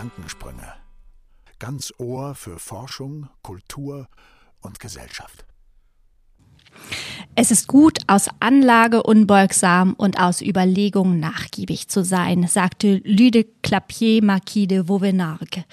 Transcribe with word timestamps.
Gedankensprünge. 0.00 0.72
Ganz 1.58 1.92
Ohr 1.98 2.34
für 2.34 2.58
Forschung, 2.58 3.28
Kultur 3.42 4.08
und 4.62 4.80
Gesellschaft. 4.80 5.44
Es 7.34 7.50
ist 7.50 7.68
gut, 7.68 7.98
aus 8.06 8.30
Anlage 8.40 9.02
unbeugsam 9.02 9.92
und 9.92 10.18
aus 10.18 10.40
Überlegung 10.40 11.20
nachgiebig 11.20 11.88
zu 11.88 12.02
sein, 12.02 12.46
sagte 12.46 13.02
Lüde 13.04 13.44
Clapier 13.62 14.24
Marquis 14.24 14.68
de 14.68 14.88
Vauvenargues. 14.88 15.64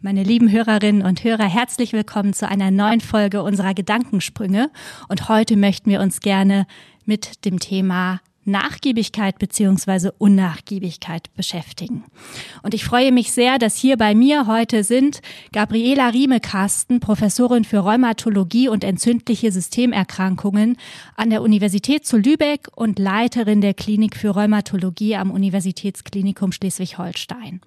Meine 0.00 0.22
lieben 0.22 0.50
Hörerinnen 0.50 1.02
und 1.02 1.22
Hörer, 1.22 1.44
herzlich 1.44 1.92
willkommen 1.92 2.32
zu 2.32 2.48
einer 2.48 2.70
neuen 2.70 3.02
Folge 3.02 3.42
unserer 3.42 3.74
Gedankensprünge. 3.74 4.70
Und 5.08 5.28
heute 5.28 5.58
möchten 5.58 5.90
wir 5.90 6.00
uns 6.00 6.20
gerne 6.20 6.66
mit 7.04 7.44
dem 7.44 7.58
Thema 7.58 8.20
Nachgiebigkeit 8.48 9.38
beziehungsweise 9.38 10.12
Unnachgiebigkeit 10.12 11.32
beschäftigen. 11.36 12.04
Und 12.62 12.74
ich 12.74 12.84
freue 12.84 13.12
mich 13.12 13.32
sehr, 13.32 13.58
dass 13.58 13.76
hier 13.76 13.96
bei 13.96 14.14
mir 14.14 14.46
heute 14.46 14.84
sind 14.84 15.20
Gabriela 15.52 16.08
Riemekasten, 16.08 17.00
Professorin 17.00 17.64
für 17.64 17.78
Rheumatologie 17.78 18.68
und 18.68 18.84
entzündliche 18.84 19.52
Systemerkrankungen 19.52 20.76
an 21.16 21.30
der 21.30 21.42
Universität 21.42 22.06
zu 22.06 22.16
Lübeck 22.16 22.68
und 22.74 22.98
Leiterin 22.98 23.60
der 23.60 23.74
Klinik 23.74 24.16
für 24.16 24.30
Rheumatologie 24.30 25.16
am 25.16 25.30
Universitätsklinikum 25.30 26.52
Schleswig-Holstein. 26.52 27.60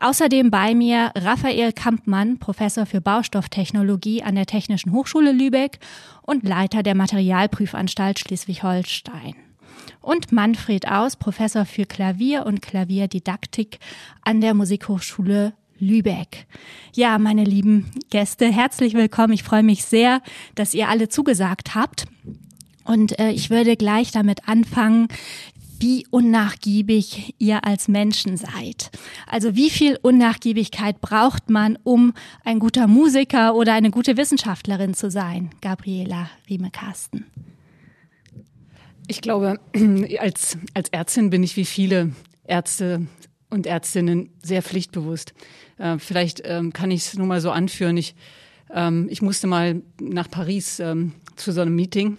Außerdem 0.00 0.50
bei 0.50 0.74
mir 0.74 1.12
Raphael 1.14 1.72
Kampmann, 1.72 2.38
Professor 2.38 2.86
für 2.86 3.02
Baustofftechnologie 3.02 4.22
an 4.22 4.34
der 4.34 4.46
Technischen 4.46 4.92
Hochschule 4.92 5.32
Lübeck 5.32 5.78
und 6.22 6.42
Leiter 6.42 6.82
der 6.82 6.94
Materialprüfanstalt 6.94 8.18
Schleswig-Holstein 8.18 9.49
und 10.00 10.32
Manfred 10.32 10.88
Aus, 10.88 11.16
Professor 11.16 11.64
für 11.64 11.84
Klavier 11.84 12.46
und 12.46 12.62
Klavierdidaktik 12.62 13.78
an 14.22 14.40
der 14.40 14.54
Musikhochschule 14.54 15.52
Lübeck. 15.78 16.46
Ja, 16.94 17.18
meine 17.18 17.44
lieben 17.44 17.90
Gäste, 18.10 18.46
herzlich 18.52 18.94
willkommen. 18.94 19.32
Ich 19.32 19.42
freue 19.42 19.62
mich 19.62 19.84
sehr, 19.84 20.22
dass 20.54 20.74
ihr 20.74 20.88
alle 20.88 21.08
zugesagt 21.08 21.74
habt. 21.74 22.06
Und 22.84 23.18
äh, 23.18 23.30
ich 23.30 23.50
würde 23.50 23.76
gleich 23.76 24.10
damit 24.10 24.48
anfangen, 24.48 25.08
wie 25.78 26.06
unnachgiebig 26.10 27.34
ihr 27.38 27.64
als 27.64 27.88
Menschen 27.88 28.36
seid. 28.36 28.90
Also 29.26 29.56
wie 29.56 29.70
viel 29.70 29.98
Unnachgiebigkeit 30.02 31.00
braucht 31.00 31.48
man, 31.48 31.78
um 31.82 32.12
ein 32.44 32.58
guter 32.58 32.86
Musiker 32.86 33.54
oder 33.54 33.72
eine 33.72 33.90
gute 33.90 34.18
Wissenschaftlerin 34.18 34.92
zu 34.92 35.10
sein? 35.10 35.50
Gabriela 35.62 36.28
Riemekasten. 36.48 37.24
Ich 39.10 39.22
glaube, 39.22 39.58
als, 40.20 40.56
als 40.72 40.88
Ärztin 40.90 41.30
bin 41.30 41.42
ich 41.42 41.56
wie 41.56 41.64
viele 41.64 42.12
Ärzte 42.44 43.08
und 43.50 43.66
Ärztinnen 43.66 44.30
sehr 44.40 44.62
pflichtbewusst. 44.62 45.34
Äh, 45.78 45.98
vielleicht 45.98 46.42
ähm, 46.44 46.72
kann 46.72 46.92
ich 46.92 47.06
es 47.06 47.18
nur 47.18 47.26
mal 47.26 47.40
so 47.40 47.50
anführen. 47.50 47.96
Ich, 47.96 48.14
ähm, 48.72 49.08
ich 49.10 49.20
musste 49.20 49.48
mal 49.48 49.82
nach 50.00 50.30
Paris 50.30 50.78
ähm, 50.78 51.10
zu 51.34 51.50
so 51.50 51.60
einem 51.60 51.74
Meeting 51.74 52.18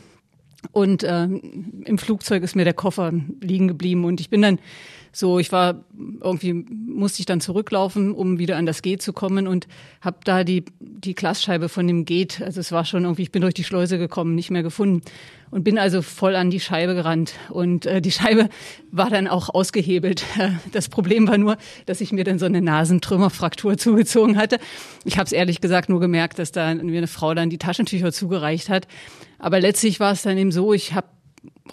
und 0.73 1.05
ähm, 1.07 1.81
im 1.85 1.97
Flugzeug 1.97 2.43
ist 2.43 2.57
mir 2.57 2.65
der 2.65 2.73
Koffer 2.73 3.13
liegen 3.39 3.69
geblieben 3.69 4.03
und 4.03 4.19
ich 4.19 4.29
bin 4.29 4.41
dann 4.41 4.59
so, 5.11 5.39
ich 5.39 5.51
war 5.51 5.83
irgendwie 5.93 6.53
musste 6.53 7.19
ich 7.19 7.25
dann 7.25 7.41
zurücklaufen, 7.41 8.13
um 8.13 8.39
wieder 8.39 8.57
an 8.57 8.65
das 8.65 8.81
G 8.81 8.97
zu 8.97 9.11
kommen 9.11 9.47
und 9.47 9.67
habe 9.99 10.17
da 10.23 10.43
die 10.43 10.63
die 10.79 11.15
Glasscheibe 11.15 11.67
von 11.67 11.87
dem 11.87 12.05
Gate, 12.05 12.41
also 12.41 12.59
es 12.59 12.71
war 12.71 12.85
schon 12.85 13.03
irgendwie, 13.03 13.23
ich 13.23 13.31
bin 13.31 13.41
durch 13.41 13.53
die 13.53 13.63
Schleuse 13.63 13.97
gekommen, 13.97 14.35
nicht 14.35 14.51
mehr 14.51 14.63
gefunden 14.63 15.01
und 15.49 15.63
bin 15.63 15.77
also 15.77 16.01
voll 16.01 16.35
an 16.35 16.49
die 16.49 16.59
Scheibe 16.59 16.95
gerannt 16.95 17.33
und 17.49 17.85
äh, 17.85 18.01
die 18.01 18.11
Scheibe 18.11 18.49
war 18.91 19.09
dann 19.09 19.27
auch 19.27 19.49
ausgehebelt. 19.49 20.23
Das 20.71 20.87
Problem 20.89 21.27
war 21.27 21.37
nur, 21.37 21.57
dass 21.85 22.01
ich 22.01 22.11
mir 22.11 22.23
dann 22.23 22.39
so 22.39 22.45
eine 22.45 22.61
Nasentrümmerfraktur 22.61 23.77
zugezogen 23.77 24.37
hatte. 24.37 24.57
Ich 25.03 25.17
habe 25.17 25.25
es 25.25 25.31
ehrlich 25.31 25.59
gesagt 25.59 25.89
nur 25.89 25.99
gemerkt, 25.99 26.39
dass 26.39 26.51
da 26.51 26.73
mir 26.73 26.97
eine 26.97 27.07
Frau 27.07 27.33
dann 27.33 27.49
die 27.49 27.57
Taschentücher 27.57 28.11
zugereicht 28.11 28.69
hat. 28.69 28.87
Aber 29.39 29.59
letztlich 29.59 29.99
war 29.99 30.13
es 30.13 30.21
dann 30.21 30.37
eben 30.37 30.51
so, 30.51 30.73
ich 30.73 30.93
habe 30.93 31.07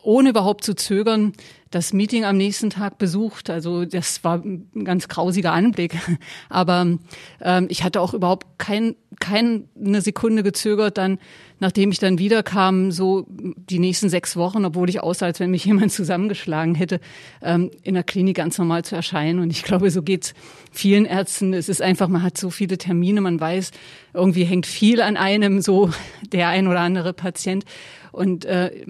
ohne 0.03 0.31
überhaupt 0.31 0.65
zu 0.65 0.75
zögern 0.75 1.33
das 1.71 1.93
Meeting 1.93 2.25
am 2.25 2.37
nächsten 2.37 2.71
Tag 2.71 2.99
besucht. 2.99 3.51
Also 3.51 3.85
das 3.85 4.25
war 4.25 4.43
ein 4.43 4.85
ganz 4.85 5.09
grausiger 5.09 5.53
Anblick. 5.53 5.97
Aber 6.49 6.99
ähm, 7.43 7.67
ich 7.69 7.85
hatte 7.85 8.01
auch 8.01 8.15
überhaupt 8.15 8.47
kein, 8.59 8.97
keine 9.21 9.65
Sekunde 10.01 10.43
gezögert, 10.43 10.97
dann, 10.97 11.19
nachdem 11.59 11.91
ich 11.91 11.99
dann 11.99 12.19
wiederkam, 12.19 12.91
so 12.91 13.27
die 13.29 13.79
nächsten 13.79 14.09
sechs 14.09 14.37
Wochen, 14.37 14.65
obwohl 14.65 14.89
ich 14.89 15.03
aussah, 15.03 15.27
als 15.27 15.41
wenn 15.41 15.51
mich 15.51 15.65
jemand 15.67 15.93
zusammengeschlagen 15.93 16.75
hätte, 16.75 17.01
ähm, 17.43 17.71
in 17.83 17.95
der 17.95 18.05
Klinik 18.05 18.37
ganz 18.37 18.57
normal 18.57 18.85
zu 18.85 18.97
erscheinen. 18.97 19.41
Und 19.41 19.51
ich 19.51 19.63
glaube, 19.63 19.91
so 19.91 20.03
geht's 20.03 20.33
vielen 20.73 21.05
Ärzten. 21.05 21.53
Es 21.53 21.69
ist 21.69 21.83
einfach, 21.83 22.09
man 22.09 22.23
hat 22.23 22.39
so 22.39 22.49
viele 22.51 22.79
Termine, 22.79 23.21
man 23.21 23.41
weiß, 23.41 23.73
irgendwie 24.15 24.45
hängt 24.45 24.67
viel 24.67 25.03
an 25.03 25.17
einem, 25.17 25.61
so 25.61 25.91
der 26.33 26.49
ein 26.49 26.67
oder 26.67 26.81
andere 26.81 27.13
Patient. 27.13 27.65
Und 28.13 28.45
äh, 28.45 28.85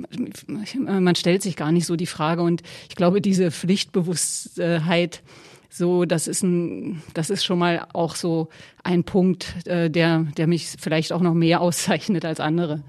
man 0.86 1.14
stellt 1.14 1.42
sich 1.42 1.56
gar 1.56 1.72
nicht 1.72 1.86
so 1.86 1.96
die 1.96 2.06
Frage. 2.06 2.42
Und 2.42 2.62
ich 2.88 2.96
glaube, 2.96 3.20
diese 3.20 3.50
Pflichtbewusstheit, 3.50 5.22
so, 5.70 6.04
das 6.04 6.28
ist 6.28 6.42
ein, 6.42 7.02
das 7.14 7.30
ist 7.30 7.44
schon 7.44 7.58
mal 7.58 7.86
auch 7.92 8.14
so 8.16 8.48
ein 8.84 9.04
Punkt, 9.04 9.66
äh, 9.66 9.90
der, 9.90 10.26
der 10.36 10.46
mich 10.46 10.68
vielleicht 10.78 11.12
auch 11.12 11.20
noch 11.20 11.34
mehr 11.34 11.60
auszeichnet 11.60 12.24
als 12.24 12.40
andere. 12.40 12.82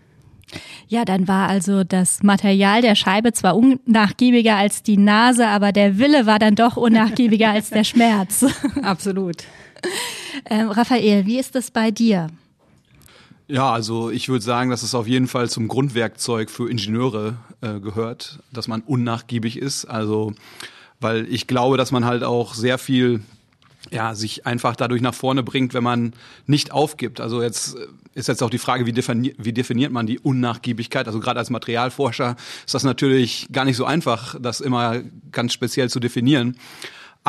Ja, 0.88 1.06
dann 1.06 1.28
war 1.28 1.48
also 1.48 1.84
das 1.84 2.24
Material 2.24 2.82
der 2.82 2.96
Scheibe 2.96 3.34
zwar 3.34 3.56
unnachgiebiger 3.56 4.56
als 4.56 4.82
die 4.82 4.98
Nase, 4.98 5.48
aber 5.48 5.72
der 5.72 6.00
Wille 6.00 6.26
war 6.26 6.40
dann 6.40 6.56
doch 6.56 6.76
unnachgiebiger 6.76 7.52
als 7.52 7.70
der 7.70 7.84
Schmerz. 7.84 8.46
Absolut. 8.82 9.44
Ähm, 10.50 10.70
Raphael, 10.70 11.26
wie 11.26 11.38
ist 11.38 11.56
das 11.56 11.70
bei 11.70 11.92
dir? 11.92 12.28
Ja, 13.52 13.72
also 13.72 14.12
ich 14.12 14.30
würde 14.30 14.46
sagen, 14.46 14.70
dass 14.70 14.84
es 14.84 14.94
auf 14.94 15.08
jeden 15.08 15.28
Fall 15.28 15.50
zum 15.50 15.68
Grundwerkzeug 15.68 16.52
für 16.52 16.70
Ingenieure 16.70 17.38
äh, 17.62 17.80
gehört, 17.80 18.40
dass 18.54 18.68
man 18.68 18.82
unnachgiebig 18.82 19.58
ist. 19.58 19.86
Also, 19.86 20.34
weil 21.00 21.26
ich 21.34 21.48
glaube, 21.48 21.76
dass 21.76 21.92
man 21.92 22.06
halt 22.06 22.24
auch 22.24 22.54
sehr 22.54 22.78
viel 22.78 23.22
ja, 23.90 24.14
sich 24.14 24.46
einfach 24.46 24.76
dadurch 24.76 25.02
nach 25.02 25.16
vorne 25.16 25.42
bringt, 25.42 25.74
wenn 25.74 25.84
man 25.84 26.14
nicht 26.46 26.72
aufgibt. 26.72 27.20
Also 27.20 27.42
jetzt 27.42 27.76
äh, 27.76 27.88
ist 28.14 28.28
jetzt 28.28 28.44
auch 28.44 28.52
die 28.52 28.60
Frage, 28.60 28.86
wie 28.86 28.94
definiert, 28.94 29.36
wie 29.40 29.54
definiert 29.54 29.92
man 29.92 30.06
die 30.06 30.20
Unnachgiebigkeit? 30.20 31.08
Also 31.08 31.20
gerade 31.20 31.40
als 31.40 31.50
Materialforscher 31.50 32.36
ist 32.68 32.76
das 32.76 32.84
natürlich 32.84 33.48
gar 33.52 33.66
nicht 33.66 33.78
so 33.78 33.86
einfach, 33.86 34.36
das 34.40 34.62
immer 34.62 35.02
ganz 35.32 35.54
speziell 35.54 35.90
zu 35.90 36.00
definieren. 36.00 36.56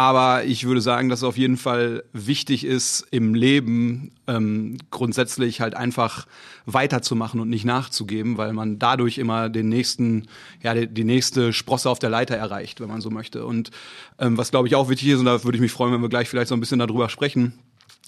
Aber 0.00 0.44
ich 0.44 0.64
würde 0.64 0.80
sagen, 0.80 1.10
dass 1.10 1.18
es 1.18 1.24
auf 1.24 1.36
jeden 1.36 1.58
Fall 1.58 2.04
wichtig 2.14 2.64
ist, 2.64 3.06
im 3.10 3.34
Leben 3.34 4.12
ähm, 4.26 4.78
grundsätzlich 4.90 5.60
halt 5.60 5.74
einfach 5.74 6.26
weiterzumachen 6.64 7.38
und 7.38 7.50
nicht 7.50 7.66
nachzugeben, 7.66 8.38
weil 8.38 8.54
man 8.54 8.78
dadurch 8.78 9.18
immer 9.18 9.50
den 9.50 9.68
nächsten, 9.68 10.26
ja, 10.62 10.72
die, 10.72 10.86
die 10.86 11.04
nächste 11.04 11.52
Sprosse 11.52 11.90
auf 11.90 11.98
der 11.98 12.08
Leiter 12.08 12.34
erreicht, 12.34 12.80
wenn 12.80 12.88
man 12.88 13.02
so 13.02 13.10
möchte. 13.10 13.44
Und 13.44 13.72
ähm, 14.18 14.38
was 14.38 14.50
glaube 14.50 14.68
ich 14.68 14.74
auch 14.74 14.88
wichtig 14.88 15.08
ist, 15.08 15.18
und 15.18 15.26
da 15.26 15.44
würde 15.44 15.56
ich 15.56 15.62
mich 15.62 15.72
freuen, 15.72 15.92
wenn 15.92 16.00
wir 16.00 16.08
gleich 16.08 16.30
vielleicht 16.30 16.48
so 16.48 16.54
ein 16.54 16.60
bisschen 16.60 16.78
darüber 16.78 17.10
sprechen, 17.10 17.52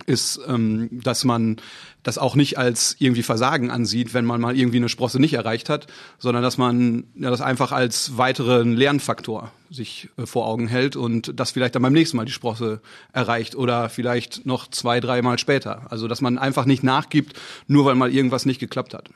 ist, 0.07 0.41
ähm, 0.47 0.89
dass 0.91 1.25
man 1.25 1.57
das 2.03 2.19
auch 2.19 2.35
nicht 2.35 2.59
als 2.59 2.97
irgendwie 2.99 3.23
Versagen 3.23 3.71
ansieht, 3.71 4.15
wenn 4.15 4.25
man 4.25 4.41
mal 4.41 4.57
irgendwie 4.57 4.79
eine 4.79 4.89
Sprosse 4.89 5.21
nicht 5.21 5.35
erreicht 5.35 5.69
hat, 5.69 5.87
sondern 6.19 6.43
dass 6.43 6.59
man 6.59 7.05
ja, 7.15 7.31
das 7.31 7.41
einfach 7.41 7.71
als 7.73 8.17
weiteren 8.17 8.73
Lernfaktor 8.73 9.53
sich 9.71 10.09
äh, 10.17 10.27
vor 10.27 10.47
Augen 10.47 10.67
hält 10.67 10.97
und 10.97 11.39
das 11.39 11.53
vielleicht 11.53 11.75
dann 11.75 11.83
beim 11.83 11.93
nächsten 11.93 12.17
Mal 12.17 12.25
die 12.25 12.33
Sprosse 12.33 12.81
erreicht 13.13 13.55
oder 13.55 13.89
vielleicht 13.89 14.45
noch 14.47 14.69
zwei, 14.69 14.99
dreimal 15.01 15.39
später. 15.39 15.91
Also 15.91 16.09
dass 16.09 16.21
man 16.21 16.39
einfach 16.39 16.65
nicht 16.65 16.83
nachgibt, 16.83 17.39
nur 17.69 17.85
weil 17.85 17.95
mal 17.95 18.13
irgendwas 18.13 18.47
nicht 18.47 18.59
geklappt 18.59 18.95
hat. 18.95 19.11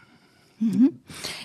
Mhm. 0.60 1.00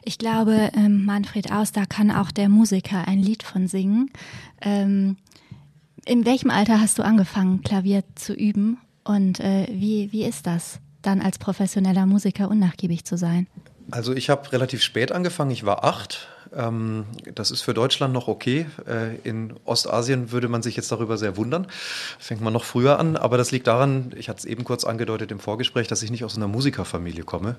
Ich 0.05 0.17
glaube, 0.17 0.71
ähm, 0.75 1.05
Manfred 1.05 1.51
Aus, 1.51 1.71
da 1.71 1.85
kann 1.85 2.11
auch 2.11 2.31
der 2.31 2.49
Musiker 2.49 3.07
ein 3.07 3.19
Lied 3.19 3.43
von 3.43 3.67
singen. 3.67 4.09
Ähm, 4.61 5.17
in 6.05 6.25
welchem 6.25 6.49
Alter 6.49 6.79
hast 6.79 6.97
du 6.99 7.03
angefangen, 7.03 7.61
Klavier 7.61 8.03
zu 8.15 8.33
üben 8.33 8.77
und 9.03 9.39
äh, 9.39 9.67
wie, 9.71 10.11
wie 10.11 10.23
ist 10.23 10.47
das, 10.47 10.79
dann 11.01 11.21
als 11.21 11.39
professioneller 11.39 12.05
Musiker 12.05 12.49
unnachgiebig 12.49 13.05
zu 13.05 13.17
sein? 13.17 13.47
Also 13.89 14.13
ich 14.13 14.29
habe 14.29 14.51
relativ 14.51 14.83
spät 14.83 15.11
angefangen, 15.11 15.51
ich 15.51 15.65
war 15.65 15.83
acht. 15.83 16.27
Ähm, 16.53 17.05
das 17.33 17.51
ist 17.51 17.61
für 17.61 17.73
Deutschland 17.73 18.13
noch 18.13 18.27
okay. 18.27 18.65
Äh, 18.87 19.15
in 19.27 19.53
Ostasien 19.65 20.31
würde 20.31 20.47
man 20.47 20.61
sich 20.61 20.75
jetzt 20.75 20.91
darüber 20.91 21.17
sehr 21.17 21.37
wundern. 21.37 21.67
Fängt 22.19 22.41
man 22.41 22.53
noch 22.53 22.63
früher 22.63 22.99
an, 22.99 23.17
aber 23.17 23.37
das 23.37 23.51
liegt 23.51 23.67
daran, 23.67 24.13
ich 24.15 24.29
hatte 24.29 24.39
es 24.39 24.45
eben 24.45 24.63
kurz 24.63 24.83
angedeutet 24.83 25.31
im 25.31 25.39
Vorgespräch, 25.39 25.87
dass 25.87 26.03
ich 26.03 26.11
nicht 26.11 26.23
aus 26.23 26.37
einer 26.37 26.47
Musikerfamilie 26.47 27.23
komme. 27.23 27.55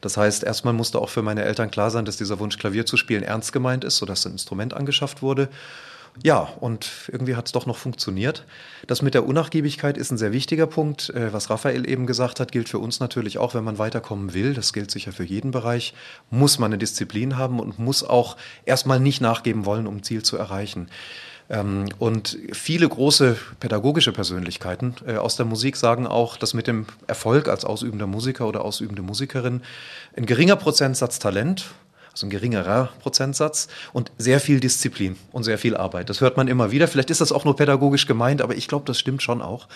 Das 0.00 0.16
heißt, 0.16 0.44
erstmal 0.44 0.74
musste 0.74 0.98
auch 1.00 1.08
für 1.08 1.22
meine 1.22 1.44
Eltern 1.44 1.70
klar 1.70 1.90
sein, 1.90 2.04
dass 2.04 2.16
dieser 2.16 2.38
Wunsch, 2.38 2.58
Klavier 2.58 2.86
zu 2.86 2.96
spielen, 2.96 3.22
ernst 3.22 3.52
gemeint 3.52 3.84
ist, 3.84 3.96
sodass 3.96 4.26
ein 4.26 4.32
Instrument 4.32 4.74
angeschafft 4.74 5.22
wurde. 5.22 5.48
Ja, 6.22 6.48
und 6.60 7.10
irgendwie 7.10 7.34
hat 7.34 7.46
es 7.46 7.52
doch 7.52 7.66
noch 7.66 7.76
funktioniert. 7.76 8.46
Das 8.86 9.02
mit 9.02 9.14
der 9.14 9.26
Unnachgiebigkeit 9.26 9.98
ist 9.98 10.12
ein 10.12 10.18
sehr 10.18 10.32
wichtiger 10.32 10.66
Punkt. 10.66 11.10
Äh, 11.10 11.32
was 11.32 11.50
Raphael 11.50 11.88
eben 11.88 12.06
gesagt 12.06 12.38
hat, 12.38 12.52
gilt 12.52 12.68
für 12.68 12.78
uns 12.78 13.00
natürlich 13.00 13.38
auch, 13.38 13.54
wenn 13.54 13.64
man 13.64 13.78
weiterkommen 13.78 14.32
will. 14.32 14.54
Das 14.54 14.72
gilt 14.72 14.90
sicher 14.90 15.12
für 15.12 15.24
jeden 15.24 15.50
Bereich. 15.50 15.92
Muss 16.30 16.58
man 16.58 16.72
eine 16.72 16.78
Disziplin 16.78 17.36
haben 17.36 17.58
und 17.58 17.80
muss 17.80 18.04
auch 18.04 18.36
erstmal 18.64 19.00
nicht 19.00 19.20
nachgeben 19.20 19.66
wollen, 19.66 19.88
um 19.88 20.04
Ziel 20.04 20.22
zu 20.22 20.36
erreichen. 20.36 20.88
Ähm, 21.50 21.86
und 21.98 22.38
viele 22.52 22.88
große 22.88 23.36
pädagogische 23.60 24.12
Persönlichkeiten 24.12 24.94
äh, 25.06 25.16
aus 25.16 25.36
der 25.36 25.46
Musik 25.46 25.76
sagen 25.76 26.06
auch, 26.06 26.36
dass 26.36 26.54
mit 26.54 26.66
dem 26.66 26.86
Erfolg 27.06 27.48
als 27.48 27.64
ausübender 27.64 28.06
Musiker 28.06 28.46
oder 28.48 28.64
ausübende 28.64 29.02
Musikerin 29.02 29.62
ein 30.16 30.26
geringer 30.26 30.56
Prozentsatz 30.56 31.18
Talent 31.18 31.66
also 32.14 32.26
ein 32.26 32.30
geringerer 32.30 32.90
Prozentsatz 33.00 33.66
und 33.92 34.12
sehr 34.18 34.38
viel 34.38 34.60
Disziplin 34.60 35.16
und 35.32 35.42
sehr 35.42 35.58
viel 35.58 35.76
Arbeit. 35.76 36.08
Das 36.08 36.20
hört 36.20 36.36
man 36.36 36.46
immer 36.46 36.70
wieder. 36.70 36.86
Vielleicht 36.86 37.10
ist 37.10 37.20
das 37.20 37.32
auch 37.32 37.44
nur 37.44 37.56
pädagogisch 37.56 38.06
gemeint, 38.06 38.40
aber 38.40 38.54
ich 38.54 38.68
glaube, 38.68 38.84
das 38.86 39.00
stimmt 39.00 39.20
schon 39.20 39.42
auch. 39.42 39.66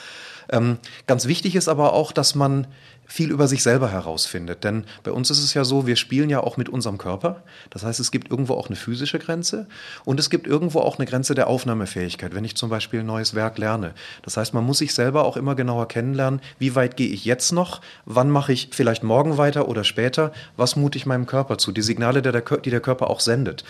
Ähm, 0.48 0.78
ganz 1.08 1.26
wichtig 1.26 1.56
ist 1.56 1.68
aber 1.68 1.92
auch, 1.92 2.12
dass 2.12 2.36
man 2.36 2.68
viel 3.08 3.30
über 3.30 3.48
sich 3.48 3.62
selber 3.62 3.90
herausfindet. 3.90 4.62
Denn 4.62 4.84
bei 5.02 5.10
uns 5.10 5.30
ist 5.30 5.42
es 5.42 5.54
ja 5.54 5.64
so, 5.64 5.86
wir 5.86 5.96
spielen 5.96 6.28
ja 6.28 6.40
auch 6.40 6.58
mit 6.58 6.68
unserem 6.68 6.98
Körper. 6.98 7.42
Das 7.70 7.82
heißt, 7.82 7.98
es 7.98 8.10
gibt 8.10 8.30
irgendwo 8.30 8.52
auch 8.54 8.66
eine 8.68 8.76
physische 8.76 9.18
Grenze 9.18 9.66
und 10.04 10.20
es 10.20 10.28
gibt 10.28 10.46
irgendwo 10.46 10.80
auch 10.80 10.98
eine 10.98 11.06
Grenze 11.06 11.34
der 11.34 11.46
Aufnahmefähigkeit, 11.48 12.34
wenn 12.34 12.44
ich 12.44 12.54
zum 12.54 12.68
Beispiel 12.68 13.00
ein 13.00 13.06
neues 13.06 13.34
Werk 13.34 13.56
lerne. 13.56 13.94
Das 14.22 14.36
heißt, 14.36 14.52
man 14.52 14.64
muss 14.64 14.78
sich 14.78 14.94
selber 14.94 15.24
auch 15.24 15.38
immer 15.38 15.54
genauer 15.54 15.88
kennenlernen, 15.88 16.40
wie 16.58 16.74
weit 16.74 16.98
gehe 16.98 17.08
ich 17.08 17.24
jetzt 17.24 17.50
noch, 17.50 17.80
wann 18.04 18.30
mache 18.30 18.52
ich 18.52 18.68
vielleicht 18.72 19.02
morgen 19.02 19.38
weiter 19.38 19.68
oder 19.68 19.84
später, 19.84 20.32
was 20.58 20.76
mute 20.76 20.98
ich 20.98 21.06
meinem 21.06 21.24
Körper 21.24 21.56
zu, 21.56 21.72
die 21.72 21.82
Signale, 21.82 22.20
die 22.20 22.70
der 22.70 22.80
Körper 22.80 23.08
auch 23.08 23.20
sendet. 23.20 23.64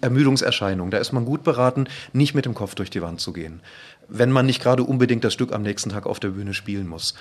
Ermüdungserscheinungen, 0.00 0.90
da 0.90 0.98
ist 0.98 1.12
man 1.12 1.24
gut 1.24 1.44
beraten, 1.44 1.86
nicht 2.12 2.34
mit 2.34 2.44
dem 2.44 2.54
Kopf 2.54 2.74
durch 2.74 2.90
die 2.90 3.02
Wand 3.02 3.20
zu 3.20 3.32
gehen 3.32 3.60
wenn 4.10 4.32
man 4.32 4.44
nicht 4.44 4.60
gerade 4.60 4.82
unbedingt 4.82 5.24
das 5.24 5.32
Stück 5.32 5.52
am 5.52 5.62
nächsten 5.62 5.90
Tag 5.90 6.06
auf 6.06 6.20
der 6.20 6.30
Bühne 6.30 6.52
spielen 6.52 6.88
muss. 6.88 7.14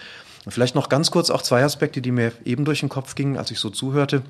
Und 0.50 0.54
vielleicht 0.54 0.74
noch 0.74 0.90
ganz 0.90 1.12
kurz 1.12 1.30
auch 1.30 1.44
zwei 1.44 1.64
Aspekte, 1.64 2.02
die 2.02 2.10
mir 2.10 2.32
eben 2.44 2.66
durch 2.66 2.80
den 2.80 2.90
Kopf 2.90 3.14
gingen, 3.14 3.38
als 3.38 3.52
ich 3.52 3.60
so 3.60 3.70
zuhörte. 3.70 4.24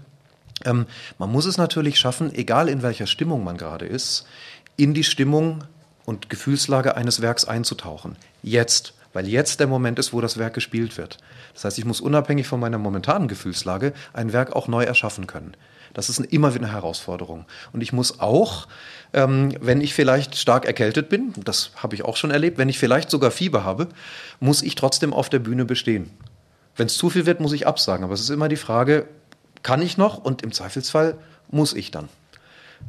Ähm, 0.65 0.85
man 1.17 1.31
muss 1.31 1.45
es 1.45 1.57
natürlich 1.57 1.97
schaffen, 1.97 2.35
egal 2.35 2.67
in 2.67 2.81
welcher 2.81 3.07
Stimmung 3.07 3.45
man 3.45 3.55
gerade 3.55 3.85
ist, 3.85 4.27
in 4.75 4.93
die 4.93 5.05
Stimmung 5.05 5.63
und 6.03 6.29
Gefühlslage 6.29 6.97
eines 6.97 7.21
Werks 7.21 7.45
einzutauchen. 7.45 8.17
Jetzt, 8.43 8.95
weil 9.13 9.29
jetzt 9.29 9.61
der 9.61 9.67
Moment 9.67 9.97
ist, 9.97 10.11
wo 10.11 10.19
das 10.19 10.37
Werk 10.37 10.55
gespielt 10.55 10.97
wird. 10.97 11.19
Das 11.53 11.63
heißt, 11.63 11.79
ich 11.79 11.85
muss 11.85 12.01
unabhängig 12.01 12.47
von 12.47 12.59
meiner 12.59 12.79
momentanen 12.79 13.29
Gefühlslage 13.29 13.93
ein 14.11 14.33
Werk 14.33 14.53
auch 14.53 14.67
neu 14.67 14.83
erschaffen 14.83 15.25
können. 15.25 15.55
Das 15.93 16.09
ist 16.09 16.19
immer 16.19 16.53
wieder 16.53 16.65
eine 16.65 16.73
Herausforderung. 16.73 17.45
Und 17.73 17.81
ich 17.81 17.93
muss 17.93 18.19
auch, 18.19 18.67
ähm, 19.13 19.53
wenn 19.59 19.81
ich 19.81 19.93
vielleicht 19.93 20.35
stark 20.35 20.65
erkältet 20.65 21.09
bin, 21.09 21.33
das 21.43 21.71
habe 21.75 21.95
ich 21.95 22.03
auch 22.03 22.17
schon 22.17 22.31
erlebt, 22.31 22.57
wenn 22.57 22.69
ich 22.69 22.79
vielleicht 22.79 23.09
sogar 23.09 23.31
Fieber 23.31 23.63
habe, 23.63 23.87
muss 24.39 24.61
ich 24.61 24.75
trotzdem 24.75 25.13
auf 25.13 25.29
der 25.29 25.39
Bühne 25.39 25.65
bestehen. 25.65 26.11
Wenn 26.75 26.87
es 26.87 26.97
zu 26.97 27.09
viel 27.09 27.25
wird, 27.25 27.39
muss 27.39 27.53
ich 27.53 27.67
absagen. 27.67 28.03
Aber 28.03 28.13
es 28.13 28.21
ist 28.21 28.29
immer 28.29 28.49
die 28.49 28.55
Frage, 28.55 29.07
kann 29.63 29.81
ich 29.81 29.97
noch? 29.97 30.17
Und 30.17 30.41
im 30.41 30.51
Zweifelsfall 30.51 31.17
muss 31.51 31.73
ich 31.73 31.91
dann. 31.91 32.09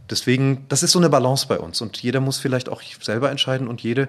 Deswegen, 0.09 0.67
das 0.69 0.83
ist 0.83 0.93
so 0.93 0.99
eine 0.99 1.09
Balance 1.09 1.47
bei 1.49 1.59
uns. 1.59 1.81
Und 1.81 1.97
jeder 2.03 2.21
muss 2.21 2.39
vielleicht 2.39 2.69
auch 2.69 2.83
selber 3.01 3.31
entscheiden 3.31 3.69
und 3.69 3.81
jede, 3.81 4.09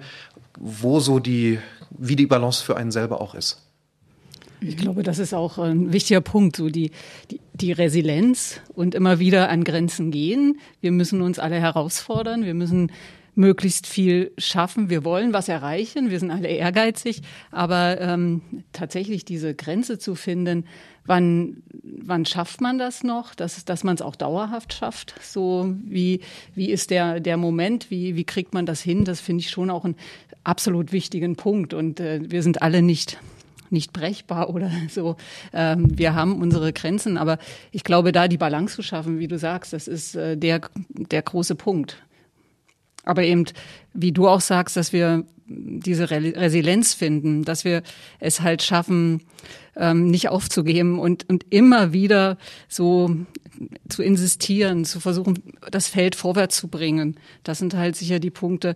wo 0.59 0.99
so 0.99 1.19
die, 1.19 1.59
wie 1.89 2.15
die 2.15 2.27
Balance 2.27 2.63
für 2.63 2.77
einen 2.77 2.91
selber 2.91 3.21
auch 3.21 3.35
ist. 3.35 3.61
Ich 4.63 4.77
glaube, 4.77 5.01
das 5.01 5.17
ist 5.17 5.33
auch 5.33 5.57
ein 5.57 5.91
wichtiger 5.91 6.21
Punkt, 6.21 6.55
so 6.55 6.69
die, 6.69 6.91
die, 7.31 7.39
die 7.53 7.71
Resilienz 7.71 8.61
und 8.75 8.93
immer 8.93 9.17
wieder 9.17 9.49
an 9.49 9.63
Grenzen 9.63 10.11
gehen. 10.11 10.59
Wir 10.81 10.91
müssen 10.91 11.23
uns 11.23 11.39
alle 11.39 11.59
herausfordern. 11.59 12.45
Wir 12.45 12.53
müssen 12.53 12.91
möglichst 13.33 13.87
viel 13.87 14.31
schaffen. 14.37 14.91
Wir 14.91 15.03
wollen 15.03 15.33
was 15.33 15.49
erreichen. 15.49 16.11
Wir 16.11 16.19
sind 16.19 16.29
alle 16.29 16.47
ehrgeizig. 16.47 17.23
Aber 17.49 17.99
ähm, 17.99 18.41
tatsächlich 18.71 19.25
diese 19.25 19.55
Grenze 19.55 19.97
zu 19.97 20.13
finden, 20.13 20.65
wann, 21.05 21.63
wann 21.81 22.27
schafft 22.27 22.61
man 22.61 22.77
das 22.77 23.03
noch, 23.03 23.33
dass, 23.33 23.65
dass 23.65 23.83
man 23.83 23.95
es 23.95 24.03
auch 24.03 24.15
dauerhaft 24.15 24.73
schafft? 24.73 25.15
So 25.23 25.73
wie, 25.83 26.19
wie 26.53 26.69
ist 26.69 26.91
der, 26.91 27.19
der 27.19 27.37
Moment? 27.37 27.89
Wie, 27.89 28.15
wie 28.15 28.25
kriegt 28.25 28.53
man 28.53 28.67
das 28.67 28.81
hin? 28.81 29.05
Das 29.05 29.21
finde 29.21 29.41
ich 29.41 29.49
schon 29.49 29.71
auch 29.71 29.85
einen 29.85 29.95
absolut 30.43 30.91
wichtigen 30.91 31.35
Punkt. 31.35 31.73
Und 31.73 31.99
äh, 31.99 32.19
wir 32.29 32.43
sind 32.43 32.61
alle 32.61 32.83
nicht 32.83 33.17
nicht 33.71 33.93
brechbar 33.93 34.49
oder 34.49 34.71
so. 34.89 35.15
Ähm, 35.53 35.97
wir 35.97 36.15
haben 36.15 36.41
unsere 36.41 36.73
Grenzen, 36.73 37.17
aber 37.17 37.37
ich 37.71 37.83
glaube, 37.83 38.11
da 38.11 38.27
die 38.27 38.37
Balance 38.37 38.75
zu 38.75 38.81
schaffen, 38.81 39.19
wie 39.19 39.27
du 39.27 39.37
sagst, 39.37 39.73
das 39.73 39.87
ist 39.87 40.15
äh, 40.15 40.37
der, 40.37 40.61
der 40.89 41.21
große 41.21 41.55
Punkt. 41.55 41.97
Aber 43.03 43.23
eben, 43.23 43.45
wie 43.93 44.11
du 44.11 44.27
auch 44.27 44.41
sagst, 44.41 44.77
dass 44.77 44.93
wir 44.93 45.25
diese 45.47 46.09
Re 46.09 46.33
Resilienz 46.35 46.93
finden, 46.93 47.43
dass 47.43 47.65
wir 47.65 47.83
es 48.19 48.41
halt 48.41 48.61
schaffen, 48.61 49.23
ähm, 49.75 50.07
nicht 50.07 50.29
aufzugeben 50.29 50.99
und, 50.99 51.27
und 51.29 51.45
immer 51.49 51.93
wieder 51.93 52.37
so 52.67 53.15
zu 53.89 54.01
insistieren, 54.01 54.85
zu 54.85 54.99
versuchen, 54.99 55.39
das 55.69 55.87
Feld 55.87 56.15
vorwärts 56.15 56.57
zu 56.57 56.67
bringen. 56.67 57.17
Das 57.43 57.59
sind 57.59 57.73
halt 57.73 57.95
sicher 57.95 58.19
die 58.19 58.29
Punkte, 58.31 58.75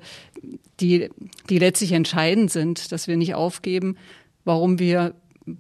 die, 0.80 1.10
die 1.50 1.60
letztlich 1.60 1.94
entscheidend 1.94 2.52
sind, 2.52 2.92
dass 2.92 3.08
wir 3.08 3.18
nicht 3.18 3.36
aufgeben, 3.36 3.98
warum 4.46 4.80
wir 4.80 5.14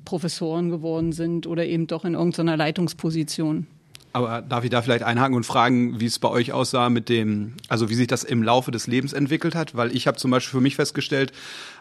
Professoren 0.03 0.69
geworden 0.69 1.11
sind 1.11 1.45
oder 1.45 1.65
eben 1.65 1.87
doch 1.87 2.05
in 2.05 2.13
irgendeiner 2.15 2.57
Leitungsposition. 2.57 3.67
Aber 4.13 4.41
darf 4.41 4.63
ich 4.63 4.69
da 4.69 4.81
vielleicht 4.81 5.03
einhaken 5.03 5.35
und 5.35 5.45
fragen, 5.45 5.99
wie 5.99 6.05
es 6.05 6.19
bei 6.19 6.29
euch 6.29 6.53
aussah 6.53 6.89
mit 6.89 7.09
dem, 7.09 7.55
also 7.67 7.89
wie 7.89 7.95
sich 7.95 8.07
das 8.07 8.23
im 8.23 8.43
Laufe 8.43 8.71
des 8.71 8.87
Lebens 8.87 9.11
entwickelt 9.11 9.55
hat? 9.55 9.75
Weil 9.75 9.93
ich 9.93 10.07
habe 10.07 10.17
zum 10.17 10.31
Beispiel 10.31 10.57
für 10.57 10.63
mich 10.63 10.77
festgestellt, 10.77 11.33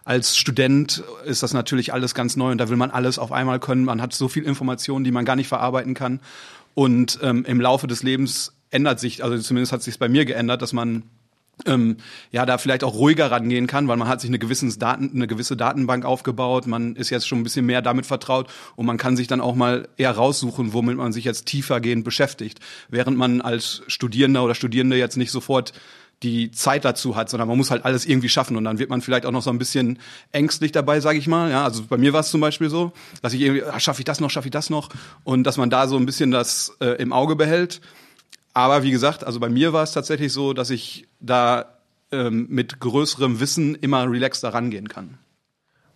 als 0.04 0.36
Student 0.36 1.04
ist 1.24 1.44
das 1.44 1.54
natürlich 1.54 1.92
alles 1.92 2.12
ganz 2.12 2.34
neu 2.34 2.50
und 2.50 2.58
da 2.58 2.68
will 2.68 2.76
man 2.76 2.90
alles 2.90 3.20
auf 3.20 3.30
einmal 3.30 3.60
können. 3.60 3.84
Man 3.84 4.02
hat 4.02 4.12
so 4.12 4.26
viel 4.26 4.42
Informationen, 4.42 5.04
die 5.04 5.12
man 5.12 5.24
gar 5.24 5.36
nicht 5.36 5.46
verarbeiten 5.46 5.94
kann. 5.94 6.18
Und 6.74 7.20
ähm, 7.22 7.44
im 7.44 7.60
Laufe 7.60 7.86
des 7.86 8.02
Lebens 8.02 8.52
ändert 8.72 8.98
sich, 8.98 9.22
also 9.22 9.38
zumindest 9.38 9.72
hat 9.72 9.84
sich 9.84 10.00
bei 10.00 10.08
mir 10.08 10.24
geändert, 10.24 10.60
dass 10.60 10.72
man 10.72 11.04
ähm, 11.66 11.96
ja, 12.30 12.46
da 12.46 12.58
vielleicht 12.58 12.84
auch 12.84 12.94
ruhiger 12.94 13.30
rangehen 13.30 13.66
kann, 13.66 13.88
weil 13.88 13.96
man 13.96 14.08
hat 14.08 14.20
sich 14.20 14.30
eine, 14.30 14.38
gewissen 14.38 14.76
Daten, 14.78 15.10
eine 15.14 15.26
gewisse 15.26 15.56
Datenbank 15.56 16.04
aufgebaut, 16.04 16.66
man 16.66 16.96
ist 16.96 17.10
jetzt 17.10 17.26
schon 17.26 17.40
ein 17.40 17.44
bisschen 17.44 17.66
mehr 17.66 17.82
damit 17.82 18.06
vertraut 18.06 18.48
und 18.76 18.86
man 18.86 18.96
kann 18.96 19.16
sich 19.16 19.26
dann 19.26 19.40
auch 19.40 19.54
mal 19.54 19.88
eher 19.96 20.12
raussuchen, 20.12 20.72
womit 20.72 20.96
man 20.96 21.12
sich 21.12 21.24
jetzt 21.24 21.46
tiefergehend 21.46 22.04
beschäftigt, 22.04 22.60
während 22.88 23.16
man 23.16 23.40
als 23.40 23.82
Studierender 23.86 24.42
oder 24.42 24.54
Studierende 24.54 24.96
jetzt 24.96 25.16
nicht 25.16 25.30
sofort 25.30 25.72
die 26.22 26.50
Zeit 26.50 26.84
dazu 26.84 27.16
hat, 27.16 27.28
sondern 27.28 27.48
man 27.48 27.58
muss 27.58 27.70
halt 27.70 27.84
alles 27.84 28.06
irgendwie 28.06 28.28
schaffen 28.28 28.56
und 28.56 28.64
dann 28.64 28.78
wird 28.78 28.88
man 28.90 29.02
vielleicht 29.02 29.26
auch 29.26 29.30
noch 29.30 29.42
so 29.42 29.50
ein 29.50 29.58
bisschen 29.58 29.98
ängstlich 30.32 30.72
dabei, 30.72 31.00
sage 31.00 31.18
ich 31.18 31.26
mal. 31.26 31.50
Ja, 31.50 31.64
also 31.64 31.84
bei 31.84 31.98
mir 31.98 32.12
war 32.12 32.20
es 32.20 32.30
zum 32.30 32.40
Beispiel 32.40 32.70
so, 32.70 32.92
dass 33.20 33.34
ich 33.34 33.42
irgendwie, 33.42 33.62
ah, 33.64 33.78
schaffe 33.78 34.00
ich 34.00 34.04
das 34.04 34.20
noch, 34.20 34.30
schaffe 34.30 34.48
ich 34.48 34.52
das 34.52 34.70
noch 34.70 34.88
und 35.22 35.44
dass 35.44 35.56
man 35.56 35.70
da 35.70 35.86
so 35.86 35.96
ein 35.96 36.06
bisschen 36.06 36.30
das 36.30 36.76
äh, 36.80 37.00
im 37.00 37.12
Auge 37.12 37.36
behält. 37.36 37.80
Aber 38.54 38.84
wie 38.84 38.92
gesagt, 38.92 39.24
also 39.24 39.40
bei 39.40 39.48
mir 39.48 39.72
war 39.72 39.82
es 39.82 39.92
tatsächlich 39.92 40.32
so, 40.32 40.52
dass 40.52 40.70
ich 40.70 41.06
da 41.20 41.78
ähm, 42.12 42.46
mit 42.48 42.78
größerem 42.78 43.40
Wissen 43.40 43.74
immer 43.74 44.08
relaxter 44.08 44.54
rangehen 44.54 44.88
kann. 44.88 45.18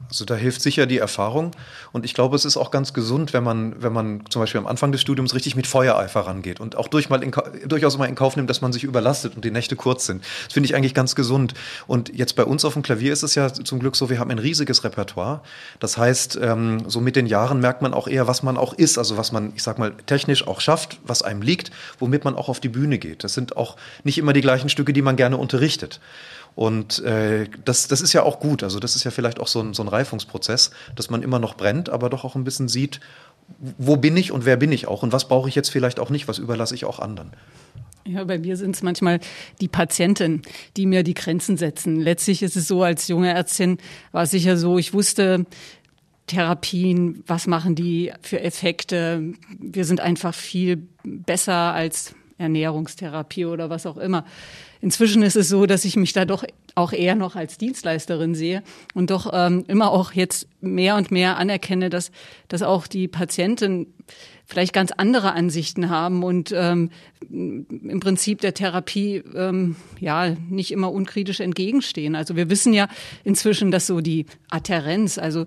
Also 0.08 0.24
da 0.24 0.36
hilft 0.36 0.62
sicher 0.62 0.86
die 0.86 0.98
Erfahrung. 0.98 1.50
Und 1.92 2.04
ich 2.04 2.14
glaube, 2.14 2.36
es 2.36 2.44
ist 2.44 2.56
auch 2.56 2.70
ganz 2.70 2.94
gesund, 2.94 3.32
wenn 3.32 3.42
man, 3.42 3.82
wenn 3.82 3.92
man 3.92 4.24
zum 4.30 4.40
Beispiel 4.40 4.60
am 4.60 4.66
Anfang 4.66 4.92
des 4.92 5.00
Studiums 5.00 5.34
richtig 5.34 5.56
mit 5.56 5.66
Feuereifer 5.66 6.20
rangeht 6.20 6.60
und 6.60 6.76
auch 6.76 6.88
durch 6.88 7.10
mal 7.10 7.22
in, 7.22 7.32
durchaus 7.66 7.98
mal 7.98 8.06
in 8.06 8.14
Kauf 8.14 8.36
nimmt, 8.36 8.48
dass 8.48 8.60
man 8.60 8.72
sich 8.72 8.84
überlastet 8.84 9.34
und 9.34 9.44
die 9.44 9.50
Nächte 9.50 9.76
kurz 9.76 10.06
sind. 10.06 10.24
Das 10.44 10.54
finde 10.54 10.68
ich 10.68 10.76
eigentlich 10.76 10.94
ganz 10.94 11.14
gesund. 11.14 11.54
Und 11.86 12.16
jetzt 12.16 12.36
bei 12.36 12.44
uns 12.44 12.64
auf 12.64 12.74
dem 12.74 12.82
Klavier 12.82 13.12
ist 13.12 13.22
es 13.22 13.34
ja 13.34 13.52
zum 13.52 13.80
Glück 13.80 13.96
so, 13.96 14.08
wir 14.08 14.18
haben 14.18 14.30
ein 14.30 14.38
riesiges 14.38 14.84
Repertoire. 14.84 15.42
Das 15.80 15.98
heißt, 15.98 16.38
ähm, 16.40 16.88
so 16.88 17.00
mit 17.00 17.16
den 17.16 17.26
Jahren 17.26 17.60
merkt 17.60 17.82
man 17.82 17.92
auch 17.92 18.06
eher, 18.08 18.26
was 18.26 18.42
man 18.42 18.56
auch 18.56 18.72
ist, 18.74 18.98
also 18.98 19.16
was 19.16 19.32
man, 19.32 19.52
ich 19.56 19.62
sag 19.62 19.78
mal, 19.78 19.92
technisch 20.06 20.46
auch 20.46 20.60
schafft, 20.60 21.00
was 21.04 21.22
einem 21.22 21.42
liegt, 21.42 21.70
womit 21.98 22.24
man 22.24 22.36
auch 22.36 22.48
auf 22.48 22.60
die 22.60 22.68
Bühne 22.68 22.98
geht. 22.98 23.24
Das 23.24 23.34
sind 23.34 23.56
auch 23.56 23.76
nicht 24.04 24.16
immer 24.16 24.32
die 24.32 24.42
gleichen 24.42 24.68
Stücke, 24.68 24.92
die 24.92 25.02
man 25.02 25.16
gerne 25.16 25.36
unterrichtet. 25.36 26.00
Und 26.58 26.98
äh, 27.04 27.46
das, 27.64 27.86
das 27.86 28.00
ist 28.00 28.12
ja 28.14 28.24
auch 28.24 28.40
gut. 28.40 28.64
Also 28.64 28.80
das 28.80 28.96
ist 28.96 29.04
ja 29.04 29.12
vielleicht 29.12 29.38
auch 29.38 29.46
so 29.46 29.60
ein, 29.60 29.74
so 29.74 29.84
ein 29.84 29.86
Reifungsprozess, 29.86 30.72
dass 30.96 31.08
man 31.08 31.22
immer 31.22 31.38
noch 31.38 31.54
brennt, 31.54 31.88
aber 31.88 32.10
doch 32.10 32.24
auch 32.24 32.34
ein 32.34 32.42
bisschen 32.42 32.66
sieht, 32.66 32.98
wo 33.78 33.96
bin 33.96 34.16
ich 34.16 34.32
und 34.32 34.44
wer 34.44 34.56
bin 34.56 34.72
ich 34.72 34.88
auch 34.88 35.04
und 35.04 35.12
was 35.12 35.28
brauche 35.28 35.48
ich 35.48 35.54
jetzt 35.54 35.68
vielleicht 35.68 36.00
auch 36.00 36.10
nicht, 36.10 36.26
was 36.26 36.38
überlasse 36.38 36.74
ich 36.74 36.84
auch 36.84 36.98
anderen. 36.98 37.30
Ja, 38.04 38.24
bei 38.24 38.40
mir 38.40 38.56
sind 38.56 38.74
es 38.74 38.82
manchmal 38.82 39.20
die 39.60 39.68
Patienten, 39.68 40.42
die 40.76 40.86
mir 40.86 41.04
die 41.04 41.14
Grenzen 41.14 41.56
setzen. 41.56 42.00
Letztlich 42.00 42.42
ist 42.42 42.56
es 42.56 42.66
so, 42.66 42.82
als 42.82 43.06
junge 43.06 43.32
Ärztin 43.32 43.78
war 44.10 44.24
es 44.24 44.32
sicher 44.32 44.56
so, 44.56 44.78
ich 44.78 44.92
wusste, 44.92 45.46
Therapien, 46.26 47.22
was 47.24 47.46
machen 47.46 47.76
die 47.76 48.12
für 48.20 48.40
Effekte. 48.40 49.32
Wir 49.60 49.84
sind 49.84 50.00
einfach 50.00 50.34
viel 50.34 50.88
besser 51.04 51.72
als 51.72 52.16
Ernährungstherapie 52.38 53.44
oder 53.44 53.68
was 53.68 53.86
auch 53.86 53.96
immer. 53.96 54.24
Inzwischen 54.80 55.22
ist 55.22 55.36
es 55.36 55.48
so, 55.48 55.66
dass 55.66 55.84
ich 55.84 55.96
mich 55.96 56.12
da 56.12 56.24
doch 56.24 56.44
auch 56.74 56.92
eher 56.92 57.16
noch 57.16 57.34
als 57.34 57.58
Dienstleisterin 57.58 58.34
sehe 58.34 58.62
und 58.94 59.10
doch 59.10 59.30
ähm, 59.32 59.64
immer 59.66 59.90
auch 59.90 60.12
jetzt 60.12 60.48
mehr 60.60 60.94
und 60.94 61.10
mehr 61.10 61.36
anerkenne, 61.36 61.90
dass, 61.90 62.12
dass 62.46 62.62
auch 62.62 62.86
die 62.86 63.08
Patienten 63.08 63.92
vielleicht 64.48 64.72
ganz 64.72 64.92
andere 64.92 65.32
Ansichten 65.32 65.90
haben 65.90 66.22
und 66.22 66.52
ähm, 66.56 66.90
im 67.28 68.00
Prinzip 68.00 68.40
der 68.40 68.54
Therapie 68.54 69.22
ähm, 69.34 69.76
ja 70.00 70.34
nicht 70.48 70.70
immer 70.70 70.90
unkritisch 70.90 71.40
entgegenstehen. 71.40 72.14
Also 72.14 72.34
wir 72.34 72.48
wissen 72.48 72.72
ja 72.72 72.88
inzwischen, 73.24 73.70
dass 73.70 73.86
so 73.86 74.00
die 74.00 74.24
Adherenz, 74.48 75.18
also 75.18 75.44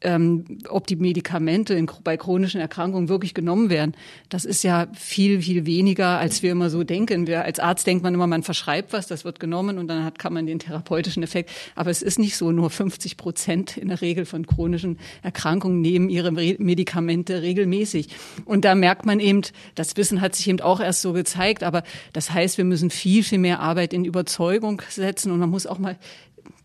ähm, 0.00 0.58
ob 0.68 0.88
die 0.88 0.96
Medikamente 0.96 1.74
in, 1.74 1.88
bei 2.02 2.16
chronischen 2.16 2.60
Erkrankungen 2.60 3.08
wirklich 3.08 3.34
genommen 3.34 3.70
werden, 3.70 3.94
das 4.28 4.44
ist 4.44 4.64
ja 4.64 4.88
viel 4.94 5.40
viel 5.42 5.64
weniger, 5.64 6.18
als 6.18 6.42
wir 6.42 6.50
immer 6.50 6.70
so 6.70 6.82
denken. 6.82 7.28
Wir 7.28 7.44
als 7.44 7.60
Arzt 7.60 7.86
denkt 7.86 8.02
man 8.02 8.14
immer, 8.14 8.26
man 8.26 8.42
verschreibt 8.42 8.92
was, 8.92 9.06
das 9.06 9.24
wird 9.24 9.38
genommen 9.38 9.78
und 9.78 9.86
dann 9.86 10.04
hat 10.04 10.18
kann 10.18 10.32
man 10.32 10.46
den 10.46 10.58
therapeutischen 10.58 11.22
Effekt. 11.22 11.50
Aber 11.76 11.90
es 11.90 12.02
ist 12.02 12.18
nicht 12.18 12.36
so. 12.36 12.50
Nur 12.50 12.70
50 12.70 13.16
Prozent 13.16 13.76
in 13.76 13.88
der 13.88 14.00
Regel 14.00 14.24
von 14.24 14.44
chronischen 14.44 14.98
Erkrankungen 15.22 15.80
nehmen 15.80 16.10
ihre 16.10 16.32
Medikamente 16.32 17.42
regelmäßig. 17.42 18.08
Und 18.44 18.64
da 18.64 18.74
merkt 18.74 19.06
man 19.06 19.20
eben, 19.20 19.42
das 19.74 19.96
Wissen 19.96 20.20
hat 20.20 20.34
sich 20.34 20.48
eben 20.48 20.60
auch 20.60 20.80
erst 20.80 21.02
so 21.02 21.12
gezeigt, 21.12 21.62
aber 21.62 21.82
das 22.12 22.30
heißt, 22.30 22.58
wir 22.58 22.64
müssen 22.64 22.90
viel, 22.90 23.22
viel 23.22 23.38
mehr 23.38 23.60
Arbeit 23.60 23.92
in 23.92 24.04
Überzeugung 24.04 24.82
setzen 24.88 25.30
und 25.32 25.38
man 25.38 25.50
muss 25.50 25.66
auch 25.66 25.78
mal 25.78 25.98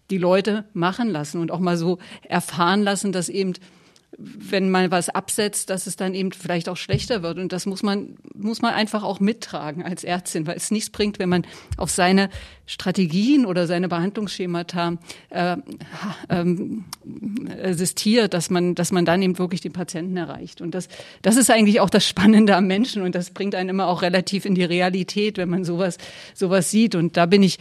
die 0.10 0.17
Leute 0.17 0.65
machen 0.74 1.10
lassen 1.10 1.41
und 1.41 1.51
auch 1.51 1.60
mal 1.60 1.77
so 1.77 1.98
erfahren 2.27 2.84
lassen, 2.84 3.12
dass 3.12 3.29
eben 3.29 3.53
wenn 4.17 4.69
man 4.69 4.91
was 4.91 5.10
absetzt, 5.10 5.69
dass 5.69 5.88
es 5.88 5.95
dann 5.95 6.13
eben 6.13 6.31
vielleicht 6.31 6.69
auch 6.69 6.77
schlechter 6.77 7.22
wird. 7.22 7.38
Und 7.38 7.51
das 7.51 7.65
muss 7.65 7.84
man, 7.84 8.15
muss 8.34 8.62
man 8.62 8.74
einfach 8.74 9.03
auch 9.03 9.19
mittragen 9.19 9.84
als 9.84 10.03
Ärztin, 10.03 10.48
weil 10.48 10.55
es 10.55 10.72
nichts 10.72 10.89
bringt, 10.89 11.19
wenn 11.19 11.29
man 11.29 11.45
auf 11.77 11.91
seine 11.91 12.29
Strategien 12.65 13.45
oder 13.45 13.67
seine 13.67 13.89
Behandlungsschemata 13.89 14.98
äh, 15.29 15.57
ähm, 16.29 16.86
assistiert, 17.62 18.34
dass 18.34 18.50
man, 18.50 18.75
dass 18.75 18.91
man 18.91 19.05
dann 19.05 19.22
eben 19.22 19.38
wirklich 19.38 19.62
den 19.62 19.74
Patienten 19.74 20.17
erreicht. 20.17 20.62
Und 20.62 20.74
das, 20.74 20.88
das 21.22 21.36
ist 21.36 21.51
eigentlich 21.51 21.79
auch 21.79 21.89
das 21.89 22.07
Spannende 22.07 22.55
am 22.55 22.67
Menschen 22.67 23.01
und 23.01 23.15
das 23.15 23.31
bringt 23.31 23.55
einen 23.55 23.69
immer 23.69 23.88
auch 23.88 24.01
relativ 24.01 24.45
in 24.45 24.55
die 24.55 24.63
Realität, 24.63 25.38
wenn 25.38 25.50
man 25.50 25.63
sowas, 25.65 25.98
sowas 26.34 26.72
sieht. 26.72 26.95
Und 26.95 27.17
da 27.17 27.25
bin 27.25 27.43
ich 27.43 27.60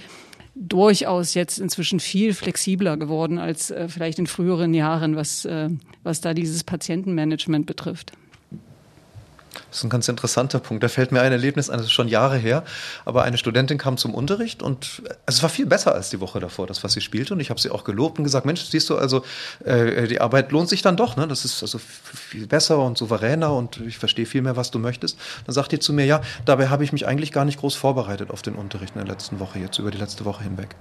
durchaus 0.54 1.34
jetzt 1.34 1.58
inzwischen 1.58 2.00
viel 2.00 2.32
flexibler 2.34 2.96
geworden 2.96 3.38
als 3.38 3.70
äh, 3.70 3.88
vielleicht 3.88 4.18
in 4.18 4.26
früheren 4.26 4.75
Jahren, 4.75 5.16
was, 5.16 5.44
äh, 5.44 5.68
was 6.02 6.20
da 6.20 6.34
dieses 6.34 6.64
Patientenmanagement 6.64 7.66
betrifft. 7.66 8.12
Das 9.68 9.78
ist 9.78 9.84
ein 9.84 9.90
ganz 9.90 10.08
interessanter 10.08 10.58
Punkt. 10.58 10.82
Da 10.82 10.88
fällt 10.88 11.12
mir 11.12 11.20
ein 11.20 11.32
Erlebnis 11.32 11.70
ein, 11.70 11.78
das 11.78 11.87
ist 11.87 11.92
schon 11.92 12.08
Jahre 12.08 12.37
her, 12.37 12.64
aber 13.04 13.23
eine 13.23 13.38
Studentin 13.38 13.78
kam 13.78 13.96
zum 13.96 14.14
Unterricht 14.14 14.62
und 14.62 15.02
es 15.26 15.42
war 15.42 15.50
viel 15.50 15.66
besser 15.66 15.94
als 15.94 16.11
die 16.11 16.20
Woche 16.20 16.40
davor, 16.40 16.66
das, 16.66 16.84
was 16.84 16.92
sie 16.92 17.00
spielte. 17.00 17.34
Und 17.34 17.40
ich 17.40 17.50
habe 17.50 17.61
sie 17.61 17.70
auch 17.70 17.84
gelobt 17.84 18.18
und 18.18 18.25
gesagt, 18.25 18.46
Mensch, 18.46 18.62
siehst 18.64 18.90
du, 18.90 18.96
also 18.96 19.25
äh, 19.64 20.06
die 20.06 20.20
Arbeit 20.20 20.52
lohnt 20.52 20.68
sich 20.68 20.82
dann 20.82 20.96
doch. 20.96 21.16
Ne? 21.16 21.28
Das 21.28 21.44
ist 21.44 21.62
also 21.62 21.78
viel 21.78 22.46
besser 22.46 22.78
und 22.78 22.99
souveräner 22.99 23.52
und 23.52 23.80
ich 23.80 23.99
verstehe 23.99 24.26
viel 24.26 24.42
mehr, 24.42 24.56
was 24.56 24.70
du 24.70 24.78
möchtest. 24.78 25.18
Dann 25.46 25.54
sagt 25.54 25.73
die 25.73 25.78
zu 25.78 25.92
mir, 25.92 26.06
ja, 26.06 26.20
dabei 26.44 26.68
habe 26.68 26.84
ich 26.84 26.92
mich 26.92 27.06
eigentlich 27.06 27.32
gar 27.32 27.44
nicht 27.44 27.61
groß 27.61 27.75
vorbereitet 27.75 28.30
auf 28.30 28.42
den 28.42 28.54
Unterricht 28.54 28.94
in 28.94 29.04
der 29.04 29.12
letzten 29.12 29.40
Woche, 29.40 29.58
jetzt 29.58 29.78
über 29.78 29.90
die 29.90 29.99
letzte 29.99 30.25
Woche 30.25 30.44
hinweg. 30.44 30.75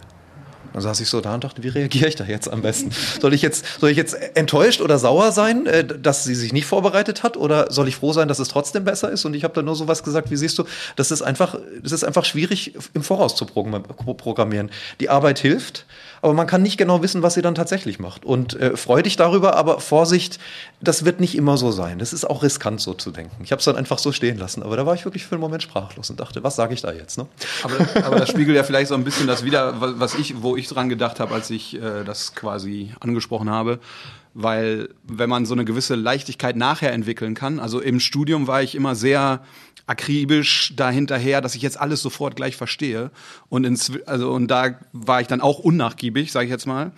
Dann 0.73 0.81
saß 0.81 0.99
ich 0.99 1.09
so 1.09 1.21
da 1.21 1.35
und 1.35 1.43
dachte, 1.43 1.63
wie 1.63 1.67
reagiere 1.67 2.07
ich 2.07 2.15
da 2.15 2.23
jetzt 2.23 2.51
am 2.51 2.61
besten? 2.61 2.91
Soll 3.21 3.33
ich 3.33 3.41
jetzt, 3.41 3.79
soll 3.79 3.91
ich 3.91 3.97
jetzt 3.97 4.15
enttäuscht 4.35 4.81
oder 4.81 4.97
sauer 4.97 5.31
sein, 5.31 5.65
äh, 5.67 5.85
dass 5.85 6.23
sie 6.23 6.35
sich 6.35 6.51
nicht 6.51 6.65
vorbereitet 6.65 7.23
hat? 7.23 7.37
Oder 7.37 7.71
soll 7.71 7.87
ich 7.87 7.95
froh 7.95 8.11
sein, 8.11 8.27
dass 8.27 8.39
es 8.39 8.47
trotzdem 8.47 8.83
besser 8.83 9.11
ist? 9.11 9.23
Und 9.25 9.35
ich 9.35 9.43
habe 9.43 9.53
da 9.53 9.61
nur 9.61 9.75
so 9.75 9.87
was 9.87 10.03
gesagt, 10.03 10.31
wie 10.31 10.35
siehst 10.35 10.57
du, 10.57 10.65
das 10.95 11.11
ist 11.11 11.21
einfach, 11.21 11.57
das 11.81 11.91
ist 11.91 12.03
einfach 12.03 12.25
schwierig 12.25 12.73
im 12.93 13.03
Voraus 13.03 13.35
zu 13.35 13.45
programmieren. 13.45 14.71
Die 14.99 15.09
Arbeit 15.09 15.39
hilft, 15.39 15.85
aber 16.23 16.33
man 16.33 16.47
kann 16.47 16.61
nicht 16.61 16.77
genau 16.77 17.03
wissen, 17.03 17.21
was 17.21 17.33
sie 17.33 17.41
dann 17.41 17.53
tatsächlich 17.53 17.99
macht. 17.99 18.23
Und 18.23 18.53
äh, 18.57 18.77
freu 18.77 19.01
dich 19.01 19.17
darüber, 19.17 19.57
aber 19.57 19.81
Vorsicht, 19.81 20.39
das 20.79 21.03
wird 21.03 21.19
nicht 21.19 21.35
immer 21.35 21.57
so 21.57 21.73
sein. 21.73 21.99
Das 21.99 22.13
ist 22.13 22.23
auch 22.23 22.43
riskant, 22.43 22.79
so 22.79 22.93
zu 22.93 23.11
denken. 23.11 23.43
Ich 23.43 23.51
habe 23.51 23.59
es 23.59 23.65
dann 23.65 23.75
einfach 23.75 23.99
so 23.99 24.13
stehen 24.13 24.37
lassen. 24.37 24.63
Aber 24.63 24.77
da 24.77 24.85
war 24.85 24.95
ich 24.95 25.03
wirklich 25.03 25.25
für 25.25 25.35
einen 25.35 25.41
Moment 25.41 25.63
sprachlos 25.63 26.09
und 26.09 26.21
dachte, 26.21 26.41
was 26.41 26.55
sage 26.55 26.73
ich 26.73 26.81
da 26.81 26.93
jetzt? 26.93 27.17
Ne? 27.17 27.27
Aber, 27.63 28.05
aber 28.05 28.15
das 28.15 28.29
spiegelt 28.29 28.55
ja 28.55 28.63
vielleicht 28.63 28.87
so 28.87 28.95
ein 28.95 29.03
bisschen 29.03 29.27
das 29.27 29.43
wieder, 29.43 29.75
was 29.99 30.15
ich, 30.15 30.41
wo 30.41 30.55
ich 30.55 30.69
dran 30.69 30.87
gedacht 30.87 31.19
habe, 31.19 31.33
als 31.33 31.49
ich 31.49 31.75
äh, 31.75 32.05
das 32.05 32.33
quasi 32.33 32.93
angesprochen 33.01 33.49
habe 33.49 33.79
weil 34.35 34.89
wenn 35.03 35.29
man 35.29 35.45
so 35.45 35.53
eine 35.53 35.63
gewisse 35.63 35.93
Leichtigkeit 35.93 36.55
nachher 36.55 36.91
entwickeln 36.91 37.35
kann, 37.35 37.59
also 37.59 37.79
im 37.79 37.99
Studium 37.99 38.47
war 38.47 38.63
ich 38.63 38.73
immer 38.73 38.95
sehr 38.95 39.43
akribisch 39.85 40.73
dahinterher, 40.75 41.41
dass 41.41 41.55
ich 41.55 41.61
jetzt 41.61 41.79
alles 41.79 42.01
sofort 42.01 42.35
gleich 42.35 42.55
verstehe 42.55 43.11
und 43.49 43.65
ins, 43.65 43.91
also 44.05 44.31
und 44.31 44.47
da 44.47 44.79
war 44.93 45.21
ich 45.21 45.27
dann 45.27 45.41
auch 45.41 45.59
unnachgiebig, 45.59 46.31
sage 46.31 46.45
ich 46.45 46.51
jetzt 46.51 46.65
mal. 46.65 46.91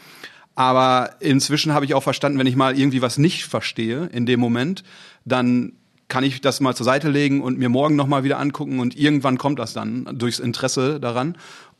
Aber 0.55 1.15
inzwischen 1.19 1.73
habe 1.73 1.85
ich 1.85 1.93
auch 1.93 2.03
verstanden, 2.03 2.39
wenn 2.39 2.47
ich 2.47 2.55
mal 2.55 2.77
irgendwie 2.77 3.01
was 3.01 3.17
nicht 3.17 3.45
verstehe 3.45 4.05
in 4.13 4.25
dem 4.25 4.39
Moment, 4.39 4.83
dann 5.25 5.73
kann 6.07 6.23
ich 6.23 6.39
das 6.39 6.61
mal 6.61 6.75
zur 6.75 6.85
Seite 6.85 7.09
legen 7.09 7.41
und 7.41 7.57
mir 7.57 7.69
morgen 7.69 7.95
noch 7.95 8.07
mal 8.07 8.23
wieder 8.23 8.39
angucken 8.39 8.79
und 8.79 8.95
irgendwann 8.95 9.37
kommt 9.37 9.59
das 9.59 9.73
dann 9.73 10.07
durchs 10.13 10.39
Interesse 10.39 10.99
daran 10.99 11.35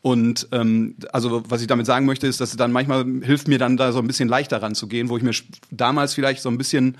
und 0.06 0.46
ähm, 0.52 0.94
also 1.12 1.42
was 1.48 1.62
ich 1.62 1.66
damit 1.66 1.84
sagen 1.84 2.06
möchte, 2.06 2.28
ist, 2.28 2.40
dass 2.40 2.50
es 2.50 2.56
dann 2.56 2.70
manchmal 2.70 3.04
hilft 3.22 3.48
mir 3.48 3.58
dann 3.58 3.76
da 3.76 3.90
so 3.90 3.98
ein 3.98 4.06
bisschen 4.06 4.28
leichter 4.28 4.62
ranzugehen, 4.62 5.08
wo 5.08 5.16
ich 5.16 5.24
mir 5.24 5.32
damals 5.72 6.14
vielleicht 6.14 6.42
so 6.42 6.48
ein 6.48 6.56
bisschen 6.56 6.96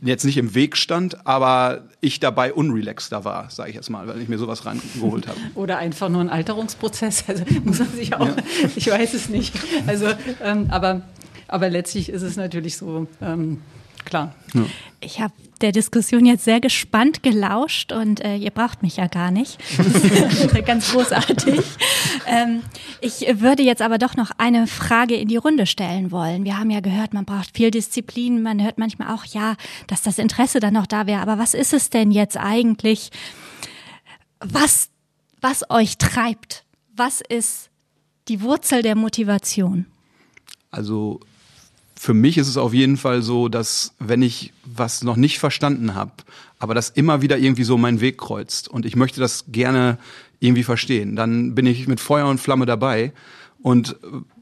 jetzt 0.00 0.24
nicht 0.24 0.36
im 0.38 0.56
Weg 0.56 0.76
stand, 0.76 1.24
aber 1.24 1.84
ich 2.00 2.18
dabei 2.18 2.52
unrelaxter 2.52 3.24
war, 3.24 3.48
sage 3.50 3.70
ich 3.70 3.76
jetzt 3.76 3.90
mal, 3.90 4.08
weil 4.08 4.20
ich 4.20 4.28
mir 4.28 4.38
sowas 4.38 4.66
rangeholt 4.66 5.28
habe. 5.28 5.38
Oder 5.54 5.78
einfach 5.78 6.08
nur 6.08 6.20
ein 6.20 6.30
Alterungsprozess. 6.30 7.26
Also 7.28 7.44
muss 7.64 7.78
man 7.78 7.92
sich 7.92 8.16
auch, 8.16 8.26
ja. 8.26 8.34
ich 8.74 8.90
weiß 8.90 9.14
es 9.14 9.28
nicht. 9.28 9.54
Also 9.86 10.08
ähm, 10.42 10.66
aber 10.70 11.02
aber 11.46 11.70
letztlich 11.70 12.08
ist 12.08 12.22
es 12.22 12.36
natürlich 12.36 12.76
so. 12.76 13.06
Ähm, 13.22 13.58
klar. 14.04 14.34
Ja. 14.54 14.64
Ich 15.00 15.20
habe 15.20 15.32
der 15.60 15.72
Diskussion 15.72 16.26
jetzt 16.26 16.44
sehr 16.44 16.60
gespannt 16.60 17.22
gelauscht 17.22 17.92
und 17.92 18.24
äh, 18.24 18.36
ihr 18.36 18.50
braucht 18.50 18.82
mich 18.82 18.96
ja 18.96 19.06
gar 19.06 19.30
nicht. 19.30 19.58
Ganz 20.66 20.92
großartig. 20.92 21.60
Ähm, 22.26 22.62
ich 23.00 23.26
würde 23.40 23.62
jetzt 23.62 23.82
aber 23.82 23.98
doch 23.98 24.16
noch 24.16 24.30
eine 24.38 24.66
Frage 24.66 25.16
in 25.16 25.28
die 25.28 25.36
Runde 25.36 25.66
stellen 25.66 26.10
wollen. 26.10 26.44
Wir 26.44 26.58
haben 26.58 26.70
ja 26.70 26.80
gehört, 26.80 27.14
man 27.14 27.24
braucht 27.24 27.56
viel 27.56 27.70
Disziplin. 27.70 28.42
Man 28.42 28.62
hört 28.62 28.78
manchmal 28.78 29.14
auch, 29.14 29.24
ja, 29.24 29.56
dass 29.86 30.02
das 30.02 30.18
Interesse 30.18 30.60
dann 30.60 30.74
noch 30.74 30.86
da 30.86 31.06
wäre. 31.06 31.20
Aber 31.20 31.38
was 31.38 31.54
ist 31.54 31.72
es 31.72 31.90
denn 31.90 32.10
jetzt 32.10 32.36
eigentlich, 32.36 33.10
was, 34.40 34.90
was 35.40 35.68
euch 35.70 35.98
treibt? 35.98 36.64
Was 36.94 37.20
ist 37.20 37.70
die 38.28 38.42
Wurzel 38.42 38.82
der 38.82 38.94
Motivation? 38.96 39.86
Also 40.70 41.20
für 41.98 42.14
mich 42.14 42.38
ist 42.38 42.48
es 42.48 42.56
auf 42.56 42.72
jeden 42.72 42.96
Fall 42.96 43.22
so, 43.22 43.48
dass 43.48 43.94
wenn 43.98 44.22
ich 44.22 44.52
was 44.64 45.02
noch 45.02 45.16
nicht 45.16 45.38
verstanden 45.38 45.94
habe, 45.94 46.12
aber 46.58 46.74
das 46.74 46.90
immer 46.90 47.22
wieder 47.22 47.38
irgendwie 47.38 47.64
so 47.64 47.76
meinen 47.76 48.00
Weg 48.00 48.18
kreuzt 48.18 48.68
und 48.68 48.86
ich 48.86 48.94
möchte 48.94 49.20
das 49.20 49.46
gerne 49.48 49.98
irgendwie 50.38 50.62
verstehen, 50.62 51.16
dann 51.16 51.54
bin 51.54 51.66
ich 51.66 51.88
mit 51.88 52.00
Feuer 52.00 52.26
und 52.26 52.38
Flamme 52.38 52.66
dabei. 52.66 53.12
Und 53.60 53.96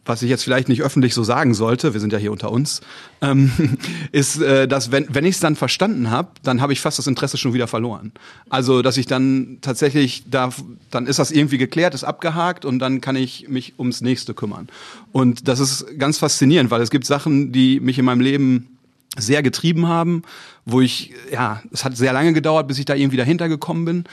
was 0.06 0.22
ich 0.22 0.30
jetzt 0.30 0.44
vielleicht 0.44 0.68
nicht 0.68 0.82
öffentlich 0.82 1.12
so 1.12 1.24
sagen 1.24 1.52
sollte, 1.52 1.92
wir 1.92 2.00
sind 2.00 2.12
ja 2.12 2.18
hier 2.18 2.32
unter 2.32 2.50
uns, 2.50 2.80
ähm, 3.20 3.50
ist, 4.12 4.40
äh, 4.40 4.66
dass 4.66 4.92
wenn, 4.92 5.06
wenn 5.10 5.24
ich 5.24 5.34
es 5.34 5.40
dann 5.40 5.56
verstanden 5.56 6.10
habe, 6.10 6.28
dann 6.42 6.60
habe 6.60 6.72
ich 6.72 6.80
fast 6.80 6.98
das 6.98 7.06
Interesse 7.06 7.36
schon 7.36 7.52
wieder 7.52 7.66
verloren. 7.66 8.12
Also, 8.48 8.82
dass 8.82 8.96
ich 8.96 9.06
dann 9.06 9.58
tatsächlich 9.60 10.24
da, 10.30 10.50
dann 10.90 11.06
ist 11.06 11.18
das 11.18 11.30
irgendwie 11.30 11.58
geklärt, 11.58 11.94
ist 11.94 12.04
abgehakt 12.04 12.64
und 12.64 12.78
dann 12.78 13.00
kann 13.00 13.16
ich 13.16 13.48
mich 13.48 13.74
ums 13.78 14.00
nächste 14.00 14.32
kümmern. 14.32 14.68
Und 15.12 15.48
das 15.48 15.60
ist 15.60 15.98
ganz 15.98 16.18
faszinierend, 16.18 16.70
weil 16.70 16.80
es 16.80 16.90
gibt 16.90 17.04
Sachen, 17.04 17.52
die 17.52 17.80
mich 17.80 17.98
in 17.98 18.04
meinem 18.04 18.20
Leben 18.20 18.78
sehr 19.18 19.42
getrieben 19.42 19.88
haben, 19.88 20.22
wo 20.64 20.80
ich, 20.80 21.12
ja, 21.32 21.62
es 21.72 21.84
hat 21.84 21.96
sehr 21.96 22.12
lange 22.12 22.32
gedauert, 22.32 22.68
bis 22.68 22.78
ich 22.78 22.84
da 22.84 22.94
irgendwie 22.94 23.16
dahinter 23.16 23.48
gekommen 23.48 23.84
bin. 23.84 24.04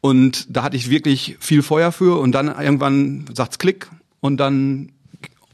Und 0.00 0.54
da 0.54 0.62
hatte 0.62 0.76
ich 0.76 0.90
wirklich 0.90 1.36
viel 1.40 1.62
Feuer 1.62 1.90
für 1.90 2.20
und 2.20 2.32
dann 2.32 2.48
irgendwann 2.48 3.24
sagt's 3.34 3.58
Klick 3.58 3.88
und 4.20 4.36
dann 4.36 4.90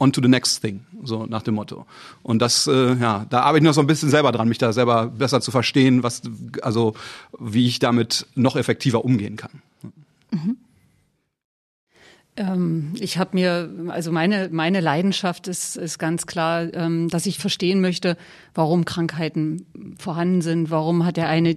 on 0.00 0.12
to 0.12 0.20
the 0.20 0.28
next 0.28 0.60
thing, 0.60 0.80
so 1.04 1.26
nach 1.26 1.42
dem 1.42 1.54
Motto. 1.54 1.86
Und 2.22 2.40
das, 2.40 2.66
äh, 2.66 2.94
ja, 2.94 3.26
da 3.28 3.42
arbeite 3.42 3.58
ich 3.58 3.68
noch 3.68 3.74
so 3.74 3.82
ein 3.82 3.86
bisschen 3.86 4.08
selber 4.08 4.32
dran, 4.32 4.48
mich 4.48 4.58
da 4.58 4.72
selber 4.72 5.06
besser 5.06 5.40
zu 5.40 5.50
verstehen, 5.50 6.02
was, 6.02 6.22
also 6.62 6.94
wie 7.38 7.66
ich 7.66 7.78
damit 7.78 8.26
noch 8.34 8.56
effektiver 8.56 9.04
umgehen 9.04 9.36
kann. 9.36 9.62
Mhm. 10.30 10.56
Ähm, 12.36 12.92
ich 12.98 13.18
habe 13.18 13.30
mir, 13.34 13.70
also 13.88 14.10
meine, 14.10 14.48
meine 14.50 14.80
Leidenschaft 14.80 15.48
ist, 15.48 15.76
ist 15.76 15.98
ganz 15.98 16.26
klar, 16.26 16.72
ähm, 16.72 17.08
dass 17.08 17.26
ich 17.26 17.38
verstehen 17.38 17.80
möchte, 17.80 18.16
warum 18.54 18.84
Krankheiten 18.84 19.66
vorhanden 19.98 20.40
sind, 20.40 20.70
warum 20.70 21.04
hat 21.04 21.18
der 21.18 21.28
eine 21.28 21.56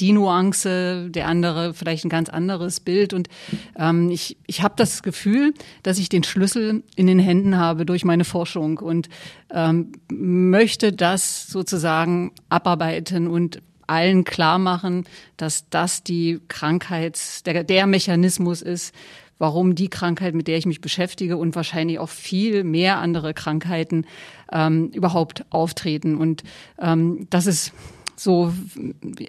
die 0.00 0.12
Nuance, 0.12 1.08
der 1.10 1.28
andere 1.28 1.74
vielleicht 1.74 2.04
ein 2.04 2.10
ganz 2.10 2.28
anderes 2.28 2.80
Bild. 2.80 3.12
Und 3.12 3.28
ähm, 3.76 4.10
ich, 4.10 4.36
ich 4.46 4.62
habe 4.62 4.74
das 4.76 5.02
Gefühl, 5.02 5.54
dass 5.82 5.98
ich 5.98 6.08
den 6.08 6.24
Schlüssel 6.24 6.82
in 6.96 7.06
den 7.06 7.18
Händen 7.18 7.56
habe 7.56 7.86
durch 7.86 8.04
meine 8.04 8.24
Forschung 8.24 8.78
und 8.78 9.08
ähm, 9.50 9.92
möchte 10.10 10.92
das 10.92 11.46
sozusagen 11.46 12.32
abarbeiten 12.48 13.26
und 13.26 13.62
allen 13.86 14.24
klar 14.24 14.58
machen, 14.58 15.04
dass 15.36 15.68
das 15.68 16.02
die 16.02 16.40
Krankheits, 16.48 17.42
der, 17.42 17.64
der 17.64 17.86
Mechanismus 17.86 18.62
ist, 18.62 18.94
warum 19.38 19.74
die 19.74 19.88
Krankheit, 19.88 20.34
mit 20.34 20.46
der 20.46 20.56
ich 20.56 20.66
mich 20.66 20.80
beschäftige 20.80 21.36
und 21.36 21.56
wahrscheinlich 21.56 21.98
auch 21.98 22.08
viel 22.08 22.62
mehr 22.62 22.98
andere 22.98 23.34
Krankheiten 23.34 24.06
ähm, 24.52 24.90
überhaupt 24.94 25.44
auftreten. 25.50 26.16
Und 26.16 26.44
ähm, 26.80 27.26
das 27.28 27.46
ist 27.46 27.72
so 28.16 28.52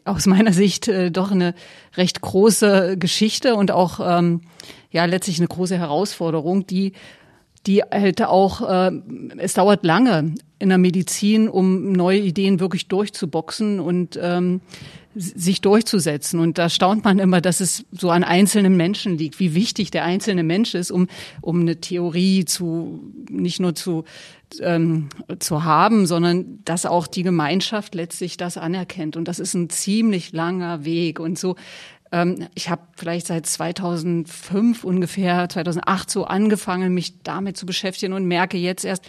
aus 0.06 0.26
meiner 0.26 0.54
Sicht 0.54 0.88
äh, 0.88 1.12
doch 1.12 1.32
eine 1.32 1.56
recht 1.96 2.22
große 2.22 2.98
Geschichte 2.98 3.56
und 3.56 3.72
auch 3.72 4.00
ähm, 4.04 4.42
ja 4.92 5.06
letztlich 5.06 5.40
eine 5.40 5.48
große 5.48 5.78
Herausforderung, 5.78 6.68
die 6.68 6.94
die 7.66 7.82
halt 7.82 8.22
auch, 8.22 8.62
äh, 8.62 8.92
es 9.38 9.54
dauert 9.54 9.86
lange 9.86 10.36
in 10.60 10.70
der 10.70 10.78
Medizin, 10.78 11.48
um 11.48 11.92
neue 11.92 12.20
Ideen 12.20 12.60
wirklich 12.60 12.88
durchzuboxen 12.88 13.80
und 13.80 14.20
ähm, 14.22 14.62
sich 15.16 15.62
durchzusetzen. 15.62 16.40
Und 16.40 16.58
da 16.58 16.70
staunt 16.70 17.04
man 17.04 17.20
immer, 17.20 17.40
dass 17.40 17.60
es 17.60 17.86
so 17.92 18.10
an 18.10 18.24
einzelnen 18.24 18.76
Menschen 18.76 19.18
liegt, 19.18 19.40
wie 19.40 19.54
wichtig 19.54 19.92
der 19.92 20.04
einzelne 20.04 20.44
Mensch 20.44 20.74
ist, 20.74 20.92
um, 20.92 21.08
um 21.42 21.62
eine 21.62 21.80
Theorie 21.80 22.46
zu, 22.46 23.00
nicht 23.30 23.60
nur 23.60 23.76
zu, 23.76 24.04
ähm, 24.62 25.10
zu 25.40 25.64
haben, 25.64 26.06
sondern 26.06 26.60
dass 26.66 26.86
auch 26.86 27.08
die 27.08 27.24
Gemeinschaft 27.24 27.96
letztlich 27.96 28.38
das 28.38 28.58
anerkennt. 28.58 29.16
Und 29.16 29.28
das 29.28 29.40
ist 29.40 29.54
ein 29.54 29.70
ziemlich 29.70 30.32
langer 30.32 30.86
Weg. 30.86 31.20
Und 31.20 31.40
so 31.40 31.56
ähm, 32.14 32.48
ich 32.54 32.70
habe 32.70 32.84
vielleicht 32.96 33.28
seit 33.28 33.46
2005 33.48 34.84
ungefähr, 34.84 35.50
2008 35.50 36.10
so 36.10 36.26
angefangen, 36.26 36.94
mich 36.94 37.24
damit 37.24 37.58
zu 37.58 37.66
beschäftigen 37.66 38.14
und 38.14 38.26
merke 38.26 38.58
jetzt 38.58 38.86
erst, 38.86 39.04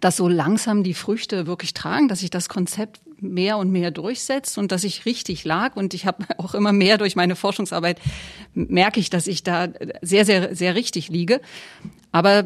dass 0.00 0.16
so 0.16 0.26
langsam 0.26 0.82
die 0.82 0.94
Früchte 0.94 1.46
wirklich 1.46 1.74
tragen, 1.74 2.08
dass 2.08 2.20
sich 2.20 2.30
das 2.30 2.48
Konzept 2.48 3.00
mehr 3.20 3.58
und 3.58 3.70
mehr 3.70 3.90
durchsetzt 3.90 4.58
und 4.58 4.72
dass 4.72 4.82
ich 4.82 5.04
richtig 5.04 5.44
lag. 5.44 5.76
Und 5.76 5.94
ich 5.94 6.06
habe 6.06 6.24
auch 6.38 6.54
immer 6.54 6.72
mehr 6.72 6.98
durch 6.98 7.14
meine 7.14 7.36
Forschungsarbeit 7.36 8.00
merke 8.54 8.98
ich, 8.98 9.10
dass 9.10 9.26
ich 9.26 9.44
da 9.44 9.68
sehr, 10.00 10.24
sehr, 10.24 10.56
sehr 10.56 10.74
richtig 10.74 11.08
liege. 11.08 11.40
Aber 12.10 12.44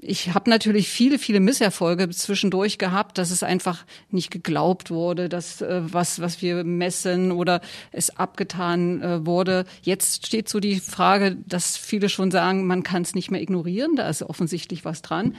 ich 0.00 0.34
habe 0.34 0.50
natürlich 0.50 0.88
viele, 0.88 1.18
viele 1.18 1.40
Misserfolge 1.40 2.08
zwischendurch 2.10 2.78
gehabt, 2.78 3.18
dass 3.18 3.30
es 3.30 3.42
einfach 3.42 3.84
nicht 4.10 4.30
geglaubt 4.30 4.90
wurde, 4.90 5.28
dass 5.28 5.60
äh, 5.60 5.80
was, 5.84 6.20
was 6.20 6.42
wir 6.42 6.64
messen 6.64 7.32
oder 7.32 7.60
es 7.92 8.16
abgetan 8.16 9.02
äh, 9.02 9.26
wurde. 9.26 9.64
Jetzt 9.82 10.26
steht 10.26 10.48
so 10.48 10.60
die 10.60 10.80
Frage, 10.80 11.36
dass 11.46 11.76
viele 11.76 12.08
schon 12.08 12.30
sagen, 12.30 12.66
man 12.66 12.82
kann 12.82 13.02
es 13.02 13.14
nicht 13.14 13.30
mehr 13.30 13.42
ignorieren, 13.42 13.96
da 13.96 14.08
ist 14.08 14.22
offensichtlich 14.22 14.84
was 14.84 15.02
dran. 15.02 15.34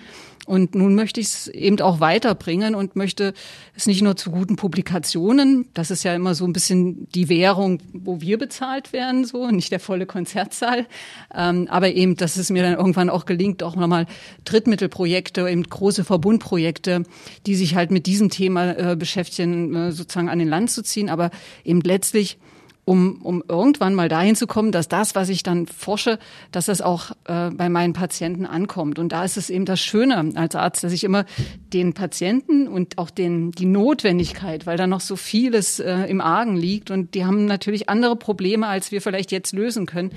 Und 0.46 0.76
nun 0.76 0.94
möchte 0.94 1.20
ich 1.20 1.28
es 1.28 1.48
eben 1.48 1.82
auch 1.82 2.00
weiterbringen 2.00 2.76
und 2.76 2.96
möchte 2.96 3.34
es 3.76 3.88
nicht 3.88 4.04
nur 4.04 4.16
zu 4.16 4.30
guten 4.30 4.56
Publikationen, 4.58 5.68
das 5.74 5.90
ist 5.90 6.04
ja 6.04 6.14
immer 6.14 6.36
so 6.36 6.46
ein 6.46 6.54
bisschen 6.54 7.10
die 7.16 7.30
Währung, 7.30 7.80
wo 7.94 8.22
wir 8.22 8.38
bezahlt 8.38 8.94
werden, 8.94 9.26
so 9.26 9.50
nicht 9.50 9.72
der 9.72 9.80
volle 9.80 10.06
Konzertsaal, 10.06 10.86
ähm, 11.34 11.68
aber 11.70 11.94
eben, 11.94 12.16
dass 12.16 12.38
es 12.38 12.52
mir 12.52 12.62
dann 12.62 12.76
irgendwann 12.76 13.10
auch 13.10 13.26
gelingt, 13.26 13.64
auch 13.64 13.76
nochmal 13.76 14.05
Drittmittelprojekte, 14.44 15.50
eben 15.50 15.64
große 15.64 16.04
Verbundprojekte, 16.04 17.04
die 17.46 17.56
sich 17.56 17.76
halt 17.76 17.92
mit 17.92 18.06
diesem 18.06 18.30
Thema 18.30 18.72
äh, 18.72 18.96
beschäftigen, 18.96 19.76
äh, 19.76 19.92
sozusagen 19.92 20.30
an 20.30 20.40
den 20.40 20.50
Land 20.50 20.72
zu 20.72 20.84
ziehen, 20.84 21.10
aber 21.10 21.32
eben 21.64 21.82
letztlich 21.82 22.38
um, 22.86 23.20
um 23.24 23.44
irgendwann 23.48 23.96
mal 23.96 24.10
dahin 24.10 24.36
zu 24.36 24.46
kommen, 24.46 24.72
dass 24.72 24.88
das, 24.88 25.16
was 25.16 25.30
ich 25.30 25.42
dann 25.42 25.66
forsche, 25.66 26.20
dass 26.52 26.68
das 26.68 26.82
auch 26.82 27.12
äh, 27.26 27.50
bei 27.50 27.68
meinen 27.68 27.94
Patienten 27.94 28.46
ankommt. 28.46 29.00
Und 29.00 29.12
da 29.12 29.26
ist 29.26 29.38
es 29.38 29.50
eben 29.50 29.66
das 29.66 29.82
Schöne 29.82 30.32
als 30.36 30.56
Arzt, 30.56 30.84
dass 30.84 30.94
ich 30.94 31.04
immer 31.04 31.26
den 31.74 31.94
Patienten 31.94 32.68
und 32.68 33.00
auch 33.00 33.10
den, 33.10 33.52
die 33.52 33.66
Notwendigkeit, 33.66 34.68
weil 34.68 34.78
da 34.78 34.86
noch 34.86 35.02
so 35.02 35.16
vieles 35.16 35.80
äh, 35.80 36.06
im 36.06 36.22
Argen 36.22 36.56
liegt 36.56 36.92
und 36.92 37.16
die 37.16 37.26
haben 37.26 37.46
natürlich 37.46 37.90
andere 37.90 38.16
Probleme, 38.16 38.68
als 38.68 38.92
wir 38.92 39.02
vielleicht 39.02 39.32
jetzt 39.32 39.52
lösen 39.52 39.88
können. 39.88 40.12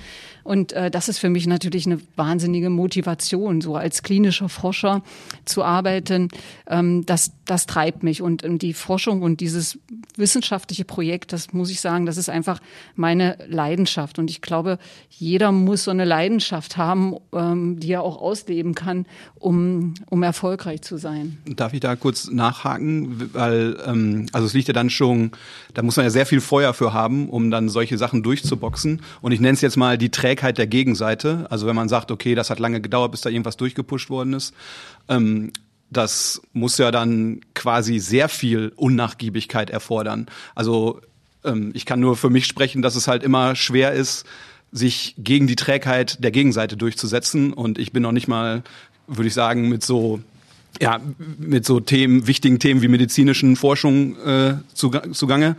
Und 0.49 0.73
äh, 0.73 0.91
das 0.91 1.11
ist 1.11 1.19
für 1.19 1.29
mich 1.29 1.47
natürlich 1.47 1.85
eine 1.85 2.01
wahnsinnige 2.17 2.71
Motivation, 2.71 3.61
so 3.61 3.77
als 3.77 4.03
klinischer 4.03 4.49
Forscher 4.49 5.03
zu 5.45 5.63
arbeiten. 5.63 6.29
Ähm, 6.67 7.05
das, 7.05 7.33
das 7.45 7.67
treibt 7.67 8.03
mich. 8.03 8.23
Und, 8.23 8.45
und 8.45 8.63
die 8.63 8.73
Forschung 8.73 9.21
und 9.21 9.41
dieses 9.41 9.79
wissenschaftliche 10.17 10.87
Projekt, 10.87 11.35
das 11.35 11.53
muss 11.53 11.71
ich 11.71 11.83
sagen, 11.83 12.07
das 12.07 12.17
ist 12.17 12.31
einfach 12.31 12.61
meine 12.97 13.37
Leidenschaft. 13.47 14.19
Und 14.19 14.31
ich 14.31 14.41
glaube, 14.41 14.79
jeder 15.11 15.53
muss 15.53 15.85
so 15.85 15.91
eine 15.91 16.07
Leidenschaft 16.07 16.79
haben, 16.79 17.17
ähm, 17.35 17.79
die 17.79 17.93
er 17.93 18.03
auch 18.03 18.17
ausleben 18.17 18.75
kann, 18.75 19.05
um, 19.39 19.93
um 20.09 20.23
erfolgreich 20.23 20.81
zu 20.81 20.97
sein. 20.97 21.37
Darf 21.45 21.75
ich 21.75 21.81
da 21.81 21.95
kurz 21.95 22.31
nachhaken? 22.31 23.35
Weil, 23.35 23.77
ähm, 23.87 24.25
also 24.33 24.47
es 24.47 24.55
liegt 24.55 24.69
ja 24.69 24.75
dann 24.75 24.89
schon, 24.89 25.33
da 25.75 25.83
muss 25.83 25.97
man 25.97 26.07
ja 26.07 26.11
sehr 26.11 26.25
viel 26.25 26.41
Feuer 26.41 26.73
für 26.73 26.95
haben, 26.95 27.29
um 27.29 27.51
dann 27.51 27.69
solche 27.69 27.99
Sachen 27.99 28.23
durchzuboxen. 28.23 29.03
Und 29.21 29.33
ich 29.33 29.41
nenne 29.41 29.53
es 29.53 29.61
jetzt 29.61 29.77
mal 29.77 29.99
die 29.99 30.09
Träger 30.09 30.38
Trägheit 30.39 30.59
der 30.59 30.67
Gegenseite. 30.69 31.47
Also 31.51 31.67
wenn 31.67 31.75
man 31.75 31.89
sagt, 31.89 32.11
okay, 32.11 32.35
das 32.35 32.51
hat 32.51 32.61
lange 32.61 32.81
gedauert, 32.81 33.11
bis 33.11 33.23
da 33.23 33.31
irgendwas 33.31 33.57
durchgepusht 33.57 34.09
worden 34.09 34.35
ist. 34.35 34.55
Ähm, 35.09 35.53
das 35.91 36.41
muss 36.53 36.79
ja 36.79 36.91
dann 36.91 37.41
quasi 37.55 37.99
sehr 37.99 38.29
viel 38.29 38.73
Unnachgiebigkeit 38.77 39.71
erfordern. 39.71 40.27
Also 40.55 41.01
ähm, 41.45 41.73
ich 41.75 41.87
kann 41.87 41.99
nur 41.99 42.17
für 42.17 42.31
mich 42.31 42.47
sprechen, 42.47 42.83
dass 42.83 42.95
es 42.95 43.09
halt 43.09 43.25
immer 43.25 43.57
schwer 43.57 43.93
ist, 43.93 44.27
sich 44.71 45.15
gegen 45.19 45.47
die 45.47 45.57
Trägheit 45.57 46.23
der 46.23 46.31
Gegenseite 46.31 46.77
durchzusetzen. 46.77 47.53
Und 47.53 47.79
ich 47.79 47.91
bin 47.93 48.03
noch 48.03 48.13
nicht 48.13 48.29
mal, 48.29 48.63
würde 49.09 49.29
ich 49.29 49.35
sagen, 49.35 49.69
mit 49.69 49.83
so 49.83 50.21
ja, 50.81 51.01
mit 51.39 51.65
so 51.65 51.81
Themen, 51.81 52.29
wichtigen 52.29 52.61
Themen 52.61 52.83
wie 52.83 52.89
medizinischen 52.89 53.57
Forschung 53.57 54.17
äh, 54.19 54.55
zugange. 54.75 55.57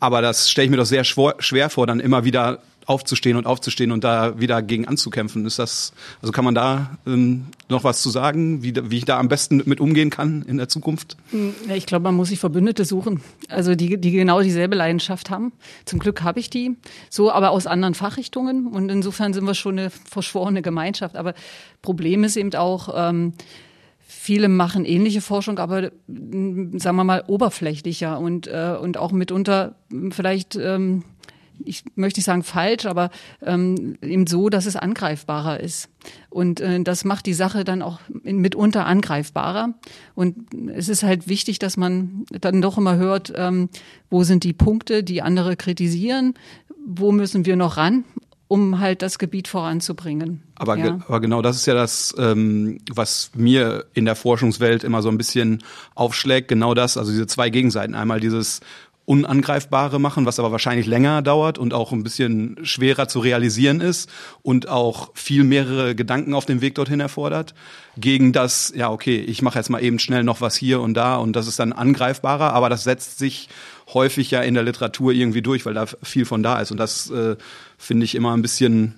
Aber 0.00 0.22
das 0.22 0.50
stelle 0.50 0.64
ich 0.64 0.70
mir 0.70 0.78
doch 0.78 0.86
sehr 0.86 1.04
schwer 1.04 1.70
vor, 1.70 1.86
dann 1.86 2.00
immer 2.00 2.24
wieder 2.24 2.60
aufzustehen 2.86 3.36
und 3.36 3.46
aufzustehen 3.46 3.90
und 3.90 4.04
da 4.04 4.38
wieder 4.40 4.62
gegen 4.62 4.86
anzukämpfen. 4.86 5.44
Ist 5.44 5.58
das, 5.58 5.92
also 6.22 6.32
kann 6.32 6.44
man 6.44 6.54
da 6.54 6.98
ähm, 7.06 7.46
noch 7.68 7.84
was 7.84 8.00
zu 8.00 8.10
sagen, 8.10 8.62
wie, 8.62 8.74
wie 8.90 8.98
ich 8.98 9.04
da 9.04 9.18
am 9.18 9.28
besten 9.28 9.62
mit 9.66 9.80
umgehen 9.80 10.08
kann 10.08 10.42
in 10.42 10.56
der 10.56 10.68
Zukunft? 10.68 11.16
Ja, 11.68 11.74
ich 11.74 11.86
glaube, 11.86 12.04
man 12.04 12.14
muss 12.14 12.28
sich 12.28 12.38
Verbündete 12.38 12.84
suchen, 12.84 13.20
also 13.48 13.74
die, 13.74 14.00
die 14.00 14.12
genau 14.12 14.40
dieselbe 14.40 14.76
Leidenschaft 14.76 15.30
haben. 15.30 15.52
Zum 15.84 15.98
Glück 15.98 16.22
habe 16.22 16.38
ich 16.38 16.48
die, 16.48 16.76
so 17.10 17.30
aber 17.30 17.50
aus 17.50 17.66
anderen 17.66 17.94
Fachrichtungen 17.94 18.68
und 18.68 18.88
insofern 18.88 19.34
sind 19.34 19.44
wir 19.44 19.54
schon 19.54 19.78
eine 19.78 19.90
verschworene 19.90 20.62
Gemeinschaft. 20.62 21.16
Aber 21.16 21.34
Problem 21.82 22.22
ist 22.24 22.36
eben 22.36 22.54
auch, 22.54 22.90
ähm, 22.94 23.34
Viele 24.08 24.48
machen 24.48 24.84
ähnliche 24.84 25.20
Forschung, 25.20 25.58
aber 25.58 25.90
sagen 26.08 26.96
wir 26.96 27.04
mal 27.04 27.24
oberflächlicher 27.26 28.18
und 28.18 28.46
äh, 28.46 28.76
und 28.80 28.98
auch 28.98 29.10
mitunter 29.10 29.74
vielleicht 30.10 30.54
ähm, 30.54 31.04
ich 31.64 31.84
möchte 31.94 32.18
nicht 32.18 32.26
sagen 32.26 32.42
falsch, 32.42 32.86
aber 32.86 33.10
ähm, 33.42 33.96
eben 34.02 34.26
so, 34.26 34.48
dass 34.48 34.66
es 34.66 34.76
angreifbarer 34.76 35.60
ist. 35.60 35.88
Und 36.30 36.60
äh, 36.60 36.82
das 36.82 37.04
macht 37.04 37.26
die 37.26 37.34
Sache 37.34 37.64
dann 37.64 37.82
auch 37.82 38.00
mitunter 38.22 38.86
angreifbarer. 38.86 39.74
Und 40.14 40.36
es 40.74 40.88
ist 40.88 41.02
halt 41.02 41.28
wichtig, 41.28 41.58
dass 41.58 41.76
man 41.76 42.24
dann 42.40 42.62
doch 42.62 42.78
immer 42.78 42.96
hört, 42.96 43.32
ähm, 43.36 43.68
wo 44.10 44.22
sind 44.24 44.44
die 44.44 44.52
Punkte, 44.52 45.02
die 45.02 45.22
andere 45.22 45.56
kritisieren, 45.56 46.34
wo 46.86 47.12
müssen 47.12 47.46
wir 47.46 47.56
noch 47.56 47.76
ran 47.76 48.04
um 48.48 48.78
halt 48.78 49.02
das 49.02 49.18
Gebiet 49.18 49.48
voranzubringen. 49.48 50.42
Aber, 50.54 50.76
ja. 50.76 51.00
aber 51.06 51.20
genau 51.20 51.42
das 51.42 51.56
ist 51.56 51.66
ja 51.66 51.74
das, 51.74 52.14
ähm, 52.16 52.78
was 52.92 53.32
mir 53.34 53.86
in 53.92 54.04
der 54.04 54.14
Forschungswelt 54.14 54.84
immer 54.84 55.02
so 55.02 55.08
ein 55.08 55.18
bisschen 55.18 55.64
aufschlägt. 55.94 56.48
Genau 56.48 56.72
das, 56.72 56.96
also 56.96 57.10
diese 57.10 57.26
zwei 57.26 57.50
Gegenseiten. 57.50 57.94
Einmal 57.94 58.20
dieses 58.20 58.60
Unangreifbare 59.06 60.00
machen, 60.00 60.26
was 60.26 60.40
aber 60.40 60.50
wahrscheinlich 60.50 60.86
länger 60.86 61.22
dauert 61.22 61.58
und 61.58 61.72
auch 61.72 61.92
ein 61.92 62.02
bisschen 62.02 62.56
schwerer 62.62 63.06
zu 63.06 63.20
realisieren 63.20 63.80
ist 63.80 64.10
und 64.42 64.68
auch 64.68 65.10
viel 65.14 65.44
mehrere 65.44 65.94
Gedanken 65.94 66.34
auf 66.34 66.44
dem 66.44 66.60
Weg 66.60 66.74
dorthin 66.74 66.98
erfordert, 66.98 67.54
gegen 67.96 68.32
das, 68.32 68.72
ja, 68.74 68.90
okay, 68.90 69.16
ich 69.16 69.42
mache 69.42 69.58
jetzt 69.58 69.70
mal 69.70 69.82
eben 69.82 70.00
schnell 70.00 70.24
noch 70.24 70.40
was 70.40 70.56
hier 70.56 70.80
und 70.80 70.94
da 70.94 71.16
und 71.16 71.34
das 71.34 71.46
ist 71.46 71.60
dann 71.60 71.72
angreifbarer, 71.72 72.52
aber 72.52 72.68
das 72.68 72.82
setzt 72.82 73.18
sich 73.18 73.48
häufig 73.94 74.32
ja 74.32 74.42
in 74.42 74.54
der 74.54 74.64
Literatur 74.64 75.12
irgendwie 75.12 75.42
durch, 75.42 75.64
weil 75.64 75.74
da 75.74 75.86
viel 76.02 76.24
von 76.24 76.42
da 76.42 76.60
ist 76.60 76.72
und 76.72 76.78
das 76.78 77.08
äh, 77.10 77.36
finde 77.78 78.04
ich 78.04 78.16
immer 78.16 78.36
ein 78.36 78.42
bisschen 78.42 78.94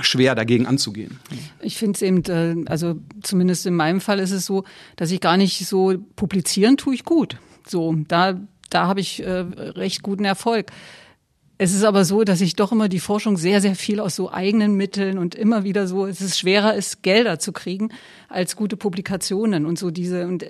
schwer 0.00 0.36
dagegen 0.36 0.66
anzugehen. 0.66 1.18
Ich 1.60 1.76
finde 1.76 1.96
es 1.96 2.02
eben, 2.02 2.24
äh, 2.26 2.70
also 2.70 3.00
zumindest 3.20 3.66
in 3.66 3.74
meinem 3.74 4.00
Fall 4.00 4.20
ist 4.20 4.30
es 4.30 4.46
so, 4.46 4.62
dass 4.94 5.10
ich 5.10 5.20
gar 5.20 5.36
nicht 5.36 5.66
so 5.66 5.94
publizieren 6.14 6.76
tue 6.76 6.94
ich 6.94 7.04
gut. 7.04 7.36
So, 7.66 7.96
da 8.06 8.40
da 8.70 8.86
habe 8.86 9.00
ich 9.00 9.22
äh, 9.22 9.30
recht 9.30 10.02
guten 10.02 10.24
Erfolg. 10.24 10.70
Es 11.62 11.74
ist 11.74 11.84
aber 11.84 12.06
so, 12.06 12.24
dass 12.24 12.40
ich 12.40 12.56
doch 12.56 12.72
immer 12.72 12.88
die 12.88 13.00
Forschung 13.00 13.36
sehr, 13.36 13.60
sehr 13.60 13.74
viel 13.74 14.00
aus 14.00 14.16
so 14.16 14.32
eigenen 14.32 14.76
Mitteln 14.76 15.18
und 15.18 15.34
immer 15.34 15.62
wieder 15.62 15.86
so, 15.86 16.06
es 16.06 16.22
ist 16.22 16.38
schwerer 16.38 16.72
ist, 16.72 17.02
Gelder 17.02 17.38
zu 17.38 17.52
kriegen 17.52 17.90
als 18.30 18.56
gute 18.56 18.78
Publikationen 18.78 19.66
und 19.66 19.78
so 19.78 19.90
diese, 19.90 20.26
und 20.26 20.46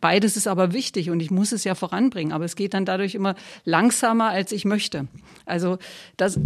beides 0.00 0.38
ist 0.38 0.48
aber 0.48 0.72
wichtig 0.72 1.10
und 1.10 1.20
ich 1.20 1.30
muss 1.30 1.52
es 1.52 1.64
ja 1.64 1.74
voranbringen, 1.74 2.32
aber 2.32 2.46
es 2.46 2.56
geht 2.56 2.72
dann 2.72 2.86
dadurch 2.86 3.14
immer 3.14 3.34
langsamer, 3.66 4.30
als 4.30 4.52
ich 4.52 4.64
möchte. 4.64 5.06
Also 5.44 5.76
das, 6.16 6.40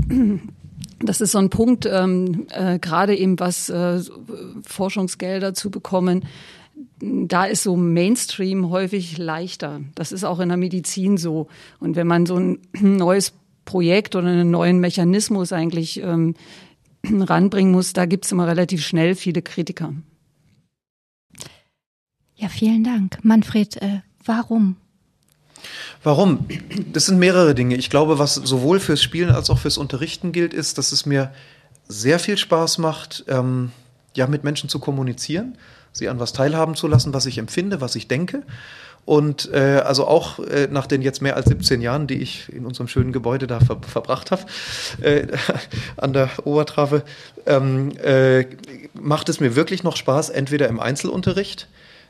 das 0.99 1.21
ist 1.21 1.31
so 1.31 1.39
ein 1.39 1.49
Punkt, 1.49 1.87
ähm, 1.87 2.49
äh, 2.51 2.81
gerade 2.81 3.17
eben 3.17 3.39
was 3.39 3.69
äh, 3.69 4.01
Forschungsgelder 4.67 5.55
zu 5.55 5.71
bekommen, 5.71 6.27
da 7.01 7.45
ist 7.45 7.63
so 7.63 7.77
Mainstream 7.77 8.71
häufig 8.71 9.19
leichter. 9.19 9.81
Das 9.95 10.13
ist 10.13 10.25
auch 10.25 10.41
in 10.41 10.49
der 10.49 10.59
Medizin 10.59 11.17
so. 11.17 11.49
Und 11.81 11.97
wenn 11.97 12.07
man 12.07 12.27
so 12.27 12.37
ein 12.37 12.59
neues 12.81 13.33
Projekt 13.65 14.17
oder 14.17 14.29
einen 14.29 14.51
neuen 14.51 14.81
Mechanismus 14.81 15.53
eigentlich 15.53 16.03
ähm, 16.03 16.35
ranbringen 17.05 17.73
muss, 17.73 17.93
da 17.93 18.07
gibt 18.07 18.25
es 18.25 18.33
immer 18.33 18.47
relativ 18.47 18.85
schnell 18.85 19.15
viele 19.15 19.43
Kritiker. 19.43 19.93
Ja, 22.35 22.49
vielen 22.49 22.85
Dank. 22.85 23.19
Manfred, 23.23 23.83
äh, 23.83 24.01
warum? 24.25 24.77
Warum? 26.05 26.47
Das 26.93 27.07
sind 27.07 27.19
mehrere 27.19 27.55
Dinge. 27.55 27.75
Ich 27.75 27.91
glaube, 27.91 28.21
was 28.21 28.35
sowohl 28.37 28.79
fürs 28.79 29.03
Spielen 29.03 29.31
als 29.31 29.51
auch 29.51 29.59
fürs 29.59 29.77
Unterrichten 29.77 30.31
gilt, 30.31 30.55
ist, 30.55 30.79
dass 30.79 30.93
es 30.93 31.05
mir 31.05 31.33
sehr 31.89 32.21
viel 32.21 32.39
Spaß 32.39 32.79
macht, 32.79 33.25
ähm, 33.29 33.73
ja, 34.17 34.27
mit 34.29 34.45
Menschen 34.45 34.69
zu 34.69 34.79
kommunizieren, 34.79 35.57
sie 35.93 36.09
an 36.09 36.21
was 36.21 36.33
teilhaben 36.33 36.75
zu 36.75 36.87
lassen, 36.87 37.15
was 37.15 37.27
ich 37.27 37.39
empfinde, 37.39 37.81
was 37.81 37.97
ich 37.97 38.09
denke. 38.09 38.43
Und 39.05 39.51
äh, 39.55 39.81
also 39.87 40.07
auch 40.07 40.39
äh, 40.39 40.69
nach 40.71 40.87
den 40.87 41.01
jetzt 41.01 41.23
mehr 41.23 41.35
als 41.35 41.47
17 41.47 41.81
Jahren, 41.81 42.07
die 42.07 42.21
ich 42.21 42.53
in 42.53 42.67
unserem 42.67 42.89
schönen 42.89 43.11
Gebäude 43.11 43.47
da 43.47 43.59
ver 43.59 43.79
verbracht 43.81 44.31
habe, 44.31 44.43
äh, 45.01 45.27
an 45.97 46.13
der 46.13 46.29
Obertrave, 46.45 47.03
ähm, 47.47 47.97
äh, 48.03 48.45
macht 48.93 49.31
es 49.31 49.41
mir 49.41 49.57
wirklich 49.57 49.83
noch 49.83 49.97
Spaß, 49.97 50.29
entweder 50.29 50.69
im 50.69 50.79
Einzelunterricht, 50.79 51.69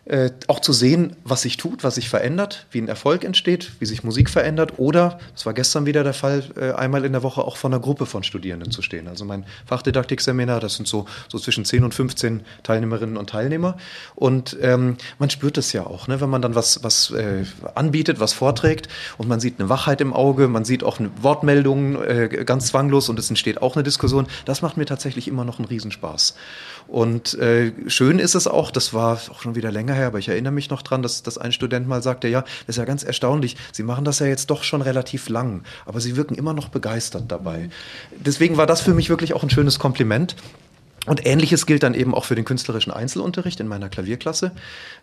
äh, 0.08 0.30
auch 0.46 0.60
zu 0.60 0.72
sehen, 0.72 1.16
was 1.22 1.42
sich 1.42 1.58
tut, 1.58 1.84
was 1.84 1.96
sich 1.96 2.08
verändert, 2.08 2.66
wie 2.70 2.80
ein 2.80 2.88
Erfolg 2.88 3.24
entsteht, 3.24 3.72
wie 3.78 3.84
sich 3.84 4.04
Musik 4.04 4.30
verändert 4.30 4.78
oder, 4.78 5.18
das 5.34 5.44
war 5.44 5.52
gestern 5.52 5.84
wieder 5.84 6.02
der 6.02 6.14
Fall, 6.14 6.44
äh, 6.56 6.72
einmal 6.72 7.04
in 7.04 7.12
der 7.12 7.22
Woche 7.22 7.42
auch 7.42 7.58
vor 7.58 7.68
einer 7.68 7.78
Gruppe 7.78 8.06
von 8.06 8.22
Studierenden 8.22 8.70
zu 8.70 8.80
stehen. 8.80 9.06
Also 9.06 9.26
mein 9.26 9.44
Fachdidaktikseminar, 9.66 10.60
das 10.60 10.76
sind 10.76 10.88
so, 10.88 11.04
so 11.28 11.38
zwischen 11.38 11.66
10 11.66 11.84
und 11.84 11.94
15 11.94 12.40
Teilnehmerinnen 12.62 13.18
und 13.18 13.28
Teilnehmer 13.28 13.76
und 14.14 14.56
ähm, 14.62 14.96
man 15.18 15.28
spürt 15.28 15.58
es 15.58 15.74
ja 15.74 15.86
auch, 15.86 16.08
ne? 16.08 16.20
wenn 16.22 16.30
man 16.30 16.40
dann 16.40 16.54
was, 16.54 16.82
was 16.82 17.10
äh, 17.10 17.44
anbietet, 17.74 18.18
was 18.18 18.32
vorträgt 18.32 18.88
und 19.18 19.28
man 19.28 19.40
sieht 19.40 19.60
eine 19.60 19.68
Wachheit 19.68 20.00
im 20.00 20.14
Auge, 20.14 20.48
man 20.48 20.64
sieht 20.64 20.84
auch 20.84 20.98
eine 20.98 21.10
Wortmeldungen 21.20 22.02
äh, 22.02 22.28
ganz 22.46 22.68
zwanglos 22.68 23.10
und 23.10 23.18
es 23.18 23.28
entsteht 23.28 23.60
auch 23.60 23.76
eine 23.76 23.82
Diskussion, 23.82 24.26
das 24.46 24.62
macht 24.62 24.78
mir 24.78 24.86
tatsächlich 24.86 25.28
immer 25.28 25.44
noch 25.44 25.58
einen 25.58 25.68
Riesenspaß. 25.68 26.34
Und 26.88 27.34
äh, 27.34 27.72
schön 27.86 28.18
ist 28.18 28.34
es 28.34 28.46
auch, 28.46 28.70
das 28.70 28.94
war 28.94 29.20
auch 29.30 29.42
schon 29.42 29.54
wieder 29.54 29.70
länger 29.70 29.92
her, 29.92 30.06
aber 30.06 30.18
ich 30.18 30.28
erinnere 30.28 30.54
mich 30.54 30.70
noch 30.70 30.80
dran, 30.80 31.02
dass, 31.02 31.22
dass 31.22 31.36
ein 31.36 31.52
Student 31.52 31.86
mal 31.86 32.02
sagte, 32.02 32.28
ja, 32.28 32.40
das 32.40 32.76
ist 32.76 32.76
ja 32.78 32.86
ganz 32.86 33.04
erstaunlich, 33.04 33.56
Sie 33.72 33.82
machen 33.82 34.06
das 34.06 34.20
ja 34.20 34.26
jetzt 34.26 34.48
doch 34.48 34.64
schon 34.64 34.80
relativ 34.80 35.28
lang, 35.28 35.62
aber 35.84 36.00
Sie 36.00 36.16
wirken 36.16 36.34
immer 36.34 36.54
noch 36.54 36.70
begeistert 36.70 37.24
dabei. 37.28 37.68
Deswegen 38.16 38.56
war 38.56 38.66
das 38.66 38.80
für 38.80 38.94
mich 38.94 39.10
wirklich 39.10 39.34
auch 39.34 39.42
ein 39.42 39.50
schönes 39.50 39.78
Kompliment. 39.78 40.34
Und 41.06 41.24
ähnliches 41.24 41.64
gilt 41.64 41.84
dann 41.84 41.94
eben 41.94 42.14
auch 42.14 42.26
für 42.26 42.34
den 42.34 42.44
künstlerischen 42.44 42.92
Einzelunterricht 42.92 43.60
in 43.60 43.68
meiner 43.68 43.88
Klavierklasse. 43.88 44.52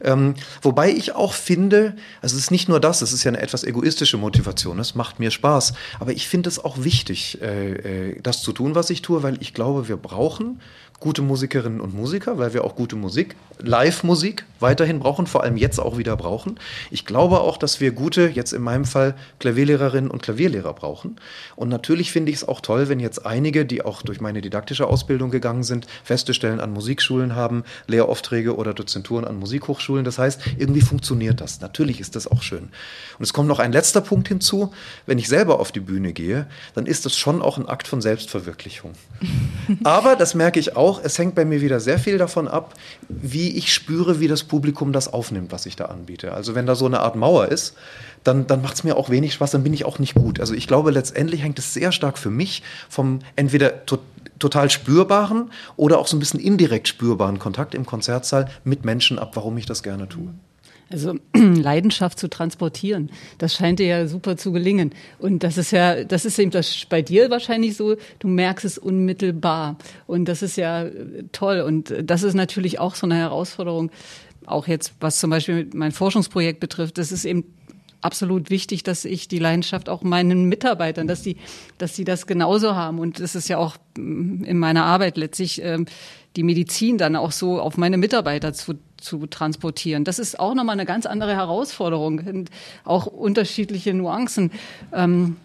Ähm, 0.04 0.36
wobei 0.62 0.92
ich 0.92 1.16
auch 1.16 1.34
finde, 1.34 1.96
also 2.22 2.36
es 2.36 2.44
ist 2.44 2.52
nicht 2.52 2.70
nur 2.70 2.80
das, 2.80 3.02
es 3.02 3.12
ist 3.12 3.24
ja 3.24 3.30
eine 3.30 3.42
etwas 3.42 3.64
egoistische 3.64 4.18
Motivation, 4.18 4.78
es 4.80 4.94
macht 4.94 5.20
mir 5.20 5.32
Spaß, 5.32 5.74
aber 6.00 6.12
ich 6.12 6.28
finde 6.28 6.50
es 6.50 6.64
auch 6.64 6.84
wichtig, 6.84 7.42
äh, 7.42 8.12
äh, 8.12 8.22
das 8.22 8.44
zu 8.44 8.52
tun, 8.52 8.76
was 8.76 8.92
ich 8.92 9.02
tue, 9.02 9.24
weil 9.24 9.42
ich 9.42 9.56
glaube, 9.56 9.88
wir 9.88 9.98
brauchen 9.98 10.62
gute 11.06 11.22
Musikerinnen 11.22 11.82
und 11.82 11.94
Musiker, 11.94 12.40
weil 12.40 12.56
wir 12.56 12.64
auch 12.64 12.76
gute 12.76 12.96
Musik, 12.96 13.36
Live-Musik 13.60 14.44
weiterhin 14.60 15.00
brauchen, 15.00 15.28
vor 15.28 15.44
allem 15.44 15.56
jetzt 15.56 15.80
auch 15.80 16.00
wieder 16.00 16.18
brauchen. 16.18 16.60
Ich 16.90 17.06
glaube 17.06 17.42
auch, 17.42 17.58
dass 17.58 17.80
wir 17.80 17.92
gute, 17.92 18.28
jetzt 18.28 18.54
in 18.54 18.64
meinem 18.64 18.86
Fall, 18.86 19.14
Klavierlehrerinnen 19.40 20.10
und 20.10 20.24
Klavierlehrer 20.24 20.74
brauchen. 20.74 21.18
Und 21.56 21.70
natürlich 21.70 22.12
finde 22.12 22.32
ich 22.32 22.38
es 22.38 22.48
auch 22.48 22.60
toll, 22.60 22.90
wenn 22.90 23.00
jetzt 23.00 23.24
einige, 23.24 23.68
die 23.68 23.86
auch 23.86 24.02
durch 24.02 24.20
meine 24.20 24.42
didaktische 24.42 24.88
Ausbildung 24.88 25.30
gegangen 25.30 25.62
sind, 25.62 25.86
feste 26.04 26.34
Stellen 26.34 26.60
an 26.60 26.74
Musikschulen 26.74 27.36
haben, 27.36 27.66
Lehraufträge 27.86 28.56
oder 28.56 28.74
Dozenturen 28.74 29.26
an 29.26 29.38
Musikhochschulen. 29.38 30.06
Das 30.06 30.18
heißt, 30.18 30.42
irgendwie 30.58 30.82
funktioniert 30.82 31.40
das. 31.40 31.62
Natürlich 31.62 32.00
ist 32.00 32.16
das 32.16 32.26
auch 32.28 32.42
schön. 32.42 32.70
Und 33.20 33.24
es 33.24 33.32
kommt 33.32 33.48
noch 33.48 33.60
ein 33.60 33.72
letzter 33.72 34.02
Punkt 34.02 34.28
hinzu. 34.28 34.74
Wenn 35.06 35.20
ich 35.20 35.28
selber 35.28 35.60
auf 35.60 35.72
die 35.72 35.82
Bühne 35.82 36.14
gehe, 36.14 36.48
dann 36.74 36.88
ist 36.88 37.06
das 37.06 37.16
schon 37.16 37.44
auch 37.44 37.60
ein 37.60 37.70
Akt 37.70 37.88
von 37.88 38.02
Selbstverwirklichung. 38.02 38.94
Aber 39.84 40.16
das 40.16 40.34
merke 40.34 40.60
ich 40.60 40.76
auch 40.76 40.95
auch, 40.96 41.04
es 41.04 41.18
hängt 41.18 41.36
bei 41.36 41.46
mir 41.46 41.62
wieder 41.62 41.80
sehr 41.80 42.00
viel 42.00 42.18
davon 42.18 42.48
ab, 42.48 42.74
wie 43.10 43.58
ich 43.58 43.74
spüre, 43.74 44.20
wie 44.20 44.28
das 44.28 44.44
Publikum 44.44 44.94
das 44.94 45.12
aufnimmt, 45.12 45.52
was 45.52 45.66
ich 45.66 45.76
da 45.76 45.86
anbiete. 45.86 46.34
Also 46.34 46.56
wenn 46.56 46.66
da 46.66 46.76
so 46.76 46.86
eine 46.86 47.02
Art 47.02 47.16
Mauer 47.16 47.48
ist, 47.50 47.76
dann, 48.24 48.48
dann 48.48 48.62
macht 48.62 48.76
es 48.76 48.84
mir 48.84 48.98
auch 48.98 49.10
wenig 49.10 49.34
Spaß, 49.34 49.52
dann 49.52 49.64
bin 49.64 49.74
ich 49.74 49.86
auch 49.86 50.00
nicht 50.00 50.16
gut. 50.16 50.40
Also 50.40 50.54
ich 50.54 50.68
glaube, 50.68 50.92
letztendlich 50.92 51.44
hängt 51.44 51.60
es 51.60 51.74
sehr 51.74 51.92
stark 51.92 52.18
für 52.18 52.32
mich 52.32 52.64
vom 52.90 53.20
entweder 53.36 53.86
to 53.86 54.00
total 54.38 54.70
spürbaren 54.70 55.50
oder 55.78 55.98
auch 55.98 56.08
so 56.08 56.18
ein 56.18 56.20
bisschen 56.20 56.42
indirekt 56.42 56.90
spürbaren 56.90 57.40
Kontakt 57.40 57.74
im 57.74 57.86
Konzertsaal 57.86 58.50
mit 58.66 58.84
Menschen 58.84 59.18
ab, 59.18 59.32
warum 59.36 59.58
ich 59.58 59.66
das 59.66 59.82
gerne 59.82 60.10
tue. 60.10 60.28
Also 60.90 61.16
Leidenschaft 61.36 62.20
zu 62.20 62.30
transportieren, 62.30 63.10
das 63.38 63.56
scheint 63.56 63.80
dir 63.80 63.88
ja 63.88 64.08
super 64.08 64.38
zu 64.38 64.52
gelingen. 64.52 64.92
Und 65.20 65.44
das 65.44 65.58
ist 65.58 65.72
ja, 65.72 66.04
das 66.04 66.26
ist 66.26 66.38
eben 66.38 66.52
das 66.52 66.86
bei 66.88 67.02
dir 67.02 67.30
wahrscheinlich 67.30 67.76
so, 67.76 67.96
du 68.20 68.28
merkst 68.28 68.66
es 68.66 68.78
unmittelbar. 68.78 69.78
Und 70.06 70.26
das 70.26 70.42
ist 70.42 70.58
ja 70.58 70.84
äh, 70.84 71.24
toll. 71.32 71.62
Und 71.62 71.94
das 72.04 72.24
ist 72.24 72.36
natürlich 72.36 72.80
auch 72.80 72.96
so 72.96 73.08
eine 73.08 73.16
Herausforderung, 73.16 73.92
auch 74.46 74.68
jetzt, 74.68 74.94
was 75.00 75.20
zum 75.20 75.32
Beispiel 75.32 75.68
mein 75.74 75.92
Forschungsprojekt 75.92 76.60
betrifft. 76.60 77.00
Das 77.00 77.12
ist 77.12 77.26
eben 77.26 77.46
absolut 78.02 78.52
wichtig, 78.52 78.84
dass 78.84 79.04
ich 79.04 79.28
die 79.28 79.40
Leidenschaft 79.40 79.90
auch 79.90 80.04
meinen 80.04 80.46
Mitarbeitern, 80.46 81.08
dass 81.08 81.24
die, 81.24 81.38
dass 81.80 81.96
sie 81.96 82.04
das 82.04 82.28
genauso 82.28 82.76
haben. 82.76 83.00
Und 83.00 83.20
das 83.20 83.34
ist 83.34 83.48
ja 83.48 83.58
auch 83.58 83.78
mm, 83.98 84.44
in 84.44 84.60
meiner 84.60 84.86
Arbeit 84.86 85.18
letztlich 85.18 85.62
ähm, 85.64 85.88
die 86.36 86.44
Medizin 86.44 86.98
dann 86.98 87.16
auch 87.16 87.32
so 87.32 87.60
auf 87.60 87.78
meine 87.78 87.98
Mitarbeiter 87.98 88.54
zu 88.54 88.76
zu 89.06 89.26
transportieren. 89.28 90.04
Das 90.04 90.20
ist 90.20 90.40
auch 90.40 90.54
nochmal 90.56 90.74
eine 90.74 90.86
ganz 90.86 91.06
andere 91.06 91.36
Herausforderung 91.36 92.20
und 92.20 92.50
auch 92.84 93.06
unterschiedliche 93.06 93.94
Nuancen. 93.94 94.52
Ähm, 94.92 95.38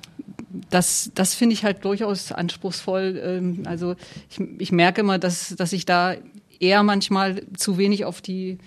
das, 0.71 1.13
das 1.15 1.35
finde 1.35 1.55
ich 1.55 1.65
halt 1.65 1.85
durchaus 1.85 2.33
anspruchsvoll. 2.33 3.21
Ähm, 3.23 3.63
also 3.67 3.95
ich, 4.31 4.41
ich 4.59 4.73
merke 4.73 5.03
immer, 5.03 5.19
dass, 5.19 5.55
dass 5.57 5.73
ich 5.73 5.87
da 5.87 6.15
eher 6.59 6.83
manchmal 6.83 7.43
zu 7.57 7.79
wenig 7.79 8.05
auf 8.05 8.21
die, 8.21 8.59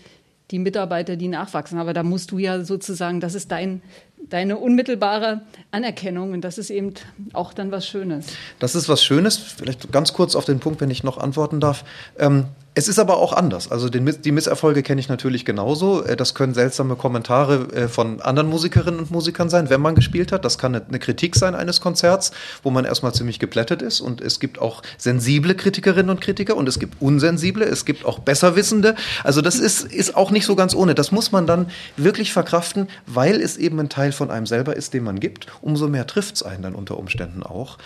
die 0.52 0.60
Mitarbeiter, 0.60 1.16
die 1.16 1.28
nachwachsen. 1.28 1.80
Aber 1.80 1.94
da 1.94 2.04
musst 2.04 2.32
du 2.32 2.38
ja 2.38 2.64
sozusagen, 2.64 3.20
das 3.20 3.36
ist 3.36 3.52
dein, 3.52 3.82
deine 4.30 4.58
unmittelbare 4.58 5.42
Anerkennung 5.72 6.32
und 6.32 6.42
das 6.42 6.58
ist 6.58 6.70
eben 6.70 6.94
auch 7.34 7.54
dann 7.54 7.72
was 7.72 7.88
Schönes. 7.88 8.28
Das 8.60 8.76
ist 8.76 8.90
was 8.90 9.04
Schönes. 9.04 9.38
Vielleicht 9.38 9.92
ganz 9.92 10.14
kurz 10.14 10.36
auf 10.36 10.46
den 10.46 10.60
Punkt, 10.60 10.82
wenn 10.82 10.90
ich 10.90 11.04
noch 11.04 11.18
antworten 11.18 11.60
darf. 11.60 11.84
Ähm, 12.18 12.46
es 12.76 12.88
ist 12.88 12.98
aber 12.98 13.18
auch 13.18 13.34
anders. 13.34 13.72
Also 13.72 13.88
den, 13.88 14.06
die 14.22 14.32
Misserfolge 14.32 14.82
kenne 14.82 15.00
ich 15.00 15.08
natürlich 15.08 15.46
genauso. 15.46 16.04
Äh, 16.04 16.16
das 16.16 16.34
können 16.34 16.54
seltsame 16.56 16.96
Kommentare 16.96 17.68
äh, 17.74 17.88
von 17.88 18.20
anderen 18.22 18.50
Musikerinnen 18.50 19.00
und 19.00 19.12
Musikern 19.12 19.50
sein, 19.50 19.70
wenn 19.70 19.82
man 19.82 19.94
gespielt 19.94 20.32
hat. 20.32 20.44
Das 20.44 20.58
kann 20.58 20.74
eine 20.76 21.00
Kritik 21.00 21.36
sein 21.36 21.54
eines 21.54 21.82
Konzerts, 21.82 22.32
wo 22.64 22.72
man 22.72 22.86
erstmal 22.86 23.14
ziemlich 23.14 23.38
geplättet 23.38 23.84
ist. 23.84 24.02
Und 24.02 24.22
es 24.22 24.40
gibt 24.40 24.60
auch 24.60 24.82
sensible 24.98 25.54
Kritikerinnen 25.54 26.10
und 26.10 26.20
Kritiker 26.20 26.58
und 26.58 26.68
es 26.68 26.80
gibt 26.80 27.00
unsensible, 27.00 27.64
es 27.64 27.86
gibt 27.86 28.06
auch 28.06 28.20
Besserwissende. 28.20 28.96
Also 29.24 29.42
das 29.42 29.60
ist, 29.60 29.84
ist 29.84 30.16
auch 30.16 30.32
nicht 30.32 30.46
so 30.46 30.56
ganz 30.56 30.74
ohne. 30.74 30.96
Das 30.96 31.12
muss 31.12 31.32
man 31.32 31.46
dann 31.46 31.70
wirklich 31.96 32.34
verkraften, 32.34 32.88
weil 33.06 33.40
es 33.40 33.58
eben 33.58 33.80
ein 33.80 33.90
Teil 33.90 34.12
von 34.12 34.32
einem 34.32 34.48
selber 34.48 34.76
ist, 34.76 34.96
den 34.96 35.04
man 35.04 35.20
gibt. 35.20 35.46
Umso 35.62 35.88
mehr 35.88 36.08
trifft 36.08 36.36
es 36.36 36.44
einen 36.44 36.64
dann 36.64 36.74
unter 36.74 36.98
Umständen 36.98 37.44
auch. 37.44 37.78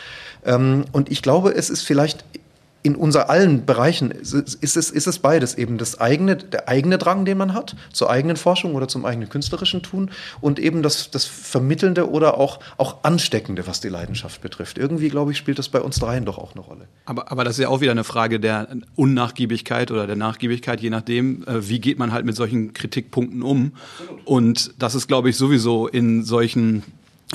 Ähm, 0.46 0.86
und 0.94 1.12
ich 1.12 1.22
glaube, 1.22 1.54
es 1.54 1.70
ist 1.70 1.84
vielleicht 1.84 2.24
in 2.88 2.96
unser 2.96 3.30
allen 3.30 3.66
Bereichen 3.66 4.12
ist 4.12 4.34
es, 4.34 4.92
ist 4.92 5.08
es 5.08 5.20
beides 5.20 5.56
eben 5.56 5.78
das 5.78 6.00
eigene, 6.00 6.38
der 6.38 6.70
eigene 6.70 6.98
Drang, 6.98 7.26
den 7.26 7.38
man 7.38 7.54
hat, 7.54 7.76
zur 7.92 8.10
eigenen 8.10 8.38
Forschung 8.38 8.76
oder 8.76 8.88
zum 8.88 9.04
eigenen 9.04 9.28
künstlerischen 9.28 9.84
Tun 9.84 10.10
und 10.40 10.58
eben 10.58 10.84
das, 10.84 11.12
das 11.12 11.26
Vermittelnde 11.26 12.10
oder 12.10 12.38
auch, 12.38 12.62
auch 12.78 13.04
Ansteckende, 13.04 13.68
was 13.68 13.82
die 13.82 13.90
Leidenschaft 13.90 14.40
betrifft. 14.40 14.78
Irgendwie, 14.78 15.10
glaube 15.10 15.34
ich, 15.34 15.38
spielt 15.38 15.60
das 15.60 15.68
bei 15.68 15.82
uns 15.82 16.00
dreien 16.00 16.24
doch 16.24 16.38
auch 16.38 16.54
eine 16.54 16.62
Rolle. 16.62 16.88
Aber, 17.04 17.30
aber 17.30 17.44
das 17.44 17.58
ist 17.58 17.64
ja 17.64 17.68
auch 17.68 17.82
wieder 17.82 17.92
eine 17.92 18.06
Frage 18.06 18.40
der 18.40 18.70
Unnachgiebigkeit 18.96 19.92
oder 19.92 20.08
der 20.08 20.16
Nachgiebigkeit, 20.16 20.80
je 20.80 20.90
nachdem, 20.90 21.44
äh, 21.44 21.68
wie 21.68 21.80
geht 21.80 22.00
man 22.00 22.14
halt 22.14 22.26
mit 22.26 22.38
solchen 22.38 22.72
Kritikpunkten 22.72 23.42
um. 23.42 23.74
Und 24.24 24.72
das 24.80 24.96
ist, 24.96 25.10
glaube 25.10 25.30
ich, 25.30 25.36
sowieso 25.36 25.88
in 25.88 26.24
solchen 26.24 26.84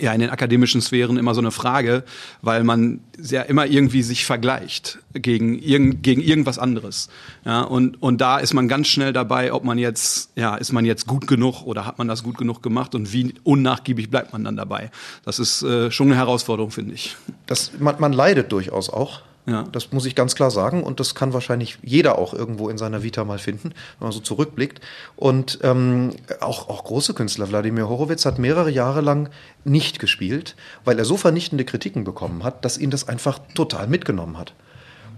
ja 0.00 0.12
in 0.12 0.20
den 0.20 0.30
akademischen 0.30 0.80
Sphären 0.80 1.18
immer 1.18 1.34
so 1.34 1.40
eine 1.40 1.50
Frage, 1.50 2.04
weil 2.40 2.64
man 2.64 3.00
ja 3.18 3.42
immer 3.42 3.66
irgendwie 3.66 4.02
sich 4.02 4.24
vergleicht 4.24 4.98
gegen 5.12 5.58
irgend, 5.58 6.02
gegen 6.02 6.22
irgendwas 6.22 6.58
anderes. 6.58 7.10
Ja, 7.44 7.62
und 7.62 8.00
und 8.02 8.20
da 8.20 8.38
ist 8.38 8.54
man 8.54 8.68
ganz 8.68 8.88
schnell 8.88 9.12
dabei, 9.12 9.52
ob 9.52 9.64
man 9.64 9.76
jetzt 9.76 10.30
ja 10.34 10.56
ist 10.56 10.72
man 10.72 10.86
jetzt 10.86 11.06
gut 11.06 11.26
genug 11.26 11.62
oder 11.64 11.84
hat 11.84 11.98
man 11.98 12.08
das 12.08 12.22
gut 12.22 12.38
genug 12.38 12.62
gemacht 12.62 12.94
und 12.94 13.12
wie 13.12 13.34
unnachgiebig 13.42 14.08
bleibt 14.10 14.32
man 14.32 14.44
dann 14.44 14.56
dabei. 14.56 14.90
Das 15.24 15.38
ist 15.38 15.62
äh, 15.62 15.90
schon 15.90 16.06
eine 16.06 16.16
Herausforderung, 16.16 16.70
finde 16.70 16.94
ich. 16.94 17.16
Das 17.46 17.72
man, 17.78 17.96
man 17.98 18.12
leidet 18.12 18.50
durchaus 18.50 18.88
auch 18.88 19.20
ja. 19.44 19.64
Das 19.72 19.90
muss 19.90 20.06
ich 20.06 20.14
ganz 20.14 20.36
klar 20.36 20.52
sagen 20.52 20.84
und 20.84 21.00
das 21.00 21.16
kann 21.16 21.32
wahrscheinlich 21.32 21.78
jeder 21.82 22.16
auch 22.18 22.32
irgendwo 22.32 22.68
in 22.68 22.78
seiner 22.78 23.02
Vita 23.02 23.24
mal 23.24 23.38
finden, 23.38 23.70
wenn 23.98 24.06
man 24.06 24.12
so 24.12 24.20
zurückblickt. 24.20 24.80
Und 25.16 25.58
ähm, 25.62 26.10
auch, 26.40 26.68
auch 26.68 26.84
große 26.84 27.14
Künstler, 27.14 27.48
Wladimir 27.48 27.88
Horowitz 27.88 28.24
hat 28.24 28.38
mehrere 28.38 28.70
Jahre 28.70 29.00
lang 29.00 29.30
nicht 29.64 29.98
gespielt, 29.98 30.54
weil 30.84 30.98
er 30.98 31.04
so 31.04 31.16
vernichtende 31.16 31.64
Kritiken 31.64 32.04
bekommen 32.04 32.44
hat, 32.44 32.64
dass 32.64 32.78
ihn 32.78 32.90
das 32.90 33.08
einfach 33.08 33.40
total 33.54 33.88
mitgenommen 33.88 34.38
hat. 34.38 34.54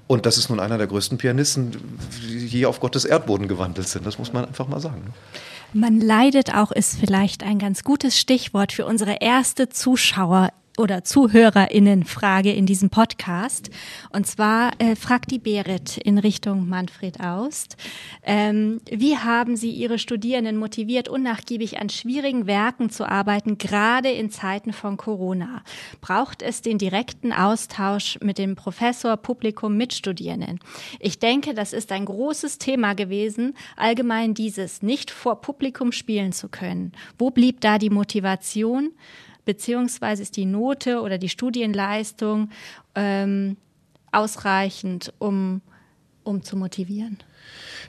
Und 0.06 0.26
das 0.26 0.38
ist 0.38 0.48
nun 0.48 0.60
einer 0.60 0.78
der 0.78 0.86
größten 0.86 1.18
Pianisten, 1.18 1.72
die 2.22 2.46
je 2.46 2.66
auf 2.66 2.80
Gottes 2.80 3.04
Erdboden 3.04 3.48
gewandelt 3.48 3.88
sind. 3.88 4.06
Das 4.06 4.18
muss 4.18 4.32
man 4.32 4.46
einfach 4.46 4.68
mal 4.68 4.80
sagen. 4.80 5.02
Ne? 5.04 5.12
Man 5.74 6.00
leidet 6.00 6.54
auch 6.54 6.70
ist 6.70 6.96
vielleicht 6.98 7.42
ein 7.42 7.58
ganz 7.58 7.84
gutes 7.84 8.18
Stichwort 8.18 8.72
für 8.72 8.86
unsere 8.86 9.16
erste 9.20 9.68
Zuschauer 9.68 10.50
oder 10.76 11.04
ZuhörerInnen-Frage 11.04 12.52
in 12.52 12.66
diesem 12.66 12.90
Podcast. 12.90 13.70
Und 14.10 14.26
zwar 14.26 14.72
äh, 14.80 14.96
fragt 14.96 15.30
die 15.30 15.38
Berit 15.38 15.98
in 15.98 16.18
Richtung 16.18 16.68
Manfred 16.68 17.20
Aust. 17.20 17.76
Ähm, 18.22 18.80
wie 18.90 19.16
haben 19.16 19.56
Sie 19.56 19.70
Ihre 19.70 19.98
Studierenden 19.98 20.56
motiviert, 20.56 21.08
unnachgiebig 21.08 21.80
an 21.80 21.90
schwierigen 21.90 22.46
Werken 22.46 22.90
zu 22.90 23.08
arbeiten, 23.08 23.58
gerade 23.58 24.10
in 24.10 24.30
Zeiten 24.30 24.72
von 24.72 24.96
Corona? 24.96 25.62
Braucht 26.00 26.42
es 26.42 26.60
den 26.60 26.78
direkten 26.78 27.32
Austausch 27.32 28.18
mit 28.20 28.38
dem 28.38 28.56
Professor, 28.56 29.16
Publikum, 29.16 29.76
Mitstudierenden? 29.76 30.58
Ich 30.98 31.18
denke, 31.18 31.54
das 31.54 31.72
ist 31.72 31.92
ein 31.92 32.04
großes 32.04 32.58
Thema 32.58 32.94
gewesen, 32.94 33.54
allgemein 33.76 34.34
dieses, 34.34 34.82
nicht 34.82 35.10
vor 35.12 35.40
Publikum 35.40 35.92
spielen 35.92 36.32
zu 36.32 36.48
können. 36.48 36.92
Wo 37.16 37.30
blieb 37.30 37.60
da 37.60 37.78
die 37.78 37.90
Motivation? 37.90 38.90
Beziehungsweise 39.44 40.22
ist 40.22 40.36
die 40.36 40.46
Note 40.46 41.00
oder 41.00 41.18
die 41.18 41.28
Studienleistung 41.28 42.50
ähm, 42.94 43.56
ausreichend, 44.12 45.12
um, 45.18 45.60
um 46.22 46.42
zu 46.42 46.56
motivieren? 46.56 47.18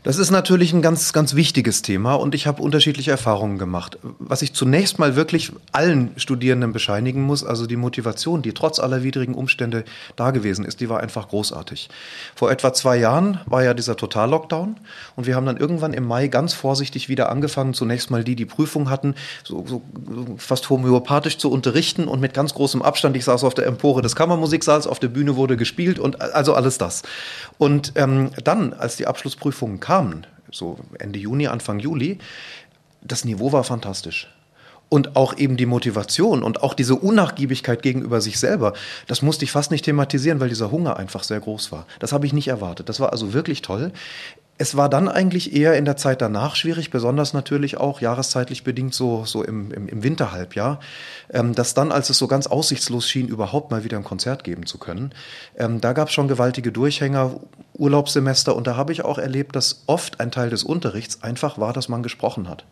Das 0.03 0.17
ist 0.17 0.31
natürlich 0.31 0.73
ein 0.73 0.81
ganz, 0.81 1.13
ganz 1.13 1.35
wichtiges 1.35 1.81
Thema 1.81 2.15
und 2.15 2.35
ich 2.35 2.47
habe 2.47 2.61
unterschiedliche 2.61 3.11
Erfahrungen 3.11 3.57
gemacht. 3.57 3.97
Was 4.19 4.41
ich 4.41 4.53
zunächst 4.53 4.99
mal 4.99 5.15
wirklich 5.15 5.51
allen 5.71 6.11
Studierenden 6.17 6.73
bescheinigen 6.73 7.21
muss, 7.23 7.43
also 7.43 7.65
die 7.65 7.75
Motivation, 7.75 8.41
die 8.41 8.53
trotz 8.53 8.79
aller 8.79 9.03
widrigen 9.03 9.35
Umstände 9.35 9.83
da 10.15 10.31
gewesen 10.31 10.65
ist, 10.65 10.79
die 10.79 10.89
war 10.89 10.99
einfach 10.99 11.29
großartig. 11.29 11.89
Vor 12.35 12.51
etwa 12.51 12.73
zwei 12.73 12.97
Jahren 12.97 13.39
war 13.45 13.63
ja 13.63 13.73
dieser 13.73 13.97
Total-Lockdown 13.97 14.77
und 15.15 15.27
wir 15.27 15.35
haben 15.35 15.45
dann 15.45 15.57
irgendwann 15.57 15.93
im 15.93 16.05
Mai 16.05 16.27
ganz 16.27 16.53
vorsichtig 16.53 17.09
wieder 17.09 17.29
angefangen, 17.29 17.73
zunächst 17.73 18.11
mal 18.11 18.23
die, 18.23 18.35
die 18.35 18.45
Prüfung 18.45 18.89
hatten, 18.89 19.15
so, 19.43 19.65
so 19.67 19.81
fast 20.37 20.69
homöopathisch 20.69 21.37
zu 21.37 21.51
unterrichten 21.51 22.07
und 22.07 22.19
mit 22.19 22.33
ganz 22.33 22.53
großem 22.53 22.81
Abstand. 22.81 23.17
Ich 23.17 23.25
saß 23.25 23.43
auf 23.43 23.53
der 23.53 23.65
Empore 23.65 24.01
des 24.01 24.15
Kammermusiksaals, 24.15 24.87
auf 24.87 24.99
der 24.99 25.07
Bühne 25.07 25.35
wurde 25.35 25.57
gespielt 25.57 25.99
und 25.99 26.21
also 26.21 26.53
alles 26.53 26.77
das. 26.77 27.03
Und 27.57 27.93
ähm, 27.95 28.31
dann, 28.43 28.73
als 28.73 28.97
die 28.97 29.07
Abschlussprüfungen 29.07 29.79
kamen, 29.85 30.25
so 30.51 30.79
Ende 30.97 31.19
Juni, 31.19 31.47
Anfang 31.47 31.79
Juli, 31.79 32.17
das 33.01 33.23
Niveau 33.23 33.51
war 33.51 33.63
fantastisch. 33.63 34.31
Und 34.89 35.15
auch 35.15 35.37
eben 35.37 35.57
die 35.57 35.65
Motivation 35.65 36.43
und 36.43 36.63
auch 36.63 36.73
diese 36.73 36.95
Unnachgiebigkeit 36.95 37.81
gegenüber 37.81 38.21
sich 38.21 38.39
selber, 38.39 38.73
das 39.07 39.21
musste 39.21 39.45
ich 39.45 39.51
fast 39.51 39.71
nicht 39.71 39.85
thematisieren, 39.85 40.39
weil 40.39 40.49
dieser 40.49 40.71
Hunger 40.71 40.97
einfach 40.97 41.23
sehr 41.23 41.39
groß 41.39 41.71
war. 41.71 41.85
Das 41.99 42.13
habe 42.13 42.25
ich 42.25 42.33
nicht 42.33 42.47
erwartet. 42.47 42.89
Das 42.89 42.99
war 42.99 43.11
also 43.11 43.33
wirklich 43.33 43.61
toll. 43.61 43.91
Es 44.57 44.77
war 44.77 44.87
dann 44.87 45.09
eigentlich 45.09 45.53
eher 45.53 45.77
in 45.77 45.83
der 45.83 45.97
Zeit 45.97 46.21
danach 46.21 46.55
schwierig, 46.55 46.89
besonders 46.89 47.33
natürlich 47.33 47.77
auch 47.77 47.99
jahreszeitlich 47.99 48.63
bedingt 48.63 48.93
so, 48.93 49.25
so 49.25 49.43
im, 49.43 49.71
im, 49.71 49.89
im 49.89 50.01
Winterhalbjahr, 50.01 50.79
ähm, 51.29 51.53
dass 51.53 51.73
dann, 51.73 51.91
als 51.91 52.09
es 52.09 52.17
so 52.17 52.27
ganz 52.27 52.47
aussichtslos 52.47 53.09
schien, 53.09 53.27
überhaupt 53.27 53.71
mal 53.71 53.83
wieder 53.83 53.97
ein 53.97 54.05
Konzert 54.05 54.45
geben 54.45 54.65
zu 54.65 54.77
können, 54.77 55.13
ähm, 55.57 55.81
da 55.81 55.91
gab 55.91 56.07
es 56.07 56.13
schon 56.13 56.29
gewaltige 56.29 56.71
Durchhänger, 56.71 57.41
Urlaubssemester. 57.73 58.55
Und 58.55 58.65
da 58.67 58.77
habe 58.77 58.93
ich 58.93 59.03
auch 59.03 59.17
erlebt, 59.17 59.57
dass 59.57 59.83
oft 59.87 60.21
ein 60.21 60.31
Teil 60.31 60.49
des 60.49 60.63
Unterrichts 60.63 61.21
einfach 61.21 61.57
war, 61.57 61.73
dass 61.73 61.89
man 61.89 62.01
gesprochen 62.01 62.47
hat. 62.47 62.65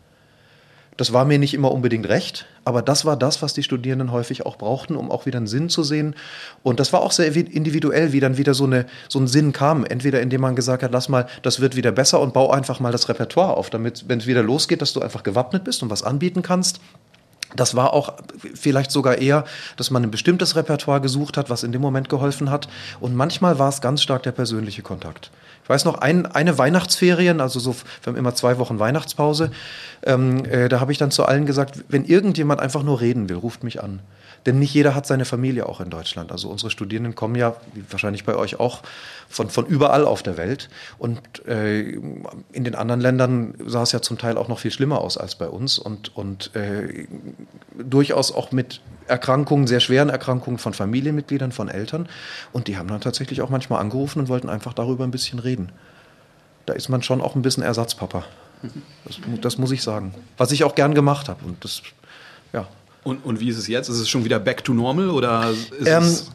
Das 0.96 1.12
war 1.12 1.24
mir 1.24 1.40
nicht 1.40 1.54
immer 1.54 1.72
unbedingt 1.72 2.08
recht, 2.08 2.46
aber 2.64 2.80
das 2.80 3.04
war 3.04 3.16
das, 3.16 3.42
was 3.42 3.52
die 3.52 3.64
Studierenden 3.64 4.12
häufig 4.12 4.46
auch 4.46 4.56
brauchten, 4.56 4.94
um 4.94 5.10
auch 5.10 5.26
wieder 5.26 5.38
einen 5.38 5.48
Sinn 5.48 5.68
zu 5.68 5.82
sehen. 5.82 6.14
Und 6.62 6.78
das 6.78 6.92
war 6.92 7.00
auch 7.00 7.10
sehr 7.10 7.34
individuell, 7.34 8.12
wie 8.12 8.20
dann 8.20 8.36
wieder 8.36 8.54
so, 8.54 8.64
eine, 8.64 8.86
so 9.08 9.18
ein 9.18 9.26
Sinn 9.26 9.52
kam. 9.52 9.84
Entweder 9.84 10.20
indem 10.20 10.42
man 10.42 10.54
gesagt 10.54 10.84
hat, 10.84 10.92
lass 10.92 11.08
mal, 11.08 11.26
das 11.42 11.58
wird 11.58 11.74
wieder 11.74 11.90
besser 11.90 12.20
und 12.20 12.32
bau 12.32 12.50
einfach 12.50 12.78
mal 12.78 12.92
das 12.92 13.08
Repertoire 13.08 13.56
auf, 13.56 13.70
damit, 13.70 14.04
wenn 14.06 14.20
es 14.20 14.26
wieder 14.26 14.44
losgeht, 14.44 14.82
dass 14.82 14.92
du 14.92 15.00
einfach 15.00 15.24
gewappnet 15.24 15.64
bist 15.64 15.82
und 15.82 15.90
was 15.90 16.04
anbieten 16.04 16.42
kannst. 16.42 16.78
Das 17.56 17.74
war 17.74 17.92
auch 17.92 18.14
vielleicht 18.54 18.90
sogar 18.90 19.18
eher, 19.18 19.44
dass 19.76 19.90
man 19.90 20.02
ein 20.02 20.10
bestimmtes 20.10 20.56
Repertoire 20.56 21.00
gesucht 21.00 21.36
hat, 21.36 21.50
was 21.50 21.62
in 21.62 21.72
dem 21.72 21.80
Moment 21.80 22.08
geholfen 22.08 22.50
hat. 22.50 22.68
Und 23.00 23.14
manchmal 23.14 23.58
war 23.58 23.68
es 23.68 23.80
ganz 23.80 24.02
stark 24.02 24.22
der 24.24 24.32
persönliche 24.32 24.82
Kontakt. 24.82 25.30
Ich 25.62 25.70
weiß 25.70 25.86
noch, 25.86 25.98
ein, 25.98 26.26
eine 26.26 26.58
Weihnachtsferien, 26.58 27.40
also 27.40 27.58
so, 27.58 27.74
wir 28.02 28.12
haben 28.12 28.16
immer 28.18 28.34
zwei 28.34 28.58
Wochen 28.58 28.78
Weihnachtspause, 28.78 29.50
ähm, 30.02 30.44
äh, 30.44 30.68
da 30.68 30.80
habe 30.80 30.92
ich 30.92 30.98
dann 30.98 31.10
zu 31.10 31.24
allen 31.24 31.46
gesagt, 31.46 31.84
wenn 31.88 32.04
irgendjemand 32.04 32.60
einfach 32.60 32.82
nur 32.82 33.00
reden 33.00 33.30
will, 33.30 33.36
ruft 33.36 33.64
mich 33.64 33.82
an. 33.82 34.00
Denn 34.46 34.58
nicht 34.58 34.74
jeder 34.74 34.94
hat 34.94 35.06
seine 35.06 35.24
Familie 35.24 35.66
auch 35.66 35.80
in 35.80 35.88
Deutschland. 35.88 36.30
Also 36.30 36.48
unsere 36.48 36.70
Studierenden 36.70 37.14
kommen 37.14 37.34
ja, 37.34 37.56
wie 37.72 37.84
wahrscheinlich 37.90 38.24
bei 38.24 38.36
euch 38.36 38.60
auch, 38.60 38.82
von, 39.28 39.48
von 39.48 39.64
überall 39.66 40.04
auf 40.04 40.22
der 40.22 40.36
Welt. 40.36 40.68
Und 40.98 41.20
äh, 41.46 41.80
in 41.80 42.64
den 42.64 42.74
anderen 42.74 43.00
Ländern 43.00 43.54
sah 43.66 43.82
es 43.82 43.92
ja 43.92 44.02
zum 44.02 44.18
Teil 44.18 44.36
auch 44.36 44.48
noch 44.48 44.58
viel 44.58 44.70
schlimmer 44.70 45.00
aus 45.00 45.16
als 45.16 45.34
bei 45.36 45.48
uns 45.48 45.78
und, 45.78 46.14
und 46.16 46.54
äh, 46.54 47.06
durchaus 47.78 48.32
auch 48.32 48.52
mit 48.52 48.80
Erkrankungen, 49.06 49.66
sehr 49.66 49.80
schweren 49.80 50.10
Erkrankungen 50.10 50.58
von 50.58 50.74
Familienmitgliedern, 50.74 51.52
von 51.52 51.68
Eltern. 51.68 52.08
Und 52.52 52.68
die 52.68 52.76
haben 52.76 52.88
dann 52.88 53.00
tatsächlich 53.00 53.40
auch 53.40 53.50
manchmal 53.50 53.80
angerufen 53.80 54.20
und 54.20 54.28
wollten 54.28 54.50
einfach 54.50 54.74
darüber 54.74 55.04
ein 55.04 55.10
bisschen 55.10 55.38
reden. 55.38 55.72
Da 56.66 56.74
ist 56.74 56.88
man 56.88 57.02
schon 57.02 57.20
auch 57.20 57.34
ein 57.34 57.42
bisschen 57.42 57.62
Ersatzpapa. 57.62 58.24
Das, 59.04 59.18
das 59.40 59.58
muss 59.58 59.70
ich 59.72 59.82
sagen. 59.82 60.14
Was 60.36 60.52
ich 60.52 60.64
auch 60.64 60.74
gern 60.74 60.94
gemacht 60.94 61.28
habe. 61.28 61.44
Und 61.44 61.64
das. 61.64 61.82
Und, 63.04 63.24
und 63.24 63.40
wie 63.40 63.48
ist 63.48 63.58
es 63.58 63.68
jetzt? 63.68 63.88
Ist 63.88 63.98
es 63.98 64.08
schon 64.08 64.24
wieder 64.24 64.40
back 64.40 64.64
to 64.64 64.72
normal 64.72 65.10
oder 65.10 65.52
ähm, 65.84 66.02
es, 66.02 66.30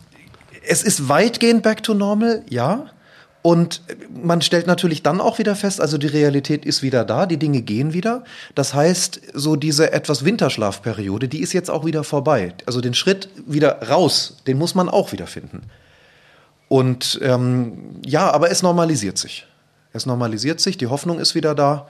es 0.65 0.83
ist 0.83 1.09
weitgehend 1.09 1.63
back 1.63 1.83
to 1.83 1.93
normal, 1.93 2.43
ja. 2.49 2.85
Und 3.41 3.81
man 4.23 4.41
stellt 4.41 4.67
natürlich 4.67 5.01
dann 5.01 5.21
auch 5.21 5.39
wieder 5.39 5.55
fest, 5.55 5.79
also 5.79 5.97
die 5.97 6.07
Realität 6.07 6.65
ist 6.65 6.83
wieder 6.83 7.05
da, 7.05 7.25
die 7.25 7.37
Dinge 7.37 7.61
gehen 7.61 7.93
wieder. 7.93 8.25
Das 8.53 8.73
heißt, 8.73 9.21
so 9.33 9.55
diese 9.55 9.93
etwas 9.93 10.25
Winterschlafperiode, 10.25 11.29
die 11.29 11.39
ist 11.39 11.53
jetzt 11.53 11.69
auch 11.69 11.85
wieder 11.85 12.03
vorbei. 12.03 12.53
Also 12.65 12.81
den 12.81 12.93
Schritt 12.93 13.29
wieder 13.47 13.81
raus, 13.89 14.37
den 14.45 14.57
muss 14.57 14.75
man 14.75 14.89
auch 14.89 15.13
wieder 15.13 15.25
finden. 15.25 15.61
Und 16.67 17.19
ähm, 17.23 18.01
ja, 18.05 18.29
aber 18.29 18.51
es 18.51 18.61
normalisiert 18.61 19.17
sich. 19.17 19.47
Es 19.93 20.05
normalisiert 20.05 20.59
sich, 20.59 20.77
die 20.77 20.87
Hoffnung 20.87 21.19
ist 21.19 21.33
wieder 21.33 21.55
da. 21.55 21.87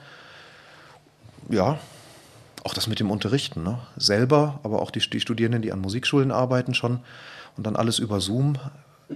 Ja, 1.48 1.80
auch 2.64 2.74
das 2.74 2.86
mit 2.86 3.00
dem 3.00 3.10
Unterrichten, 3.10 3.62
ne? 3.62 3.78
selber, 3.96 4.60
aber 4.62 4.82
auch 4.82 4.90
die, 4.90 5.00
die 5.00 5.20
Studierenden, 5.20 5.62
die 5.62 5.72
an 5.72 5.80
Musikschulen 5.80 6.30
arbeiten 6.30 6.74
schon 6.74 7.00
und 7.56 7.66
dann 7.66 7.76
alles 7.76 7.98
über 7.98 8.20
Zoom. 8.20 8.58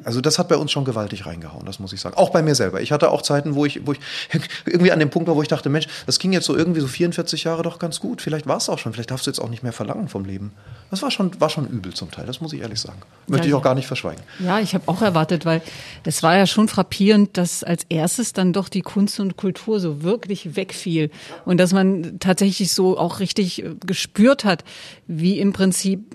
Also 0.03 0.21
das 0.21 0.39
hat 0.39 0.49
bei 0.49 0.57
uns 0.57 0.73
schon 0.73 0.85
gewaltig 0.85 1.27
reingehauen, 1.27 1.65
das 1.67 1.79
muss 1.79 1.93
ich 1.93 2.01
sagen. 2.01 2.17
Auch 2.17 2.31
bei 2.31 2.43
mir 2.43 2.55
selber. 2.55 2.81
Ich 2.81 2.91
hatte 2.91 3.11
auch 3.11 3.23
Zeiten, 3.23 3.55
wo 3.55 3.65
ich, 3.65 3.87
wo 3.87 3.93
ich 3.93 4.01
irgendwie 4.67 4.91
an 4.91 4.99
dem 4.99 5.11
Punkt 5.11 5.29
war, 5.29 5.37
wo 5.37 5.43
ich 5.43 5.49
dachte, 5.49 5.69
Mensch, 5.69 5.87
das 6.07 6.19
ging 6.19 6.33
jetzt 6.33 6.47
so 6.47 6.57
irgendwie 6.57 6.81
so 6.81 6.89
44 6.89 7.45
Jahre 7.45 7.63
doch 7.63 7.79
ganz 7.79 8.01
gut. 8.01 8.21
Vielleicht 8.21 8.47
war 8.47 8.57
es 8.57 8.69
auch 8.69 8.79
schon. 8.79 8.93
Vielleicht 8.93 9.11
darfst 9.11 9.27
du 9.27 9.31
jetzt 9.31 9.39
auch 9.39 9.49
nicht 9.49 9.63
mehr 9.63 9.73
verlangen 9.73 10.09
vom 10.09 10.25
Leben. 10.25 10.53
Das 10.91 11.03
war 11.03 11.11
schon, 11.11 11.41
war 11.41 11.51
schon 11.51 11.69
übel 11.69 11.95
zum 11.95 12.11
Teil, 12.11 12.27
das 12.27 12.41
muss 12.41 12.53
ich 12.53 12.61
ehrlich 12.61 12.81
sagen. 12.81 13.01
Möchte 13.27 13.47
ja, 13.47 13.51
ich 13.51 13.55
auch 13.55 13.63
gar 13.63 13.75
nicht 13.75 13.87
verschweigen. 13.87 14.23
Ja, 14.39 14.61
ich 14.61 14.75
habe 14.75 14.85
auch 14.87 15.03
erwartet, 15.03 15.45
weil 15.45 15.63
es 16.05 16.23
war 16.23 16.37
ja 16.37 16.47
schon 16.47 16.69
frappierend, 16.69 17.37
dass 17.37 17.65
als 17.65 17.85
erstes 17.89 18.33
dann 18.33 18.53
doch 18.53 18.69
die 18.69 18.83
Kunst 18.83 19.21
und 19.21 19.37
Kultur 19.37 19.81
so 19.81 20.03
wirklich 20.03 20.57
wegfiel. 20.57 21.11
Und 21.45 21.59
dass 21.59 21.73
man 21.73 22.19
tatsächlich 22.19 22.73
so 22.73 22.99
auch 22.99 23.21
richtig 23.21 23.65
äh, 23.65 23.75
gespürt 23.87 24.45
hat, 24.45 24.65
wie 25.07 25.39
im 25.39 25.53
Prinzip 25.53 26.15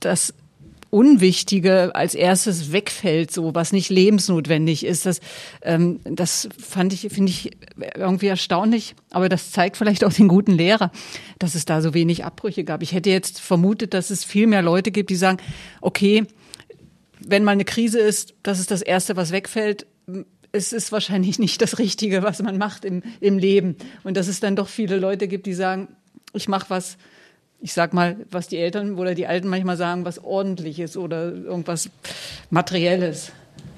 das 0.00 0.34
Unwichtige 0.94 1.92
als 1.96 2.14
erstes 2.14 2.70
wegfällt, 2.70 3.32
so 3.32 3.52
was 3.52 3.72
nicht 3.72 3.90
lebensnotwendig 3.90 4.86
ist. 4.86 5.06
Das, 5.06 5.18
ähm, 5.62 5.98
das 6.04 6.48
fand 6.56 6.92
ich, 6.92 7.00
finde 7.12 7.32
ich 7.32 7.50
irgendwie 7.96 8.28
erstaunlich. 8.28 8.94
Aber 9.10 9.28
das 9.28 9.50
zeigt 9.50 9.76
vielleicht 9.76 10.04
auch 10.04 10.12
den 10.12 10.28
guten 10.28 10.52
Lehrer, 10.52 10.92
dass 11.40 11.56
es 11.56 11.64
da 11.64 11.82
so 11.82 11.94
wenig 11.94 12.24
Abbrüche 12.24 12.62
gab. 12.62 12.80
Ich 12.80 12.92
hätte 12.92 13.10
jetzt 13.10 13.40
vermutet, 13.40 13.92
dass 13.92 14.10
es 14.10 14.22
viel 14.22 14.46
mehr 14.46 14.62
Leute 14.62 14.92
gibt, 14.92 15.10
die 15.10 15.16
sagen, 15.16 15.38
okay, 15.80 16.26
wenn 17.18 17.42
mal 17.42 17.50
eine 17.50 17.64
Krise 17.64 17.98
ist, 17.98 18.34
das 18.44 18.60
ist 18.60 18.70
das 18.70 18.80
Erste, 18.80 19.16
was 19.16 19.32
wegfällt. 19.32 19.88
Es 20.52 20.72
ist 20.72 20.92
wahrscheinlich 20.92 21.40
nicht 21.40 21.60
das 21.60 21.80
Richtige, 21.80 22.22
was 22.22 22.40
man 22.40 22.56
macht 22.56 22.84
im, 22.84 23.02
im 23.18 23.36
Leben. 23.36 23.74
Und 24.04 24.16
dass 24.16 24.28
es 24.28 24.38
dann 24.38 24.54
doch 24.54 24.68
viele 24.68 24.96
Leute 24.98 25.26
gibt, 25.26 25.46
die 25.46 25.54
sagen, 25.54 25.88
ich 26.34 26.46
mache 26.46 26.70
was, 26.70 26.98
ich 27.64 27.72
sag 27.72 27.94
mal, 27.94 28.16
was 28.30 28.46
die 28.46 28.58
Eltern 28.58 28.98
oder 28.98 29.14
die 29.14 29.26
Alten 29.26 29.48
manchmal 29.48 29.78
sagen, 29.78 30.04
was 30.04 30.22
ordentliches 30.22 30.98
oder 30.98 31.32
irgendwas 31.32 31.88
materielles. 32.50 33.32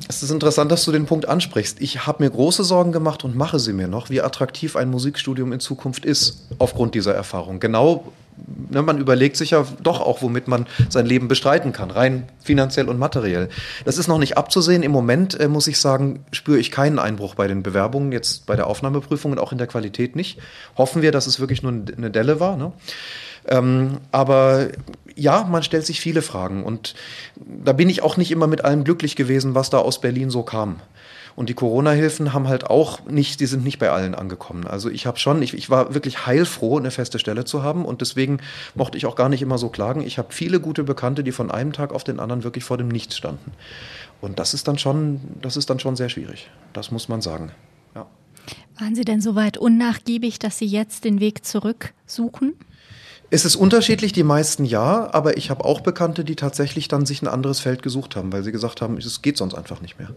Es 0.08 0.24
ist 0.24 0.32
interessant, 0.32 0.72
dass 0.72 0.84
du 0.84 0.90
den 0.90 1.06
Punkt 1.06 1.28
ansprichst. 1.28 1.80
Ich 1.80 2.04
habe 2.04 2.24
mir 2.24 2.30
große 2.30 2.64
Sorgen 2.64 2.90
gemacht 2.90 3.22
und 3.22 3.36
mache 3.36 3.60
sie 3.60 3.72
mir 3.72 3.86
noch, 3.86 4.10
wie 4.10 4.20
attraktiv 4.20 4.74
ein 4.74 4.90
Musikstudium 4.90 5.52
in 5.52 5.60
Zukunft 5.60 6.04
ist, 6.04 6.48
aufgrund 6.58 6.96
dieser 6.96 7.14
Erfahrung. 7.14 7.60
Genau, 7.60 8.12
ne, 8.70 8.82
man 8.82 8.98
überlegt 8.98 9.36
sich 9.36 9.50
ja 9.50 9.64
doch 9.84 10.00
auch, 10.00 10.20
womit 10.20 10.48
man 10.48 10.66
sein 10.88 11.06
Leben 11.06 11.28
bestreiten 11.28 11.72
kann, 11.72 11.92
rein 11.92 12.28
finanziell 12.42 12.88
und 12.88 12.98
materiell. 12.98 13.50
Das 13.84 13.98
ist 13.98 14.08
noch 14.08 14.18
nicht 14.18 14.36
abzusehen. 14.36 14.82
Im 14.82 14.90
Moment, 14.90 15.38
äh, 15.38 15.46
muss 15.46 15.68
ich 15.68 15.78
sagen, 15.78 16.24
spüre 16.32 16.58
ich 16.58 16.72
keinen 16.72 16.98
Einbruch 16.98 17.36
bei 17.36 17.46
den 17.46 17.62
Bewerbungen, 17.62 18.10
jetzt 18.10 18.46
bei 18.46 18.56
der 18.56 18.66
Aufnahmeprüfung 18.66 19.30
und 19.30 19.38
auch 19.38 19.52
in 19.52 19.58
der 19.58 19.68
Qualität 19.68 20.16
nicht. 20.16 20.40
Hoffen 20.76 21.02
wir, 21.02 21.12
dass 21.12 21.28
es 21.28 21.38
wirklich 21.38 21.62
nur 21.62 21.70
eine 21.70 22.10
Delle 22.10 22.40
war. 22.40 22.56
Ne? 22.56 22.72
Ähm, 23.46 23.98
aber 24.12 24.68
ja, 25.14 25.44
man 25.44 25.62
stellt 25.62 25.86
sich 25.86 26.00
viele 26.00 26.22
Fragen 26.22 26.62
und 26.64 26.94
da 27.36 27.72
bin 27.72 27.88
ich 27.88 28.02
auch 28.02 28.16
nicht 28.16 28.30
immer 28.30 28.46
mit 28.46 28.64
allem 28.64 28.84
glücklich 28.84 29.16
gewesen, 29.16 29.54
was 29.54 29.70
da 29.70 29.78
aus 29.78 30.00
Berlin 30.00 30.30
so 30.30 30.42
kam. 30.42 30.80
Und 31.36 31.50
die 31.50 31.54
Corona-Hilfen 31.54 32.32
haben 32.32 32.48
halt 32.48 32.64
auch 32.64 33.04
nicht, 33.04 33.40
die 33.40 33.46
sind 33.46 33.62
nicht 33.62 33.78
bei 33.78 33.90
allen 33.90 34.14
angekommen. 34.14 34.66
Also 34.66 34.88
ich 34.88 35.06
habe 35.06 35.18
schon, 35.18 35.42
ich, 35.42 35.52
ich 35.52 35.68
war 35.68 35.92
wirklich 35.92 36.26
heilfroh, 36.26 36.78
eine 36.78 36.90
feste 36.90 37.18
Stelle 37.18 37.44
zu 37.44 37.62
haben 37.62 37.84
und 37.84 38.00
deswegen 38.00 38.38
mochte 38.74 38.96
ich 38.96 39.04
auch 39.04 39.16
gar 39.16 39.28
nicht 39.28 39.42
immer 39.42 39.58
so 39.58 39.68
klagen. 39.68 40.00
Ich 40.00 40.16
habe 40.16 40.32
viele 40.32 40.60
gute 40.60 40.82
Bekannte, 40.82 41.22
die 41.22 41.32
von 41.32 41.50
einem 41.50 41.74
Tag 41.74 41.92
auf 41.92 42.04
den 42.04 42.20
anderen 42.20 42.42
wirklich 42.42 42.64
vor 42.64 42.78
dem 42.78 42.88
Nichts 42.88 43.18
standen. 43.18 43.52
Und 44.22 44.38
das 44.38 44.54
ist 44.54 44.66
dann 44.66 44.78
schon, 44.78 45.20
das 45.42 45.58
ist 45.58 45.68
dann 45.68 45.78
schon 45.78 45.94
sehr 45.94 46.08
schwierig. 46.08 46.48
Das 46.72 46.90
muss 46.90 47.08
man 47.08 47.20
sagen. 47.20 47.52
Ja. 47.94 48.06
Waren 48.78 48.94
Sie 48.94 49.04
denn 49.04 49.20
so 49.20 49.34
weit 49.34 49.58
unnachgiebig, 49.58 50.38
dass 50.38 50.56
Sie 50.56 50.66
jetzt 50.66 51.04
den 51.04 51.20
Weg 51.20 51.44
zurück 51.44 51.92
suchen? 52.06 52.54
Es 53.28 53.44
ist 53.44 53.56
unterschiedlich, 53.56 54.12
die 54.12 54.22
meisten 54.22 54.64
ja, 54.64 55.12
aber 55.12 55.36
ich 55.36 55.50
habe 55.50 55.64
auch 55.64 55.80
Bekannte, 55.80 56.24
die 56.24 56.36
tatsächlich 56.36 56.86
dann 56.86 57.06
sich 57.06 57.22
ein 57.22 57.28
anderes 57.28 57.58
Feld 57.58 57.82
gesucht 57.82 58.14
haben, 58.14 58.32
weil 58.32 58.44
sie 58.44 58.52
gesagt 58.52 58.80
haben, 58.80 58.96
es 58.98 59.20
geht 59.20 59.36
sonst 59.36 59.54
einfach 59.54 59.80
nicht 59.80 59.98
mehr. 59.98 60.10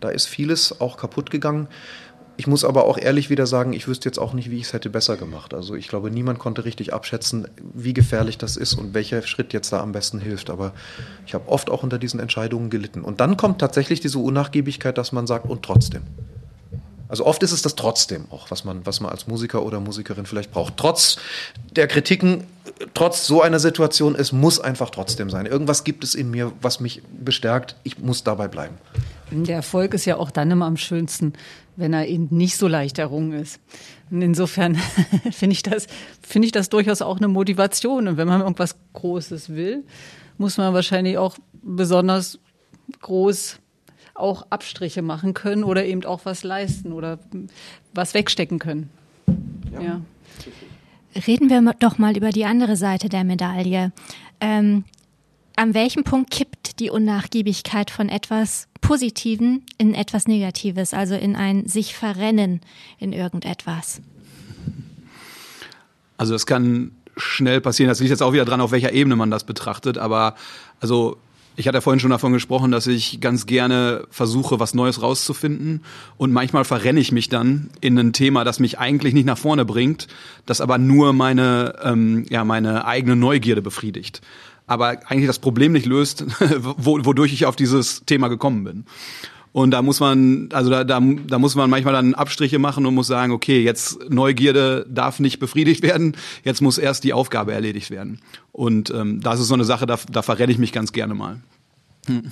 Da 0.00 0.08
ist 0.08 0.26
vieles 0.26 0.80
auch 0.80 0.96
kaputt 0.96 1.30
gegangen. 1.30 1.68
Ich 2.36 2.46
muss 2.46 2.64
aber 2.64 2.86
auch 2.86 2.98
ehrlich 2.98 3.30
wieder 3.30 3.46
sagen, 3.46 3.72
ich 3.72 3.86
wüsste 3.86 4.08
jetzt 4.08 4.18
auch 4.18 4.32
nicht, 4.32 4.50
wie 4.50 4.56
ich 4.56 4.64
es 4.64 4.72
hätte 4.72 4.90
besser 4.90 5.16
gemacht. 5.16 5.54
Also 5.54 5.76
ich 5.76 5.88
glaube, 5.88 6.10
niemand 6.10 6.38
konnte 6.38 6.64
richtig 6.64 6.92
abschätzen, 6.92 7.46
wie 7.74 7.92
gefährlich 7.92 8.38
das 8.38 8.56
ist 8.56 8.74
und 8.74 8.94
welcher 8.94 9.22
Schritt 9.22 9.52
jetzt 9.52 9.72
da 9.72 9.80
am 9.80 9.92
besten 9.92 10.18
hilft. 10.18 10.50
Aber 10.50 10.72
ich 11.26 11.34
habe 11.34 11.48
oft 11.48 11.70
auch 11.70 11.82
unter 11.82 11.98
diesen 11.98 12.18
Entscheidungen 12.18 12.70
gelitten. 12.70 13.02
Und 13.02 13.20
dann 13.20 13.36
kommt 13.36 13.60
tatsächlich 13.60 14.00
diese 14.00 14.18
Unnachgiebigkeit, 14.18 14.96
dass 14.98 15.12
man 15.12 15.26
sagt, 15.26 15.48
und 15.48 15.62
trotzdem. 15.62 16.02
Also 17.10 17.26
oft 17.26 17.42
ist 17.42 17.50
es 17.50 17.60
das 17.60 17.74
trotzdem 17.74 18.26
auch, 18.30 18.50
was 18.50 18.64
man, 18.64 18.86
was 18.86 19.00
man 19.00 19.10
als 19.10 19.26
Musiker 19.26 19.64
oder 19.64 19.80
Musikerin 19.80 20.26
vielleicht 20.26 20.52
braucht. 20.52 20.76
Trotz 20.76 21.16
der 21.74 21.88
Kritiken, 21.88 22.44
trotz 22.94 23.26
so 23.26 23.42
einer 23.42 23.58
Situation, 23.58 24.14
es 24.14 24.30
muss 24.30 24.60
einfach 24.60 24.90
trotzdem 24.90 25.28
sein. 25.28 25.46
Irgendwas 25.46 25.82
gibt 25.82 26.04
es 26.04 26.14
in 26.14 26.30
mir, 26.30 26.52
was 26.62 26.78
mich 26.78 27.02
bestärkt. 27.10 27.74
Ich 27.82 27.98
muss 27.98 28.22
dabei 28.22 28.46
bleiben. 28.46 28.76
Der 29.32 29.56
Erfolg 29.56 29.92
ist 29.94 30.04
ja 30.04 30.16
auch 30.16 30.30
dann 30.30 30.50
immer 30.52 30.66
am 30.66 30.76
schönsten, 30.76 31.32
wenn 31.76 31.92
er 31.92 32.06
eben 32.06 32.28
nicht 32.30 32.56
so 32.56 32.68
leicht 32.68 32.98
errungen 32.98 33.32
ist. 33.32 33.58
Und 34.10 34.22
insofern 34.22 34.76
finde 35.32 35.54
ich 35.54 35.64
das, 35.64 35.88
finde 36.22 36.46
ich 36.46 36.52
das 36.52 36.68
durchaus 36.68 37.02
auch 37.02 37.16
eine 37.16 37.28
Motivation. 37.28 38.06
Und 38.06 38.16
wenn 38.18 38.28
man 38.28 38.40
irgendwas 38.40 38.76
Großes 38.92 39.50
will, 39.50 39.84
muss 40.38 40.58
man 40.58 40.74
wahrscheinlich 40.74 41.18
auch 41.18 41.36
besonders 41.62 42.38
groß 43.00 43.58
auch 44.20 44.46
Abstriche 44.50 45.02
machen 45.02 45.34
können 45.34 45.64
oder 45.64 45.84
eben 45.84 46.04
auch 46.04 46.24
was 46.24 46.44
leisten 46.44 46.92
oder 46.92 47.18
was 47.92 48.14
wegstecken 48.14 48.58
können. 48.58 48.90
Ja. 49.72 49.80
ja. 49.80 50.00
Reden 51.26 51.50
wir 51.50 51.74
doch 51.78 51.98
mal 51.98 52.16
über 52.16 52.30
die 52.30 52.44
andere 52.44 52.76
Seite 52.76 53.08
der 53.08 53.24
Medaille. 53.24 53.92
Ähm, 54.40 54.84
an 55.56 55.74
welchem 55.74 56.04
Punkt 56.04 56.30
kippt 56.30 56.80
die 56.80 56.90
Unnachgiebigkeit 56.90 57.90
von 57.90 58.08
etwas 58.08 58.68
Positiven 58.80 59.66
in 59.76 59.94
etwas 59.94 60.26
Negatives, 60.26 60.94
also 60.94 61.14
in 61.14 61.36
ein 61.36 61.66
sich 61.66 61.94
verrennen 61.94 62.60
in 62.98 63.12
irgendetwas? 63.12 64.00
Also 66.16 66.34
es 66.34 66.46
kann 66.46 66.92
schnell 67.16 67.60
passieren. 67.60 67.88
Das 67.88 68.00
liegt 68.00 68.10
jetzt 68.10 68.22
auch 68.22 68.32
wieder 68.32 68.44
dran, 68.44 68.60
auf 68.60 68.72
welcher 68.72 68.92
Ebene 68.92 69.16
man 69.16 69.30
das 69.30 69.44
betrachtet. 69.44 69.98
Aber 69.98 70.34
also 70.80 71.18
ich 71.60 71.68
hatte 71.68 71.82
vorhin 71.82 72.00
schon 72.00 72.10
davon 72.10 72.32
gesprochen, 72.32 72.70
dass 72.70 72.86
ich 72.86 73.20
ganz 73.20 73.44
gerne 73.44 74.06
versuche, 74.10 74.58
was 74.58 74.72
Neues 74.72 75.02
rauszufinden. 75.02 75.84
Und 76.16 76.32
manchmal 76.32 76.64
verrenne 76.64 77.00
ich 77.00 77.12
mich 77.12 77.28
dann 77.28 77.68
in 77.82 77.98
ein 77.98 78.14
Thema, 78.14 78.44
das 78.44 78.60
mich 78.60 78.78
eigentlich 78.78 79.12
nicht 79.12 79.26
nach 79.26 79.36
vorne 79.36 79.66
bringt, 79.66 80.08
das 80.46 80.62
aber 80.62 80.78
nur 80.78 81.12
meine, 81.12 81.74
ähm, 81.84 82.24
ja, 82.30 82.44
meine 82.44 82.86
eigene 82.86 83.14
Neugierde 83.14 83.60
befriedigt. 83.60 84.22
Aber 84.66 85.00
eigentlich 85.06 85.26
das 85.26 85.38
Problem 85.38 85.72
nicht 85.72 85.84
löst, 85.84 86.24
wodurch 86.78 87.34
ich 87.34 87.44
auf 87.44 87.56
dieses 87.56 88.06
Thema 88.06 88.28
gekommen 88.28 88.64
bin. 88.64 88.84
Und 89.52 89.72
da 89.72 89.82
muss 89.82 89.98
man, 89.98 90.48
also 90.52 90.70
da, 90.70 90.84
da, 90.84 91.00
da 91.00 91.38
muss 91.38 91.56
man 91.56 91.68
manchmal 91.68 91.94
dann 91.94 92.14
Abstriche 92.14 92.58
machen 92.58 92.86
und 92.86 92.94
muss 92.94 93.08
sagen, 93.08 93.32
okay, 93.32 93.62
jetzt 93.62 94.08
Neugierde 94.08 94.86
darf 94.88 95.18
nicht 95.18 95.40
befriedigt 95.40 95.82
werden, 95.82 96.16
jetzt 96.44 96.62
muss 96.62 96.78
erst 96.78 97.02
die 97.02 97.12
Aufgabe 97.12 97.52
erledigt 97.52 97.90
werden. 97.90 98.20
Und 98.52 98.90
ähm, 98.90 99.20
das 99.20 99.40
ist 99.40 99.48
so 99.48 99.54
eine 99.54 99.64
Sache, 99.64 99.86
da, 99.86 99.98
da 100.10 100.22
verrenne 100.22 100.52
ich 100.52 100.58
mich 100.58 100.72
ganz 100.72 100.92
gerne 100.92 101.14
mal. 101.14 101.40
Hm. 102.06 102.30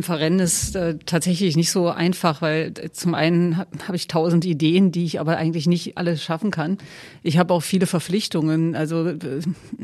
Verrennen 0.00 0.40
ist 0.40 0.76
äh, 0.76 0.98
tatsächlich 1.04 1.56
nicht 1.56 1.70
so 1.70 1.88
einfach, 1.88 2.42
weil 2.42 2.72
äh, 2.78 2.90
zum 2.90 3.14
einen 3.14 3.56
habe 3.56 3.70
hab 3.86 3.94
ich 3.94 4.08
tausend 4.08 4.44
Ideen, 4.44 4.92
die 4.92 5.04
ich 5.04 5.20
aber 5.20 5.36
eigentlich 5.36 5.66
nicht 5.66 5.98
alles 5.98 6.22
schaffen 6.22 6.50
kann. 6.50 6.78
Ich 7.22 7.38
habe 7.38 7.54
auch 7.54 7.62
viele 7.62 7.86
Verpflichtungen. 7.86 8.74
Also 8.74 9.08
äh, 9.08 9.40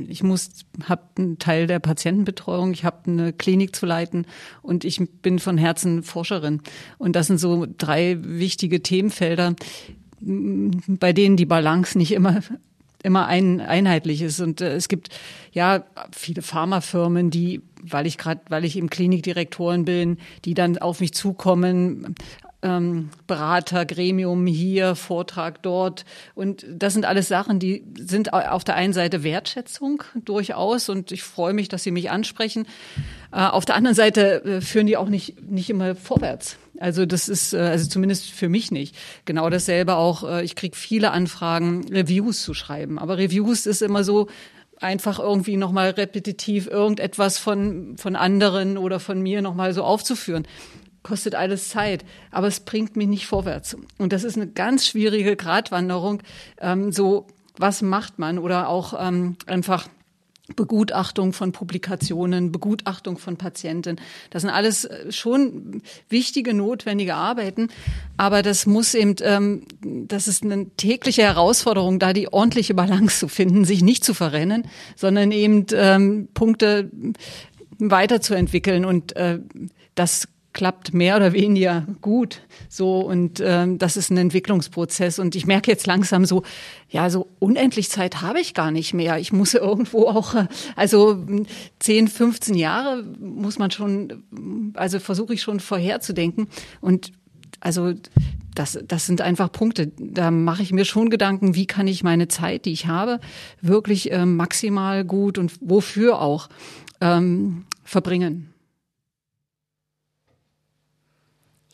ich 0.08 0.22
muss, 0.22 0.50
habe 0.88 1.02
einen 1.18 1.38
Teil 1.38 1.66
der 1.66 1.78
Patientenbetreuung, 1.78 2.72
ich 2.72 2.84
habe 2.84 3.10
eine 3.10 3.32
Klinik 3.32 3.74
zu 3.76 3.86
leiten 3.86 4.26
und 4.62 4.84
ich 4.84 5.00
bin 5.22 5.38
von 5.38 5.58
Herzen 5.58 6.02
Forscherin. 6.02 6.60
Und 6.98 7.16
das 7.16 7.28
sind 7.28 7.38
so 7.38 7.66
drei 7.78 8.18
wichtige 8.20 8.82
Themenfelder, 8.82 9.54
bei 10.20 11.12
denen 11.12 11.36
die 11.36 11.46
Balance 11.46 11.98
nicht 11.98 12.12
immer 12.12 12.40
immer 13.04 13.26
ein, 13.26 13.60
einheitlich 13.60 14.22
ist. 14.22 14.40
Und 14.40 14.60
äh, 14.60 14.74
es 14.74 14.88
gibt 14.88 15.10
ja 15.52 15.84
viele 16.10 16.42
Pharmafirmen, 16.42 17.30
die, 17.30 17.62
weil 17.82 18.06
ich 18.06 18.18
gerade, 18.18 18.40
weil 18.48 18.64
ich 18.64 18.76
im 18.76 18.90
Klinikdirektoren 18.90 19.84
bin, 19.84 20.18
die 20.44 20.54
dann 20.54 20.78
auf 20.78 21.00
mich 21.00 21.12
zukommen, 21.14 22.14
ähm, 22.62 23.10
Berater, 23.26 23.84
Gremium 23.84 24.46
hier, 24.46 24.96
Vortrag 24.96 25.62
dort. 25.62 26.04
Und 26.34 26.64
das 26.68 26.94
sind 26.94 27.04
alles 27.04 27.28
Sachen, 27.28 27.58
die 27.58 27.84
sind 27.98 28.32
auf 28.32 28.64
der 28.64 28.74
einen 28.74 28.94
Seite 28.94 29.22
Wertschätzung 29.22 30.02
durchaus 30.24 30.88
und 30.88 31.12
ich 31.12 31.22
freue 31.22 31.52
mich, 31.52 31.68
dass 31.68 31.82
Sie 31.82 31.90
mich 31.90 32.10
ansprechen. 32.10 32.66
Äh, 33.32 33.40
auf 33.40 33.66
der 33.66 33.76
anderen 33.76 33.94
Seite 33.94 34.42
äh, 34.44 34.60
führen 34.62 34.86
die 34.86 34.96
auch 34.96 35.10
nicht, 35.10 35.42
nicht 35.42 35.68
immer 35.68 35.94
vorwärts. 35.94 36.56
Also 36.78 37.06
das 37.06 37.28
ist, 37.28 37.54
äh, 37.54 37.58
also 37.58 37.88
zumindest 37.88 38.30
für 38.30 38.48
mich 38.48 38.70
nicht. 38.70 38.96
Genau 39.24 39.48
dasselbe 39.50 39.96
auch, 39.96 40.24
äh, 40.28 40.44
ich 40.44 40.56
kriege 40.56 40.76
viele 40.76 41.10
Anfragen, 41.10 41.86
Reviews 41.90 42.42
zu 42.42 42.54
schreiben. 42.54 42.98
Aber 42.98 43.18
Reviews 43.18 43.66
ist 43.66 43.82
immer 43.82 44.04
so, 44.04 44.28
einfach 44.80 45.18
irgendwie 45.18 45.56
nochmal 45.56 45.90
repetitiv 45.90 46.66
irgendetwas 46.66 47.38
von, 47.38 47.96
von 47.96 48.16
anderen 48.16 48.76
oder 48.76 48.98
von 49.00 49.22
mir 49.22 49.40
nochmal 49.40 49.72
so 49.72 49.84
aufzuführen 49.84 50.46
kostet 51.04 51.36
alles 51.36 51.68
Zeit, 51.68 52.04
aber 52.32 52.48
es 52.48 52.60
bringt 52.60 52.96
mich 52.96 53.06
nicht 53.06 53.26
vorwärts. 53.26 53.76
Und 53.98 54.12
das 54.12 54.24
ist 54.24 54.36
eine 54.36 54.48
ganz 54.48 54.86
schwierige 54.86 55.36
Gratwanderung. 55.36 56.22
Ähm, 56.58 56.90
so, 56.90 57.28
was 57.56 57.82
macht 57.82 58.18
man? 58.18 58.38
Oder 58.38 58.68
auch 58.68 58.94
ähm, 58.98 59.36
einfach 59.46 59.86
Begutachtung 60.56 61.32
von 61.32 61.52
Publikationen, 61.52 62.52
Begutachtung 62.52 63.16
von 63.16 63.38
Patienten. 63.38 63.96
Das 64.28 64.42
sind 64.42 64.50
alles 64.50 64.84
äh, 64.84 65.10
schon 65.10 65.80
wichtige, 66.10 66.52
notwendige 66.52 67.14
Arbeiten, 67.14 67.68
aber 68.18 68.42
das 68.42 68.66
muss 68.66 68.92
eben, 68.92 69.14
ähm, 69.22 69.62
das 69.80 70.28
ist 70.28 70.42
eine 70.42 70.68
tägliche 70.76 71.22
Herausforderung, 71.22 71.98
da 71.98 72.12
die 72.12 72.30
ordentliche 72.30 72.74
Balance 72.74 73.20
zu 73.20 73.28
finden, 73.28 73.64
sich 73.64 73.82
nicht 73.82 74.04
zu 74.04 74.12
verrennen, 74.12 74.68
sondern 74.96 75.32
eben 75.32 75.64
ähm, 75.72 76.28
Punkte 76.34 76.90
weiterzuentwickeln 77.78 78.84
und 78.84 79.16
äh, 79.16 79.38
das 79.94 80.28
klappt 80.54 80.94
mehr 80.94 81.16
oder 81.16 81.34
weniger 81.34 81.86
gut. 82.00 82.40
So 82.70 83.00
und 83.00 83.42
ähm, 83.44 83.76
das 83.76 83.98
ist 83.98 84.10
ein 84.10 84.16
Entwicklungsprozess. 84.16 85.18
Und 85.18 85.34
ich 85.34 85.46
merke 85.46 85.70
jetzt 85.70 85.86
langsam 85.86 86.24
so, 86.24 86.44
ja, 86.88 87.10
so 87.10 87.28
unendlich 87.40 87.90
Zeit 87.90 88.22
habe 88.22 88.40
ich 88.40 88.54
gar 88.54 88.70
nicht 88.70 88.94
mehr. 88.94 89.18
Ich 89.18 89.32
muss 89.32 89.52
irgendwo 89.54 90.06
auch, 90.06 90.34
also 90.76 91.22
10, 91.80 92.08
15 92.08 92.54
Jahre 92.54 93.02
muss 93.20 93.58
man 93.58 93.70
schon, 93.70 94.24
also 94.74 95.00
versuche 95.00 95.34
ich 95.34 95.42
schon 95.42 95.60
vorherzudenken. 95.60 96.48
Und 96.80 97.12
also 97.60 97.92
das, 98.54 98.78
das 98.86 99.06
sind 99.06 99.20
einfach 99.20 99.50
Punkte. 99.50 99.88
Da 99.98 100.30
mache 100.30 100.62
ich 100.62 100.72
mir 100.72 100.84
schon 100.84 101.10
Gedanken, 101.10 101.56
wie 101.56 101.66
kann 101.66 101.88
ich 101.88 102.04
meine 102.04 102.28
Zeit, 102.28 102.64
die 102.64 102.72
ich 102.72 102.86
habe, 102.86 103.18
wirklich 103.60 104.12
äh, 104.12 104.24
maximal 104.24 105.04
gut 105.04 105.36
und 105.36 105.52
wofür 105.60 106.20
auch 106.20 106.48
ähm, 107.00 107.64
verbringen. 107.82 108.53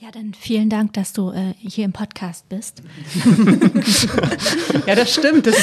Ja, 0.03 0.11
dann 0.11 0.33
vielen 0.33 0.71
Dank, 0.71 0.95
dass 0.95 1.13
du 1.13 1.31
äh, 1.31 1.53
hier 1.59 1.85
im 1.85 1.93
Podcast 1.93 2.49
bist. 2.49 2.83
ja, 4.87 4.95
das 4.95 5.13
stimmt. 5.13 5.47
Das 5.47 5.57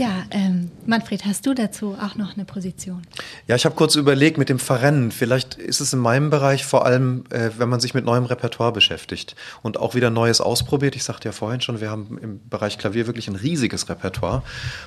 ja, 0.00 0.24
ähm, 0.30 0.70
Manfred, 0.86 1.26
hast 1.26 1.44
du 1.44 1.52
dazu 1.52 1.94
auch 2.00 2.14
noch 2.16 2.34
eine 2.34 2.46
Position? 2.46 3.02
Ja, 3.46 3.54
ich 3.54 3.66
habe 3.66 3.74
kurz 3.74 3.96
überlegt 3.96 4.38
mit 4.38 4.48
dem 4.48 4.58
Verrennen. 4.58 5.12
Vielleicht 5.12 5.56
ist 5.56 5.80
es 5.80 5.92
in 5.92 5.98
meinem 5.98 6.30
Bereich 6.30 6.64
vor 6.64 6.86
allem, 6.86 7.24
äh, 7.28 7.50
wenn 7.58 7.68
man 7.68 7.80
sich 7.80 7.92
mit 7.92 8.06
neuem 8.06 8.24
Repertoire 8.24 8.72
beschäftigt 8.72 9.36
und 9.60 9.78
auch 9.78 9.94
wieder 9.94 10.08
Neues 10.08 10.40
ausprobiert. 10.40 10.96
Ich 10.96 11.04
sagte 11.04 11.28
ja 11.28 11.32
vorhin 11.32 11.60
schon, 11.60 11.82
wir 11.82 11.90
haben 11.90 12.16
im 12.22 12.40
Bereich 12.48 12.78
Klavier 12.78 13.06
wirklich 13.06 13.28
ein 13.28 13.36
riesiges 13.36 13.90
Repertoire 13.90 14.42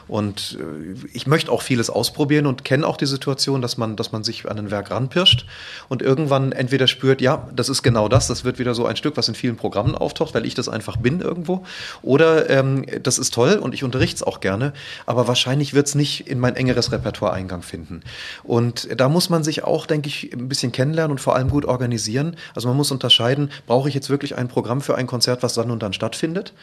und 0.08 0.58
äh, 0.60 0.95
ich 1.13 1.28
möchte 1.28 1.52
auch 1.52 1.62
vieles 1.62 1.91
ausprobieren 1.91 2.47
und 2.47 2.65
kenne 2.65 2.88
auch 2.88 2.97
die 2.97 3.06
Situation, 3.06 3.62
dass 3.62 3.78
man, 3.78 3.95
dass 3.95 4.12
man 4.12 4.23
sich 4.23 4.49
an 4.49 4.58
ein 4.58 4.71
Werk 4.71 4.89
ranpirscht 4.89 5.45
und 5.89 6.02
irgendwann 6.02 6.54
entweder 6.54 6.88
spürt, 6.88 7.21
ja, 7.21 7.47
das 7.56 7.69
ist 7.69 7.84
genau 7.84 8.08
das, 8.08 8.26
das 8.26 8.45
wird 8.45 8.58
wieder 8.58 8.73
so 8.73 8.88
ein 8.88 8.95
Stück, 8.95 9.15
was 9.15 9.28
in 9.28 9.36
vielen 9.36 9.58
Programmen 9.58 9.93
auftaucht, 9.93 10.34
weil 10.34 10.47
ich 10.47 10.56
das 10.56 10.69
einfach 10.69 10.97
bin 10.97 11.21
irgendwo. 11.21 11.63
Oder 12.02 12.49
ähm, 12.49 12.88
das 13.03 13.20
ist 13.20 13.32
toll 13.36 13.59
und 13.61 13.76
ich 13.76 13.84
unterrichte 13.84 14.16
es 14.16 14.24
auch 14.24 14.39
gerne, 14.39 14.74
aber 15.06 15.28
wahrscheinlich 15.28 15.74
wird 15.74 15.88
es 15.88 15.95
nicht 15.95 16.28
in 16.28 16.39
mein 16.39 16.56
engeres 16.56 16.91
Repertoire 16.91 17.34
Eingang 17.34 17.62
finden. 17.62 18.01
Und 18.43 18.88
da 18.99 19.10
muss 19.10 19.30
man 19.30 19.43
sich 19.43 19.64
auch, 19.64 19.86
denke 19.86 20.08
ich, 20.08 20.34
ein 20.34 20.47
bisschen 20.47 20.72
kennenlernen 20.72 21.12
und 21.12 21.20
vor 21.20 21.36
allem 21.36 21.49
gut 21.49 21.66
organisieren. 21.66 22.36
Also 22.56 22.68
man 22.68 22.78
muss 22.78 22.91
unterscheiden, 22.91 23.51
brauche 23.68 23.89
ich 23.89 23.95
jetzt 23.95 24.10
wirklich 24.10 24.38
ein 24.38 24.47
Programm 24.47 24.82
für 24.82 24.95
ein 24.95 25.08
Konzert, 25.08 25.43
was 25.43 25.54
dann 25.54 25.72
und 25.72 25.84
dann 25.84 25.93
stattfindet? 25.93 26.54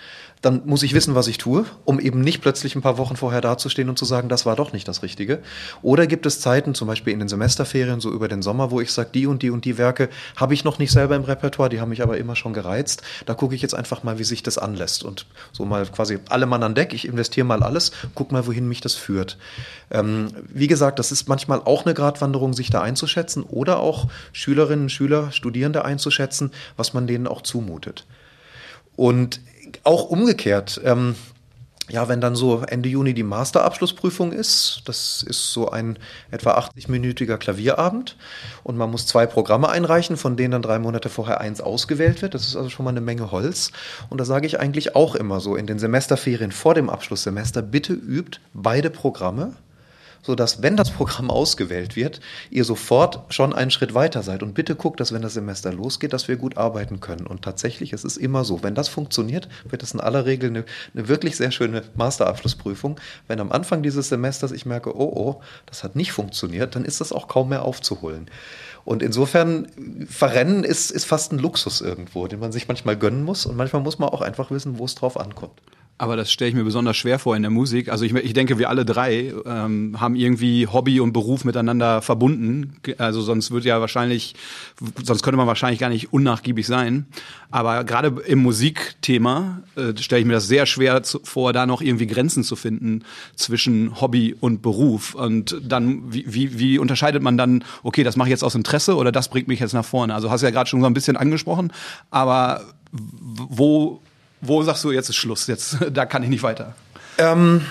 Dann 0.43 0.63
muss 0.65 0.83
ich 0.83 0.95
wissen, 0.95 1.15
was 1.15 1.27
ich 1.27 1.37
tue, 1.37 1.67
um 1.85 2.01
eben 2.01 2.23
nicht 2.23 2.41
plötzlich 2.41 2.75
ein 2.75 2.81
paar 2.81 2.97
Wochen 2.97 3.17
vorher 3.17 3.43
dazustehen 3.43 3.91
und 3.91 3.99
zu 3.99 4.07
sagen, 4.07 4.31
das 4.31 4.47
war 4.47 4.57
doch 4.57 4.73
nicht 4.73 4.89
das 4.89 5.03
Richtige. 5.03 5.41
Oder 5.83 6.07
gibt 6.07 6.25
es 6.25 6.41
Zeiten, 6.41 6.75
zum 6.75 6.89
Beispiel 6.89 7.13
in 7.13 7.19
den 7.19 7.29
Semesterferien, 7.29 8.01
so 8.01 8.11
über 8.11 8.27
den 8.27 8.41
Sommer, 8.41 8.71
wo 8.71 8.81
ich 8.81 8.91
sage, 8.91 9.11
die 9.13 9.27
und 9.27 9.43
die 9.43 9.51
und 9.51 9.67
die 9.67 9.77
Werke 9.77 10.09
habe 10.37 10.55
ich 10.55 10.65
noch 10.65 10.79
nicht 10.79 10.93
selber 10.93 11.15
im 11.15 11.25
Repertoire, 11.25 11.69
die 11.69 11.81
haben 11.81 11.91
mich 11.91 12.03
aber 12.03 12.17
immer 12.17 12.37
schon 12.37 12.55
gereizt. 12.55 13.03
Da 13.27 13.35
gucke 13.35 13.55
ich 13.55 13.61
jetzt 13.61 13.75
einfach 13.75 14.03
mal, 14.03 14.19
wie 14.19 14.25
sich 14.25 14.43
das 14.43 14.57
anlässt 14.57 15.05
und 15.05 15.27
so 15.53 15.67
mal 15.67 15.85
quasi 15.87 16.19
alle 16.31 16.47
Mann 16.47 16.63
an 16.63 16.75
Deck. 16.75 16.95
Ich 16.95 17.07
investiere 17.07 17.47
mal 17.47 17.63
alles, 17.63 17.93
guck 18.15 18.33
mal, 18.33 18.47
wohin 18.47 18.67
mich 18.67 18.81
das 18.81 18.95
führt. 18.95 19.37
Ähm, 19.91 20.29
wie 20.49 20.69
gesagt, 20.69 20.99
das 20.99 21.13
ist 21.13 21.29
manchmal 21.29 21.61
auch 21.63 21.85
eine 21.85 21.93
Gratwanderung, 21.93 22.55
sich 22.55 22.71
da 22.71 22.81
einzuschätzen 22.81 23.43
oder 23.43 23.81
auch 23.81 24.09
Schülerinnen, 24.33 24.89
Schüler, 24.89 25.33
Studierende 25.33 25.85
einzuschätzen, 25.85 26.51
was 26.77 26.95
man 26.95 27.07
denen 27.07 27.27
auch 27.27 27.43
zumutet. 27.43 28.07
Und 29.01 29.41
auch 29.83 30.11
umgekehrt, 30.11 30.79
ähm, 30.85 31.15
ja, 31.89 32.07
wenn 32.11 32.21
dann 32.21 32.37
so 32.37 32.63
Ende 32.69 32.91
Juni 32.91 33.15
die 33.15 33.23
Masterabschlussprüfung 33.23 34.31
ist, 34.31 34.83
das 34.85 35.23
ist 35.23 35.55
so 35.55 35.71
ein 35.71 35.99
etwa 36.31 36.59
80-minütiger 36.59 37.39
Klavierabend 37.39 38.19
und 38.63 38.77
man 38.77 38.91
muss 38.91 39.07
zwei 39.07 39.25
Programme 39.25 39.71
einreichen, 39.71 40.19
von 40.19 40.37
denen 40.37 40.51
dann 40.51 40.61
drei 40.61 40.79
Monate 40.79 41.09
vorher 41.09 41.41
eins 41.41 41.63
ausgewählt 41.63 42.21
wird. 42.21 42.35
Das 42.35 42.47
ist 42.47 42.57
also 42.57 42.69
schon 42.69 42.85
mal 42.85 42.91
eine 42.91 43.01
Menge 43.01 43.31
Holz. 43.31 43.73
Und 44.11 44.21
da 44.21 44.27
sage 44.27 44.47
ich 44.47 44.61
eigentlich 44.61 44.95
auch 44.95 45.15
immer 45.15 45.41
so 45.41 45.57
in 45.57 45.67
den 45.67 45.79
Semesterferien 45.79 46.53
vor 46.53 46.75
dem 46.75 46.91
Abschlusssemester, 46.91 47.63
bitte 47.63 47.95
übt 47.95 48.39
beide 48.53 48.91
Programme 48.91 49.55
sodass, 50.23 50.63
wenn 50.63 50.77
das 50.77 50.91
Programm 50.91 51.31
ausgewählt 51.31 51.97
wird, 51.97 52.21
ihr 52.51 52.65
sofort 52.65 53.21
schon 53.33 53.53
einen 53.53 53.71
Schritt 53.71 53.95
weiter 53.95 54.23
seid. 54.23 54.43
Und 54.43 54.55
bitte 54.55 54.75
guckt, 54.75 55.01
dass 55.01 55.13
wenn 55.13 55.23
das 55.23 55.35
Semester 55.35 55.73
losgeht, 55.73 56.13
dass 56.13 56.29
wir 56.29 56.37
gut 56.37 56.57
arbeiten 56.57 57.01
können. 57.01 57.27
Und 57.27 57.43
tatsächlich, 57.43 57.93
es 57.93 58.05
ist 58.05 58.17
immer 58.17 58.45
so, 58.45 58.63
wenn 58.63 58.75
das 58.75 58.89
funktioniert, 58.89 59.49
wird 59.69 59.83
es 59.83 59.95
in 59.95 60.01
aller 60.01 60.27
Regel 60.27 60.51
eine, 60.51 60.65
eine 60.95 61.09
wirklich 61.09 61.37
sehr 61.37 61.51
schöne 61.51 61.83
Masterabschlussprüfung. 61.95 63.01
Wenn 63.29 63.41
am 63.41 63.53
Anfang 63.53 63.83
dieses 63.83 64.09
Semesters 64.09 64.53
ich 64.53 64.67
merke, 64.67 64.97
oh, 64.97 65.13
oh, 65.15 65.43
das 65.67 65.85
hat 65.85 65.97
nicht 65.97 66.13
funktioniert, 66.13 66.75
dann 66.77 66.85
ist 66.85 67.01
das 67.01 67.13
auch 67.13 67.29
kaum 67.29 67.49
mehr 67.49 67.65
aufzuholen. 67.65 68.27
Und 68.85 69.03
insofern, 69.03 69.67
Verrennen 70.09 70.65
ist, 70.65 70.91
ist 70.91 71.05
fast 71.05 71.33
ein 71.33 71.39
Luxus 71.39 71.81
irgendwo, 71.81 72.27
den 72.27 72.41
man 72.41 72.53
sich 72.53 72.69
manchmal 72.69 72.97
gönnen 72.97 73.23
muss. 73.25 73.47
Und 73.47 73.57
manchmal 73.57 73.83
muss 73.83 73.99
man 73.99 74.09
auch 74.09 74.23
einfach 74.23 74.51
wissen, 74.51 74.79
wo 74.79 74.85
es 74.85 74.95
drauf 74.95 75.19
ankommt. 75.19 75.61
Aber 76.01 76.17
das 76.17 76.33
stelle 76.33 76.49
ich 76.49 76.55
mir 76.55 76.65
besonders 76.65 76.97
schwer 76.97 77.19
vor 77.19 77.37
in 77.37 77.43
der 77.43 77.51
Musik. 77.51 77.91
Also 77.91 78.07
ich, 78.07 78.15
ich 78.15 78.33
denke, 78.33 78.59
wir 78.59 78.71
alle 78.71 78.87
drei 78.87 79.35
ähm, 79.45 80.01
haben 80.01 80.17
irgendwie 80.17 80.67
Hobby 80.67 80.99
und 80.99 81.13
Beruf 81.13 81.45
miteinander 81.45 82.01
verbunden. 82.01 82.77
Also 82.97 83.21
sonst 83.21 83.51
wird 83.51 83.67
ja 83.67 83.83
wahrscheinlich, 83.83 84.35
sonst 85.05 85.23
könnte 85.23 85.37
man 85.37 85.47
wahrscheinlich 85.47 85.79
gar 85.79 85.91
nicht 85.91 86.11
unnachgiebig 86.11 86.67
sein. 86.67 87.05
Aber 87.51 87.85
gerade 87.85 88.15
im 88.27 88.39
Musikthema 88.39 89.61
äh, 89.77 89.93
stelle 90.01 90.23
ich 90.23 90.27
mir 90.27 90.33
das 90.33 90.49
sehr 90.49 90.65
schwer 90.65 91.03
zu, 91.03 91.21
vor, 91.23 91.53
da 91.53 91.67
noch 91.67 91.83
irgendwie 91.83 92.07
Grenzen 92.07 92.45
zu 92.45 92.57
finden 92.57 93.05
zwischen 93.37 94.01
Hobby 94.01 94.35
und 94.41 94.63
Beruf. 94.63 95.15
Und 95.15 95.61
dann, 95.63 96.11
wie, 96.11 96.25
wie, 96.27 96.59
wie 96.59 96.79
unterscheidet 96.79 97.23
man 97.23 97.37
dann, 97.37 97.63
okay, 97.83 98.05
das 98.05 98.17
mache 98.17 98.29
ich 98.29 98.33
jetzt 98.33 98.43
aus 98.43 98.55
Interesse 98.55 98.97
oder 98.97 99.13
das 99.13 99.29
bringt 99.29 99.49
mich 99.49 99.61
jetzt 99.61 99.75
nach 99.75 99.85
vorne? 99.85 100.15
Also 100.15 100.31
hast 100.31 100.41
du 100.41 100.47
ja 100.47 100.51
gerade 100.51 100.71
schon 100.71 100.81
so 100.81 100.87
ein 100.87 100.95
bisschen 100.95 101.19
angesprochen, 101.19 101.75
aber 102.11 102.63
wo 102.91 104.01
wo 104.41 104.63
sagst 104.63 104.85
du, 104.85 104.93
jetzt 104.93 105.09
ist 105.09 105.17
Schluss, 105.17 105.47
jetzt, 105.47 105.79
da 105.91 106.07
kann 106.07 106.23
ich 106.23 106.29
nicht 106.29 106.43
weiter? 106.43 106.75
Ähm, 107.19 107.65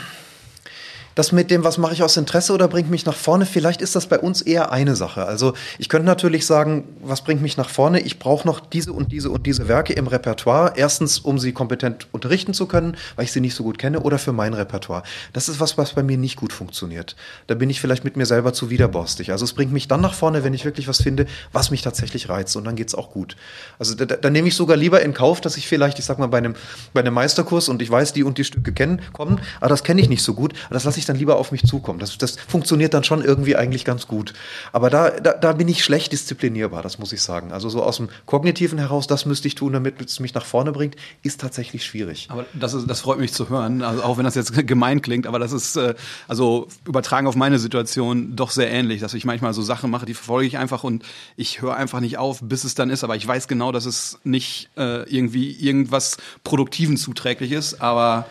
das 1.19 1.33
mit 1.33 1.51
dem, 1.51 1.65
was 1.65 1.77
mache 1.77 1.91
ich 1.91 2.01
aus 2.01 2.15
Interesse 2.15 2.53
oder 2.53 2.69
bringt 2.69 2.89
mich 2.89 3.05
nach 3.05 3.13
vorne, 3.13 3.45
vielleicht 3.45 3.81
ist 3.81 3.93
das 3.93 4.07
bei 4.07 4.17
uns 4.17 4.41
eher 4.41 4.71
eine 4.71 4.95
Sache. 4.95 5.25
Also 5.25 5.53
ich 5.77 5.89
könnte 5.89 6.05
natürlich 6.05 6.45
sagen, 6.45 6.85
was 7.03 7.25
bringt 7.25 7.41
mich 7.41 7.57
nach 7.57 7.67
vorne? 7.67 7.99
Ich 7.99 8.19
brauche 8.19 8.47
noch 8.47 8.61
diese 8.61 8.93
und 8.93 9.11
diese 9.11 9.29
und 9.29 9.45
diese 9.45 9.67
Werke 9.67 9.91
im 9.91 10.07
Repertoire. 10.07 10.71
Erstens, 10.77 11.19
um 11.19 11.37
sie 11.37 11.51
kompetent 11.51 12.07
unterrichten 12.13 12.53
zu 12.53 12.67
können, 12.67 12.95
weil 13.17 13.25
ich 13.25 13.33
sie 13.33 13.41
nicht 13.41 13.53
so 13.53 13.63
gut 13.63 13.77
kenne, 13.77 13.99
oder 13.99 14.17
für 14.17 14.31
mein 14.31 14.53
Repertoire. 14.53 15.03
Das 15.33 15.49
ist 15.49 15.59
was, 15.59 15.77
was 15.77 15.91
bei 15.91 16.03
mir 16.03 16.17
nicht 16.17 16.37
gut 16.37 16.53
funktioniert. 16.53 17.17
Da 17.47 17.55
bin 17.55 17.69
ich 17.69 17.81
vielleicht 17.81 18.05
mit 18.05 18.15
mir 18.15 18.25
selber 18.25 18.53
zu 18.53 18.69
widerborstig. 18.69 19.33
Also 19.33 19.43
es 19.43 19.51
bringt 19.51 19.73
mich 19.73 19.89
dann 19.89 19.99
nach 19.99 20.13
vorne, 20.13 20.45
wenn 20.45 20.53
ich 20.53 20.63
wirklich 20.63 20.87
was 20.87 21.01
finde, 21.01 21.25
was 21.51 21.69
mich 21.69 21.81
tatsächlich 21.81 22.29
reizt. 22.29 22.55
Und 22.55 22.63
dann 22.63 22.77
geht 22.77 22.87
es 22.87 22.95
auch 22.95 23.11
gut. 23.11 23.35
Also 23.77 23.93
da, 23.93 24.05
da 24.05 24.29
nehme 24.29 24.47
ich 24.47 24.55
sogar 24.55 24.77
lieber 24.77 25.01
in 25.01 25.13
Kauf, 25.13 25.41
dass 25.41 25.57
ich 25.57 25.67
vielleicht, 25.67 25.99
ich 25.99 26.05
sag 26.05 26.17
mal, 26.17 26.27
bei 26.27 26.37
einem, 26.37 26.55
bei 26.93 27.01
einem 27.01 27.13
Meisterkurs 27.13 27.67
und 27.67 27.81
ich 27.81 27.91
weiß, 27.91 28.13
die 28.13 28.23
und 28.23 28.37
die 28.37 28.45
Stücke 28.45 28.71
kennen, 28.71 29.01
kommen, 29.11 29.41
aber 29.59 29.67
das 29.67 29.83
kenne 29.83 29.99
ich 29.99 30.07
nicht 30.07 30.23
so 30.23 30.33
gut. 30.33 30.53
Das 30.69 30.85
lasse 30.85 30.97
ich 30.97 31.08
dann 31.09 31.17
lieber 31.17 31.37
auf 31.37 31.51
mich 31.51 31.63
zukommen. 31.63 31.99
Das, 31.99 32.17
das 32.17 32.37
funktioniert 32.47 32.93
dann 32.93 33.03
schon 33.03 33.23
irgendwie 33.23 33.55
eigentlich 33.55 33.85
ganz 33.85 34.07
gut. 34.07 34.33
Aber 34.71 34.89
da, 34.89 35.09
da, 35.09 35.33
da 35.33 35.53
bin 35.53 35.67
ich 35.67 35.83
schlecht 35.83 36.11
disziplinierbar, 36.11 36.81
das 36.81 36.99
muss 36.99 37.11
ich 37.11 37.21
sagen. 37.21 37.51
Also 37.51 37.69
so 37.69 37.83
aus 37.83 37.97
dem 37.97 38.09
Kognitiven 38.25 38.79
heraus, 38.79 39.07
das 39.07 39.25
müsste 39.25 39.47
ich 39.47 39.55
tun, 39.55 39.73
damit 39.73 39.99
es 40.01 40.19
mich 40.19 40.33
nach 40.33 40.45
vorne 40.45 40.71
bringt, 40.71 40.95
ist 41.23 41.41
tatsächlich 41.41 41.85
schwierig. 41.85 42.27
Aber 42.29 42.45
das, 42.53 42.73
ist, 42.73 42.89
das 42.89 43.01
freut 43.01 43.19
mich 43.19 43.33
zu 43.33 43.49
hören, 43.49 43.81
also 43.81 44.03
auch 44.03 44.17
wenn 44.17 44.25
das 44.25 44.35
jetzt 44.35 44.53
gemein 44.67 45.01
klingt, 45.01 45.27
aber 45.27 45.39
das 45.39 45.51
ist 45.51 45.75
äh, 45.75 45.95
also 46.27 46.67
übertragen 46.85 47.27
auf 47.27 47.35
meine 47.35 47.59
Situation 47.59 48.35
doch 48.35 48.51
sehr 48.51 48.71
ähnlich, 48.71 49.01
dass 49.01 49.13
ich 49.13 49.25
manchmal 49.25 49.53
so 49.53 49.61
Sachen 49.61 49.89
mache, 49.89 50.05
die 50.05 50.13
verfolge 50.13 50.47
ich 50.47 50.57
einfach 50.57 50.83
und 50.83 51.03
ich 51.35 51.61
höre 51.61 51.75
einfach 51.75 51.99
nicht 51.99 52.17
auf, 52.17 52.39
bis 52.41 52.63
es 52.63 52.75
dann 52.75 52.89
ist. 52.89 53.03
Aber 53.03 53.15
ich 53.15 53.27
weiß 53.27 53.47
genau, 53.47 53.71
dass 53.71 53.85
es 53.85 54.19
nicht 54.23 54.69
äh, 54.77 55.09
irgendwie 55.09 55.51
irgendwas 55.51 56.17
Produktiven 56.43 56.97
zuträglich 56.97 57.51
ist, 57.51 57.81
aber 57.81 58.25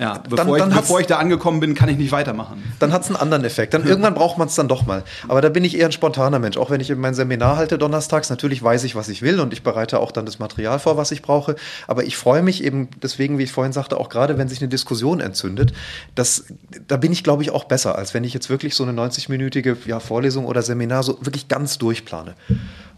ja, 0.00 0.22
bevor, 0.26 0.58
dann, 0.58 0.70
dann 0.70 0.70
ich, 0.70 0.76
bevor 0.76 1.00
ich 1.00 1.06
da 1.06 1.18
angekommen 1.18 1.60
bin, 1.60 1.74
kann 1.74 1.90
ich 1.90 1.98
nicht 1.98 2.10
weitermachen. 2.10 2.62
Dann 2.78 2.90
hat 2.90 3.02
es 3.02 3.08
einen 3.08 3.16
anderen 3.16 3.44
Effekt. 3.44 3.74
Dann 3.74 3.86
irgendwann 3.86 4.14
braucht 4.14 4.38
man 4.38 4.48
es 4.48 4.54
dann 4.54 4.66
doch 4.66 4.86
mal. 4.86 5.04
Aber 5.28 5.42
da 5.42 5.50
bin 5.50 5.62
ich 5.62 5.76
eher 5.78 5.86
ein 5.86 5.92
spontaner 5.92 6.38
Mensch. 6.38 6.56
Auch 6.56 6.70
wenn 6.70 6.80
ich 6.80 6.94
mein 6.96 7.12
Seminar 7.12 7.58
halte 7.58 7.76
donnerstags, 7.76 8.30
natürlich 8.30 8.62
weiß 8.62 8.84
ich, 8.84 8.94
was 8.94 9.10
ich 9.10 9.20
will 9.20 9.40
und 9.40 9.52
ich 9.52 9.62
bereite 9.62 10.00
auch 10.00 10.10
dann 10.10 10.24
das 10.24 10.38
Material 10.38 10.78
vor, 10.78 10.96
was 10.96 11.12
ich 11.12 11.20
brauche. 11.20 11.54
Aber 11.86 12.04
ich 12.04 12.16
freue 12.16 12.40
mich 12.42 12.64
eben 12.64 12.88
deswegen, 13.02 13.36
wie 13.36 13.42
ich 13.42 13.52
vorhin 13.52 13.74
sagte, 13.74 13.98
auch 13.98 14.08
gerade 14.08 14.38
wenn 14.38 14.48
sich 14.48 14.62
eine 14.62 14.68
Diskussion 14.68 15.20
entzündet, 15.20 15.74
das, 16.14 16.44
da 16.88 16.96
bin 16.96 17.12
ich, 17.12 17.22
glaube 17.22 17.42
ich, 17.42 17.50
auch 17.50 17.64
besser, 17.64 17.98
als 17.98 18.14
wenn 18.14 18.24
ich 18.24 18.32
jetzt 18.32 18.48
wirklich 18.48 18.74
so 18.74 18.84
eine 18.84 18.98
90-minütige 18.98 19.76
ja, 19.86 20.00
Vorlesung 20.00 20.46
oder 20.46 20.62
Seminar 20.62 21.02
so 21.02 21.18
wirklich 21.20 21.48
ganz 21.48 21.76
durchplane. 21.76 22.36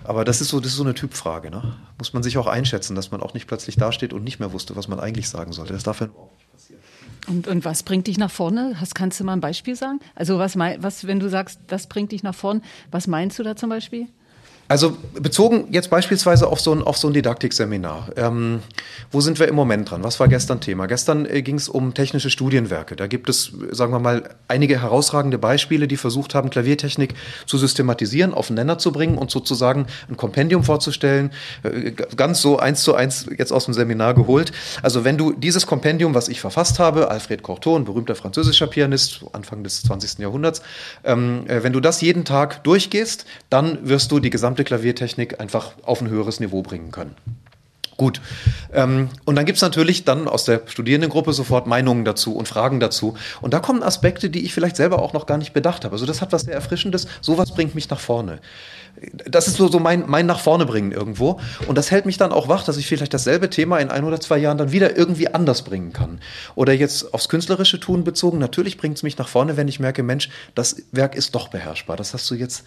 Aber 0.05 0.25
das 0.25 0.41
ist 0.41 0.51
so, 0.51 0.61
das 0.61 0.71
ist 0.71 0.77
so 0.77 0.85
eine 0.85 0.95
Typfrage. 0.95 1.51
Ne? 1.51 1.75
Muss 1.99 2.13
man 2.13 2.23
sich 2.23 2.39
auch 2.39 2.47
einschätzen, 2.47 2.95
dass 2.95 3.11
man 3.11 3.21
auch 3.21 3.35
nicht 3.35 3.49
plötzlich 3.49 3.77
dasteht 3.77 4.13
und 4.13 4.23
nicht 4.23 4.39
mehr 4.39 4.53
wusste, 4.53 4.77
was 4.77 4.87
man 4.87 5.01
eigentlich 5.01 5.29
sagen 5.29 5.53
sollte. 5.53 5.73
Das 5.73 5.83
darf 5.83 6.01
ja 6.01 6.07
auch 6.07 6.31
nicht 6.71 6.83
passieren. 6.83 7.03
Und, 7.29 7.47
und 7.49 7.65
was 7.65 7.83
bringt 7.83 8.07
dich 8.09 8.19
nach 8.19 8.31
vorne? 8.31 8.81
Hast, 8.81 8.95
kannst 8.95 9.21
du 9.21 9.25
mal 9.25 9.35
ein 9.35 9.41
Beispiel 9.41 9.77
sagen? 9.77 10.01
Also 10.15 10.39
was, 10.39 10.57
was, 10.57 11.07
wenn 11.07 11.21
du 11.21 11.29
sagst, 11.29 11.61
das 11.69 11.87
bringt 11.87 12.13
dich 12.13 12.23
nach 12.23 12.35
vorne, 12.35 12.63
was 12.91 13.07
meinst 13.07 13.39
du 13.39 13.43
da 13.43 13.55
zum 13.55 13.71
Beispiel? 13.71 14.09
Also 14.73 14.97
bezogen 15.13 15.67
jetzt 15.71 15.91
beispielsweise 15.91 16.47
auf 16.47 16.59
so 16.59 16.73
ein, 16.73 16.81
auf 16.81 16.97
so 16.97 17.07
ein 17.07 17.13
Didaktikseminar. 17.13 18.09
Ähm, 18.17 18.61
wo 19.11 19.21
sind 19.21 19.39
wir 19.39 19.47
im 19.47 19.55
Moment 19.55 19.91
dran? 19.91 20.03
Was 20.03 20.19
war 20.19 20.29
gestern 20.29 20.63
Thema? 20.63 20.87
Gestern 20.87 21.27
äh, 21.27 21.43
ging 21.43 21.57
es 21.57 21.69
um 21.69 21.93
technische 21.93 22.31
Studienwerke. 22.31 22.97
Da 22.97 23.07
gibt 23.07 23.29
es, 23.29 23.53
sagen 23.71 23.93
wir 23.93 23.99
mal, 23.99 24.31
einige 24.49 24.81
herausragende 24.81 25.37
Beispiele, 25.37 25.87
die 25.89 25.99
versucht 25.99 26.35
haben, 26.35 26.49
Klaviertechnik 26.49 27.13
zu 27.45 27.59
systematisieren, 27.59 28.33
auf 28.33 28.47
den 28.47 28.57
Nenner 28.57 28.79
zu 28.79 28.93
bringen 28.93 29.19
und 29.19 29.31
sozusagen 29.31 29.89
ein 30.09 30.17
Kompendium 30.17 30.65
vorzustellen. 30.65 31.33
Äh, 31.65 31.91
ganz 31.91 32.41
so 32.41 32.59
eins 32.59 32.83
zu 32.83 32.95
eins 32.95 33.27
jetzt 33.37 33.53
aus 33.53 33.67
dem 33.67 33.75
Seminar 33.75 34.15
geholt. 34.15 34.53
Also 34.81 35.05
wenn 35.05 35.19
du 35.19 35.35
dieses 35.35 35.67
Kompendium, 35.67 36.15
was 36.15 36.31
ich 36.31 36.41
verfasst 36.41 36.79
habe, 36.79 37.11
Alfred 37.11 37.43
Cortot, 37.43 37.79
ein 37.79 37.85
berühmter 37.85 38.15
französischer 38.15 38.69
Pianist, 38.69 39.23
Anfang 39.35 39.65
des 39.65 39.83
20. 39.83 40.21
Jahrhunderts, 40.21 40.63
ähm, 41.05 41.45
äh, 41.47 41.63
wenn 41.63 41.75
du 41.75 41.81
das 41.81 42.01
jeden 42.01 42.25
Tag 42.25 42.65
durchgehst, 42.65 43.27
dann 43.51 43.87
wirst 43.87 44.11
du 44.11 44.19
die 44.19 44.31
gesamte 44.31 44.62
Klaviertechnik 44.65 45.41
einfach 45.41 45.73
auf 45.83 46.01
ein 46.01 46.09
höheres 46.09 46.41
Niveau 46.41 46.63
bringen 46.63 46.91
können. 46.91 47.15
Gut. 47.97 48.21
Ähm, 48.73 49.11
und 49.27 49.37
dann 49.37 49.45
gibt 49.45 49.57
es 49.57 49.63
natürlich 49.63 50.05
dann 50.05 50.27
aus 50.27 50.45
der 50.45 50.63
Studierendengruppe 50.67 51.33
sofort 51.33 51.67
Meinungen 51.67 52.05
dazu 52.05 52.35
und 52.35 52.49
Fragen 52.49 52.81
dazu. 52.81 53.15
Und 53.41 53.55
da 53.55 53.61
kommen 53.61 53.83
Aspekte, 53.83 54.31
die 54.31 54.45
ich 54.45 54.55
vielleicht 54.55 54.77
selber 54.77 55.01
auch 55.01 55.13
noch 55.13 55.27
gar 55.27 55.39
nicht 55.39 55.53
bedacht 55.53 55.85
habe. 55.85 55.93
Also 55.93 56.07
das 56.07 56.21
hat 56.21 56.33
was 56.33 56.43
sehr 56.43 56.55
Erfrischendes. 56.55 57.07
Sowas 57.21 57.53
bringt 57.53 57.75
mich 57.75 57.89
nach 57.91 58.01
vorne. 58.01 58.41
Das 59.27 59.47
ist 59.47 59.57
so, 59.57 59.69
so 59.69 59.79
mein, 59.79 60.05
mein 60.09 60.27
nach 60.27 60.41
vorne 60.41 60.67
bringen 60.67 60.93
irgendwo. 60.93 61.39
Und 61.67 61.79
das 61.79 61.91
hält 61.91 62.07
mich 62.07 62.19
dann 62.19 62.33
auch 62.33 62.49
wach, 62.49 62.65
dass 62.65 62.77
ich 62.77 62.87
vielleicht 62.87 63.15
dasselbe 63.15 63.51
Thema 63.51 63.79
in 63.79 63.91
ein 63.91 64.05
oder 64.05 64.21
zwei 64.21 64.39
Jahren 64.39 64.59
dann 64.59 64.73
wieder 64.73 64.97
irgendwie 64.97 65.29
anders 65.29 65.63
bringen 65.63 65.93
kann. 65.93 66.19
Oder 66.55 66.73
jetzt 66.73 67.13
aufs 67.15 67.29
künstlerische 67.29 67.79
Tun 67.79 68.05
bezogen. 68.05 68.39
Natürlich 68.39 68.79
bringt 68.79 68.97
es 68.97 69.03
mich 69.03 69.19
nach 69.19 69.29
vorne, 69.29 69.57
wenn 69.57 69.69
ich 69.69 69.81
merke, 69.81 70.03
Mensch, 70.03 70.29
das 70.55 70.83
Werk 70.93 71.15
ist 71.15 71.35
doch 71.35 71.49
beherrschbar. 71.49 71.97
Das 71.97 72.15
hast 72.15 72.31
du 72.31 72.35
jetzt 72.35 72.65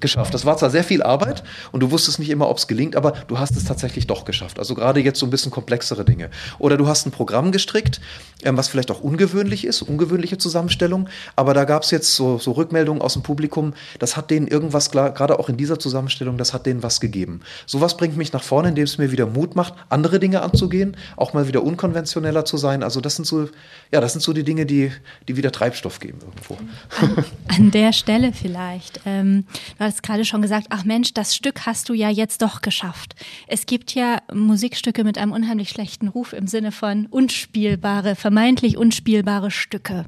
geschafft. 0.00 0.34
Das 0.34 0.44
war 0.44 0.56
zwar 0.56 0.70
sehr 0.70 0.84
viel 0.84 1.02
Arbeit 1.02 1.42
und 1.72 1.80
du 1.80 1.90
wusstest 1.90 2.18
nicht 2.18 2.30
immer, 2.30 2.48
ob 2.48 2.58
es 2.58 2.66
gelingt, 2.66 2.96
aber 2.96 3.12
du 3.28 3.38
hast 3.38 3.56
es 3.56 3.64
tatsächlich 3.64 4.06
doch 4.06 4.24
geschafft. 4.24 4.58
Also 4.58 4.74
gerade 4.74 5.00
jetzt 5.00 5.18
so 5.18 5.26
ein 5.26 5.30
bisschen 5.30 5.50
komplexere 5.50 6.04
Dinge. 6.04 6.30
Oder 6.58 6.76
du 6.76 6.86
hast 6.86 7.06
ein 7.06 7.10
Programm 7.10 7.52
gestrickt, 7.52 8.00
ähm, 8.42 8.56
was 8.56 8.68
vielleicht 8.68 8.90
auch 8.90 9.00
ungewöhnlich 9.00 9.64
ist, 9.64 9.82
ungewöhnliche 9.82 10.38
Zusammenstellung, 10.38 11.08
aber 11.36 11.54
da 11.54 11.64
gab 11.64 11.82
es 11.82 11.90
jetzt 11.90 12.14
so, 12.14 12.38
so, 12.38 12.52
Rückmeldungen 12.52 13.02
aus 13.02 13.14
dem 13.14 13.22
Publikum, 13.22 13.74
das 13.98 14.16
hat 14.16 14.30
denen 14.30 14.46
irgendwas, 14.46 14.90
gerade 14.90 15.38
auch 15.38 15.48
in 15.48 15.56
dieser 15.56 15.78
Zusammenstellung, 15.78 16.36
das 16.38 16.52
hat 16.52 16.66
denen 16.66 16.82
was 16.82 17.00
gegeben. 17.00 17.40
Sowas 17.66 17.96
bringt 17.96 18.16
mich 18.16 18.32
nach 18.32 18.42
vorne, 18.42 18.68
indem 18.68 18.84
es 18.84 18.98
mir 18.98 19.10
wieder 19.12 19.26
Mut 19.26 19.56
macht, 19.56 19.74
andere 19.88 20.18
Dinge 20.20 20.42
anzugehen, 20.42 20.96
auch 21.16 21.32
mal 21.32 21.48
wieder 21.48 21.62
unkonventioneller 21.62 22.44
zu 22.44 22.56
sein. 22.56 22.82
Also 22.82 23.00
das 23.00 23.16
sind 23.16 23.24
so, 23.24 23.48
ja, 23.92 24.00
das 24.00 24.12
sind 24.12 24.20
so 24.22 24.32
die 24.32 24.44
Dinge, 24.44 24.66
die, 24.66 24.92
die 25.28 25.36
wieder 25.36 25.52
Treibstoff 25.52 26.00
geben 26.00 26.18
irgendwo. 26.20 26.56
An, 27.00 27.24
an 27.48 27.70
der 27.70 27.92
Stelle 27.92 28.32
vielleicht. 28.32 29.00
Ähm, 29.06 29.44
hast 29.86 30.02
gerade 30.02 30.24
schon 30.24 30.42
gesagt, 30.42 30.66
ach 30.70 30.84
Mensch, 30.84 31.14
das 31.14 31.34
Stück 31.34 31.66
hast 31.66 31.88
du 31.88 31.94
ja 31.94 32.10
jetzt 32.10 32.42
doch 32.42 32.60
geschafft. 32.60 33.14
Es 33.46 33.66
gibt 33.66 33.94
ja 33.94 34.18
Musikstücke 34.32 35.04
mit 35.04 35.18
einem 35.18 35.32
unheimlich 35.32 35.70
schlechten 35.70 36.08
Ruf 36.08 36.32
im 36.32 36.46
Sinne 36.46 36.72
von 36.72 37.06
unspielbare, 37.06 38.16
vermeintlich 38.16 38.76
unspielbare 38.76 39.50
Stücke. 39.50 40.04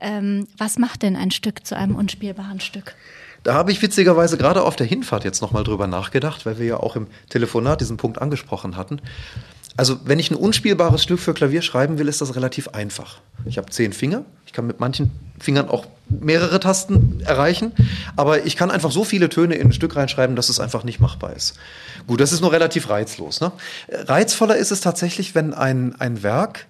Ähm, 0.00 0.48
was 0.58 0.78
macht 0.78 1.02
denn 1.02 1.16
ein 1.16 1.30
Stück 1.30 1.66
zu 1.66 1.76
einem 1.76 1.94
unspielbaren 1.94 2.60
Stück? 2.60 2.94
Da 3.42 3.54
habe 3.54 3.72
ich 3.72 3.82
witzigerweise 3.82 4.36
gerade 4.36 4.62
auf 4.62 4.76
der 4.76 4.86
Hinfahrt 4.86 5.24
jetzt 5.24 5.42
nochmal 5.42 5.64
drüber 5.64 5.86
nachgedacht, 5.86 6.46
weil 6.46 6.58
wir 6.58 6.66
ja 6.66 6.76
auch 6.76 6.94
im 6.94 7.08
Telefonat 7.28 7.80
diesen 7.80 7.96
Punkt 7.96 8.20
angesprochen 8.20 8.76
hatten. 8.76 9.00
Also, 9.76 10.00
wenn 10.04 10.18
ich 10.18 10.30
ein 10.30 10.36
unspielbares 10.36 11.02
Stück 11.02 11.18
für 11.18 11.32
Klavier 11.32 11.62
schreiben 11.62 11.98
will, 11.98 12.08
ist 12.08 12.20
das 12.20 12.36
relativ 12.36 12.68
einfach. 12.68 13.20
Ich 13.46 13.56
habe 13.56 13.70
zehn 13.70 13.92
Finger. 13.92 14.24
Ich 14.46 14.52
kann 14.52 14.66
mit 14.66 14.80
manchen 14.80 15.10
Fingern 15.38 15.68
auch 15.68 15.86
mehrere 16.08 16.60
Tasten 16.60 17.20
erreichen. 17.24 17.72
Aber 18.16 18.44
ich 18.44 18.56
kann 18.56 18.70
einfach 18.70 18.92
so 18.92 19.04
viele 19.04 19.28
Töne 19.30 19.54
in 19.54 19.68
ein 19.68 19.72
Stück 19.72 19.96
reinschreiben, 19.96 20.36
dass 20.36 20.50
es 20.50 20.60
einfach 20.60 20.84
nicht 20.84 21.00
machbar 21.00 21.34
ist. 21.34 21.54
Gut, 22.06 22.20
das 22.20 22.32
ist 22.32 22.42
nur 22.42 22.52
relativ 22.52 22.90
reizlos. 22.90 23.40
Ne? 23.40 23.52
Reizvoller 23.90 24.56
ist 24.56 24.72
es 24.72 24.82
tatsächlich, 24.82 25.34
wenn 25.34 25.54
ein, 25.54 25.98
ein 25.98 26.22
Werk 26.22 26.66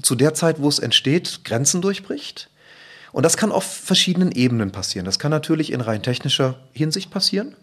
zu 0.00 0.14
der 0.14 0.34
Zeit, 0.34 0.60
wo 0.60 0.68
es 0.68 0.78
entsteht, 0.78 1.40
Grenzen 1.44 1.82
durchbricht. 1.82 2.50
Und 3.12 3.24
das 3.24 3.36
kann 3.36 3.52
auf 3.52 3.64
verschiedenen 3.64 4.32
Ebenen 4.32 4.72
passieren. 4.72 5.04
Das 5.04 5.18
kann 5.18 5.30
natürlich 5.30 5.72
in 5.72 5.80
rein 5.80 6.02
technischer 6.02 6.56
Hinsicht 6.72 7.10
passieren. 7.10 7.54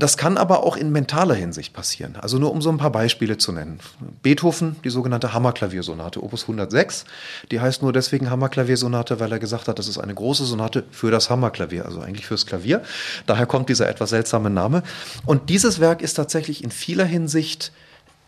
Das 0.00 0.16
kann 0.16 0.38
aber 0.38 0.64
auch 0.64 0.78
in 0.78 0.92
mentaler 0.92 1.34
Hinsicht 1.34 1.74
passieren. 1.74 2.16
Also 2.16 2.38
nur 2.38 2.52
um 2.52 2.62
so 2.62 2.70
ein 2.70 2.78
paar 2.78 2.90
Beispiele 2.90 3.36
zu 3.36 3.52
nennen. 3.52 3.80
Beethoven, 4.22 4.76
die 4.82 4.88
sogenannte 4.88 5.34
Hammerklaviersonate, 5.34 6.22
Opus 6.22 6.44
106. 6.44 7.04
Die 7.50 7.60
heißt 7.60 7.82
nur 7.82 7.92
deswegen 7.92 8.30
Hammerklaviersonate, 8.30 9.20
weil 9.20 9.30
er 9.30 9.38
gesagt 9.38 9.68
hat, 9.68 9.78
das 9.78 9.88
ist 9.88 9.98
eine 9.98 10.14
große 10.14 10.46
Sonate 10.46 10.84
für 10.90 11.10
das 11.10 11.28
Hammerklavier, 11.28 11.84
also 11.84 12.00
eigentlich 12.00 12.24
fürs 12.24 12.46
Klavier. 12.46 12.82
Daher 13.26 13.44
kommt 13.44 13.68
dieser 13.68 13.90
etwas 13.90 14.08
seltsame 14.08 14.48
Name. 14.48 14.84
Und 15.26 15.50
dieses 15.50 15.80
Werk 15.80 16.00
ist 16.00 16.14
tatsächlich 16.14 16.64
in 16.64 16.70
vieler 16.70 17.04
Hinsicht 17.04 17.70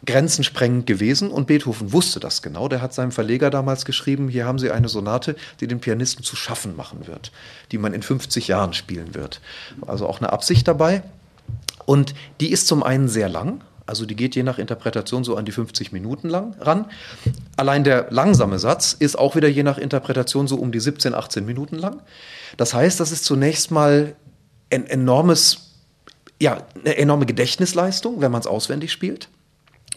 grenzensprengend 0.05 0.87
gewesen 0.87 1.31
und 1.31 1.47
Beethoven 1.47 1.93
wusste 1.93 2.21
das 2.21 2.43
genau. 2.43 2.69
Der 2.69 2.83
hat 2.83 2.93
seinem 2.93 3.13
Verleger 3.13 3.49
damals 3.49 3.87
geschrieben, 3.87 4.29
hier 4.29 4.45
haben 4.45 4.59
Sie 4.59 4.71
eine 4.71 4.89
Sonate, 4.89 5.37
die 5.61 5.69
den 5.69 5.81
Pianisten 5.81 6.23
zu 6.23 6.37
schaffen 6.37 6.77
machen 6.77 7.07
wird, 7.07 7.33
die 7.71 7.79
man 7.79 7.95
in 7.95 8.03
50 8.03 8.49
Jahren 8.49 8.75
spielen 8.75 9.15
wird. 9.15 9.41
Also 9.87 10.07
auch 10.07 10.21
eine 10.21 10.33
Absicht 10.35 10.69
dabei. 10.69 11.03
Und 11.87 12.15
die 12.41 12.53
ist 12.53 12.67
zum 12.67 12.83
einen 12.83 13.09
sehr 13.09 13.29
lang, 13.29 13.63
also 13.87 14.07
die 14.07 14.17
geht 14.17 14.37
je 14.37 14.43
nach 14.43 14.59
Interpretation 14.59 15.25
so 15.25 15.37
an 15.37 15.45
die 15.45 15.53
50 15.53 15.93
Minuten 15.93 16.29
lang 16.29 16.55
ran. 16.61 16.87
Allein 17.57 17.85
der 17.85 18.07
langsame 18.11 18.59
Satz 18.59 18.93
ist 18.99 19.19
auch 19.19 19.35
wieder 19.35 19.49
je 19.49 19.63
nach 19.63 19.79
Interpretation 19.79 20.47
so 20.47 20.57
um 20.57 20.73
die 20.73 20.81
17, 20.81 21.15
18 21.15 21.45
Minuten 21.45 21.77
lang. 21.77 22.01
Das 22.57 22.75
heißt, 22.75 23.01
das 23.01 23.13
ist 23.13 23.25
zunächst 23.25 23.71
mal 23.71 24.15
ein 24.71 24.87
enormes, 24.87 25.73
ja, 26.41 26.59
eine 26.81 26.97
enorme 26.97 27.27
Gedächtnisleistung, 27.27 28.21
wenn 28.21 28.33
man 28.33 28.41
es 28.41 28.47
auswendig 28.47 28.93
spielt. 28.93 29.29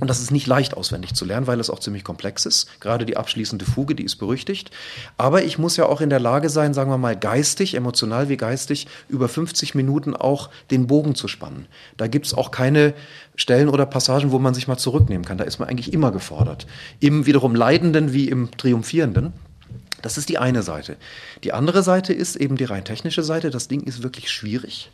Und 0.02 0.10
das 0.10 0.20
ist 0.20 0.32
nicht 0.32 0.46
leicht 0.46 0.76
auswendig 0.76 1.14
zu 1.14 1.24
lernen, 1.24 1.48
weil 1.48 1.60
es 1.62 1.70
auch 1.70 1.80
ziemlich 1.80 2.04
komplex 2.04 2.46
ist. 2.46 2.82
Gerade 2.82 3.06
die 3.06 3.16
abschließende 3.16 3.64
Fuge, 3.64 3.96
die 3.96 4.04
ist 4.04 4.18
berüchtigt. 4.18 4.70
Aber 5.18 5.44
ich 5.44 5.58
muss 5.58 5.78
ja 5.78 5.86
auch 5.86 6.02
in 6.02 6.10
der 6.10 6.20
Lage 6.20 6.50
sein, 6.50 6.74
sagen 6.74 6.92
wir 6.92 6.98
mal, 6.98 7.16
geistig, 7.16 7.76
emotional 7.76 8.28
wie 8.28 8.36
geistig, 8.36 8.88
über 9.08 9.30
50 9.30 9.74
Minuten 9.74 10.14
auch 10.14 10.50
den 10.70 10.88
Bogen 10.88 11.16
zu 11.16 11.30
spannen. 11.30 11.68
Da 11.96 12.08
gibt 12.08 12.26
es 12.26 12.34
auch 12.34 12.52
keine 12.52 12.94
Stellen 13.38 13.70
oder 13.70 13.86
Passagen, 13.86 14.32
wo 14.32 14.40
man 14.40 14.54
sich 14.54 14.68
mal 14.68 14.78
zurücknehmen 14.78 15.24
kann. 15.24 15.38
Da 15.38 15.46
ist 15.46 15.60
man 15.60 15.70
eigentlich 15.70 15.94
immer 15.94 16.12
gefordert. 16.12 16.68
Im 17.00 17.26
wiederum 17.26 17.56
Leidenden 17.56 18.12
wie 18.12 18.28
im 18.28 18.52
Triumphierenden. 18.52 19.32
Das 20.02 20.18
ist 20.18 20.28
die 20.28 20.38
eine 20.38 20.62
Seite. 20.62 20.98
Die 21.46 21.54
andere 21.54 21.84
Seite 21.84 22.12
ist 22.12 22.36
eben 22.36 22.58
die 22.58 22.66
rein 22.66 22.84
technische 22.84 23.24
Seite. 23.24 23.50
Das 23.50 23.70
Ding 23.70 23.82
ist 23.82 24.04
wirklich 24.04 24.30
schwierig 24.30 24.92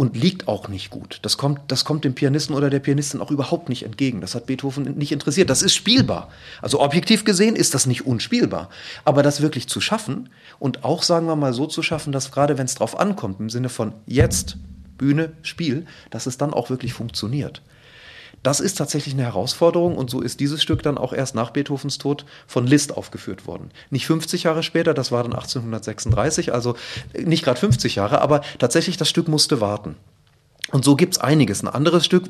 und 0.00 0.16
liegt 0.16 0.48
auch 0.48 0.68
nicht 0.68 0.88
gut. 0.88 1.18
Das 1.20 1.36
kommt, 1.36 1.60
das 1.68 1.84
kommt 1.84 2.06
dem 2.06 2.14
Pianisten 2.14 2.56
oder 2.56 2.70
der 2.70 2.78
Pianistin 2.78 3.20
auch 3.20 3.30
überhaupt 3.30 3.68
nicht 3.68 3.82
entgegen. 3.82 4.22
Das 4.22 4.34
hat 4.34 4.46
Beethoven 4.46 4.96
nicht 4.96 5.12
interessiert. 5.12 5.50
Das 5.50 5.60
ist 5.60 5.74
spielbar. 5.74 6.30
Also 6.62 6.80
objektiv 6.80 7.26
gesehen 7.26 7.54
ist 7.54 7.74
das 7.74 7.84
nicht 7.84 8.06
unspielbar. 8.06 8.70
Aber 9.04 9.22
das 9.22 9.42
wirklich 9.42 9.68
zu 9.68 9.78
schaffen 9.82 10.30
und 10.58 10.84
auch, 10.84 11.02
sagen 11.02 11.26
wir 11.26 11.36
mal, 11.36 11.52
so 11.52 11.66
zu 11.66 11.82
schaffen, 11.82 12.14
dass 12.14 12.32
gerade 12.32 12.56
wenn 12.56 12.64
es 12.64 12.76
drauf 12.76 12.98
ankommt, 12.98 13.40
im 13.40 13.50
Sinne 13.50 13.68
von 13.68 13.92
jetzt, 14.06 14.56
Bühne, 14.96 15.32
Spiel, 15.42 15.84
dass 16.08 16.24
es 16.24 16.38
dann 16.38 16.54
auch 16.54 16.70
wirklich 16.70 16.94
funktioniert. 16.94 17.60
Das 18.42 18.60
ist 18.60 18.78
tatsächlich 18.78 19.14
eine 19.14 19.24
Herausforderung 19.24 19.96
und 19.96 20.08
so 20.08 20.20
ist 20.20 20.40
dieses 20.40 20.62
Stück 20.62 20.82
dann 20.82 20.96
auch 20.96 21.12
erst 21.12 21.34
nach 21.34 21.50
Beethovens 21.50 21.98
Tod 21.98 22.24
von 22.46 22.66
Liszt 22.66 22.96
aufgeführt 22.96 23.46
worden. 23.46 23.70
Nicht 23.90 24.06
50 24.06 24.44
Jahre 24.44 24.62
später, 24.62 24.94
das 24.94 25.12
war 25.12 25.22
dann 25.22 25.34
1836, 25.34 26.54
also 26.54 26.74
nicht 27.18 27.44
gerade 27.44 27.60
50 27.60 27.96
Jahre, 27.96 28.22
aber 28.22 28.40
tatsächlich 28.58 28.96
das 28.96 29.10
Stück 29.10 29.28
musste 29.28 29.60
warten. 29.60 29.96
Und 30.72 30.84
so 30.84 30.94
gibt's 30.94 31.18
einiges. 31.18 31.62
Ein 31.62 31.68
anderes 31.68 32.04
Stück, 32.04 32.24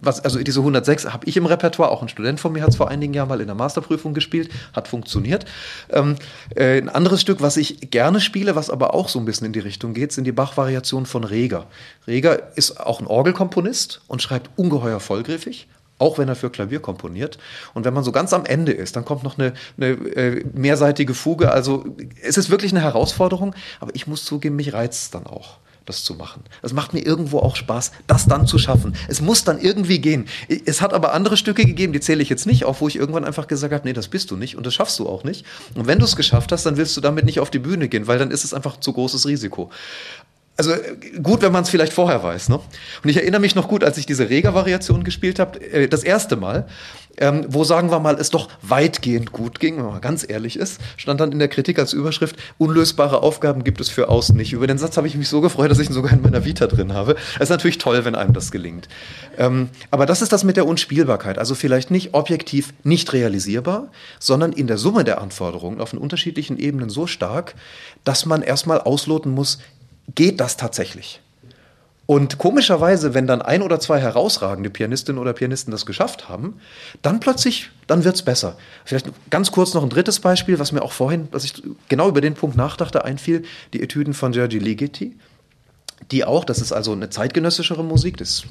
was, 0.00 0.20
also 0.20 0.40
diese 0.42 0.60
106 0.60 1.12
habe 1.12 1.26
ich 1.26 1.36
im 1.36 1.46
Repertoire, 1.46 1.90
auch 1.90 2.02
ein 2.02 2.08
Student 2.08 2.38
von 2.38 2.52
mir 2.52 2.62
hat 2.62 2.70
es 2.70 2.76
vor 2.76 2.88
einigen 2.88 3.14
Jahren 3.14 3.28
mal 3.28 3.40
in 3.40 3.46
der 3.46 3.56
Masterprüfung 3.56 4.14
gespielt, 4.14 4.50
hat 4.72 4.86
funktioniert. 4.86 5.44
Ähm, 5.90 6.16
äh, 6.54 6.78
ein 6.78 6.88
anderes 6.88 7.20
Stück, 7.20 7.40
was 7.40 7.56
ich 7.56 7.90
gerne 7.90 8.20
spiele, 8.20 8.54
was 8.54 8.70
aber 8.70 8.94
auch 8.94 9.08
so 9.08 9.18
ein 9.18 9.24
bisschen 9.24 9.46
in 9.46 9.52
die 9.52 9.60
Richtung 9.60 9.92
geht, 9.92 10.12
sind 10.12 10.24
die 10.24 10.32
Bach-Variationen 10.32 11.06
von 11.06 11.24
Reger. 11.24 11.66
Reger 12.06 12.56
ist 12.56 12.78
auch 12.78 13.00
ein 13.00 13.06
Orgelkomponist 13.06 14.02
und 14.06 14.22
schreibt 14.22 14.50
ungeheuer 14.56 15.00
vollgriffig, 15.00 15.66
auch 15.98 16.16
wenn 16.16 16.28
er 16.28 16.36
für 16.36 16.50
Klavier 16.50 16.80
komponiert. 16.80 17.38
Und 17.74 17.84
wenn 17.84 17.94
man 17.94 18.04
so 18.04 18.12
ganz 18.12 18.32
am 18.32 18.46
Ende 18.46 18.72
ist, 18.72 18.94
dann 18.94 19.04
kommt 19.04 19.24
noch 19.24 19.36
eine, 19.36 19.52
eine 19.76 19.88
äh, 19.88 20.44
mehrseitige 20.54 21.14
Fuge. 21.14 21.50
Also 21.50 21.84
es 22.22 22.36
ist 22.38 22.50
wirklich 22.50 22.70
eine 22.70 22.82
Herausforderung, 22.82 23.54
aber 23.80 23.94
ich 23.94 24.06
muss 24.06 24.24
zugeben, 24.24 24.54
mich 24.56 24.72
reizt 24.72 25.02
es 25.02 25.10
dann 25.10 25.26
auch 25.26 25.58
das 25.86 26.04
zu 26.04 26.14
machen. 26.14 26.42
Es 26.62 26.72
macht 26.72 26.94
mir 26.94 27.00
irgendwo 27.00 27.38
auch 27.38 27.56
Spaß, 27.56 27.92
das 28.06 28.26
dann 28.26 28.46
zu 28.46 28.58
schaffen. 28.58 28.94
Es 29.08 29.20
muss 29.20 29.44
dann 29.44 29.60
irgendwie 29.60 29.98
gehen. 29.98 30.26
Es 30.66 30.80
hat 30.80 30.92
aber 30.92 31.12
andere 31.14 31.36
Stücke 31.36 31.64
gegeben, 31.64 31.92
die 31.92 32.00
zähle 32.00 32.22
ich 32.22 32.28
jetzt 32.28 32.46
nicht 32.46 32.64
auf, 32.64 32.80
wo 32.80 32.88
ich 32.88 32.96
irgendwann 32.96 33.24
einfach 33.24 33.46
gesagt 33.46 33.72
habe, 33.72 33.86
nee, 33.86 33.92
das 33.92 34.08
bist 34.08 34.30
du 34.30 34.36
nicht 34.36 34.56
und 34.56 34.66
das 34.66 34.74
schaffst 34.74 34.98
du 34.98 35.08
auch 35.08 35.24
nicht. 35.24 35.44
Und 35.74 35.86
wenn 35.86 35.98
du 35.98 36.04
es 36.04 36.16
geschafft 36.16 36.52
hast, 36.52 36.66
dann 36.66 36.76
willst 36.76 36.96
du 36.96 37.00
damit 37.00 37.24
nicht 37.24 37.40
auf 37.40 37.50
die 37.50 37.58
Bühne 37.58 37.88
gehen, 37.88 38.06
weil 38.06 38.18
dann 38.18 38.30
ist 38.30 38.44
es 38.44 38.54
einfach 38.54 38.78
zu 38.78 38.92
großes 38.92 39.26
Risiko. 39.26 39.70
Also 40.56 40.72
äh, 40.72 41.20
gut, 41.22 41.40
wenn 41.40 41.52
man 41.52 41.62
es 41.62 41.70
vielleicht 41.70 41.92
vorher 41.94 42.22
weiß. 42.22 42.50
Ne? 42.50 42.60
Und 43.02 43.08
ich 43.08 43.16
erinnere 43.16 43.40
mich 43.40 43.54
noch 43.54 43.66
gut, 43.66 43.82
als 43.82 43.96
ich 43.96 44.04
diese 44.04 44.28
Reger-Variation 44.28 45.04
gespielt 45.04 45.38
habe, 45.38 45.58
äh, 45.60 45.88
das 45.88 46.04
erste 46.04 46.36
Mal, 46.36 46.68
ähm, 47.20 47.44
wo 47.48 47.64
sagen 47.64 47.90
wir 47.90 48.00
mal, 48.00 48.16
es 48.18 48.30
doch 48.30 48.48
weitgehend 48.62 49.32
gut 49.32 49.60
ging, 49.60 49.76
wenn 49.76 49.86
man 49.86 50.00
ganz 50.00 50.26
ehrlich 50.28 50.56
ist, 50.56 50.80
stand 50.96 51.20
dann 51.20 51.32
in 51.32 51.38
der 51.38 51.48
Kritik 51.48 51.78
als 51.78 51.92
Überschrift, 51.92 52.36
unlösbare 52.58 53.22
Aufgaben 53.22 53.62
gibt 53.62 53.80
es 53.80 53.88
für 53.88 54.08
außen 54.08 54.36
nicht. 54.36 54.52
Über 54.52 54.66
den 54.66 54.78
Satz 54.78 54.96
habe 54.96 55.06
ich 55.06 55.14
mich 55.14 55.28
so 55.28 55.40
gefreut, 55.40 55.70
dass 55.70 55.78
ich 55.78 55.88
ihn 55.88 55.94
sogar 55.94 56.12
in 56.12 56.22
meiner 56.22 56.44
Vita 56.44 56.66
drin 56.66 56.92
habe. 56.94 57.16
Es 57.36 57.42
ist 57.42 57.50
natürlich 57.50 57.78
toll, 57.78 58.04
wenn 58.04 58.14
einem 58.14 58.32
das 58.32 58.50
gelingt. 58.50 58.88
Ähm, 59.38 59.68
aber 59.90 60.06
das 60.06 60.22
ist 60.22 60.32
das 60.32 60.44
mit 60.44 60.56
der 60.56 60.66
Unspielbarkeit. 60.66 61.38
Also 61.38 61.54
vielleicht 61.54 61.90
nicht 61.90 62.14
objektiv 62.14 62.72
nicht 62.82 63.12
realisierbar, 63.12 63.88
sondern 64.18 64.52
in 64.52 64.66
der 64.66 64.78
Summe 64.78 65.04
der 65.04 65.20
Anforderungen 65.20 65.80
auf 65.80 65.90
den 65.90 65.98
unterschiedlichen 65.98 66.58
Ebenen 66.58 66.90
so 66.90 67.06
stark, 67.06 67.54
dass 68.04 68.26
man 68.26 68.42
erstmal 68.42 68.80
ausloten 68.80 69.32
muss, 69.32 69.58
geht 70.14 70.40
das 70.40 70.56
tatsächlich? 70.56 71.20
Und 72.10 72.38
komischerweise, 72.38 73.14
wenn 73.14 73.28
dann 73.28 73.40
ein 73.40 73.62
oder 73.62 73.78
zwei 73.78 74.00
herausragende 74.00 74.68
Pianistinnen 74.68 75.22
oder 75.22 75.32
Pianisten 75.32 75.70
das 75.70 75.86
geschafft 75.86 76.28
haben, 76.28 76.58
dann 77.02 77.20
plötzlich, 77.20 77.70
dann 77.86 78.02
wird's 78.02 78.22
besser. 78.22 78.56
Vielleicht 78.84 79.08
ganz 79.30 79.52
kurz 79.52 79.74
noch 79.74 79.84
ein 79.84 79.90
drittes 79.90 80.18
Beispiel, 80.18 80.58
was 80.58 80.72
mir 80.72 80.82
auch 80.82 80.90
vorhin, 80.90 81.28
was 81.30 81.44
ich 81.44 81.62
genau 81.88 82.08
über 82.08 82.20
den 82.20 82.34
Punkt 82.34 82.56
nachdachte, 82.56 83.04
einfiel, 83.04 83.44
die 83.72 83.80
Etüden 83.80 84.12
von 84.12 84.32
Giorgi 84.32 84.58
Ligeti. 84.58 85.14
die 86.10 86.24
auch, 86.24 86.44
das 86.44 86.60
ist 86.60 86.72
also 86.72 86.90
eine 86.90 87.10
zeitgenössischere 87.10 87.84
Musik, 87.84 88.16
das 88.16 88.30
ist 88.30 88.46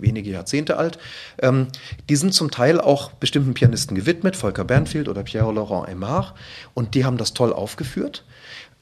wenige 0.00 0.30
Jahrzehnte 0.30 0.76
alt, 0.76 0.98
ähm, 1.40 1.68
die 2.08 2.16
sind 2.16 2.34
zum 2.34 2.50
Teil 2.50 2.80
auch 2.80 3.12
bestimmten 3.12 3.54
Pianisten 3.54 3.94
gewidmet, 3.94 4.34
Volker 4.34 4.64
Bernfield 4.64 5.08
oder 5.08 5.22
Pierre-Laurent 5.22 5.88
Aymar, 5.88 6.34
und 6.72 6.96
die 6.96 7.04
haben 7.04 7.18
das 7.18 7.32
toll 7.32 7.52
aufgeführt. 7.52 8.24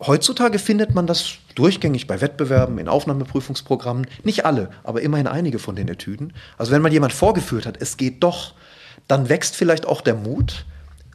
Heutzutage 0.04 0.58
findet 0.58 0.94
man 0.94 1.06
das 1.06 1.34
durchgängig 1.54 2.06
bei 2.06 2.20
Wettbewerben, 2.20 2.78
in 2.78 2.88
Aufnahmeprüfungsprogrammen. 2.88 4.06
Nicht 4.24 4.44
alle, 4.44 4.70
aber 4.82 5.00
immerhin 5.02 5.26
einige 5.26 5.58
von 5.58 5.76
den 5.76 5.88
Etüden. 5.88 6.32
Also 6.58 6.72
wenn 6.72 6.82
mal 6.82 6.92
jemand 6.92 7.12
vorgeführt 7.12 7.66
hat, 7.66 7.80
es 7.80 7.96
geht 7.96 8.22
doch, 8.22 8.54
dann 9.06 9.28
wächst 9.28 9.54
vielleicht 9.54 9.86
auch 9.86 10.00
der 10.00 10.14
Mut, 10.14 10.66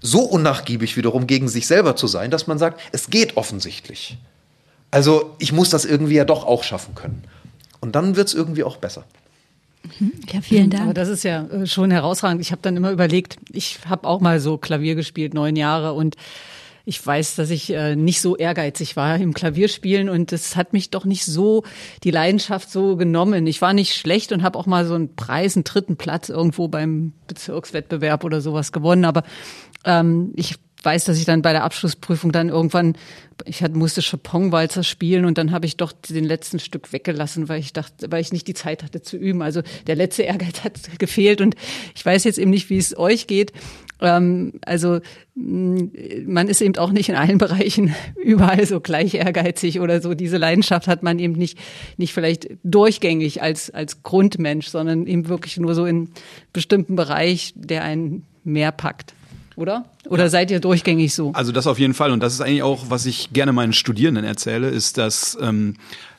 so 0.02 0.22
unnachgiebig 0.22 0.96
wiederum 0.96 1.28
gegen 1.28 1.48
sich 1.48 1.68
selber 1.68 1.96
zu 1.96 2.08
sein, 2.08 2.32
dass 2.32 2.48
man 2.48 2.60
sagt, 2.60 2.80
es 2.92 3.10
geht 3.10 3.36
offensichtlich. 3.36 4.18
Also 4.92 5.36
ich 5.40 5.52
muss 5.52 5.70
das 5.70 5.86
irgendwie 5.86 6.16
ja 6.16 6.26
doch 6.26 6.46
auch 6.46 6.64
schaffen 6.64 6.96
können. 6.96 7.24
Und 7.82 7.96
dann 7.96 8.16
wird 8.16 8.28
es 8.28 8.34
irgendwie 8.34 8.64
auch 8.64 8.78
besser. 8.78 9.06
Mhm. 10.00 10.14
Ja, 10.32 10.42
vielen 10.42 10.70
Dank. 10.70 10.84
Aber 10.84 10.94
das 10.94 11.10
ist 11.10 11.24
ja 11.24 11.46
äh, 11.48 11.66
schon 11.66 11.92
herausragend. 11.92 12.42
Ich 12.42 12.52
habe 12.52 12.62
dann 12.62 12.78
immer 12.78 12.92
überlegt, 12.92 13.38
ich 13.52 13.80
habe 13.88 14.08
auch 14.08 14.22
mal 14.22 14.40
so 14.40 14.58
Klavier 14.58 14.96
gespielt, 14.96 15.34
neun 15.34 15.56
Jahre 15.56 15.94
und 15.94 16.16
ich 16.88 17.06
weiß, 17.06 17.36
dass 17.36 17.50
ich 17.50 17.70
äh, 17.70 17.98
nicht 17.98 18.22
so 18.22 18.38
ehrgeizig 18.38 18.96
war 18.96 19.18
im 19.18 19.34
Klavierspielen 19.34 20.08
und 20.08 20.32
es 20.32 20.56
hat 20.56 20.72
mich 20.72 20.90
doch 20.90 21.04
nicht 21.04 21.26
so 21.26 21.64
die 22.06 22.12
Leidenschaft 22.12 22.72
so 22.72 22.96
genommen. 22.96 23.46
Ich 23.46 23.62
war 23.62 23.74
nicht 23.74 23.94
schlecht 23.94 24.32
und 24.32 24.42
habe 24.42 24.58
auch 24.58 24.68
mal 24.68 24.86
so 24.86 24.94
einen 24.94 25.14
Preis, 25.14 25.58
einen 25.58 25.66
dritten 25.66 25.98
Platz 25.98 26.30
irgendwo 26.30 26.70
beim 26.70 27.12
Bezirkswettbewerb 27.28 28.24
oder 28.24 28.40
sowas 28.40 28.72
gewonnen, 28.72 29.04
aber 29.04 29.24
ähm, 29.84 30.32
ich 30.38 30.56
weiß, 30.82 31.04
dass 31.04 31.18
ich 31.18 31.26
dann 31.26 31.42
bei 31.42 31.52
der 31.52 31.66
Abschlussprüfung 31.66 32.32
dann 32.32 32.48
irgendwann, 32.48 32.96
ich 33.44 33.62
hatte, 33.62 33.78
musste 33.78 34.02
Chopin-Walzer 34.02 34.84
spielen 34.84 35.26
und 35.26 35.38
dann 35.38 35.52
habe 35.52 35.66
ich 35.66 35.76
doch 35.76 35.92
den 35.92 36.24
letzten 36.24 36.60
Stück 36.60 36.94
weggelassen, 36.94 37.50
weil 37.50 37.60
ich 37.60 37.74
dachte, 37.74 38.10
weil 38.10 38.22
ich 38.22 38.32
nicht 38.32 38.48
die 38.48 38.54
Zeit 38.54 38.82
hatte 38.84 39.02
zu 39.02 39.18
üben. 39.18 39.42
Also 39.42 39.62
der 39.88 39.98
letzte 39.98 40.24
Ehrgeiz 40.24 40.64
hat 40.64 41.00
gefehlt 41.00 41.42
und 41.42 41.56
ich 41.96 42.06
weiß 42.06 42.24
jetzt 42.24 42.38
eben 42.38 42.52
nicht, 42.52 42.70
wie 42.70 42.78
es 42.78 42.98
euch 42.98 43.28
geht. 43.28 43.52
Ähm, 44.00 44.54
also 44.66 45.00
mm, 45.36 45.88
man 46.26 46.48
ist 46.48 46.62
eben 46.62 46.78
auch 46.78 46.92
nicht 46.92 47.10
in 47.10 47.16
allen 47.16 47.38
Bereichen 47.38 47.96
überall 48.22 48.66
so 48.66 48.80
gleich 48.80 49.14
ehrgeizig 49.14 49.80
oder 49.80 50.02
so. 50.02 50.14
Diese 50.14 50.38
Leidenschaft 50.38 50.88
hat 50.88 51.04
man 51.04 51.20
eben 51.20 51.34
nicht, 51.34 51.58
nicht 51.98 52.14
vielleicht 52.14 52.50
durchgängig 52.64 53.42
als, 53.42 53.70
als 53.70 54.04
Grundmensch, 54.04 54.68
sondern 54.68 55.08
eben 55.08 55.30
wirklich 55.30 55.58
nur 55.58 55.76
so 55.76 55.86
in 55.86 56.10
bestimmten 56.54 56.96
Bereich, 56.96 57.54
der 57.56 57.84
einen 57.84 58.26
mehr 58.44 58.72
packt 58.72 59.14
oder? 59.58 59.86
Oder 60.08 60.30
seid 60.30 60.52
ihr 60.52 60.60
durchgängig 60.60 61.14
so? 61.14 61.32
Also 61.34 61.52
das 61.52 61.66
auf 61.66 61.80
jeden 61.80 61.96
Fall. 61.96 62.12
Und 62.12 62.22
das 62.22 62.34
ist 62.34 62.42
eigentlich 62.42 62.62
auch, 62.62 62.86
was 62.90 63.08
ich 63.08 63.34
gerne 63.34 63.52
meinen 63.52 63.74
Studierenden 63.74 64.24
erzähle, 64.24 64.70
ist, 64.70 65.00
dass 65.00 65.36
ähm, 65.42 65.74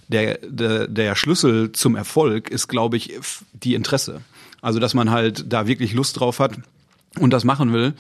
der, 0.09 0.39
der, 0.43 0.89
der 0.89 1.15
Schlüssel 1.15 1.71
zum 1.73 1.95
Erfolg 1.95 2.51
ist, 2.51 2.67
glaube 2.67 2.97
ich, 2.97 3.15
die 3.53 3.75
Interesse. 3.75 4.23
Also 4.61 4.81
dass 4.81 4.93
man 4.93 5.11
halt 5.11 5.53
da 5.53 5.69
wirklich 5.69 5.93
Lust 5.93 6.19
drauf 6.19 6.41
hat 6.41 6.59
und 7.21 7.31
das 7.31 7.45
machen 7.45 7.73
will. 7.73 7.95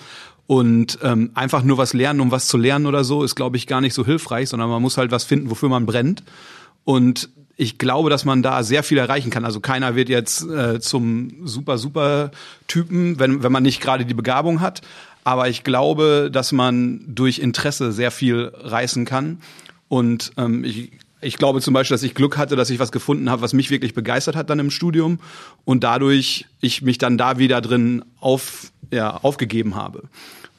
Und 0.46 0.98
ähm, 1.02 1.30
einfach 1.34 1.62
nur 1.62 1.76
was 1.76 1.92
lernen, 1.92 2.20
um 2.20 2.30
was 2.30 2.48
zu 2.48 2.56
lernen 2.56 2.86
oder 2.86 3.04
so, 3.04 3.22
ist, 3.22 3.34
glaube 3.34 3.58
ich, 3.58 3.66
gar 3.66 3.82
nicht 3.82 3.92
so 3.92 4.04
hilfreich, 4.04 4.48
sondern 4.48 4.70
man 4.70 4.80
muss 4.80 4.96
halt 4.96 5.10
was 5.10 5.24
finden, 5.24 5.50
wofür 5.50 5.68
man 5.68 5.84
brennt. 5.84 6.24
Und 6.84 7.28
ich 7.58 7.76
glaube, 7.76 8.08
dass 8.08 8.24
man 8.24 8.42
da 8.42 8.62
sehr 8.62 8.82
viel 8.82 8.96
erreichen 8.98 9.30
kann. 9.30 9.44
Also 9.44 9.60
keiner 9.60 9.94
wird 9.94 10.08
jetzt 10.08 10.48
äh, 10.48 10.80
zum 10.80 11.46
super, 11.46 11.76
super 11.76 12.30
Typen, 12.66 13.18
wenn, 13.18 13.42
wenn 13.42 13.52
man 13.52 13.64
nicht 13.64 13.82
gerade 13.82 14.06
die 14.06 14.14
Begabung 14.14 14.60
hat. 14.60 14.80
Aber 15.24 15.48
ich 15.48 15.64
glaube, 15.64 16.30
dass 16.32 16.52
man 16.52 17.02
durch 17.06 17.40
Interesse 17.40 17.92
sehr 17.92 18.10
viel 18.10 18.52
reißen 18.54 19.04
kann. 19.04 19.42
Und 19.88 20.30
ähm, 20.38 20.64
ich, 20.64 20.92
ich 21.20 21.36
glaube 21.36 21.60
zum 21.60 21.74
Beispiel, 21.74 21.94
dass 21.94 22.02
ich 22.02 22.14
Glück 22.14 22.38
hatte, 22.38 22.56
dass 22.56 22.70
ich 22.70 22.78
was 22.78 22.92
gefunden 22.92 23.30
habe, 23.30 23.42
was 23.42 23.52
mich 23.52 23.70
wirklich 23.70 23.94
begeistert 23.94 24.36
hat 24.36 24.50
dann 24.50 24.58
im 24.58 24.70
Studium 24.70 25.18
und 25.64 25.84
dadurch 25.84 26.46
ich 26.60 26.82
mich 26.82 26.98
dann 26.98 27.18
da 27.18 27.38
wieder 27.38 27.60
drin 27.60 28.04
auf, 28.20 28.72
ja, 28.92 29.16
aufgegeben 29.16 29.74
habe. 29.74 30.04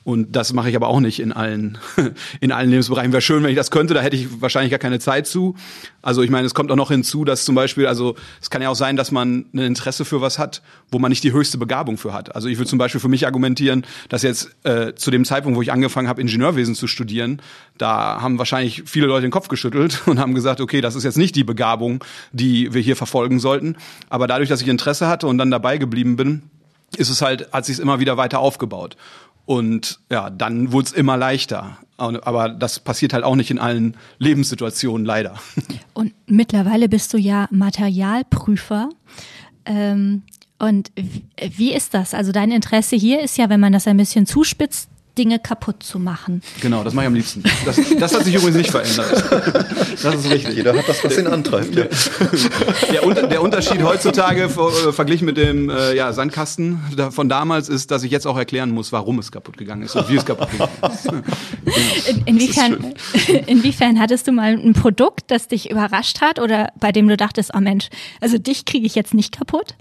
Und 0.09 0.35
das 0.35 0.53
mache 0.53 0.71
ich 0.71 0.75
aber 0.75 0.87
auch 0.87 1.01
nicht 1.01 1.19
in 1.19 1.31
allen, 1.31 1.77
in 2.41 2.51
allen 2.51 2.71
Lebensbereichen. 2.71 3.11
Wäre 3.11 3.21
schön, 3.21 3.43
wenn 3.43 3.51
ich 3.51 3.55
das 3.55 3.69
könnte, 3.69 3.93
da 3.93 4.01
hätte 4.01 4.15
ich 4.15 4.41
wahrscheinlich 4.41 4.71
gar 4.71 4.79
keine 4.79 4.97
Zeit 4.97 5.27
zu. 5.27 5.55
Also 6.01 6.23
ich 6.23 6.31
meine, 6.31 6.47
es 6.47 6.55
kommt 6.55 6.71
auch 6.71 6.75
noch 6.75 6.89
hinzu, 6.89 7.25
dass 7.25 7.45
zum 7.45 7.53
Beispiel, 7.53 7.85
also 7.85 8.15
es 8.41 8.49
kann 8.49 8.63
ja 8.63 8.69
auch 8.69 8.75
sein, 8.75 8.95
dass 8.95 9.11
man 9.11 9.45
ein 9.53 9.59
Interesse 9.59 10.05
für 10.05 10.19
was 10.19 10.39
hat, 10.39 10.63
wo 10.89 10.97
man 10.97 11.09
nicht 11.09 11.23
die 11.23 11.31
höchste 11.31 11.59
Begabung 11.59 11.99
für 11.99 12.11
hat. 12.11 12.33
Also 12.33 12.47
ich 12.47 12.57
würde 12.57 12.67
zum 12.67 12.79
Beispiel 12.79 12.99
für 12.99 13.07
mich 13.07 13.27
argumentieren, 13.27 13.85
dass 14.09 14.23
jetzt 14.23 14.49
äh, 14.63 14.95
zu 14.95 15.11
dem 15.11 15.25
Zeitpunkt, 15.25 15.55
wo 15.55 15.61
ich 15.61 15.71
angefangen 15.71 16.07
habe, 16.07 16.21
Ingenieurwesen 16.21 16.73
zu 16.73 16.87
studieren, 16.87 17.39
da 17.77 18.19
haben 18.19 18.39
wahrscheinlich 18.39 18.81
viele 18.87 19.05
Leute 19.05 19.27
den 19.27 19.31
Kopf 19.31 19.47
geschüttelt 19.47 20.01
und 20.07 20.17
haben 20.17 20.33
gesagt, 20.33 20.59
okay, 20.59 20.81
das 20.81 20.95
ist 20.95 21.03
jetzt 21.03 21.19
nicht 21.19 21.35
die 21.35 21.43
Begabung, 21.43 22.03
die 22.31 22.73
wir 22.73 22.81
hier 22.81 22.95
verfolgen 22.95 23.39
sollten. 23.39 23.75
Aber 24.09 24.25
dadurch, 24.25 24.49
dass 24.49 24.59
ich 24.59 24.67
Interesse 24.67 25.07
hatte 25.07 25.27
und 25.27 25.37
dann 25.37 25.51
dabei 25.51 25.77
geblieben 25.77 26.15
bin, 26.15 26.49
ist 26.97 27.09
es 27.09 27.21
halt, 27.21 27.51
hat 27.51 27.65
sich 27.65 27.79
immer 27.79 27.99
wieder 27.99 28.17
weiter 28.17 28.39
aufgebaut. 28.39 28.97
Und 29.49 29.99
ja, 30.11 30.29
dann 30.29 30.71
wurde 30.73 30.89
es 30.89 30.91
immer 30.91 31.17
leichter. 31.17 31.79
Aber 31.97 32.49
das 32.49 32.79
passiert 32.79 33.13
halt 33.13 33.23
auch 33.23 33.35
nicht 33.35 33.49
in 33.49 33.57
allen 33.57 33.97
Lebenssituationen, 34.19 35.07
leider. 35.07 35.39
Und 35.95 36.13
mittlerweile 36.27 36.87
bist 36.87 37.11
du 37.15 37.17
ja 37.17 37.47
Materialprüfer. 37.49 38.89
Ähm, 39.65 40.21
und 40.59 40.91
wie 41.41 41.73
ist 41.73 41.95
das? 41.95 42.13
Also 42.13 42.31
dein 42.31 42.51
Interesse 42.51 42.95
hier 42.95 43.21
ist 43.21 43.39
ja, 43.39 43.49
wenn 43.49 43.59
man 43.59 43.73
das 43.73 43.87
ein 43.87 43.97
bisschen 43.97 44.27
zuspitzt, 44.27 44.87
Dinge 45.19 45.37
kaputt 45.37 45.83
zu 45.83 45.99
machen. 45.99 46.41
Genau, 46.61 46.81
das 46.81 46.93
mache 46.93 47.03
ich 47.03 47.07
am 47.07 47.13
liebsten. 47.13 47.43
Das, 47.65 47.77
das 47.99 48.15
hat 48.15 48.23
sich 48.23 48.35
übrigens 48.35 48.55
nicht 48.55 48.71
verändert. 48.71 49.21
Das 50.01 50.15
ist 50.15 50.31
richtig. 50.31 50.55
Jeder 50.55 50.77
hat 50.77 50.87
das, 50.87 51.03
was 51.03 51.17
ihn 51.17 51.27
antreibt. 51.27 51.75
Ja. 51.75 51.85
Der, 52.89 53.27
der, 53.27 53.41
Unterschied 53.41 53.83
heutzutage 53.83 54.43
äh, 54.43 54.91
verglichen 54.93 55.25
mit 55.25 55.35
dem 55.35 55.69
äh, 55.69 55.93
ja, 55.93 56.13
Sandkasten 56.13 56.79
von 57.11 57.27
damals 57.27 57.67
ist, 57.67 57.91
dass 57.91 58.03
ich 58.03 58.11
jetzt 58.11 58.25
auch 58.27 58.37
erklären 58.37 58.71
muss, 58.71 58.93
warum 58.93 59.19
es 59.19 59.29
kaputt 59.29 59.57
gegangen 59.57 59.81
ist 59.81 59.95
und 59.97 60.07
wie 60.07 60.15
es 60.15 60.25
kaputt 60.25 60.49
gegangen 60.51 60.71
ist. 60.93 61.09
In, 62.09 62.23
inwiefern, 62.25 62.93
inwiefern 63.45 63.99
hattest 63.99 64.27
du 64.27 64.31
mal 64.31 64.53
ein 64.53 64.73
Produkt, 64.73 65.31
das 65.31 65.49
dich 65.49 65.69
überrascht 65.69 66.21
hat 66.21 66.39
oder 66.39 66.71
bei 66.79 66.93
dem 66.93 67.07
du 67.09 67.17
dachtest, 67.17 67.51
oh 67.53 67.59
Mensch, 67.59 67.89
also 68.21 68.37
dich 68.37 68.63
kriege 68.63 68.85
ich 68.85 68.95
jetzt 68.95 69.13
nicht 69.13 69.37
kaputt? 69.37 69.75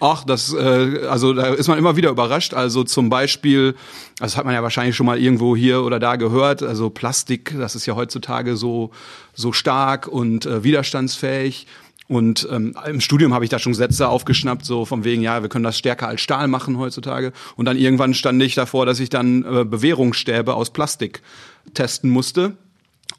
Ach, 0.00 0.24
das, 0.24 0.52
äh, 0.52 1.06
also 1.08 1.32
da 1.32 1.54
ist 1.54 1.68
man 1.68 1.78
immer 1.78 1.94
wieder 1.96 2.10
überrascht. 2.10 2.54
Also 2.54 2.82
zum 2.82 3.08
Beispiel, 3.08 3.76
das 4.20 4.36
hat 4.36 4.44
man 4.44 4.54
ja 4.54 4.62
wahrscheinlich 4.62 4.94
schon 4.94 5.06
mal 5.06 5.18
irgendwo 5.18 5.56
hier 5.56 5.82
oder 5.82 5.98
da 5.98 6.16
gehört. 6.16 6.62
Also 6.62 6.90
Plastik, 6.90 7.54
das 7.58 7.74
ist 7.74 7.86
ja 7.86 7.96
heutzutage 7.96 8.56
so, 8.56 8.90
so 9.34 9.52
stark 9.52 10.06
und 10.06 10.46
äh, 10.46 10.62
widerstandsfähig. 10.62 11.66
Und 12.06 12.46
ähm, 12.50 12.76
im 12.86 13.00
Studium 13.00 13.32
habe 13.34 13.44
ich 13.44 13.50
da 13.50 13.58
schon 13.58 13.72
Sätze 13.72 14.08
aufgeschnappt, 14.08 14.64
so 14.64 14.84
von 14.84 15.04
wegen, 15.04 15.22
ja, 15.22 15.42
wir 15.42 15.48
können 15.48 15.64
das 15.64 15.78
stärker 15.78 16.08
als 16.08 16.20
Stahl 16.20 16.48
machen 16.48 16.76
heutzutage. 16.76 17.32
Und 17.56 17.66
dann 17.66 17.76
irgendwann 17.76 18.14
stand 18.14 18.42
ich 18.42 18.54
davor, 18.54 18.84
dass 18.84 19.00
ich 19.00 19.10
dann 19.10 19.44
äh, 19.44 19.64
Bewährungsstäbe 19.64 20.54
aus 20.54 20.70
Plastik 20.70 21.22
testen 21.72 22.10
musste 22.10 22.56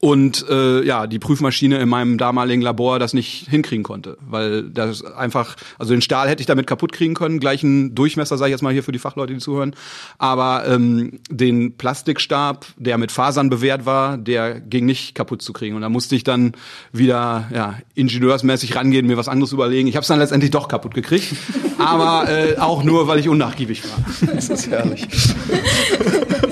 und 0.01 0.45
äh, 0.49 0.83
ja 0.83 1.05
die 1.07 1.19
Prüfmaschine 1.19 1.77
in 1.77 1.87
meinem 1.87 2.17
damaligen 2.17 2.61
Labor 2.61 2.97
das 2.99 3.13
nicht 3.13 3.47
hinkriegen 3.47 3.83
konnte, 3.83 4.17
weil 4.27 4.63
das 4.63 5.05
einfach 5.05 5.55
also 5.77 5.93
den 5.93 6.01
Stahl 6.01 6.27
hätte 6.27 6.41
ich 6.41 6.47
damit 6.47 6.67
kaputt 6.67 6.91
kriegen 6.91 7.13
können, 7.13 7.39
gleichen 7.39 7.93
Durchmesser 7.95 8.37
sage 8.37 8.49
ich 8.49 8.53
jetzt 8.53 8.63
mal 8.63 8.73
hier 8.73 8.83
für 8.83 8.91
die 8.91 8.99
Fachleute, 8.99 9.33
die 9.33 9.39
zuhören, 9.39 9.75
aber 10.17 10.65
ähm, 10.67 11.19
den 11.29 11.77
Plastikstab, 11.77 12.65
der 12.77 12.97
mit 12.97 13.11
Fasern 13.11 13.49
bewehrt 13.49 13.85
war, 13.85 14.17
der 14.17 14.59
ging 14.59 14.85
nicht 14.87 15.13
kaputt 15.13 15.43
zu 15.43 15.53
kriegen 15.53 15.75
und 15.75 15.83
da 15.83 15.89
musste 15.89 16.15
ich 16.15 16.23
dann 16.23 16.53
wieder 16.91 17.47
ja 17.53 17.75
ingenieursmäßig 17.93 18.75
rangehen, 18.75 19.05
mir 19.05 19.17
was 19.17 19.27
anderes 19.27 19.53
überlegen. 19.53 19.87
Ich 19.87 19.95
habe 19.95 20.01
es 20.01 20.07
dann 20.07 20.19
letztendlich 20.19 20.49
doch 20.49 20.67
kaputt 20.67 20.95
gekriegt, 20.95 21.35
aber 21.77 22.27
äh, 22.27 22.57
auch 22.57 22.83
nur, 22.83 23.07
weil 23.07 23.19
ich 23.19 23.29
unnachgiebig 23.29 23.83
war. 23.83 24.31
Das 24.41 24.49
ist 24.49 24.69
herrlich. 24.69 25.07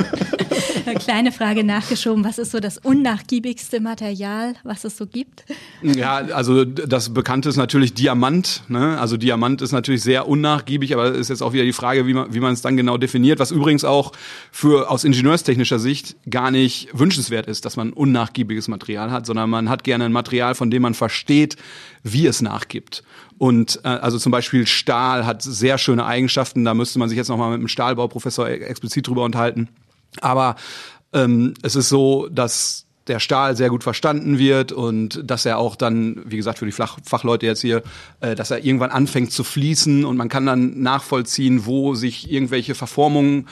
kleine 0.95 1.31
Frage 1.31 1.63
nachgeschoben. 1.63 2.23
Was 2.23 2.37
ist 2.37 2.51
so 2.51 2.59
das 2.59 2.77
unnachgiebigste 2.77 3.79
Material, 3.79 4.55
was 4.63 4.83
es 4.83 4.97
so 4.97 5.05
gibt? 5.05 5.45
Ja, 5.81 6.15
also 6.15 6.65
das 6.65 7.13
Bekannte 7.13 7.49
ist 7.49 7.57
natürlich 7.57 7.93
Diamant. 7.93 8.63
Ne? 8.67 8.99
Also 8.99 9.17
Diamant 9.17 9.61
ist 9.61 9.71
natürlich 9.71 10.01
sehr 10.01 10.27
unnachgiebig, 10.27 10.93
aber 10.93 11.13
ist 11.13 11.29
jetzt 11.29 11.41
auch 11.41 11.53
wieder 11.53 11.63
die 11.63 11.73
Frage, 11.73 12.07
wie 12.07 12.13
man, 12.13 12.33
wie 12.33 12.39
es 12.39 12.61
dann 12.61 12.77
genau 12.77 12.97
definiert. 12.97 13.39
Was 13.39 13.51
übrigens 13.51 13.83
auch 13.83 14.11
für 14.51 14.89
aus 14.89 15.03
ingenieurstechnischer 15.03 15.79
Sicht 15.79 16.15
gar 16.29 16.51
nicht 16.51 16.89
wünschenswert 16.93 17.47
ist, 17.47 17.65
dass 17.65 17.75
man 17.75 17.93
unnachgiebiges 17.93 18.67
Material 18.67 19.11
hat, 19.11 19.25
sondern 19.25 19.49
man 19.49 19.69
hat 19.69 19.83
gerne 19.83 20.05
ein 20.05 20.11
Material, 20.11 20.55
von 20.55 20.71
dem 20.71 20.81
man 20.81 20.93
versteht, 20.93 21.55
wie 22.03 22.25
es 22.25 22.41
nachgibt. 22.41 23.03
Und 23.37 23.79
äh, 23.83 23.87
also 23.87 24.17
zum 24.19 24.31
Beispiel 24.31 24.67
Stahl 24.67 25.25
hat 25.25 25.41
sehr 25.41 25.77
schöne 25.77 26.05
Eigenschaften. 26.05 26.65
Da 26.65 26.73
müsste 26.73 26.99
man 26.99 27.09
sich 27.09 27.17
jetzt 27.17 27.29
nochmal 27.29 27.51
mit 27.51 27.59
einem 27.59 27.69
Stahlbauprofessor 27.69 28.49
explizit 28.49 29.07
drüber 29.07 29.23
unterhalten. 29.23 29.69
Aber 30.21 30.55
ähm, 31.13 31.53
es 31.61 31.75
ist 31.75 31.89
so, 31.89 32.27
dass 32.29 32.85
der 33.09 33.19
Stahl 33.19 33.57
sehr 33.57 33.69
gut 33.69 33.83
verstanden 33.83 34.37
wird 34.37 34.71
und 34.71 35.21
dass 35.23 35.45
er 35.45 35.57
auch 35.57 35.75
dann, 35.75 36.21
wie 36.25 36.37
gesagt, 36.37 36.59
für 36.59 36.65
die 36.65 36.71
Flach 36.71 36.99
Fachleute 37.03 37.47
jetzt 37.47 37.61
hier, 37.61 37.81
äh, 38.21 38.35
dass 38.35 38.51
er 38.51 38.63
irgendwann 38.63 38.91
anfängt 38.91 39.31
zu 39.31 39.43
fließen 39.43 40.05
und 40.05 40.15
man 40.15 40.29
kann 40.29 40.45
dann 40.45 40.81
nachvollziehen, 40.81 41.65
wo 41.65 41.95
sich 41.95 42.31
irgendwelche 42.31 42.75
Verformungen, 42.75 43.47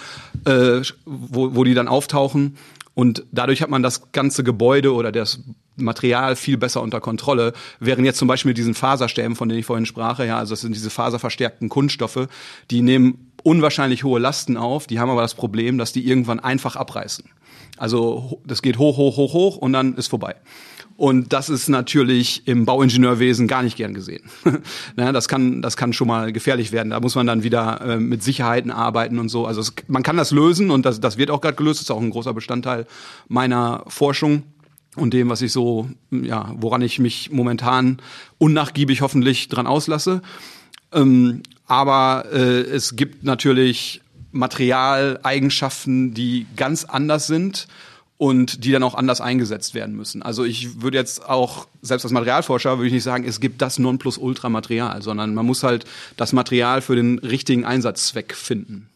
äh, 0.46 0.82
wo, 1.06 1.56
wo 1.56 1.64
die 1.64 1.74
dann 1.74 1.88
auftauchen. 1.88 2.58
Und 2.94 3.26
dadurch 3.32 3.62
hat 3.62 3.70
man 3.70 3.84
das 3.84 4.12
ganze 4.12 4.44
Gebäude 4.44 4.94
oder 4.94 5.12
das 5.12 5.40
Material 5.76 6.36
viel 6.36 6.58
besser 6.58 6.82
unter 6.82 7.00
Kontrolle, 7.00 7.54
während 7.80 8.06
jetzt 8.06 8.18
zum 8.18 8.28
Beispiel 8.28 8.50
mit 8.50 8.58
diesen 8.58 8.74
Faserstäben, 8.74 9.36
von 9.36 9.50
denen 9.50 9.60
ich 9.60 9.66
vorhin 9.66 9.86
sprach, 9.86 10.20
ja, 10.20 10.38
also 10.38 10.54
das 10.54 10.62
sind 10.62 10.76
diese 10.76 10.90
faserverstärkten 10.90 11.70
Kunststoffe, 11.70 12.28
die 12.72 12.82
nehmen 12.82 13.27
unwahrscheinlich 13.48 14.04
hohe 14.04 14.20
Lasten 14.20 14.58
auf, 14.58 14.88
die 14.88 15.00
haben 15.00 15.10
aber 15.10 15.22
das 15.22 15.34
Problem, 15.34 15.78
dass 15.78 15.94
die 15.94 16.06
irgendwann 16.06 16.42
einfach 16.42 16.76
abreißen. 16.76 17.24
Also 17.78 18.42
das 18.46 18.62
geht 18.62 18.78
hoch, 18.78 18.98
hoch, 18.98 19.16
hoch, 19.16 19.32
hoch 19.32 19.56
und 19.56 19.72
dann 19.72 19.96
ist 19.96 20.08
vorbei. 20.08 20.36
Und 20.98 21.32
das 21.32 21.48
ist 21.48 21.70
natürlich 21.70 22.46
im 22.46 22.66
Bauingenieurwesen 22.66 23.48
gar 23.48 23.64
nicht 23.64 23.78
gern 23.78 23.94
gesehen. 23.94 24.24
naja, 24.98 25.14
das 25.14 25.30
kann, 25.30 25.62
das 25.62 25.78
kann 25.78 25.94
schon 25.94 26.10
mal 26.10 26.34
gefährlich 26.34 26.74
werden. 26.74 26.90
Da 26.90 27.00
muss 27.00 27.16
man 27.16 27.26
dann 27.26 27.44
wieder 27.44 27.80
äh, 27.80 28.00
mit 28.02 28.22
Sicherheiten 28.22 28.70
arbeiten 28.70 29.18
und 29.18 29.30
so. 29.30 29.46
Also 29.46 29.62
es, 29.62 29.74
man 29.88 30.04
kann 30.04 30.18
das 30.18 30.32
lösen 30.32 30.70
und 30.70 30.86
das, 30.86 31.00
das 31.00 31.18
wird 31.18 31.32
auch 31.32 31.40
gerade 31.40 31.56
gelöst. 31.56 31.80
Das 31.80 31.84
ist 31.84 31.92
auch 31.92 32.02
ein 32.02 32.10
großer 32.10 32.34
Bestandteil 32.34 32.86
meiner 33.30 33.86
Forschung 33.88 34.44
und 34.98 35.14
dem, 35.14 35.30
was 35.30 35.42
ich 35.42 35.54
so, 35.54 35.88
ja, 36.12 36.54
woran 36.58 36.82
ich 36.82 37.00
mich 37.00 37.32
momentan 37.32 38.00
unnachgiebig 38.40 39.02
hoffentlich 39.02 39.48
dran 39.48 39.68
auslasse. 39.68 40.22
Ähm, 40.92 41.44
aber 41.68 42.26
äh, 42.32 42.62
es 42.62 42.96
gibt 42.96 43.24
natürlich 43.24 44.02
Materialeigenschaften, 44.32 46.14
die 46.14 46.48
ganz 46.56 46.86
anders 46.86 47.28
sind 47.28 47.68
und 48.18 48.64
die 48.64 48.72
dann 48.72 48.84
auch 48.84 48.96
anders 48.96 49.22
eingesetzt 49.22 49.74
werden 49.74 49.96
müssen. 49.96 50.24
Also 50.24 50.44
ich 50.44 50.82
würde 50.82 50.98
jetzt 50.98 51.28
auch, 51.28 51.68
selbst 51.82 52.04
als 52.04 52.12
Materialforscher, 52.12 52.78
würde 52.78 52.88
ich 52.88 52.94
nicht 52.94 53.04
sagen, 53.04 53.26
es 53.26 53.40
gibt 53.40 53.62
das 53.62 53.78
Nonplusultra-Material, 53.78 55.02
sondern 55.02 55.34
man 55.34 55.46
muss 55.46 55.64
halt 55.64 55.86
das 56.16 56.34
Material 56.34 56.82
für 56.82 56.96
den 56.96 57.20
richtigen 57.20 57.64
Einsatzzweck 57.64 58.34
finden. 58.34 58.90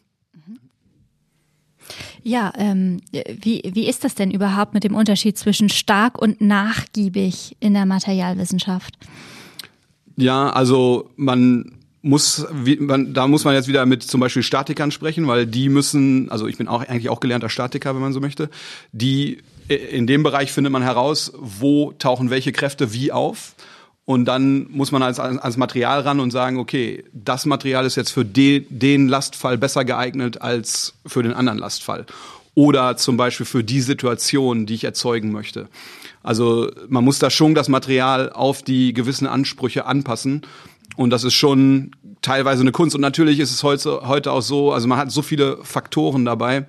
Ja, 2.24 2.52
ähm, 2.56 3.00
wie, 3.12 3.62
wie 3.74 3.88
ist 3.88 4.04
das 4.04 4.14
denn 4.14 4.30
überhaupt 4.30 4.74
mit 4.74 4.84
dem 4.84 4.94
Unterschied 4.94 5.36
zwischen 5.36 5.68
stark 5.68 6.20
und 6.20 6.40
nachgiebig 6.40 7.56
in 7.60 7.74
der 7.74 7.84
Materialwissenschaft? 7.84 8.96
Ja, 10.16 10.50
also 10.50 11.10
man 11.16 11.81
muss, 12.02 12.46
wie, 12.52 12.76
man, 12.76 13.14
da 13.14 13.28
muss 13.28 13.44
man 13.44 13.54
jetzt 13.54 13.68
wieder 13.68 13.86
mit 13.86 14.02
zum 14.02 14.20
Beispiel 14.20 14.42
Statikern 14.42 14.90
sprechen, 14.90 15.26
weil 15.28 15.46
die 15.46 15.68
müssen, 15.68 16.30
also 16.30 16.48
ich 16.48 16.58
bin 16.58 16.68
auch 16.68 16.82
eigentlich 16.82 17.08
auch 17.08 17.20
gelernter 17.20 17.48
Statiker, 17.48 17.94
wenn 17.94 18.02
man 18.02 18.12
so 18.12 18.20
möchte, 18.20 18.50
die 18.90 19.38
in 19.68 20.06
dem 20.06 20.22
Bereich 20.22 20.52
findet 20.52 20.72
man 20.72 20.82
heraus, 20.82 21.32
wo 21.36 21.92
tauchen 21.92 22.30
welche 22.30 22.52
Kräfte 22.52 22.92
wie 22.92 23.12
auf. 23.12 23.54
Und 24.04 24.24
dann 24.24 24.66
muss 24.70 24.90
man 24.90 25.02
als, 25.02 25.20
als 25.20 25.56
Material 25.56 26.00
ran 26.00 26.18
und 26.18 26.32
sagen, 26.32 26.58
okay, 26.58 27.04
das 27.12 27.46
Material 27.46 27.86
ist 27.86 27.96
jetzt 27.96 28.10
für 28.10 28.24
de, 28.24 28.66
den 28.68 29.08
Lastfall 29.08 29.56
besser 29.56 29.84
geeignet 29.84 30.42
als 30.42 30.94
für 31.06 31.22
den 31.22 31.32
anderen 31.32 31.58
Lastfall. 31.58 32.06
Oder 32.54 32.96
zum 32.96 33.16
Beispiel 33.16 33.46
für 33.46 33.62
die 33.62 33.80
Situation, 33.80 34.66
die 34.66 34.74
ich 34.74 34.84
erzeugen 34.84 35.30
möchte. 35.30 35.68
Also 36.22 36.70
man 36.88 37.04
muss 37.04 37.18
da 37.18 37.30
schon 37.30 37.54
das 37.54 37.68
Material 37.68 38.30
auf 38.30 38.62
die 38.62 38.92
gewissen 38.92 39.26
Ansprüche 39.26 39.86
anpassen. 39.86 40.42
Und 40.96 41.10
das 41.10 41.24
ist 41.24 41.34
schon 41.34 41.92
teilweise 42.20 42.62
eine 42.62 42.72
Kunst. 42.72 42.94
Und 42.94 43.00
natürlich 43.00 43.38
ist 43.38 43.50
es 43.50 43.62
heute, 43.62 44.02
heute 44.06 44.32
auch 44.32 44.42
so, 44.42 44.72
also 44.72 44.88
man 44.88 44.98
hat 44.98 45.10
so 45.10 45.22
viele 45.22 45.58
Faktoren 45.62 46.24
dabei, 46.24 46.66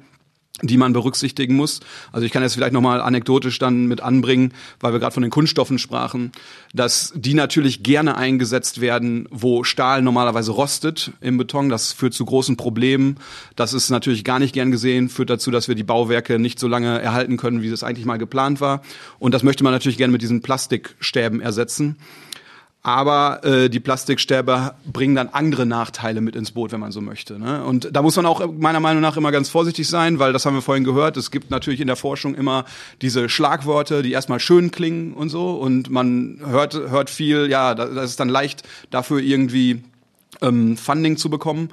die 0.61 0.77
man 0.77 0.93
berücksichtigen 0.93 1.55
muss. 1.55 1.81
Also 2.11 2.25
ich 2.25 2.31
kann 2.31 2.43
jetzt 2.43 2.53
vielleicht 2.53 2.73
nochmal 2.73 3.01
anekdotisch 3.01 3.57
dann 3.59 3.87
mit 3.87 4.01
anbringen, 4.01 4.53
weil 4.79 4.93
wir 4.93 4.99
gerade 4.99 5.13
von 5.13 5.23
den 5.23 5.31
Kunststoffen 5.31 5.79
sprachen, 5.79 6.31
dass 6.73 7.11
die 7.15 7.33
natürlich 7.33 7.83
gerne 7.83 8.15
eingesetzt 8.15 8.79
werden, 8.79 9.27
wo 9.31 9.63
Stahl 9.63 10.01
normalerweise 10.01 10.51
rostet 10.51 11.11
im 11.21 11.37
Beton. 11.37 11.69
Das 11.69 11.91
führt 11.91 12.13
zu 12.13 12.23
großen 12.23 12.55
Problemen. 12.55 13.17
Das 13.55 13.73
ist 13.73 13.89
natürlich 13.89 14.23
gar 14.23 14.39
nicht 14.39 14.53
gern 14.53 14.71
gesehen, 14.71 15.09
führt 15.09 15.31
dazu, 15.31 15.49
dass 15.49 15.67
wir 15.67 15.75
die 15.75 15.83
Bauwerke 15.83 16.39
nicht 16.39 16.59
so 16.59 16.67
lange 16.67 17.01
erhalten 17.01 17.37
können, 17.37 17.61
wie 17.61 17.67
es 17.69 17.83
eigentlich 17.83 18.05
mal 18.05 18.17
geplant 18.17 18.61
war. 18.61 18.83
Und 19.19 19.33
das 19.33 19.43
möchte 19.43 19.63
man 19.63 19.73
natürlich 19.73 19.97
gerne 19.97 20.13
mit 20.13 20.21
diesen 20.21 20.41
Plastikstäben 20.41 21.41
ersetzen. 21.41 21.97
Aber 22.85 23.45
äh, 23.45 23.69
die 23.69 23.79
Plastikstäbe 23.79 24.75
bringen 24.85 25.15
dann 25.15 25.29
andere 25.29 25.65
Nachteile 25.65 26.19
mit 26.19 26.35
ins 26.35 26.51
Boot, 26.51 26.73
wenn 26.73 26.81
man 26.81 26.91
so 26.91 26.99
möchte. 26.99 27.39
Ne? 27.39 27.63
Und 27.63 27.89
da 27.93 28.01
muss 28.01 28.17
man 28.17 28.25
auch 28.25 28.45
meiner 28.51 28.81
Meinung 28.81 29.01
nach 29.01 29.15
immer 29.15 29.31
ganz 29.31 29.47
vorsichtig 29.47 29.87
sein, 29.87 30.19
weil 30.19 30.33
das 30.33 30.45
haben 30.45 30.53
wir 30.53 30.61
vorhin 30.61 30.83
gehört. 30.83 31.15
Es 31.15 31.31
gibt 31.31 31.49
natürlich 31.49 31.79
in 31.79 31.87
der 31.87 31.95
Forschung 31.95 32.35
immer 32.35 32.65
diese 33.01 33.29
Schlagworte, 33.29 34.01
die 34.01 34.11
erstmal 34.11 34.41
schön 34.41 34.69
klingen 34.71 35.13
und 35.13 35.29
so. 35.29 35.51
Und 35.51 35.89
man 35.91 36.41
hört, 36.45 36.73
hört 36.73 37.09
viel, 37.09 37.49
ja, 37.49 37.73
das 37.73 38.11
ist 38.11 38.19
dann 38.19 38.27
leicht 38.27 38.63
dafür 38.91 39.19
irgendwie 39.19 39.81
ähm, 40.41 40.75
Funding 40.75 41.15
zu 41.15 41.29
bekommen. 41.29 41.69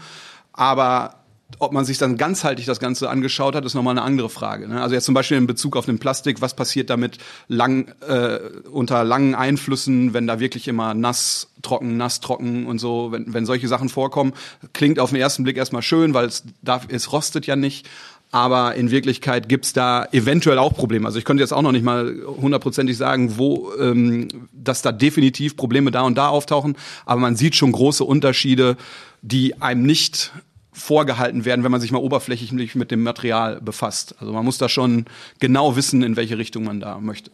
Aber 0.52 1.19
ob 1.58 1.72
man 1.72 1.84
sich 1.84 1.98
dann 1.98 2.16
ganzheitlich 2.16 2.66
das 2.66 2.80
Ganze 2.80 3.10
angeschaut 3.10 3.54
hat, 3.54 3.64
ist 3.64 3.74
nochmal 3.74 3.92
eine 3.92 4.02
andere 4.02 4.30
Frage. 4.30 4.68
Ne? 4.68 4.80
Also 4.80 4.94
jetzt 4.94 5.04
zum 5.04 5.14
Beispiel 5.14 5.36
in 5.36 5.46
Bezug 5.46 5.76
auf 5.76 5.86
den 5.86 5.98
Plastik, 5.98 6.40
was 6.40 6.54
passiert 6.54 6.90
damit 6.90 7.18
lang, 7.48 7.92
äh, 8.06 8.38
unter 8.70 9.04
langen 9.04 9.34
Einflüssen, 9.34 10.14
wenn 10.14 10.26
da 10.26 10.40
wirklich 10.40 10.68
immer 10.68 10.94
nass, 10.94 11.48
trocken, 11.62 11.96
nass, 11.96 12.20
trocken 12.20 12.66
und 12.66 12.78
so, 12.78 13.12
wenn, 13.12 13.34
wenn 13.34 13.46
solche 13.46 13.68
Sachen 13.68 13.88
vorkommen, 13.88 14.32
klingt 14.72 14.98
auf 14.98 15.10
den 15.10 15.20
ersten 15.20 15.42
Blick 15.44 15.56
erstmal 15.56 15.82
schön, 15.82 16.14
weil 16.14 16.26
es, 16.26 16.44
darf, 16.62 16.86
es 16.88 17.12
rostet 17.12 17.46
ja 17.46 17.56
nicht. 17.56 17.88
Aber 18.32 18.76
in 18.76 18.92
Wirklichkeit 18.92 19.48
gibt's 19.48 19.72
da 19.72 20.06
eventuell 20.12 20.58
auch 20.58 20.72
Probleme. 20.72 21.04
Also 21.04 21.18
ich 21.18 21.24
könnte 21.24 21.42
jetzt 21.42 21.52
auch 21.52 21.62
noch 21.62 21.72
nicht 21.72 21.82
mal 21.82 22.14
hundertprozentig 22.24 22.96
sagen, 22.96 23.38
wo, 23.38 23.72
ähm, 23.76 24.28
dass 24.52 24.82
da 24.82 24.92
definitiv 24.92 25.56
Probleme 25.56 25.90
da 25.90 26.02
und 26.02 26.16
da 26.16 26.28
auftauchen. 26.28 26.76
Aber 27.06 27.20
man 27.20 27.34
sieht 27.34 27.56
schon 27.56 27.72
große 27.72 28.04
Unterschiede, 28.04 28.76
die 29.20 29.60
einem 29.60 29.82
nicht 29.82 30.32
vorgehalten 30.80 31.44
werden, 31.44 31.64
wenn 31.64 31.70
man 31.70 31.80
sich 31.80 31.92
mal 31.92 31.98
oberflächlich 31.98 32.52
mit 32.74 32.90
dem 32.90 33.02
Material 33.02 33.60
befasst. 33.60 34.14
Also 34.18 34.32
man 34.32 34.44
muss 34.44 34.58
da 34.58 34.68
schon 34.68 35.04
genau 35.38 35.76
wissen, 35.76 36.02
in 36.02 36.16
welche 36.16 36.38
Richtung 36.38 36.64
man 36.64 36.80
da 36.80 36.98
möchte. 36.98 37.30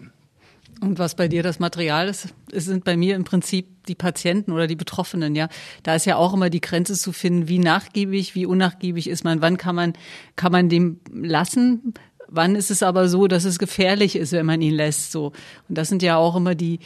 Und 0.80 0.98
was 0.98 1.14
bei 1.14 1.26
dir 1.26 1.42
das 1.42 1.58
Material 1.58 2.08
ist, 2.08 2.34
sind 2.52 2.84
bei 2.84 2.96
mir 2.98 3.16
im 3.16 3.24
Prinzip 3.24 3.66
die 3.86 3.94
Patienten 3.94 4.52
oder 4.52 4.66
die 4.66 4.76
Betroffenen, 4.76 5.34
ja. 5.34 5.48
Da 5.82 5.94
ist 5.94 6.04
ja 6.04 6.16
auch 6.16 6.34
immer 6.34 6.50
die 6.50 6.60
Grenze 6.60 6.94
zu 6.94 7.12
finden, 7.12 7.48
wie 7.48 7.58
nachgiebig, 7.58 8.34
wie 8.34 8.44
unnachgiebig 8.44 9.08
ist 9.08 9.24
man, 9.24 9.40
wann 9.40 9.56
kann 9.56 9.74
man, 9.74 9.94
kann 10.34 10.52
man 10.52 10.68
dem 10.68 11.00
lassen, 11.10 11.94
wann 12.28 12.56
ist 12.56 12.70
es 12.70 12.82
aber 12.82 13.08
so, 13.08 13.26
dass 13.26 13.44
es 13.44 13.58
gefährlich 13.58 14.16
ist, 14.16 14.32
wenn 14.32 14.44
man 14.44 14.60
ihn 14.60 14.74
lässt, 14.74 15.12
so. 15.12 15.32
Und 15.68 15.78
das 15.78 15.88
sind 15.88 16.02
ja 16.02 16.16
auch 16.16 16.36
immer 16.36 16.54
die, 16.54 16.80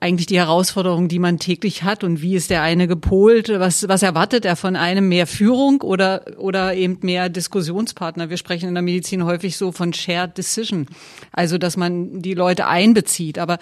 eigentlich 0.00 0.26
die 0.26 0.38
Herausforderung, 0.38 1.08
die 1.08 1.18
man 1.18 1.38
täglich 1.38 1.82
hat 1.82 2.04
und 2.04 2.22
wie 2.22 2.34
ist 2.34 2.50
der 2.50 2.62
eine 2.62 2.86
gepolt? 2.86 3.48
Was, 3.48 3.88
was 3.88 4.02
erwartet 4.02 4.44
er 4.44 4.56
von 4.56 4.76
einem? 4.76 5.08
Mehr 5.08 5.26
Führung 5.26 5.80
oder, 5.80 6.22
oder 6.38 6.74
eben 6.74 6.98
mehr 7.02 7.28
Diskussionspartner? 7.28 8.30
Wir 8.30 8.36
sprechen 8.36 8.68
in 8.68 8.74
der 8.74 8.82
Medizin 8.82 9.24
häufig 9.24 9.56
so 9.56 9.72
von 9.72 9.92
Shared 9.92 10.38
Decision. 10.38 10.86
Also, 11.32 11.58
dass 11.58 11.76
man 11.76 12.20
die 12.20 12.34
Leute 12.34 12.66
einbezieht. 12.66 13.38
Aber 13.38 13.58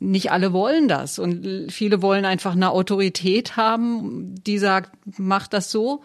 nicht 0.00 0.32
alle 0.32 0.52
wollen 0.52 0.88
das 0.88 1.18
und 1.18 1.70
viele 1.70 2.02
wollen 2.02 2.24
einfach 2.24 2.52
eine 2.52 2.70
Autorität 2.70 3.56
haben, 3.56 4.34
die 4.44 4.58
sagt, 4.58 4.90
mach 5.18 5.46
das 5.46 5.70
so. 5.70 6.02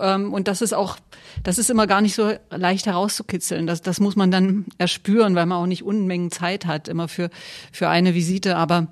Ähm, 0.00 0.32
und 0.32 0.48
das 0.48 0.62
ist 0.62 0.72
auch, 0.72 0.96
das 1.42 1.58
ist 1.58 1.70
immer 1.70 1.86
gar 1.86 2.00
nicht 2.00 2.14
so 2.14 2.32
leicht 2.50 2.86
herauszukitzeln. 2.86 3.66
Das, 3.66 3.82
das 3.82 4.00
muss 4.00 4.16
man 4.16 4.30
dann 4.30 4.66
erspüren, 4.78 5.34
weil 5.34 5.46
man 5.46 5.58
auch 5.58 5.66
nicht 5.66 5.82
Unmengen 5.82 6.30
Zeit 6.30 6.66
hat, 6.66 6.88
immer 6.88 7.08
für, 7.08 7.30
für 7.72 7.88
eine 7.88 8.14
Visite. 8.14 8.56
Aber 8.56 8.88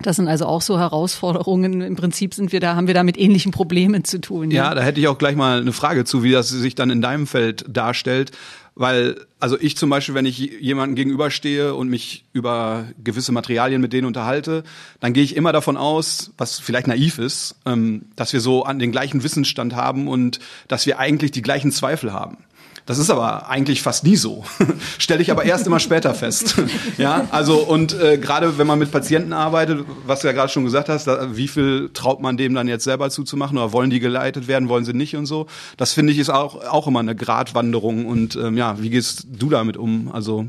das 0.00 0.16
sind 0.16 0.28
also 0.28 0.46
auch 0.46 0.60
so 0.60 0.78
Herausforderungen. 0.78 1.80
Im 1.80 1.96
Prinzip 1.96 2.34
sind 2.34 2.52
wir 2.52 2.60
da, 2.60 2.74
haben 2.74 2.86
wir 2.86 2.94
da 2.94 3.04
mit 3.04 3.16
ähnlichen 3.16 3.52
Problemen 3.52 4.04
zu 4.04 4.20
tun. 4.20 4.50
Ja, 4.50 4.64
ja 4.64 4.74
da 4.74 4.82
hätte 4.82 5.00
ich 5.00 5.08
auch 5.08 5.18
gleich 5.18 5.36
mal 5.36 5.60
eine 5.60 5.72
Frage 5.72 6.04
zu, 6.04 6.22
wie 6.22 6.32
das 6.32 6.48
sich 6.48 6.74
dann 6.74 6.90
in 6.90 7.00
deinem 7.00 7.26
Feld 7.26 7.64
darstellt. 7.68 8.32
Weil, 8.76 9.20
also 9.38 9.56
ich 9.60 9.76
zum 9.76 9.88
Beispiel, 9.88 10.16
wenn 10.16 10.26
ich 10.26 10.38
jemanden 10.38 10.96
gegenüberstehe 10.96 11.76
und 11.76 11.88
mich 11.88 12.24
über 12.32 12.86
gewisse 13.02 13.30
Materialien 13.30 13.80
mit 13.80 13.92
denen 13.92 14.06
unterhalte, 14.06 14.64
dann 14.98 15.12
gehe 15.12 15.22
ich 15.22 15.36
immer 15.36 15.52
davon 15.52 15.76
aus, 15.76 16.32
was 16.38 16.58
vielleicht 16.58 16.88
naiv 16.88 17.18
ist, 17.18 17.54
ähm, 17.64 18.06
dass 18.16 18.32
wir 18.32 18.40
so 18.40 18.64
an 18.64 18.80
den 18.80 18.90
gleichen 18.90 19.22
Wissensstand 19.22 19.76
haben 19.76 20.08
und 20.08 20.40
dass 20.66 20.86
wir 20.86 20.98
eigentlich 20.98 21.30
die 21.30 21.42
gleichen 21.42 21.70
Zweifel 21.70 22.12
haben. 22.12 22.38
Das 22.86 22.98
ist 22.98 23.08
aber 23.08 23.48
eigentlich 23.48 23.80
fast 23.80 24.04
nie 24.04 24.16
so. 24.16 24.44
Stelle 24.98 25.22
ich 25.22 25.30
aber 25.30 25.44
erst 25.44 25.66
immer 25.66 25.80
später 25.80 26.14
fest. 26.14 26.56
ja, 26.98 27.26
also 27.30 27.56
und 27.58 27.98
äh, 27.98 28.18
gerade 28.18 28.58
wenn 28.58 28.66
man 28.66 28.78
mit 28.78 28.90
Patienten 28.90 29.32
arbeitet, 29.32 29.86
was 30.06 30.20
du 30.20 30.26
ja 30.26 30.34
gerade 30.34 30.50
schon 30.52 30.64
gesagt 30.64 30.90
hast, 30.90 31.06
da, 31.06 31.34
wie 31.34 31.48
viel 31.48 31.90
traut 31.94 32.20
man 32.20 32.36
dem 32.36 32.54
dann 32.54 32.68
jetzt 32.68 32.84
selber 32.84 33.08
zuzumachen 33.08 33.56
oder 33.56 33.72
wollen 33.72 33.88
die 33.88 34.00
geleitet 34.00 34.48
werden, 34.48 34.68
wollen 34.68 34.84
sie 34.84 34.92
nicht 34.92 35.16
und 35.16 35.24
so. 35.24 35.46
Das 35.78 35.94
finde 35.94 36.12
ich 36.12 36.18
ist 36.18 36.28
auch 36.28 36.62
auch 36.66 36.86
immer 36.86 37.00
eine 37.00 37.16
Gratwanderung 37.16 38.04
und 38.04 38.36
ähm, 38.36 38.58
ja, 38.58 38.80
wie 38.82 38.90
gehst 38.90 39.26
du 39.30 39.48
damit 39.48 39.78
um? 39.78 40.12
Also 40.12 40.46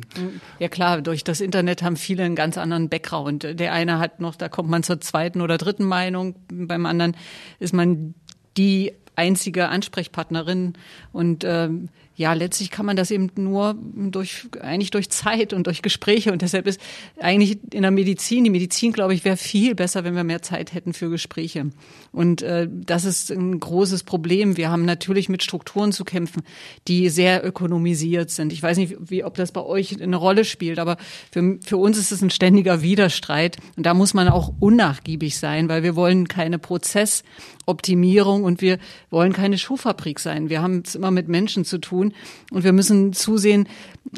ja 0.60 0.68
klar, 0.68 1.02
durch 1.02 1.24
das 1.24 1.40
Internet 1.40 1.84
haben 1.84 1.96
viele 1.96 2.24
einen 2.24 2.36
ganz 2.36 2.58
anderen 2.58 2.90
Background. 2.90 3.48
Der 3.60 3.72
eine 3.72 4.00
hat 4.00 4.20
noch, 4.20 4.36
da 4.36 4.50
kommt 4.50 4.70
man 4.70 4.84
zur 4.84 5.00
zweiten 5.00 5.40
oder 5.40 5.58
dritten 5.58 5.86
Meinung, 5.86 6.36
beim 6.52 6.86
anderen 6.86 7.16
ist 7.60 7.74
man 7.74 8.14
die 8.58 8.92
einzige 9.16 9.70
Ansprechpartnerin 9.70 10.74
und 11.12 11.44
ähm, 11.46 11.90
ja, 12.18 12.32
letztlich 12.32 12.72
kann 12.72 12.86
man 12.86 12.95
das 12.95 13.11
eben 13.11 13.30
nur 13.36 13.76
durch, 13.93 14.47
eigentlich 14.61 14.91
durch 14.91 15.09
Zeit 15.09 15.51
und 15.51 15.68
durch 15.68 15.82
Gespräche. 15.82 16.32
Und 16.32 16.41
deshalb 16.41 16.66
ist 16.66 16.80
eigentlich 17.20 17.57
in 17.74 17.82
der 17.82 17.91
Medizin, 17.91 18.45
die 18.45 18.49
Medizin, 18.49 18.93
glaube 18.93 19.13
ich, 19.13 19.26
wäre 19.26 19.36
viel 19.36 19.76
besser, 19.76 20.05
wenn 20.05 20.16
wir 20.16 20.24
mehr 20.24 20.41
Zeit 20.41 20.74
hätten 20.74 20.93
für 20.93 21.09
Gespräche. 21.09 21.72
Und 22.13 22.41
äh, 22.41 22.70
das 22.72 23.03
ist 23.03 23.32
ein 23.32 23.59
großes 23.59 24.03
Problem. 24.03 24.55
Wir 24.55 24.70
haben 24.70 24.86
natürlich 24.86 25.28
mit 25.28 25.43
Strukturen 25.43 25.91
zu 25.91 26.05
kämpfen, 26.05 26.43
die 26.88 27.09
sehr 27.09 27.45
ökonomisiert 27.45 28.30
sind. 28.30 28.53
Ich 28.53 28.63
weiß 28.63 28.78
nicht, 28.78 28.95
wie, 28.97 29.26
ob 29.26 29.36
das 29.36 29.51
bei 29.51 29.61
euch 29.61 30.01
eine 30.01 30.16
Rolle 30.16 30.45
spielt, 30.45 30.80
aber 30.80 30.95
für, 31.34 31.59
für 31.66 31.76
uns 31.76 31.97
ist 31.97 32.13
es 32.13 32.22
ein 32.22 32.30
ständiger 32.30 32.82
Widerstreit. 32.82 33.57
Und 33.76 33.86
da 33.86 33.93
muss 33.93 34.13
man 34.13 34.30
auch 34.30 34.53
unnachgiebig 34.61 35.38
sein, 35.38 35.68
weil 35.68 35.84
wir 35.84 35.97
wollen 35.97 36.30
keine 36.30 36.59
Prozessoptimierung 36.59 38.45
und 38.45 38.61
wir 38.61 38.80
wollen 39.09 39.34
keine 39.34 39.57
Schuhfabrik 39.57 40.22
sein. 40.22 40.47
Wir 40.47 40.61
haben 40.61 40.82
es 40.86 40.95
immer 40.95 41.11
mit 41.11 41.28
Menschen 41.28 41.66
zu 41.66 41.78
tun 41.78 42.05
und 42.51 42.64
wir 42.64 42.74
müssen 42.74 43.14
zusehen, 43.14 43.68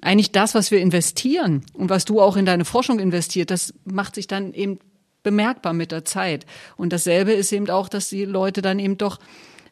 eigentlich 0.01 0.31
das, 0.31 0.55
was 0.55 0.71
wir 0.71 0.79
investieren 0.79 1.63
und 1.73 1.89
was 1.89 2.05
du 2.05 2.21
auch 2.21 2.37
in 2.37 2.45
deine 2.45 2.65
Forschung 2.65 2.99
investiert, 2.99 3.51
das 3.51 3.73
macht 3.85 4.15
sich 4.15 4.27
dann 4.27 4.53
eben 4.53 4.79
bemerkbar 5.23 5.73
mit 5.73 5.91
der 5.91 6.05
Zeit. 6.05 6.45
Und 6.77 6.93
dasselbe 6.93 7.33
ist 7.33 7.51
eben 7.51 7.69
auch, 7.69 7.89
dass 7.89 8.09
die 8.09 8.25
Leute 8.25 8.61
dann 8.61 8.79
eben 8.79 8.97
doch 8.97 9.19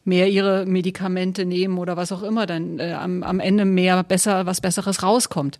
mehr 0.04 0.28
ihre 0.28 0.66
Medikamente 0.66 1.44
nehmen 1.44 1.78
oder 1.78 1.96
was 1.96 2.12
auch 2.12 2.22
immer, 2.22 2.46
dann 2.46 2.78
äh, 2.78 2.92
am, 2.92 3.22
am 3.22 3.40
Ende 3.40 3.64
mehr 3.64 4.02
besser, 4.04 4.46
was 4.46 4.60
Besseres 4.60 5.02
rauskommt. 5.02 5.58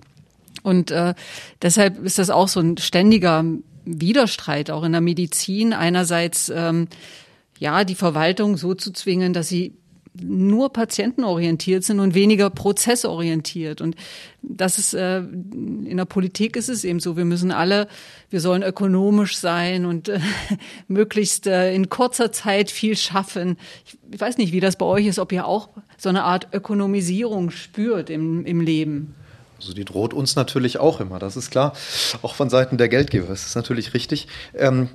Und 0.62 0.90
äh, 0.90 1.14
deshalb 1.62 2.02
ist 2.04 2.18
das 2.18 2.30
auch 2.30 2.48
so 2.48 2.60
ein 2.60 2.76
ständiger 2.76 3.44
Widerstreit 3.84 4.70
auch 4.70 4.84
in 4.84 4.92
der 4.92 5.00
Medizin. 5.00 5.72
Einerseits 5.72 6.50
ähm, 6.54 6.88
ja 7.58 7.84
die 7.84 7.94
Verwaltung 7.94 8.56
so 8.56 8.74
zu 8.74 8.92
zwingen, 8.92 9.32
dass 9.32 9.48
sie 9.48 9.74
nur 10.22 10.72
patientenorientiert 10.72 11.84
sind 11.84 12.00
und 12.00 12.14
weniger 12.14 12.50
prozessorientiert. 12.50 13.80
Und 13.80 13.96
das 14.42 14.78
ist 14.78 14.94
äh, 14.94 15.18
in 15.18 15.96
der 15.96 16.04
Politik 16.04 16.56
ist 16.56 16.68
es 16.68 16.84
eben 16.84 17.00
so. 17.00 17.16
Wir 17.16 17.24
müssen 17.24 17.50
alle, 17.50 17.88
wir 18.30 18.40
sollen 18.40 18.62
ökonomisch 18.62 19.36
sein 19.36 19.84
und 19.86 20.08
äh, 20.08 20.20
möglichst 20.88 21.46
äh, 21.46 21.74
in 21.74 21.88
kurzer 21.88 22.32
Zeit 22.32 22.70
viel 22.70 22.96
schaffen. 22.96 23.56
Ich 24.10 24.20
weiß 24.20 24.38
nicht, 24.38 24.52
wie 24.52 24.60
das 24.60 24.76
bei 24.76 24.86
euch 24.86 25.06
ist, 25.06 25.18
ob 25.18 25.32
ihr 25.32 25.46
auch 25.46 25.70
so 25.96 26.08
eine 26.08 26.24
Art 26.24 26.48
Ökonomisierung 26.52 27.50
spürt 27.50 28.10
im, 28.10 28.44
im 28.44 28.60
Leben. 28.60 29.14
Also 29.58 29.72
die 29.72 29.84
droht 29.84 30.12
uns 30.12 30.36
natürlich 30.36 30.78
auch 30.78 31.00
immer, 31.00 31.18
das 31.18 31.36
ist 31.36 31.50
klar. 31.50 31.72
Auch 32.22 32.34
von 32.34 32.50
Seiten 32.50 32.76
der 32.76 32.88
Geldgeber, 32.88 33.26
das 33.26 33.46
ist 33.46 33.54
natürlich 33.54 33.94
richtig. 33.94 34.28
Ähm, 34.54 34.90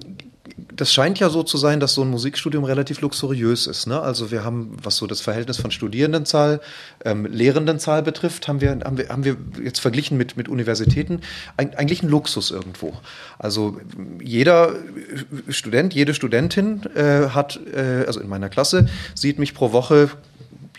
das 0.74 0.94
scheint 0.94 1.20
ja 1.20 1.30
so 1.30 1.44
zu 1.44 1.58
sein, 1.58 1.80
dass 1.80 1.94
so 1.94 2.02
ein 2.02 2.10
Musikstudium 2.10 2.64
relativ 2.64 3.02
luxuriös 3.02 3.68
ist. 3.68 3.88
Ne? 3.88 4.00
Also 4.00 4.32
wir 4.32 4.44
haben, 4.44 4.76
was 4.82 4.98
so 4.98 5.08
das 5.08 5.22
Verhältnis 5.22 5.58
von 5.58 5.72
Studierendenzahl, 5.72 6.62
ähm, 7.06 7.26
Lehrendenzahl 7.26 8.04
betrifft, 8.04 8.48
haben 8.48 8.62
wir, 8.62 8.72
haben 8.84 8.98
wir, 8.98 9.10
haben 9.10 9.24
wir 9.24 9.38
jetzt 9.64 9.80
verglichen 9.80 10.18
mit, 10.18 10.38
mit 10.38 10.50
Universitäten 10.50 11.22
eigentlich 11.58 12.04
ein 12.04 12.10
Luxus 12.10 12.52
irgendwo. 12.52 12.94
Also 13.40 13.80
jeder 14.22 14.76
Student, 15.50 15.94
jede 15.94 16.14
Studentin 16.14 16.84
äh, 16.96 17.30
hat, 17.30 17.60
äh, 17.74 18.06
also 18.06 18.20
in 18.20 18.30
meiner 18.30 18.50
Klasse, 18.50 18.88
sieht 19.16 19.40
mich 19.40 19.54
pro 19.54 19.72
Woche 19.72 20.10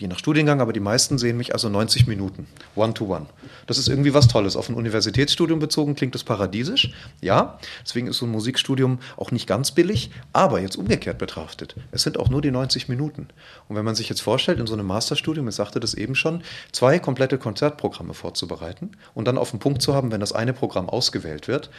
je 0.03 0.07
nach 0.09 0.19
Studiengang, 0.19 0.59
aber 0.59 0.73
die 0.73 0.81
meisten 0.81 1.17
sehen 1.17 1.37
mich 1.37 1.53
also 1.53 1.69
90 1.69 2.07
Minuten, 2.07 2.45
one-to-one. 2.75 3.25
-one. 3.25 3.27
Das 3.67 3.77
ist 3.77 3.87
irgendwie 3.87 4.13
was 4.13 4.27
Tolles. 4.27 4.57
Auf 4.57 4.67
ein 4.67 4.75
Universitätsstudium 4.75 5.59
bezogen 5.59 5.95
klingt 5.95 6.13
das 6.13 6.25
paradiesisch, 6.25 6.91
ja. 7.21 7.57
Deswegen 7.85 8.07
ist 8.07 8.17
so 8.17 8.25
ein 8.25 8.31
Musikstudium 8.31 8.99
auch 9.15 9.31
nicht 9.31 9.47
ganz 9.47 9.71
billig, 9.71 10.11
aber 10.33 10.59
jetzt 10.59 10.75
umgekehrt 10.75 11.17
betrachtet, 11.17 11.75
es 11.91 12.03
sind 12.03 12.19
auch 12.19 12.29
nur 12.29 12.41
die 12.41 12.51
90 12.51 12.89
Minuten. 12.89 13.29
Und 13.69 13.77
wenn 13.77 13.85
man 13.85 13.95
sich 13.95 14.09
jetzt 14.09 14.21
vorstellt, 14.21 14.59
in 14.59 14.67
so 14.67 14.73
einem 14.73 14.85
Masterstudium, 14.85 15.47
ich 15.47 15.55
sagte 15.55 15.79
das 15.79 15.93
eben 15.93 16.15
schon, 16.15 16.43
zwei 16.73 16.99
komplette 16.99 17.37
Konzertprogramme 17.37 18.13
vorzubereiten 18.13 18.91
und 19.13 19.25
dann 19.25 19.37
auf 19.37 19.51
den 19.51 19.59
Punkt 19.59 19.81
zu 19.81 19.95
haben, 19.95 20.11
wenn 20.11 20.19
das 20.19 20.33
eine 20.33 20.51
Programm 20.51 20.89
ausgewählt 20.89 21.47
wird, 21.47 21.69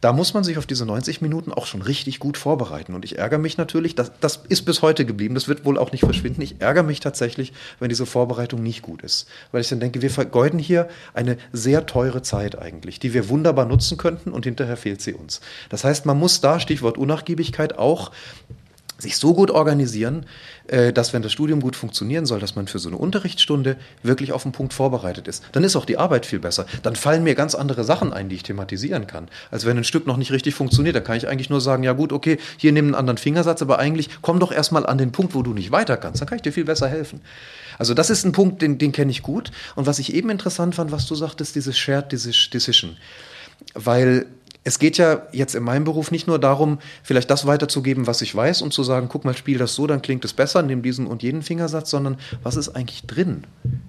da 0.00 0.12
muss 0.12 0.34
man 0.34 0.44
sich 0.44 0.58
auf 0.58 0.66
diese 0.66 0.84
90 0.86 1.22
Minuten 1.22 1.52
auch 1.52 1.66
schon 1.66 1.82
richtig 1.82 2.18
gut 2.18 2.36
vorbereiten. 2.36 2.94
Und 2.94 3.04
ich 3.04 3.18
ärgere 3.18 3.38
mich 3.38 3.56
natürlich, 3.56 3.94
das, 3.94 4.12
das 4.20 4.42
ist 4.48 4.62
bis 4.62 4.82
heute 4.82 5.04
geblieben, 5.06 5.34
das 5.34 5.48
wird 5.48 5.64
wohl 5.64 5.78
auch 5.78 5.92
nicht 5.92 6.04
verschwinden. 6.04 6.42
Ich 6.42 6.60
ärgere 6.60 6.82
mich 6.82 7.00
tatsächlich, 7.00 7.52
wenn 7.78 7.88
diese 7.88 8.06
Vorbereitung 8.06 8.62
nicht 8.62 8.82
gut 8.82 9.02
ist. 9.02 9.28
Weil 9.52 9.60
ich 9.60 9.68
dann 9.68 9.80
denke, 9.80 10.02
wir 10.02 10.10
vergeuden 10.10 10.58
hier 10.58 10.88
eine 11.12 11.36
sehr 11.52 11.86
teure 11.86 12.22
Zeit 12.22 12.58
eigentlich, 12.58 12.98
die 12.98 13.14
wir 13.14 13.28
wunderbar 13.28 13.64
nutzen 13.64 13.98
könnten 13.98 14.32
und 14.32 14.44
hinterher 14.44 14.76
fehlt 14.76 15.00
sie 15.00 15.14
uns. 15.14 15.40
Das 15.68 15.84
heißt, 15.84 16.06
man 16.06 16.18
muss 16.18 16.40
da, 16.40 16.60
Stichwort 16.60 16.98
Unnachgiebigkeit, 16.98 17.78
auch 17.78 18.10
sich 18.98 19.16
so 19.16 19.34
gut 19.34 19.50
organisieren, 19.50 20.26
äh, 20.68 20.92
dass 20.92 21.12
wenn 21.12 21.22
das 21.22 21.32
Studium 21.32 21.60
gut 21.60 21.76
funktionieren 21.76 22.26
soll, 22.26 22.40
dass 22.40 22.54
man 22.54 22.68
für 22.68 22.78
so 22.78 22.88
eine 22.88 22.96
Unterrichtsstunde 22.96 23.76
wirklich 24.02 24.32
auf 24.32 24.44
den 24.44 24.52
Punkt 24.52 24.72
vorbereitet 24.72 25.26
ist. 25.28 25.42
Dann 25.52 25.64
ist 25.64 25.76
auch 25.76 25.84
die 25.84 25.98
Arbeit 25.98 26.26
viel 26.26 26.38
besser. 26.38 26.66
Dann 26.82 26.96
fallen 26.96 27.24
mir 27.24 27.34
ganz 27.34 27.54
andere 27.54 27.84
Sachen 27.84 28.12
ein, 28.12 28.28
die 28.28 28.36
ich 28.36 28.44
thematisieren 28.44 29.06
kann. 29.06 29.28
Als 29.50 29.66
wenn 29.66 29.76
ein 29.76 29.84
Stück 29.84 30.06
noch 30.06 30.16
nicht 30.16 30.30
richtig 30.30 30.54
funktioniert, 30.54 30.94
da 30.94 31.00
kann 31.00 31.16
ich 31.16 31.28
eigentlich 31.28 31.50
nur 31.50 31.60
sagen, 31.60 31.82
ja 31.82 31.92
gut, 31.92 32.12
okay, 32.12 32.38
hier 32.56 32.72
nimm 32.72 32.86
einen 32.86 32.94
anderen 32.94 33.18
Fingersatz, 33.18 33.62
aber 33.62 33.78
eigentlich 33.78 34.10
komm 34.22 34.38
doch 34.38 34.52
erstmal 34.52 34.86
an 34.86 34.98
den 34.98 35.12
Punkt, 35.12 35.34
wo 35.34 35.42
du 35.42 35.52
nicht 35.52 35.72
weiter 35.72 35.96
kannst. 35.96 36.20
Dann 36.20 36.28
kann 36.28 36.36
ich 36.36 36.42
dir 36.42 36.52
viel 36.52 36.64
besser 36.64 36.88
helfen. 36.88 37.20
Also 37.78 37.94
das 37.94 38.10
ist 38.10 38.24
ein 38.24 38.32
Punkt, 38.32 38.62
den, 38.62 38.78
den 38.78 38.92
kenne 38.92 39.10
ich 39.10 39.22
gut. 39.22 39.50
Und 39.74 39.86
was 39.86 39.98
ich 39.98 40.14
eben 40.14 40.30
interessant 40.30 40.76
fand, 40.76 40.92
was 40.92 41.06
du 41.06 41.14
sagtest, 41.14 41.56
dieses 41.56 41.76
Shared 41.76 42.12
Decision. 42.12 42.96
Weil 43.74 44.26
es 44.64 44.78
geht 44.78 44.96
ja 44.96 45.26
jetzt 45.30 45.54
in 45.54 45.62
meinem 45.62 45.84
Beruf 45.84 46.10
nicht 46.10 46.26
nur 46.26 46.38
darum, 46.38 46.78
vielleicht 47.02 47.30
das 47.30 47.46
weiterzugeben, 47.46 48.06
was 48.06 48.22
ich 48.22 48.34
weiß 48.34 48.62
und 48.62 48.72
zu 48.72 48.82
sagen, 48.82 49.08
guck 49.10 49.24
mal, 49.24 49.36
spiel 49.36 49.58
das 49.58 49.74
so, 49.74 49.86
dann 49.86 50.00
klingt 50.00 50.24
es 50.24 50.32
besser, 50.32 50.62
nimm 50.62 50.82
diesen 50.82 51.06
und 51.06 51.22
jeden 51.22 51.42
Fingersatz, 51.42 51.90
sondern 51.90 52.16
was 52.42 52.56
ist 52.56 52.70
eigentlich 52.70 53.06
drin 53.06 53.46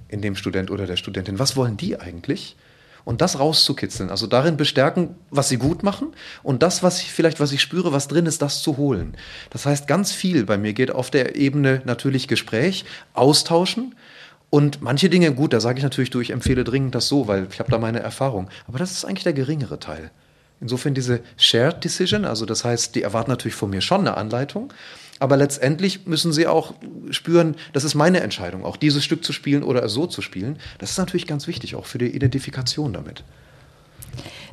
in 0.10 0.22
dem 0.22 0.36
Student 0.36 0.70
oder 0.70 0.86
der 0.86 0.98
Studentin? 0.98 1.40
Was 1.40 1.56
wollen 1.56 1.78
die 1.78 1.98
eigentlich? 1.98 2.58
Und 3.06 3.22
das 3.22 3.40
rauszukitzeln, 3.40 4.10
also 4.10 4.26
darin 4.26 4.58
bestärken, 4.58 5.16
was 5.30 5.48
sie 5.48 5.58
gut 5.58 5.84
machen 5.84 6.08
und 6.42 6.64
das, 6.64 6.82
was 6.82 7.02
ich 7.02 7.12
vielleicht, 7.12 7.40
was 7.40 7.52
ich 7.52 7.62
spüre, 7.62 7.92
was 7.92 8.08
drin 8.08 8.26
ist, 8.26 8.42
das 8.42 8.64
zu 8.64 8.78
holen. 8.78 9.16
Das 9.52 9.66
heißt, 9.66 9.88
ganz 9.88 10.12
viel 10.12 10.44
bei 10.44 10.58
mir 10.58 10.74
geht 10.74 10.90
auf 10.92 11.12
der 11.12 11.36
Ebene 11.36 11.84
natürlich 11.86 12.28
Gespräch, 12.28 12.84
austauschen, 13.14 13.96
und 14.52 14.82
manche 14.82 15.10
Dinge, 15.10 15.34
gut, 15.34 15.52
da 15.52 15.60
sage 15.60 15.80
ich 15.80 15.84
natürlich, 15.84 16.12
du, 16.12 16.22
ich 16.22 16.30
empfehle 16.30 16.64
dringend 16.64 16.96
das 16.96 17.10
so, 17.10 17.28
weil 17.28 17.48
ich 17.52 17.60
habe 17.60 17.70
da 17.70 17.78
meine 17.78 18.00
Erfahrung. 18.00 18.48
Aber 18.68 18.80
das 18.80 18.92
ist 18.92 19.04
eigentlich 19.04 19.24
der 19.24 19.34
geringere 19.34 19.80
Teil. 19.80 20.12
Insofern 20.66 20.96
diese 20.96 21.20
Shared 21.38 21.84
Decision, 21.84 22.26
also 22.26 22.48
das 22.48 22.66
heißt, 22.66 22.96
die 22.96 23.04
erwarten 23.04 23.30
natürlich 23.30 23.54
von 23.54 23.70
mir 23.70 23.82
schon 23.82 24.00
eine 24.00 24.18
Anleitung, 24.18 24.74
aber 25.20 25.38
letztendlich 25.38 26.08
müssen 26.08 26.34
sie 26.34 26.48
auch 26.48 26.74
spüren, 27.12 27.56
das 27.72 27.84
ist 27.84 27.94
meine 27.94 28.22
Entscheidung, 28.22 28.66
auch 28.66 28.76
dieses 28.76 29.04
Stück 29.04 29.24
zu 29.24 29.32
spielen 29.32 29.62
oder 29.62 29.88
so 29.90 30.08
zu 30.08 30.24
spielen. 30.24 30.58
Das 30.80 30.90
ist 30.90 30.98
natürlich 30.98 31.28
ganz 31.28 31.46
wichtig, 31.46 31.76
auch 31.76 31.86
für 31.86 32.00
die 32.00 32.08
Identifikation 32.08 32.94
damit. 32.94 33.24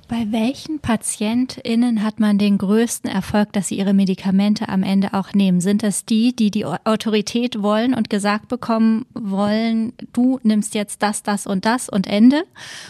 Bei 0.09 0.27
welchen 0.31 0.79
PatientInnen 0.81 2.03
hat 2.03 2.21
man 2.21 2.37
den 2.37 2.59
größten 2.59 3.11
Erfolg, 3.11 3.53
dass 3.53 3.69
sie 3.69 3.79
ihre 3.79 3.95
Medikamente 3.95 4.69
am 4.69 4.83
Ende 4.83 5.15
auch 5.15 5.33
nehmen? 5.33 5.61
Sind 5.61 5.83
das 5.83 6.05
die, 6.05 6.37
die 6.37 6.51
die 6.51 6.67
Autorität 6.67 7.63
wollen 7.63 7.95
und 7.95 8.11
gesagt 8.11 8.49
bekommen 8.49 9.07
wollen, 9.15 9.93
du 10.13 10.39
nimmst 10.43 10.75
jetzt 10.75 11.03
das, 11.03 11.23
das 11.23 11.47
und 11.47 11.65
das 11.65 11.89
und 11.89 12.07
Ende? 12.07 12.45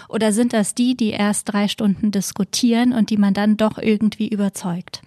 Oder 0.08 0.32
sind 0.32 0.52
das 0.52 0.74
die, 0.74 0.96
die 0.96 1.10
erst 1.10 1.52
drei 1.52 1.68
Stunden 1.68 2.10
diskutieren 2.10 2.92
und 2.92 3.10
die 3.10 3.18
man 3.18 3.34
dann 3.34 3.56
doch 3.56 3.78
irgendwie 3.78 4.28
überzeugt? 4.28 5.02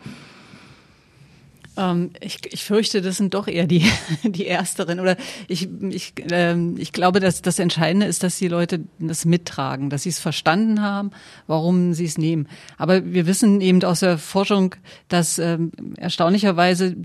Ähm, 1.78 2.11
ich, 2.21 2.39
ich 2.51 2.63
fürchte, 2.63 3.01
das 3.01 3.17
sind 3.17 3.34
doch 3.34 3.47
eher 3.47 3.67
die, 3.67 3.86
die 4.23 4.47
Ersteren. 4.47 4.99
Oder 4.99 5.17
ich, 5.47 5.69
ich, 5.89 6.13
ähm, 6.32 6.76
ich 6.78 6.91
glaube, 6.91 7.19
dass 7.19 7.41
das 7.41 7.59
Entscheidende 7.59 8.05
ist, 8.05 8.23
dass 8.23 8.38
die 8.38 8.47
Leute 8.47 8.82
das 8.99 9.26
mittragen, 9.26 9.89
dass 9.89 10.03
sie 10.03 10.09
es 10.09 10.19
verstanden 10.19 10.82
haben, 10.82 11.11
warum 11.47 11.93
sie 11.93 12.05
es 12.05 12.17
nehmen. 12.17 12.47
Aber 12.78 13.05
wir 13.05 13.28
wissen 13.28 13.61
eben 13.61 13.84
aus 13.84 13.99
der 13.99 14.17
Forschung, 14.17 14.76
dass 15.07 15.38
ähm, 15.39 15.71
erstaunlicherweise 15.97 16.95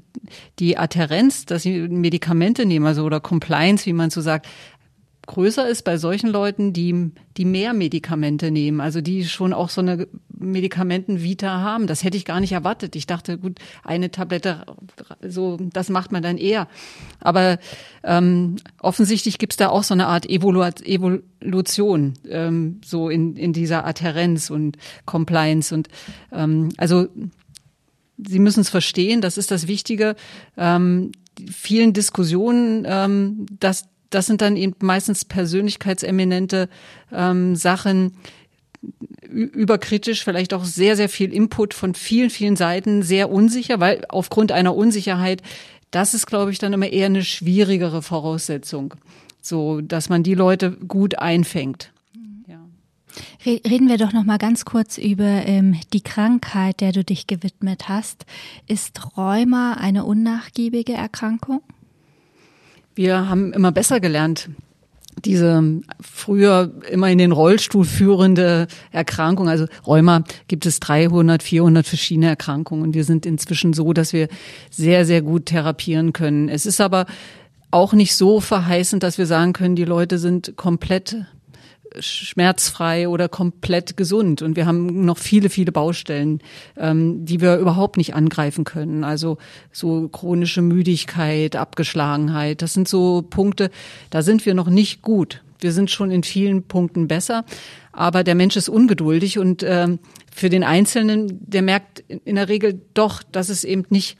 die 0.58 0.76
Adherenz, 0.76 1.46
dass 1.46 1.62
sie 1.62 1.88
Medikamente 1.88 2.66
nehmen, 2.66 2.86
also 2.86 3.04
oder 3.04 3.20
Compliance, 3.20 3.86
wie 3.86 3.92
man 3.92 4.10
so 4.10 4.20
sagt, 4.20 4.46
größer 5.30 5.68
ist 5.68 5.84
bei 5.84 5.96
solchen 5.96 6.28
Leuten, 6.28 6.72
die, 6.72 7.12
die 7.36 7.44
mehr 7.44 7.72
Medikamente 7.72 8.50
nehmen, 8.50 8.80
also 8.80 9.00
die 9.00 9.24
schon 9.24 9.52
auch 9.52 9.68
so 9.68 9.80
eine 9.80 10.08
Medikamentenvita 10.36 11.60
haben. 11.60 11.86
Das 11.86 12.02
hätte 12.02 12.16
ich 12.16 12.24
gar 12.24 12.40
nicht 12.40 12.50
erwartet. 12.50 12.96
Ich 12.96 13.06
dachte, 13.06 13.38
gut, 13.38 13.60
eine 13.84 14.10
Tablette, 14.10 14.66
so, 15.22 15.56
das 15.72 15.88
macht 15.88 16.10
man 16.10 16.24
dann 16.24 16.36
eher. 16.36 16.66
Aber 17.20 17.58
ähm, 18.02 18.56
offensichtlich 18.80 19.38
gibt 19.38 19.52
es 19.52 19.56
da 19.56 19.68
auch 19.68 19.84
so 19.84 19.94
eine 19.94 20.08
Art 20.08 20.28
Evolu 20.28 20.64
Evolution, 20.82 22.14
ähm, 22.28 22.80
so 22.84 23.08
in, 23.08 23.36
in 23.36 23.52
dieser 23.52 23.86
Adherenz 23.86 24.50
und 24.50 24.78
Compliance. 25.06 25.72
Und 25.72 25.88
ähm, 26.32 26.70
also 26.76 27.06
Sie 28.18 28.40
müssen 28.40 28.60
es 28.60 28.68
verstehen, 28.68 29.20
das 29.20 29.38
ist 29.38 29.50
das 29.50 29.68
Wichtige. 29.68 30.16
Ähm, 30.56 31.12
vielen 31.50 31.92
Diskussionen, 31.92 32.84
ähm, 32.86 33.46
dass 33.60 33.84
das 34.11 34.26
sind 34.26 34.40
dann 34.40 34.56
eben 34.56 34.74
meistens 34.80 35.24
persönlichkeitseminente 35.24 36.68
ähm, 37.12 37.56
Sachen, 37.56 38.16
überkritisch, 39.22 40.24
vielleicht 40.24 40.54
auch 40.54 40.64
sehr, 40.64 40.96
sehr 40.96 41.08
viel 41.08 41.32
Input 41.32 41.74
von 41.74 41.94
vielen, 41.94 42.30
vielen 42.30 42.56
Seiten, 42.56 43.02
sehr 43.02 43.30
unsicher, 43.30 43.78
weil 43.78 44.04
aufgrund 44.08 44.52
einer 44.52 44.74
Unsicherheit, 44.74 45.42
das 45.90 46.14
ist, 46.14 46.26
glaube 46.26 46.50
ich, 46.50 46.58
dann 46.58 46.72
immer 46.72 46.88
eher 46.88 47.06
eine 47.06 47.24
schwierigere 47.24 48.02
Voraussetzung. 48.02 48.94
so 49.42 49.80
dass 49.80 50.08
man 50.08 50.22
die 50.22 50.34
Leute 50.34 50.72
gut 50.72 51.18
einfängt. 51.18 51.92
Reden 53.44 53.88
wir 53.88 53.96
doch 53.96 54.12
noch 54.12 54.24
mal 54.24 54.38
ganz 54.38 54.64
kurz 54.64 54.98
über 54.98 55.24
ähm, 55.24 55.80
die 55.92 56.02
Krankheit, 56.02 56.80
der 56.80 56.92
du 56.92 57.02
dich 57.02 57.26
gewidmet 57.26 57.88
hast. 57.88 58.26
Ist 58.66 59.16
Rheuma 59.16 59.74
eine 59.74 60.04
unnachgiebige 60.04 60.92
Erkrankung? 60.92 61.62
Wir 63.01 63.30
haben 63.30 63.55
immer 63.55 63.72
besser 63.72 63.98
gelernt, 63.98 64.51
diese 65.24 65.80
früher 66.03 66.70
immer 66.90 67.09
in 67.09 67.16
den 67.16 67.32
Rollstuhl 67.32 67.86
führende 67.86 68.66
Erkrankung, 68.92 69.48
also 69.48 69.64
Rheuma, 69.86 70.24
gibt 70.48 70.66
es 70.66 70.80
300, 70.80 71.42
400 71.42 71.86
verschiedene 71.86 72.28
Erkrankungen. 72.28 72.82
Und 72.82 72.94
wir 72.94 73.05
sind 73.05 73.24
inzwischen 73.24 73.72
so, 73.72 73.94
dass 73.94 74.12
wir 74.12 74.28
sehr, 74.70 75.07
sehr 75.07 75.22
gut 75.22 75.46
therapieren 75.46 76.12
können. 76.12 76.51
Es 76.51 76.66
ist 76.66 76.78
aber 76.78 77.07
auch 77.70 77.94
nicht 77.94 78.14
so 78.14 78.38
verheißend, 78.38 79.03
dass 79.03 79.16
wir 79.16 79.24
sagen 79.24 79.55
können, 79.55 79.76
die 79.76 79.86
Leute 79.86 80.18
sind 80.18 80.59
komplett 80.59 81.24
schmerzfrei 81.99 83.09
oder 83.09 83.28
komplett 83.28 83.97
gesund. 83.97 84.43
Und 84.43 84.57
wir 84.57 84.66
haben 84.66 85.05
noch 85.05 85.18
viele, 85.18 85.51
viele 85.51 85.72
Baustellen, 85.72 86.41
ähm, 86.76 87.24
die 87.24 87.41
wir 87.41 87.57
überhaupt 87.57 87.97
nicht 87.97 88.14
angreifen 88.14 88.64
können. 88.64 89.05
Also 89.05 89.38
so 89.72 90.09
chronische 90.09 90.62
Müdigkeit, 90.62 91.57
Abgeschlagenheit, 91.57 92.62
das 92.62 92.72
sind 92.72 92.88
so 92.88 93.22
Punkte, 93.22 93.70
da 94.11 94.22
sind 94.22 94.47
wir 94.47 94.55
noch 94.55 94.68
nicht 94.68 95.03
gut. 95.03 95.43
Wir 95.61 95.72
sind 95.72 95.91
schon 95.91 96.11
in 96.11 96.22
vielen 96.22 96.62
Punkten 96.62 97.07
besser, 97.07 97.45
aber 97.93 98.24
der 98.24 98.34
Mensch 98.34 98.57
ist 98.57 98.68
ungeduldig 98.68 99.38
und 99.38 99.62
ähm, 99.62 99.99
für 100.32 100.49
den 100.49 100.64
Einzelnen, 100.64 101.38
der 101.47 101.61
merkt 101.61 102.01
in 102.09 102.36
der 102.36 102.49
Regel 102.49 102.80
doch, 102.95 103.22
dass 103.22 103.51
es 103.51 103.64
eben 103.64 103.84
nicht 103.91 104.16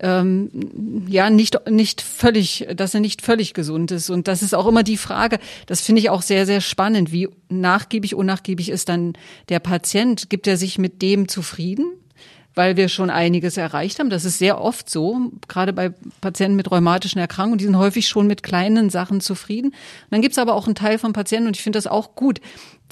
ähm, 0.00 1.04
ja 1.08 1.30
nicht 1.30 1.58
nicht 1.70 2.02
völlig, 2.02 2.66
dass 2.74 2.94
er 2.94 3.00
nicht 3.00 3.22
völlig 3.22 3.54
gesund 3.54 3.90
ist 3.90 4.10
und 4.10 4.28
das 4.28 4.42
ist 4.42 4.54
auch 4.54 4.66
immer 4.66 4.82
die 4.82 4.96
Frage. 4.96 5.38
Das 5.66 5.80
finde 5.80 6.00
ich 6.00 6.10
auch 6.10 6.22
sehr 6.22 6.46
sehr 6.46 6.60
spannend. 6.60 7.12
Wie 7.12 7.28
nachgiebig 7.48 8.14
unnachgiebig 8.14 8.68
ist 8.68 8.88
dann 8.88 9.14
der 9.48 9.60
Patient? 9.60 10.28
Gibt 10.30 10.46
er 10.46 10.56
sich 10.56 10.78
mit 10.78 11.02
dem 11.02 11.28
zufrieden? 11.28 11.92
weil 12.56 12.78
wir 12.78 12.88
schon 12.88 13.10
einiges 13.10 13.58
erreicht 13.58 13.98
haben. 13.98 14.08
Das 14.08 14.24
ist 14.24 14.38
sehr 14.38 14.58
oft 14.60 14.88
so, 14.88 15.30
gerade 15.46 15.74
bei 15.74 15.92
Patienten 16.22 16.56
mit 16.56 16.70
rheumatischen 16.70 17.20
Erkrankungen, 17.20 17.58
die 17.58 17.66
sind 17.66 17.76
häufig 17.76 18.08
schon 18.08 18.26
mit 18.26 18.42
kleinen 18.42 18.88
Sachen 18.88 19.20
zufrieden. 19.20 19.68
Und 19.68 20.10
dann 20.10 20.22
gibt 20.22 20.32
es 20.32 20.38
aber 20.38 20.54
auch 20.54 20.64
einen 20.64 20.74
Teil 20.74 20.98
von 20.98 21.12
Patienten, 21.12 21.48
und 21.48 21.56
ich 21.56 21.62
finde 21.62 21.76
das 21.76 21.86
auch 21.86 22.14
gut, 22.14 22.40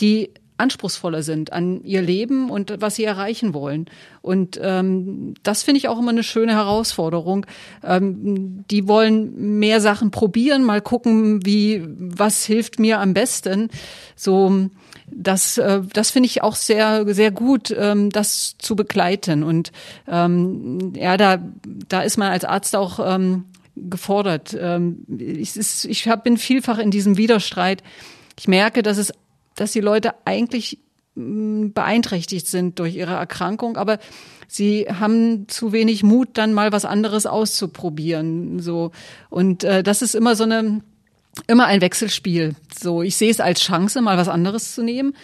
die 0.00 0.30
anspruchsvoller 0.56 1.22
sind 1.22 1.52
an 1.52 1.82
ihr 1.84 2.02
Leben 2.02 2.50
und 2.50 2.74
was 2.78 2.96
sie 2.96 3.04
erreichen 3.04 3.54
wollen. 3.54 3.86
Und 4.22 4.58
ähm, 4.62 5.34
das 5.42 5.62
finde 5.62 5.78
ich 5.78 5.88
auch 5.88 5.98
immer 5.98 6.10
eine 6.10 6.22
schöne 6.22 6.52
Herausforderung. 6.52 7.46
Ähm, 7.82 8.64
die 8.70 8.86
wollen 8.86 9.58
mehr 9.58 9.80
Sachen 9.80 10.10
probieren, 10.10 10.64
mal 10.64 10.80
gucken, 10.80 11.44
wie 11.44 11.82
was 11.86 12.44
hilft 12.44 12.78
mir 12.78 13.00
am 13.00 13.14
besten. 13.14 13.68
So 14.14 14.70
das, 15.06 15.58
äh, 15.58 15.80
das 15.92 16.10
finde 16.10 16.28
ich 16.28 16.42
auch 16.42 16.56
sehr, 16.56 17.04
sehr 17.12 17.30
gut, 17.30 17.74
ähm, 17.76 18.10
das 18.10 18.56
zu 18.58 18.76
begleiten. 18.76 19.42
Und 19.42 19.72
ähm, 20.08 20.92
ja, 20.94 21.16
da, 21.16 21.38
da 21.88 22.02
ist 22.02 22.16
man 22.16 22.30
als 22.30 22.44
Arzt 22.44 22.76
auch 22.76 23.00
ähm, 23.04 23.46
gefordert. 23.76 24.56
Ähm, 24.58 25.04
ich, 25.18 25.56
ist, 25.56 25.84
ich 25.84 26.08
hab, 26.08 26.24
bin 26.24 26.36
vielfach 26.36 26.78
in 26.78 26.90
diesem 26.90 27.16
Widerstreit. 27.16 27.82
Ich 28.38 28.48
merke, 28.48 28.82
dass 28.82 28.98
es 28.98 29.12
dass 29.54 29.72
die 29.72 29.80
Leute 29.80 30.14
eigentlich 30.24 30.78
mm, 31.14 31.68
beeinträchtigt 31.70 32.46
sind 32.46 32.78
durch 32.78 32.96
ihre 32.96 33.14
Erkrankung, 33.14 33.76
aber 33.76 33.98
sie 34.48 34.86
haben 34.88 35.48
zu 35.48 35.72
wenig 35.72 36.02
Mut, 36.02 36.30
dann 36.34 36.52
mal 36.52 36.72
was 36.72 36.84
anderes 36.84 37.26
auszuprobieren. 37.26 38.60
So 38.60 38.92
und 39.30 39.64
äh, 39.64 39.82
das 39.82 40.02
ist 40.02 40.14
immer 40.14 40.36
so 40.36 40.44
eine 40.44 40.80
immer 41.48 41.66
ein 41.66 41.80
Wechselspiel. 41.80 42.54
So, 42.72 43.02
ich 43.02 43.16
sehe 43.16 43.30
es 43.30 43.40
als 43.40 43.60
Chance, 43.60 44.00
mal 44.00 44.16
was 44.16 44.28
anderes 44.28 44.74
zu 44.74 44.82
nehmen 44.82 45.14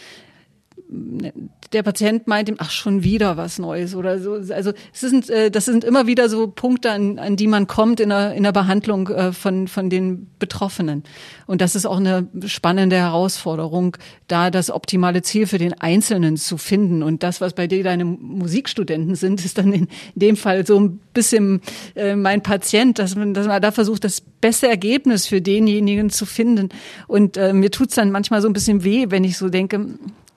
der 1.73 1.85
Patient 1.85 2.27
meint 2.27 2.49
ihm, 2.49 2.57
ach 2.59 2.71
schon 2.71 3.05
wieder 3.05 3.37
was 3.37 3.59
Neues 3.61 3.95
oder 3.95 4.19
so. 4.19 4.33
Also 4.53 4.73
es 4.93 5.01
sind, 5.01 5.31
äh, 5.31 5.51
das 5.51 5.65
sind 5.65 5.85
immer 5.85 6.07
wieder 6.09 6.29
so 6.29 6.49
Punkte, 6.49 6.91
an, 6.91 7.19
an 7.19 7.37
die 7.37 7.47
man 7.47 7.69
kommt 7.69 8.01
in 8.01 8.09
der, 8.09 8.35
in 8.35 8.43
der 8.43 8.51
Behandlung 8.53 9.09
äh, 9.09 9.33
von, 9.33 9.69
von 9.69 9.89
den 9.89 10.29
Betroffenen. 10.41 11.05
Und 11.47 11.61
das 11.61 11.77
ist 11.77 11.87
auch 11.87 11.99
eine 11.99 12.27
spannende 12.47 12.97
Herausforderung, 12.97 13.97
da 14.27 14.51
das 14.51 14.71
optimale 14.71 15.23
Ziel 15.23 15.47
für 15.47 15.59
den 15.59 15.75
Einzelnen 15.75 16.37
zu 16.37 16.57
finden. 16.57 17.05
Und 17.05 17.23
das, 17.23 17.41
was 17.41 17.53
bei 17.53 17.69
dir 17.69 17.85
deine 17.85 18.05
Musikstudenten 18.05 19.15
sind, 19.15 19.45
ist 19.45 19.59
dann 19.59 19.73
in 19.73 19.89
dem 20.17 20.37
Fall 20.37 20.67
so 20.67 20.79
ein 20.79 20.99
bisschen 21.15 21.61
äh, 21.95 22.17
mein 22.17 22.43
Patient, 22.43 22.99
dass 22.99 23.15
man, 23.15 23.33
dass 23.33 23.47
man 23.47 23.63
da 23.63 23.71
versucht, 23.71 24.03
das 24.03 24.21
beste 24.21 24.67
Ergebnis 24.67 25.27
für 25.27 25.41
denjenigen 25.41 26.11
zu 26.11 26.27
finden. 26.27 26.71
Und 27.07 27.37
äh, 27.37 27.53
mir 27.53 27.71
tut's 27.71 27.95
dann 27.95 28.11
manchmal 28.11 28.43
so 28.43 28.49
ein 28.49 28.55
bisschen 28.55 28.83
weh, 28.83 29.07
wenn 29.11 29.23
ich 29.23 29.37
so 29.37 29.49
denke, 29.51 29.87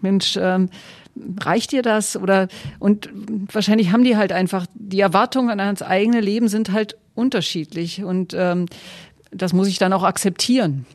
Mensch, 0.03 0.37
ähm, 0.39 0.69
reicht 1.39 1.71
dir 1.71 1.81
das? 1.81 2.17
Oder 2.17 2.47
und 2.79 3.09
wahrscheinlich 3.51 3.91
haben 3.91 4.03
die 4.03 4.17
halt 4.17 4.31
einfach 4.31 4.65
die 4.73 4.99
Erwartungen 4.99 5.59
an 5.59 5.75
das 5.75 5.87
eigene 5.87 6.21
Leben 6.21 6.47
sind 6.47 6.71
halt 6.71 6.97
unterschiedlich 7.15 8.03
und 8.03 8.33
ähm, 8.37 8.67
das 9.31 9.53
muss 9.53 9.67
ich 9.67 9.79
dann 9.79 9.93
auch 9.93 10.03
akzeptieren, 10.03 10.85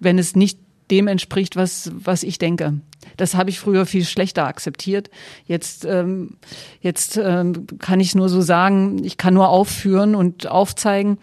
wenn 0.00 0.18
es 0.18 0.34
nicht 0.34 0.58
dem 0.90 1.08
entspricht, 1.08 1.56
was 1.56 1.90
was 1.94 2.22
ich 2.22 2.38
denke. 2.38 2.80
Das 3.16 3.34
habe 3.34 3.50
ich 3.50 3.58
früher 3.58 3.86
viel 3.86 4.04
schlechter 4.04 4.46
akzeptiert. 4.46 5.10
Jetzt 5.46 5.84
ähm, 5.84 6.36
jetzt 6.80 7.16
ähm, 7.16 7.66
kann 7.78 8.00
ich 8.00 8.14
nur 8.14 8.28
so 8.28 8.40
sagen, 8.40 9.02
ich 9.04 9.16
kann 9.16 9.34
nur 9.34 9.48
aufführen 9.48 10.14
und 10.14 10.46
aufzeigen. 10.46 11.18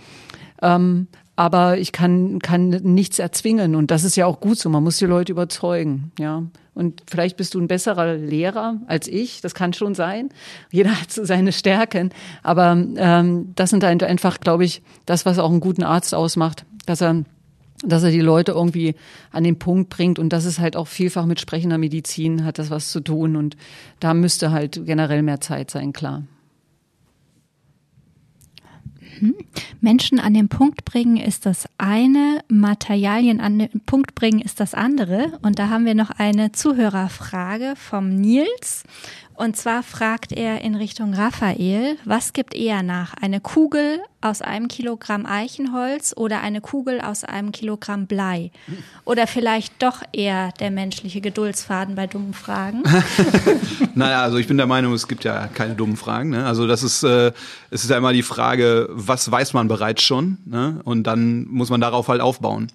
Ähm, 0.62 1.08
aber 1.40 1.78
ich 1.78 1.94
kann, 1.94 2.40
kann 2.40 2.68
nichts 2.68 3.18
erzwingen. 3.18 3.76
Und 3.76 3.92
das 3.92 4.04
ist 4.04 4.18
ja 4.18 4.26
auch 4.26 4.42
gut 4.42 4.58
so. 4.58 4.70
Man 4.70 4.84
muss 4.84 4.98
die 4.98 5.06
Leute 5.06 5.32
überzeugen, 5.32 6.12
ja. 6.20 6.44
Und 6.74 7.02
vielleicht 7.10 7.38
bist 7.38 7.54
du 7.54 7.62
ein 7.62 7.70
besserer 7.70 8.16
Lehrer 8.16 8.82
als 8.88 9.08
ich. 9.08 9.40
Das 9.40 9.56
kann 9.56 9.72
schon 9.72 9.96
sein. 9.96 10.32
Jeder 10.70 11.00
hat 11.00 11.14
so 11.14 11.24
seine 11.24 11.54
Stärken. 11.54 12.10
Aber 12.44 12.78
ähm, 12.98 13.54
das 13.56 13.70
sind 13.70 13.86
einfach, 13.86 14.42
glaube 14.42 14.66
ich, 14.66 14.82
das, 15.06 15.26
was 15.26 15.40
auch 15.40 15.50
einen 15.50 15.62
guten 15.62 15.84
Arzt 15.84 16.14
ausmacht, 16.14 16.66
dass 16.86 17.00
er 17.00 17.24
dass 17.86 18.04
er 18.04 18.12
die 18.12 18.20
Leute 18.20 18.52
irgendwie 18.52 18.96
an 19.32 19.46
den 19.46 19.58
Punkt 19.58 19.90
bringt 19.90 20.20
und 20.20 20.34
das 20.34 20.44
ist 20.44 20.60
halt 20.60 20.76
auch 20.76 20.88
vielfach 20.90 21.26
mit 21.26 21.40
sprechender 21.40 21.78
Medizin 21.78 22.44
hat 22.44 22.60
das 22.60 22.70
was 22.70 22.92
zu 22.92 23.00
tun 23.00 23.38
und 23.38 23.56
da 24.02 24.14
müsste 24.14 24.52
halt 24.52 24.86
generell 24.86 25.24
mehr 25.24 25.40
Zeit 25.40 25.72
sein, 25.72 25.94
klar. 25.94 26.24
Mhm. 29.22 29.36
Menschen 29.82 30.20
an 30.20 30.34
den 30.34 30.50
Punkt 30.50 30.86
bringen 30.86 31.18
ist 31.18 31.46
das 31.46 31.68
eine, 31.78 32.44
Materialien 32.48 33.40
an 33.40 33.60
den 33.60 33.82
Punkt 33.86 34.16
bringen 34.16 34.40
ist 34.40 34.60
das 34.60 34.74
andere. 34.74 35.40
Und 35.42 35.60
da 35.60 35.70
haben 35.70 35.86
wir 35.86 35.96
noch 35.96 36.12
eine 36.12 36.52
Zuhörerfrage 36.52 37.74
vom 37.76 38.10
Nils. 38.10 38.84
Und 39.40 39.56
zwar 39.56 39.84
fragt 39.84 40.34
er 40.34 40.60
in 40.60 40.76
Richtung 40.76 41.14
Raphael, 41.14 41.96
was 42.04 42.34
gibt 42.34 42.54
eher 42.54 42.84
nach? 42.84 43.14
Eine 43.14 43.40
Kugel 43.40 44.02
aus 44.20 44.42
einem 44.42 44.68
Kilogramm 44.68 45.26
Eichenholz 45.26 46.14
oder 46.14 46.42
eine 46.42 46.60
Kugel 46.60 47.00
aus 47.00 47.24
einem 47.24 47.54
Kilogramm 47.54 48.06
Blei? 48.06 48.52
Oder 49.06 49.28
vielleicht 49.28 49.82
doch 49.82 50.04
eher 50.12 50.52
der 50.60 50.72
menschliche 50.72 51.22
Geduldsfaden 51.22 51.96
bei 51.96 52.06
dummen 52.06 52.34
Fragen? 52.34 52.84
naja, 53.96 54.24
also 54.24 54.36
ich 54.40 54.48
bin 54.48 54.58
der 54.58 54.68
Meinung, 54.68 54.92
es 54.92 55.08
gibt 55.08 55.24
ja 55.24 55.48
keine 55.48 55.74
dummen 55.74 55.96
Fragen. 55.96 56.32
Ne? 56.32 56.46
Also 56.46 56.68
das 56.68 56.84
ist, 56.84 57.04
äh, 57.04 57.32
es 57.72 57.86
ist 57.86 57.90
ja 57.90 57.98
immer 57.98 58.12
die 58.12 58.24
Frage, 58.24 58.90
was 58.92 59.32
weiß 59.32 59.54
man 59.54 59.70
bereits 59.70 60.04
schon? 60.04 60.40
Ne? 60.44 60.82
Und 60.84 61.04
dann 61.04 61.48
muss 61.48 61.70
man 61.70 61.80
darauf 61.80 62.10
halt 62.10 62.20
aufbauen. 62.20 62.68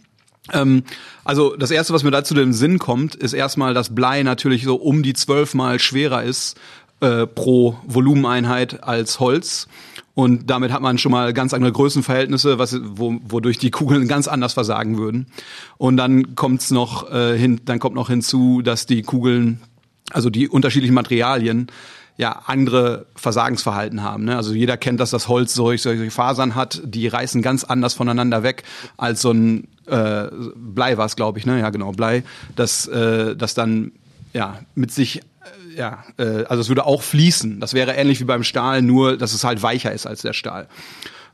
Ähm, 0.52 0.84
also 1.24 1.56
das 1.56 1.70
erste, 1.70 1.92
was 1.92 2.02
mir 2.02 2.10
dazu 2.10 2.34
den 2.34 2.52
Sinn 2.52 2.78
kommt, 2.78 3.14
ist 3.14 3.32
erstmal, 3.32 3.74
dass 3.74 3.94
Blei 3.94 4.22
natürlich 4.22 4.64
so 4.64 4.76
um 4.76 5.02
die 5.02 5.14
zwölfmal 5.14 5.78
schwerer 5.78 6.22
ist 6.22 6.58
äh, 7.00 7.26
pro 7.26 7.76
Volumeneinheit 7.86 8.82
als 8.82 9.20
Holz. 9.20 9.68
Und 10.14 10.48
damit 10.48 10.70
hat 10.70 10.80
man 10.80 10.96
schon 10.98 11.10
mal 11.10 11.32
ganz 11.32 11.52
andere 11.54 11.72
Größenverhältnisse, 11.72 12.58
was, 12.58 12.78
wo, 12.82 13.16
wodurch 13.24 13.58
die 13.58 13.72
Kugeln 13.72 14.06
ganz 14.06 14.28
anders 14.28 14.52
versagen 14.52 14.96
würden. 14.96 15.26
Und 15.76 15.96
dann 15.96 16.36
kommt's 16.36 16.70
noch 16.70 17.10
äh, 17.10 17.36
hin, 17.36 17.60
dann 17.64 17.80
kommt 17.80 17.96
noch 17.96 18.08
hinzu, 18.08 18.62
dass 18.62 18.86
die 18.86 19.02
Kugeln, 19.02 19.60
also 20.12 20.30
die 20.30 20.48
unterschiedlichen 20.48 20.94
Materialien, 20.94 21.66
ja 22.16 22.42
andere 22.46 23.06
Versagensverhalten 23.16 24.02
haben. 24.02 24.24
Ne? 24.24 24.36
Also 24.36 24.54
jeder 24.54 24.76
kennt, 24.76 25.00
dass 25.00 25.10
das 25.10 25.26
Holz 25.26 25.52
solche, 25.54 25.82
solche 25.82 26.10
Fasern 26.10 26.54
hat, 26.54 26.80
die 26.84 27.08
reißen 27.08 27.42
ganz 27.42 27.64
anders 27.64 27.94
voneinander 27.94 28.42
weg 28.42 28.62
als 28.96 29.20
so 29.20 29.32
ein 29.32 29.66
äh, 29.86 30.28
Blei 30.56 30.96
war 30.96 31.06
es, 31.06 31.16
glaube 31.16 31.38
ich, 31.38 31.46
ne? 31.46 31.60
Ja, 31.60 31.70
genau, 31.70 31.92
Blei, 31.92 32.24
das, 32.56 32.86
äh, 32.86 33.36
das 33.36 33.54
dann 33.54 33.92
ja 34.32 34.60
mit 34.74 34.90
sich 34.90 35.18
äh, 35.18 35.78
ja, 35.78 36.04
äh, 36.18 36.44
also 36.44 36.60
es 36.60 36.68
würde 36.68 36.86
auch 36.86 37.02
fließen. 37.02 37.60
Das 37.60 37.74
wäre 37.74 37.92
ähnlich 37.92 38.20
wie 38.20 38.24
beim 38.24 38.44
Stahl, 38.44 38.82
nur 38.82 39.16
dass 39.16 39.34
es 39.34 39.44
halt 39.44 39.62
weicher 39.62 39.92
ist 39.92 40.06
als 40.06 40.22
der 40.22 40.32
Stahl. 40.32 40.68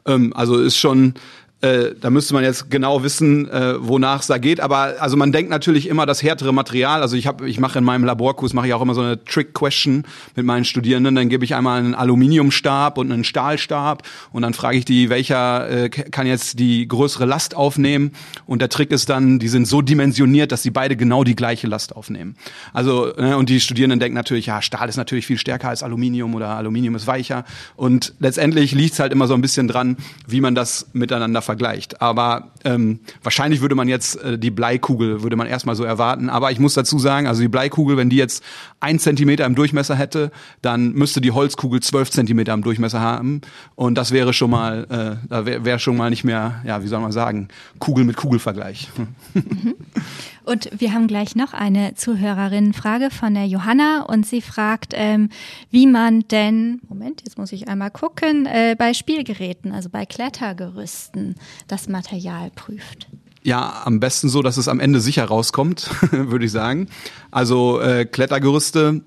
Ähm, 0.06 0.32
also 0.34 0.58
ist 0.58 0.76
schon 0.76 1.14
äh, 1.62 1.94
da 2.00 2.08
müsste 2.08 2.32
man 2.32 2.42
jetzt 2.42 2.70
genau 2.70 3.02
wissen, 3.02 3.48
äh, 3.50 3.74
wonach 3.78 4.20
es 4.20 4.28
da 4.28 4.38
geht. 4.38 4.60
Aber 4.60 4.94
also 4.98 5.16
man 5.16 5.30
denkt 5.30 5.50
natürlich 5.50 5.88
immer 5.88 6.06
das 6.06 6.22
härtere 6.22 6.52
Material. 6.52 7.02
Also 7.02 7.16
ich 7.16 7.26
habe, 7.26 7.48
ich 7.48 7.60
mache 7.60 7.78
in 7.78 7.84
meinem 7.84 8.04
Laborkurs 8.04 8.54
mache 8.54 8.68
ich 8.68 8.74
auch 8.74 8.80
immer 8.80 8.94
so 8.94 9.02
eine 9.02 9.22
Trick-Question 9.22 10.04
mit 10.36 10.46
meinen 10.46 10.64
Studierenden. 10.64 11.14
Dann 11.14 11.28
gebe 11.28 11.44
ich 11.44 11.54
einmal 11.54 11.78
einen 11.78 11.94
Aluminiumstab 11.94 12.96
und 12.96 13.12
einen 13.12 13.24
Stahlstab 13.24 14.04
und 14.32 14.40
dann 14.42 14.54
frage 14.54 14.78
ich 14.78 14.86
die, 14.86 15.10
welcher 15.10 15.68
äh, 15.68 15.88
kann 15.90 16.26
jetzt 16.26 16.58
die 16.58 16.88
größere 16.88 17.26
Last 17.26 17.54
aufnehmen. 17.54 18.12
Und 18.46 18.62
der 18.62 18.70
Trick 18.70 18.90
ist 18.90 19.10
dann, 19.10 19.38
die 19.38 19.48
sind 19.48 19.66
so 19.66 19.82
dimensioniert, 19.82 20.52
dass 20.52 20.62
sie 20.62 20.70
beide 20.70 20.96
genau 20.96 21.24
die 21.24 21.36
gleiche 21.36 21.66
Last 21.66 21.94
aufnehmen. 21.94 22.36
Also 22.72 23.12
ne, 23.18 23.36
und 23.36 23.50
die 23.50 23.60
Studierenden 23.60 24.00
denken 24.00 24.14
natürlich, 24.14 24.46
ja 24.46 24.62
Stahl 24.62 24.88
ist 24.88 24.96
natürlich 24.96 25.26
viel 25.26 25.38
stärker 25.38 25.68
als 25.68 25.82
Aluminium 25.82 26.34
oder 26.34 26.56
Aluminium 26.56 26.94
ist 26.94 27.06
weicher. 27.06 27.44
Und 27.76 28.14
letztendlich 28.18 28.72
liegt 28.72 28.94
es 28.94 28.98
halt 28.98 29.12
immer 29.12 29.26
so 29.26 29.34
ein 29.34 29.42
bisschen 29.42 29.68
dran, 29.68 29.98
wie 30.26 30.40
man 30.40 30.54
das 30.54 30.86
miteinander 30.94 31.42
vergleicht. 31.50 32.00
Aber 32.00 32.52
ähm, 32.64 33.00
wahrscheinlich 33.24 33.60
würde 33.60 33.74
man 33.74 33.88
jetzt 33.88 34.22
äh, 34.22 34.38
die 34.38 34.52
Bleikugel, 34.52 35.24
würde 35.24 35.34
man 35.34 35.48
erstmal 35.48 35.74
so 35.74 35.82
erwarten. 35.82 36.30
Aber 36.30 36.52
ich 36.52 36.60
muss 36.60 36.74
dazu 36.74 37.00
sagen, 37.00 37.26
also 37.26 37.42
die 37.42 37.48
Bleikugel, 37.48 37.96
wenn 37.96 38.08
die 38.08 38.16
jetzt 38.16 38.44
ein 38.78 39.00
Zentimeter 39.00 39.46
im 39.46 39.56
Durchmesser 39.56 39.96
hätte, 39.96 40.30
dann 40.62 40.92
müsste 40.92 41.20
die 41.20 41.32
Holzkugel 41.32 41.80
zwölf 41.80 42.08
Zentimeter 42.10 42.54
im 42.54 42.62
Durchmesser 42.62 43.00
haben. 43.00 43.40
Und 43.74 43.96
das 43.96 44.12
wäre 44.12 44.32
schon 44.32 44.50
mal, 44.50 44.86
äh, 44.90 45.26
da 45.28 45.44
wäre 45.44 45.64
wär 45.64 45.80
schon 45.80 45.96
mal 45.96 46.08
nicht 46.10 46.22
mehr, 46.22 46.62
ja, 46.64 46.84
wie 46.84 46.86
soll 46.86 47.00
man 47.00 47.10
sagen, 47.10 47.48
Kugel 47.80 48.04
mit 48.04 48.16
Kugelvergleich. 48.16 48.88
Und 50.44 50.70
wir 50.78 50.92
haben 50.92 51.06
gleich 51.06 51.36
noch 51.36 51.52
eine 51.52 51.94
Zuhörerinnenfrage 51.94 53.10
von 53.10 53.34
der 53.34 53.46
Johanna 53.46 54.02
und 54.02 54.26
sie 54.26 54.40
fragt, 54.40 54.92
ähm, 54.94 55.28
wie 55.70 55.86
man 55.86 56.20
denn, 56.28 56.80
Moment, 56.88 57.22
jetzt 57.24 57.38
muss 57.38 57.52
ich 57.52 57.68
einmal 57.68 57.90
gucken, 57.90 58.46
äh, 58.46 58.74
bei 58.78 58.94
Spielgeräten, 58.94 59.72
also 59.72 59.88
bei 59.90 60.06
Klettergerüsten, 60.06 61.36
das 61.68 61.88
Material 61.88 62.50
prüft. 62.54 63.08
Ja, 63.42 63.82
am 63.84 64.00
besten 64.00 64.28
so, 64.28 64.42
dass 64.42 64.56
es 64.56 64.68
am 64.68 64.80
Ende 64.80 65.00
sicher 65.00 65.24
rauskommt, 65.24 65.90
würde 66.10 66.44
ich 66.44 66.52
sagen. 66.52 66.88
Also 67.30 67.80
äh, 67.80 68.04
Klettergerüste, 68.04 69.02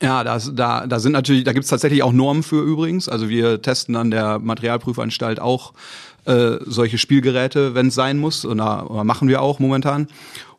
ja, 0.00 0.24
das, 0.24 0.52
da, 0.54 0.86
da 0.86 0.98
sind 1.00 1.12
natürlich, 1.12 1.44
da 1.44 1.52
gibt's 1.52 1.68
tatsächlich 1.68 2.02
auch 2.02 2.12
Normen 2.12 2.42
für 2.42 2.62
übrigens. 2.62 3.08
Also 3.08 3.28
wir 3.28 3.62
testen 3.62 3.96
an 3.96 4.10
der 4.10 4.38
Materialprüfanstalt 4.38 5.40
auch 5.40 5.74
äh, 6.24 6.56
solche 6.66 6.98
Spielgeräte, 6.98 7.74
wenn 7.74 7.88
es 7.88 7.94
sein 7.94 8.18
muss, 8.18 8.44
oder, 8.44 8.90
oder 8.90 9.04
machen 9.04 9.28
wir 9.28 9.42
auch 9.42 9.58
momentan. 9.58 10.08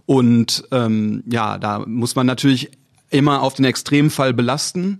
Und 0.06 0.64
ähm, 0.72 1.24
ja, 1.30 1.58
da 1.58 1.80
muss 1.86 2.16
man 2.16 2.26
natürlich 2.26 2.72
immer 3.10 3.42
auf 3.42 3.54
den 3.54 3.66
Extremfall 3.66 4.34
belasten 4.34 5.00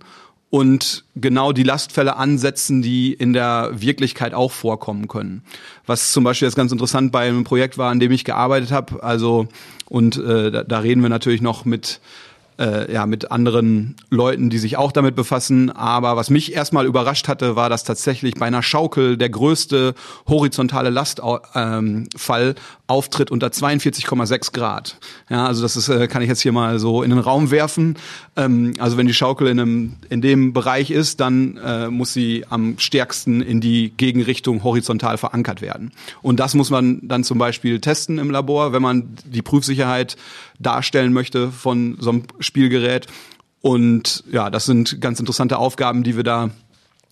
und 0.50 1.04
genau 1.16 1.52
die 1.52 1.64
Lastfälle 1.64 2.16
ansetzen, 2.16 2.80
die 2.80 3.12
in 3.12 3.32
der 3.32 3.72
Wirklichkeit 3.74 4.34
auch 4.34 4.52
vorkommen 4.52 5.08
können. 5.08 5.42
Was 5.84 6.12
zum 6.12 6.22
Beispiel 6.22 6.46
jetzt 6.46 6.54
ganz 6.54 6.70
interessant 6.70 7.10
bei 7.10 7.26
einem 7.26 7.42
Projekt 7.42 7.76
war, 7.76 7.90
an 7.90 7.98
dem 7.98 8.12
ich 8.12 8.24
gearbeitet 8.24 8.70
habe. 8.70 9.02
Also 9.02 9.48
und 9.86 10.16
äh, 10.16 10.52
da, 10.52 10.62
da 10.62 10.78
reden 10.78 11.02
wir 11.02 11.08
natürlich 11.08 11.42
noch 11.42 11.64
mit 11.64 12.00
äh, 12.58 12.92
ja, 12.92 13.06
mit 13.06 13.30
anderen 13.30 13.96
Leuten, 14.10 14.50
die 14.50 14.58
sich 14.58 14.76
auch 14.76 14.92
damit 14.92 15.16
befassen. 15.16 15.70
Aber 15.70 16.16
was 16.16 16.30
mich 16.30 16.54
erstmal 16.54 16.86
überrascht 16.86 17.28
hatte, 17.28 17.56
war, 17.56 17.68
dass 17.68 17.84
tatsächlich 17.84 18.34
bei 18.34 18.46
einer 18.46 18.62
Schaukel 18.62 19.16
der 19.16 19.30
größte 19.30 19.94
horizontale 20.28 20.90
Lastfall 20.90 21.40
ähm, 21.54 22.08
auftritt 22.86 23.30
unter 23.30 23.48
42,6 23.48 24.52
Grad. 24.52 24.98
Ja, 25.30 25.46
also 25.46 25.62
das 25.62 25.76
ist, 25.76 25.88
äh, 25.88 26.06
kann 26.06 26.20
ich 26.20 26.28
jetzt 26.28 26.42
hier 26.42 26.52
mal 26.52 26.78
so 26.78 27.02
in 27.02 27.10
den 27.10 27.18
Raum 27.18 27.50
werfen. 27.50 27.96
Ähm, 28.36 28.74
also 28.78 28.98
wenn 28.98 29.06
die 29.06 29.14
Schaukel 29.14 29.46
in, 29.46 29.58
einem, 29.58 29.92
in 30.10 30.20
dem 30.20 30.52
Bereich 30.52 30.90
ist, 30.90 31.20
dann 31.20 31.56
äh, 31.56 31.88
muss 31.88 32.12
sie 32.12 32.44
am 32.50 32.78
stärksten 32.78 33.40
in 33.40 33.62
die 33.62 33.94
Gegenrichtung 33.96 34.62
horizontal 34.64 35.16
verankert 35.16 35.62
werden. 35.62 35.92
Und 36.20 36.40
das 36.40 36.54
muss 36.54 36.68
man 36.68 37.00
dann 37.02 37.24
zum 37.24 37.38
Beispiel 37.38 37.80
testen 37.80 38.18
im 38.18 38.30
Labor, 38.30 38.74
wenn 38.74 38.82
man 38.82 39.16
die 39.24 39.42
Prüfsicherheit 39.42 40.16
darstellen 40.58 41.14
möchte 41.14 41.50
von 41.50 41.96
so 41.98 42.10
einem 42.10 42.24
Spielgerät. 42.40 43.06
Und 43.62 44.24
ja, 44.30 44.50
das 44.50 44.66
sind 44.66 45.00
ganz 45.00 45.20
interessante 45.20 45.56
Aufgaben, 45.56 46.02
die 46.02 46.16
wir 46.16 46.22
da 46.22 46.50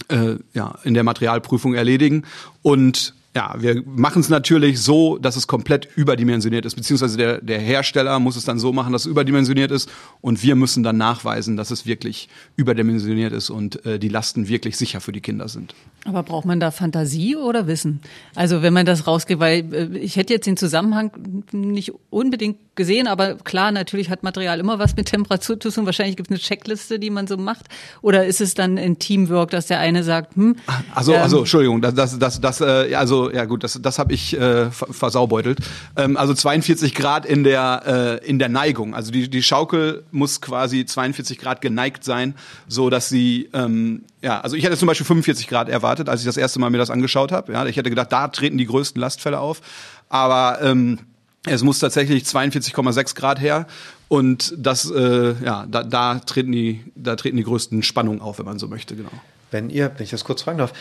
äh, 0.09 0.37
ja, 0.53 0.75
in 0.85 0.93
der 0.93 1.03
Materialprüfung 1.03 1.73
erledigen. 1.73 2.25
Und 2.61 3.15
ja, 3.35 3.55
wir 3.59 3.83
machen 3.87 4.21
es 4.21 4.29
natürlich 4.29 4.83
so, 4.83 5.17
dass 5.17 5.37
es 5.37 5.47
komplett 5.47 5.89
überdimensioniert 5.97 6.67
ist, 6.67 6.75
beziehungsweise 6.75 7.17
der, 7.17 7.41
der 7.41 7.59
Hersteller 7.61 8.19
muss 8.19 8.37
es 8.37 8.45
dann 8.45 8.59
so 8.59 8.75
machen, 8.75 8.93
dass 8.93 9.03
es 9.03 9.07
überdimensioniert 9.07 9.71
ist 9.71 9.91
und 10.21 10.43
wir 10.43 10.55
müssen 10.55 10.83
dann 10.83 10.99
nachweisen, 10.99 11.57
dass 11.57 11.71
es 11.71 11.87
wirklich 11.87 12.29
überdimensioniert 12.57 13.33
ist 13.33 13.49
und 13.49 13.87
äh, 13.87 13.99
die 13.99 14.09
Lasten 14.09 14.49
wirklich 14.49 14.77
sicher 14.77 15.01
für 15.01 15.13
die 15.13 15.23
Kinder 15.23 15.49
sind. 15.49 15.75
Aber 16.05 16.23
braucht 16.23 16.45
man 16.45 16.61
da 16.61 16.71
Fantasie 16.71 17.37
oder 17.37 17.67
Wissen? 17.67 18.01
Also 18.35 18.61
wenn 18.61 18.75
man 18.75 18.85
das 18.85 19.07
rausgeht, 19.07 19.39
weil 19.39 19.73
äh, 19.73 19.99
ich 19.99 20.17
hätte 20.17 20.35
jetzt 20.35 20.47
den 20.47 20.59
Zusammenhang 20.59 21.11
nicht 21.53 21.93
unbedingt 22.11 22.72
gesehen, 22.75 23.07
aber 23.07 23.35
klar, 23.37 23.71
natürlich 23.71 24.09
hat 24.11 24.23
Material 24.23 24.59
immer 24.59 24.79
was 24.79 24.97
mit 24.97 25.07
Temperatur 25.07 25.61
zu 25.61 25.71
tun. 25.71 25.87
Wahrscheinlich 25.87 26.17
gibt 26.17 26.31
es 26.31 26.33
eine 26.33 26.39
Checkliste, 26.39 26.99
die 26.99 27.11
man 27.11 27.27
so 27.27 27.37
macht. 27.37 27.67
Oder 28.01 28.27
ist 28.27 28.41
es 28.41 28.55
dann 28.55 28.79
ein 28.79 28.99
Teamwork, 28.99 29.51
dass 29.51 29.67
der 29.67 29.79
eine 29.79 30.03
sagt, 30.05 30.37
hm, 30.37 30.57
also, 30.95 31.13
ähm, 31.13 31.23
also 31.23 31.39
Entschuldigung, 31.41 31.83
das, 31.83 31.95
das, 31.95 32.19
das, 32.19 32.41
das 32.41 32.61
äh, 32.61 32.95
also 32.95 33.31
ja 33.31 33.45
gut, 33.45 33.63
das, 33.65 33.79
das 33.83 33.99
habe 33.99 34.15
ich 34.15 34.39
äh, 34.39 34.71
versaubeutelt. 34.71 35.59
Ähm, 35.97 36.17
also 36.17 36.33
42 36.35 36.95
Grad 36.95 37.27
in 37.27 37.45
der 37.45 38.21
äh, 38.23 38.27
in 38.29 38.39
der 38.39 38.49
Neigung. 38.49 38.95
Also 38.95 39.13
die 39.13 39.29
die 39.29 39.43
Schaukel 39.43 40.05
muss 40.11 40.41
quasi 40.41 40.87
42 40.87 41.39
Grad 41.39 41.61
geneigt 41.61 42.05
sein, 42.05 42.35
so 42.69 42.89
dass 42.89 43.09
sie 43.09 43.51
ähm, 43.53 44.05
ja, 44.23 44.41
also 44.41 44.57
ich 44.57 44.65
hätte 44.65 44.77
zum 44.77 44.87
Beispiel 44.87 45.05
45 45.05 45.49
Grad 45.49 45.69
erwartet, 45.69 46.09
als 46.09 46.21
ich 46.21 46.27
das 46.27 46.37
erste 46.37 46.61
Mal 46.61 46.71
mir 46.71 46.79
das 46.79 46.91
angeschaut 46.91 47.33
habe. 47.33 47.53
Ja, 47.53 47.67
ich 47.67 47.77
hätte 47.77 47.91
gedacht, 47.91 48.13
da 48.13 48.29
treten 48.29 48.57
die 48.57 48.67
größten 48.67 49.01
Lastfälle 49.01 49.41
auf. 49.41 49.61
Aber 50.09 50.61
ähm, 50.63 51.01
es 51.47 51.63
muss 51.63 51.79
tatsächlich 51.79 52.25
42,6 52.25 53.15
Grad 53.15 53.41
her 53.41 53.67
und 54.09 54.55
das, 54.57 54.91
äh, 54.91 55.35
ja, 55.45 55.67
da, 55.69 55.83
da 55.83 56.19
treten 56.21 56.53
die, 56.53 56.85
da 56.95 57.17
treten 57.17 57.37
die 57.37 57.43
größten 57.43 57.83
Spannungen 57.83 58.21
auf, 58.21 58.39
wenn 58.39 58.47
man 58.47 58.59
so 58.59 58.69
möchte, 58.69 58.95
genau. 58.95 59.11
Wenn 59.51 59.69
ihr, 59.69 59.93
wenn 59.97 60.05
ich 60.05 60.11
das 60.11 60.25
kurz 60.25 60.43
fragen 60.43 60.59
darf, 60.59 60.73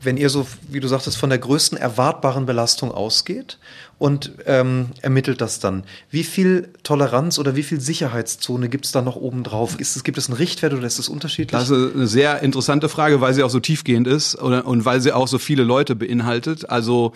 wenn 0.00 0.16
ihr 0.16 0.30
so, 0.30 0.46
wie 0.68 0.80
du 0.80 0.88
sagtest, 0.88 1.18
von 1.18 1.28
der 1.28 1.38
größten 1.38 1.76
erwartbaren 1.76 2.46
Belastung 2.46 2.90
ausgeht 2.90 3.58
und 3.98 4.32
ähm, 4.46 4.86
ermittelt 5.02 5.42
das 5.42 5.60
dann, 5.60 5.84
wie 6.10 6.24
viel 6.24 6.70
Toleranz 6.84 7.38
oder 7.38 7.54
wie 7.54 7.62
viel 7.62 7.80
Sicherheitszone 7.80 8.70
gibt 8.70 8.86
es 8.86 8.92
da 8.92 9.02
noch 9.02 9.16
oben 9.16 9.42
drauf? 9.42 9.78
Ist 9.78 9.96
es, 9.96 10.04
gibt 10.04 10.16
es 10.16 10.28
einen 10.28 10.38
Richtwert 10.38 10.72
oder 10.72 10.86
ist 10.86 10.98
es 10.98 11.10
unterschiedlich? 11.10 11.50
Das 11.50 11.68
ist 11.68 11.94
eine 11.94 12.06
sehr 12.06 12.40
interessante 12.42 12.88
Frage, 12.88 13.20
weil 13.20 13.34
sie 13.34 13.42
auch 13.42 13.50
so 13.50 13.60
tiefgehend 13.60 14.06
ist 14.06 14.40
oder, 14.40 14.66
und 14.66 14.86
weil 14.86 15.02
sie 15.02 15.12
auch 15.12 15.28
so 15.28 15.36
viele 15.36 15.62
Leute 15.62 15.94
beinhaltet. 15.94 16.70
Also 16.70 17.12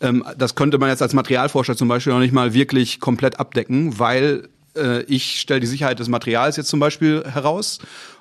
ähm, 0.00 0.24
das 0.36 0.54
könnte 0.54 0.78
man 0.78 0.88
jetzt 0.88 1.02
als 1.02 1.12
Materialforscher 1.12 1.76
zum 1.76 1.88
Beispiel 1.88 2.12
noch 2.12 2.20
nicht 2.20 2.32
mal 2.32 2.54
wirklich 2.54 3.00
komplett 3.00 3.38
abdecken, 3.38 3.98
weil 3.98 4.48
äh, 4.76 5.02
ich 5.02 5.40
stelle 5.40 5.60
die 5.60 5.66
Sicherheit 5.66 5.98
des 5.98 6.08
Materials 6.08 6.56
jetzt 6.56 6.68
zum 6.68 6.80
Beispiel 6.80 7.24
heraus 7.24 7.78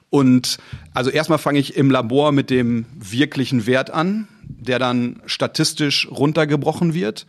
und 0.09 0.57
also 0.93 1.09
erstmal 1.09 1.38
fange 1.38 1.59
ich 1.59 1.75
im 1.75 1.91
Labor 1.91 2.32
mit 2.32 2.49
dem 2.49 2.86
wirklichen 2.93 3.67
Wert 3.67 3.91
an, 3.91 4.27
der 4.43 4.80
dann 4.80 5.21
statistisch 5.25 6.09
runtergebrochen 6.09 6.93
wird. 6.93 7.27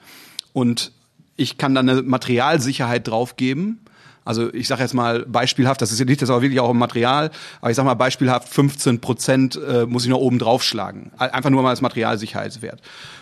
Und 0.53 0.93
ich 1.37 1.59
kann 1.59 1.75
dann 1.75 1.89
eine 1.89 2.03
Materialsicherheit 2.03 3.07
draufgeben. 3.07 3.81
Also 4.25 4.53
ich 4.53 4.69
sage 4.69 4.83
jetzt 4.83 4.95
mal 4.95 5.25
beispielhaft, 5.27 5.83
das 5.83 5.93
ist, 5.93 5.99
liegt 6.01 6.21
jetzt 6.21 6.31
aber 6.31 6.43
wirklich 6.43 6.61
auch 6.61 6.71
im 6.71 6.79
Material, 6.79 7.31
aber 7.61 7.71
ich 7.71 7.77
sage 7.77 7.87
mal 7.87 7.95
beispielhaft 7.95 8.49
15 8.49 9.01
Prozent 9.01 9.57
äh, 9.57 9.87
muss 9.87 10.05
ich 10.05 10.11
noch 10.11 10.19
oben 10.19 10.39
draufschlagen. 10.39 11.13
Einfach 11.19 11.51
nur 11.51 11.63
mal 11.63 11.71
als 11.71 11.81
Materialsicherheitswert. 11.81 12.81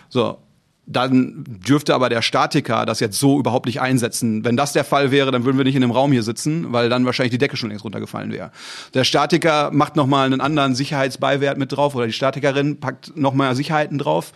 So, 0.08 0.38
dann 0.90 1.44
dürfte 1.46 1.94
aber 1.94 2.08
der 2.08 2.22
Statiker 2.22 2.86
das 2.86 2.98
jetzt 3.00 3.18
so 3.18 3.38
überhaupt 3.38 3.66
nicht 3.66 3.80
einsetzen. 3.80 4.44
Wenn 4.44 4.56
das 4.56 4.72
der 4.72 4.84
Fall 4.84 5.10
wäre, 5.10 5.30
dann 5.30 5.44
würden 5.44 5.58
wir 5.58 5.64
nicht 5.64 5.74
in 5.74 5.82
dem 5.82 5.90
Raum 5.90 6.12
hier 6.12 6.22
sitzen, 6.22 6.72
weil 6.72 6.88
dann 6.88 7.04
wahrscheinlich 7.04 7.32
die 7.32 7.38
Decke 7.38 7.58
schon 7.58 7.68
längst 7.68 7.84
runtergefallen 7.84 8.32
wäre. 8.32 8.50
Der 8.94 9.04
Statiker 9.04 9.70
macht 9.70 9.96
nochmal 9.96 10.26
einen 10.26 10.40
anderen 10.40 10.74
Sicherheitsbeiwert 10.74 11.58
mit 11.58 11.72
drauf 11.72 11.94
oder 11.94 12.06
die 12.06 12.12
Statikerin 12.12 12.80
packt 12.80 13.16
nochmal 13.16 13.54
Sicherheiten 13.54 13.98
drauf. 13.98 14.32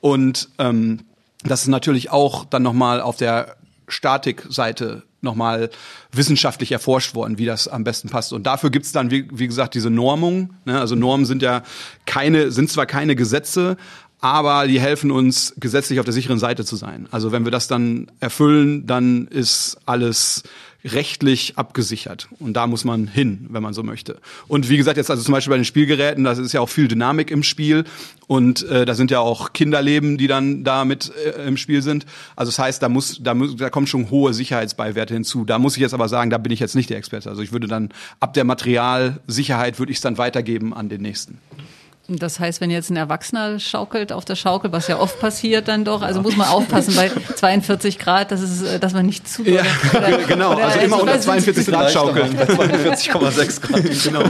Und 0.00 0.48
ähm, 0.58 1.00
das 1.42 1.62
ist 1.62 1.68
natürlich 1.68 2.10
auch 2.10 2.44
dann 2.44 2.62
nochmal 2.62 3.00
auf 3.00 3.16
der 3.16 3.56
Statikseite 3.88 5.02
nochmal 5.22 5.70
wissenschaftlich 6.12 6.72
erforscht 6.72 7.14
worden, 7.14 7.38
wie 7.38 7.46
das 7.46 7.68
am 7.68 7.84
besten 7.84 8.08
passt. 8.08 8.32
Und 8.32 8.46
dafür 8.46 8.70
gibt's 8.70 8.92
dann, 8.92 9.10
wie, 9.10 9.28
wie 9.32 9.46
gesagt, 9.46 9.74
diese 9.74 9.90
Normung. 9.90 10.54
Ne? 10.64 10.78
Also 10.78 10.94
Normen 10.94 11.26
sind 11.26 11.42
ja 11.42 11.62
keine, 12.06 12.50
sind 12.52 12.70
zwar 12.70 12.86
keine 12.86 13.16
Gesetze, 13.16 13.76
aber 14.26 14.66
die 14.66 14.80
helfen 14.80 15.12
uns, 15.12 15.54
gesetzlich 15.56 16.00
auf 16.00 16.04
der 16.04 16.12
sicheren 16.12 16.40
Seite 16.40 16.64
zu 16.64 16.74
sein. 16.74 17.06
Also 17.12 17.30
wenn 17.30 17.44
wir 17.44 17.52
das 17.52 17.68
dann 17.68 18.10
erfüllen, 18.18 18.84
dann 18.84 19.28
ist 19.28 19.78
alles 19.86 20.42
rechtlich 20.84 21.56
abgesichert. 21.56 22.28
Und 22.40 22.54
da 22.54 22.66
muss 22.66 22.84
man 22.84 23.06
hin, 23.06 23.46
wenn 23.50 23.62
man 23.62 23.72
so 23.72 23.84
möchte. 23.84 24.18
Und 24.48 24.68
wie 24.68 24.76
gesagt, 24.76 24.96
jetzt 24.96 25.10
also 25.10 25.22
zum 25.22 25.32
Beispiel 25.32 25.50
bei 25.50 25.58
den 25.58 25.64
Spielgeräten, 25.64 26.24
da 26.24 26.32
ist 26.32 26.52
ja 26.52 26.60
auch 26.60 26.68
viel 26.68 26.88
Dynamik 26.88 27.30
im 27.30 27.44
Spiel. 27.44 27.84
Und 28.26 28.64
äh, 28.68 28.84
da 28.84 28.94
sind 28.94 29.12
ja 29.12 29.20
auch 29.20 29.52
Kinderleben, 29.52 30.18
die 30.18 30.26
dann 30.26 30.64
da 30.64 30.84
mit 30.84 31.12
äh, 31.24 31.46
im 31.46 31.56
Spiel 31.56 31.82
sind. 31.82 32.04
Also 32.34 32.50
das 32.50 32.58
heißt, 32.58 32.82
da 32.82 32.88
muss, 32.88 33.20
da, 33.22 33.34
muss, 33.34 33.54
da 33.54 33.70
kommen 33.70 33.86
schon 33.86 34.10
hohe 34.10 34.34
Sicherheitsbeiwerte 34.34 35.14
hinzu. 35.14 35.44
Da 35.44 35.60
muss 35.60 35.76
ich 35.76 35.82
jetzt 35.82 35.94
aber 35.94 36.08
sagen, 36.08 36.30
da 36.30 36.38
bin 36.38 36.50
ich 36.50 36.58
jetzt 36.58 36.74
nicht 36.74 36.90
der 36.90 36.96
Experte. 36.96 37.30
Also 37.30 37.42
ich 37.42 37.52
würde 37.52 37.68
dann 37.68 37.90
ab 38.18 38.34
der 38.34 38.42
Materialsicherheit 38.44 39.78
würde 39.78 39.92
ich 39.92 39.98
es 39.98 40.02
dann 40.02 40.18
weitergeben 40.18 40.74
an 40.74 40.88
den 40.88 41.02
nächsten. 41.02 41.38
Das 42.08 42.38
heißt, 42.38 42.60
wenn 42.60 42.70
jetzt 42.70 42.90
ein 42.90 42.96
Erwachsener 42.96 43.58
schaukelt 43.58 44.12
auf 44.12 44.24
der 44.24 44.36
Schaukel, 44.36 44.70
was 44.70 44.86
ja 44.86 44.98
oft 44.98 45.18
passiert 45.18 45.66
dann 45.66 45.84
doch, 45.84 46.02
also 46.02 46.22
muss 46.22 46.36
man 46.36 46.46
aufpassen 46.48 46.94
bei 46.94 47.10
42 47.34 47.98
Grad, 47.98 48.30
dass, 48.30 48.42
es, 48.42 48.62
äh, 48.62 48.78
dass 48.78 48.92
man 48.92 49.06
nicht 49.06 49.28
zu 49.28 49.42
ja, 49.42 49.62
oder, 49.92 50.18
genau, 50.28 50.52
oder 50.54 50.66
also 50.66 50.78
immer 50.78 51.00
unter 51.00 51.20
42 51.20 51.66
Grad 51.66 51.90
schaukeln. 51.90 52.36
42,6 52.38 53.60
Grad. 53.60 54.02
genau. 54.04 54.22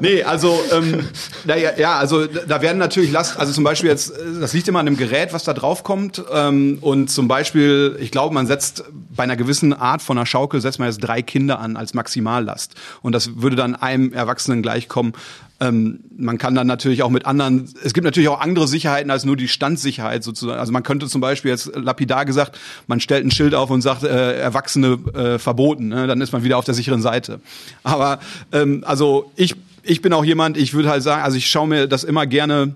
Nee, 0.00 0.22
also 0.22 0.60
ähm, 0.70 1.08
naja, 1.44 1.70
ja, 1.78 1.96
also 1.96 2.26
da 2.26 2.60
werden 2.60 2.76
natürlich 2.76 3.10
Last, 3.10 3.38
also 3.38 3.52
zum 3.52 3.64
Beispiel 3.64 3.88
jetzt, 3.88 4.12
das 4.40 4.52
liegt 4.52 4.68
immer 4.68 4.80
an 4.80 4.86
dem 4.86 4.98
Gerät, 4.98 5.32
was 5.32 5.44
da 5.44 5.54
drauf 5.54 5.82
kommt. 5.82 6.22
Ähm, 6.30 6.78
und 6.82 7.08
zum 7.08 7.26
Beispiel, 7.26 7.96
ich 8.00 8.10
glaube, 8.10 8.34
man 8.34 8.46
setzt 8.46 8.84
bei 8.92 9.22
einer 9.22 9.36
gewissen 9.36 9.72
Art 9.72 10.02
von 10.02 10.18
einer 10.18 10.26
Schaukel 10.26 10.60
setzt 10.60 10.78
man 10.78 10.88
jetzt 10.88 10.98
drei 10.98 11.22
Kinder 11.22 11.58
an 11.58 11.76
als 11.76 11.94
Maximallast. 11.94 12.74
Und 13.00 13.12
das 13.12 13.40
würde 13.40 13.56
dann 13.56 13.76
einem 13.76 14.12
Erwachsenen 14.12 14.60
gleichkommen. 14.60 15.14
Ähm, 15.60 16.00
man 16.16 16.36
kann 16.36 16.54
dann 16.54 16.66
natürlich 16.66 17.02
auch 17.02 17.10
mit 17.10 17.26
anderen, 17.26 17.68
es 17.84 17.94
gibt 17.94 18.04
natürlich 18.04 18.28
auch 18.28 18.40
andere 18.40 18.66
Sicherheiten 18.66 19.10
als 19.10 19.24
nur 19.24 19.36
die 19.36 19.46
Standsicherheit 19.46 20.24
sozusagen. 20.24 20.58
Also 20.58 20.72
man 20.72 20.82
könnte 20.82 21.06
zum 21.06 21.20
Beispiel 21.20 21.50
jetzt 21.50 21.74
lapidar 21.76 22.24
gesagt, 22.24 22.58
man 22.86 23.00
stellt 23.00 23.24
ein 23.24 23.30
Schild 23.30 23.54
auf 23.54 23.70
und 23.70 23.80
sagt, 23.80 24.02
äh, 24.02 24.38
Erwachsene 24.38 24.98
äh, 25.14 25.38
verboten, 25.38 25.88
ne? 25.88 26.06
dann 26.06 26.20
ist 26.20 26.32
man 26.32 26.42
wieder 26.42 26.58
auf 26.58 26.64
der 26.64 26.74
sicheren 26.74 27.02
Seite. 27.02 27.40
Aber 27.84 28.18
ähm, 28.52 28.82
also 28.86 29.30
ich, 29.36 29.54
ich 29.84 30.02
bin 30.02 30.12
auch 30.12 30.24
jemand, 30.24 30.56
ich 30.56 30.74
würde 30.74 30.88
halt 30.88 31.02
sagen, 31.02 31.22
also 31.22 31.36
ich 31.36 31.46
schaue 31.46 31.68
mir 31.68 31.86
das 31.86 32.02
immer 32.02 32.26
gerne 32.26 32.74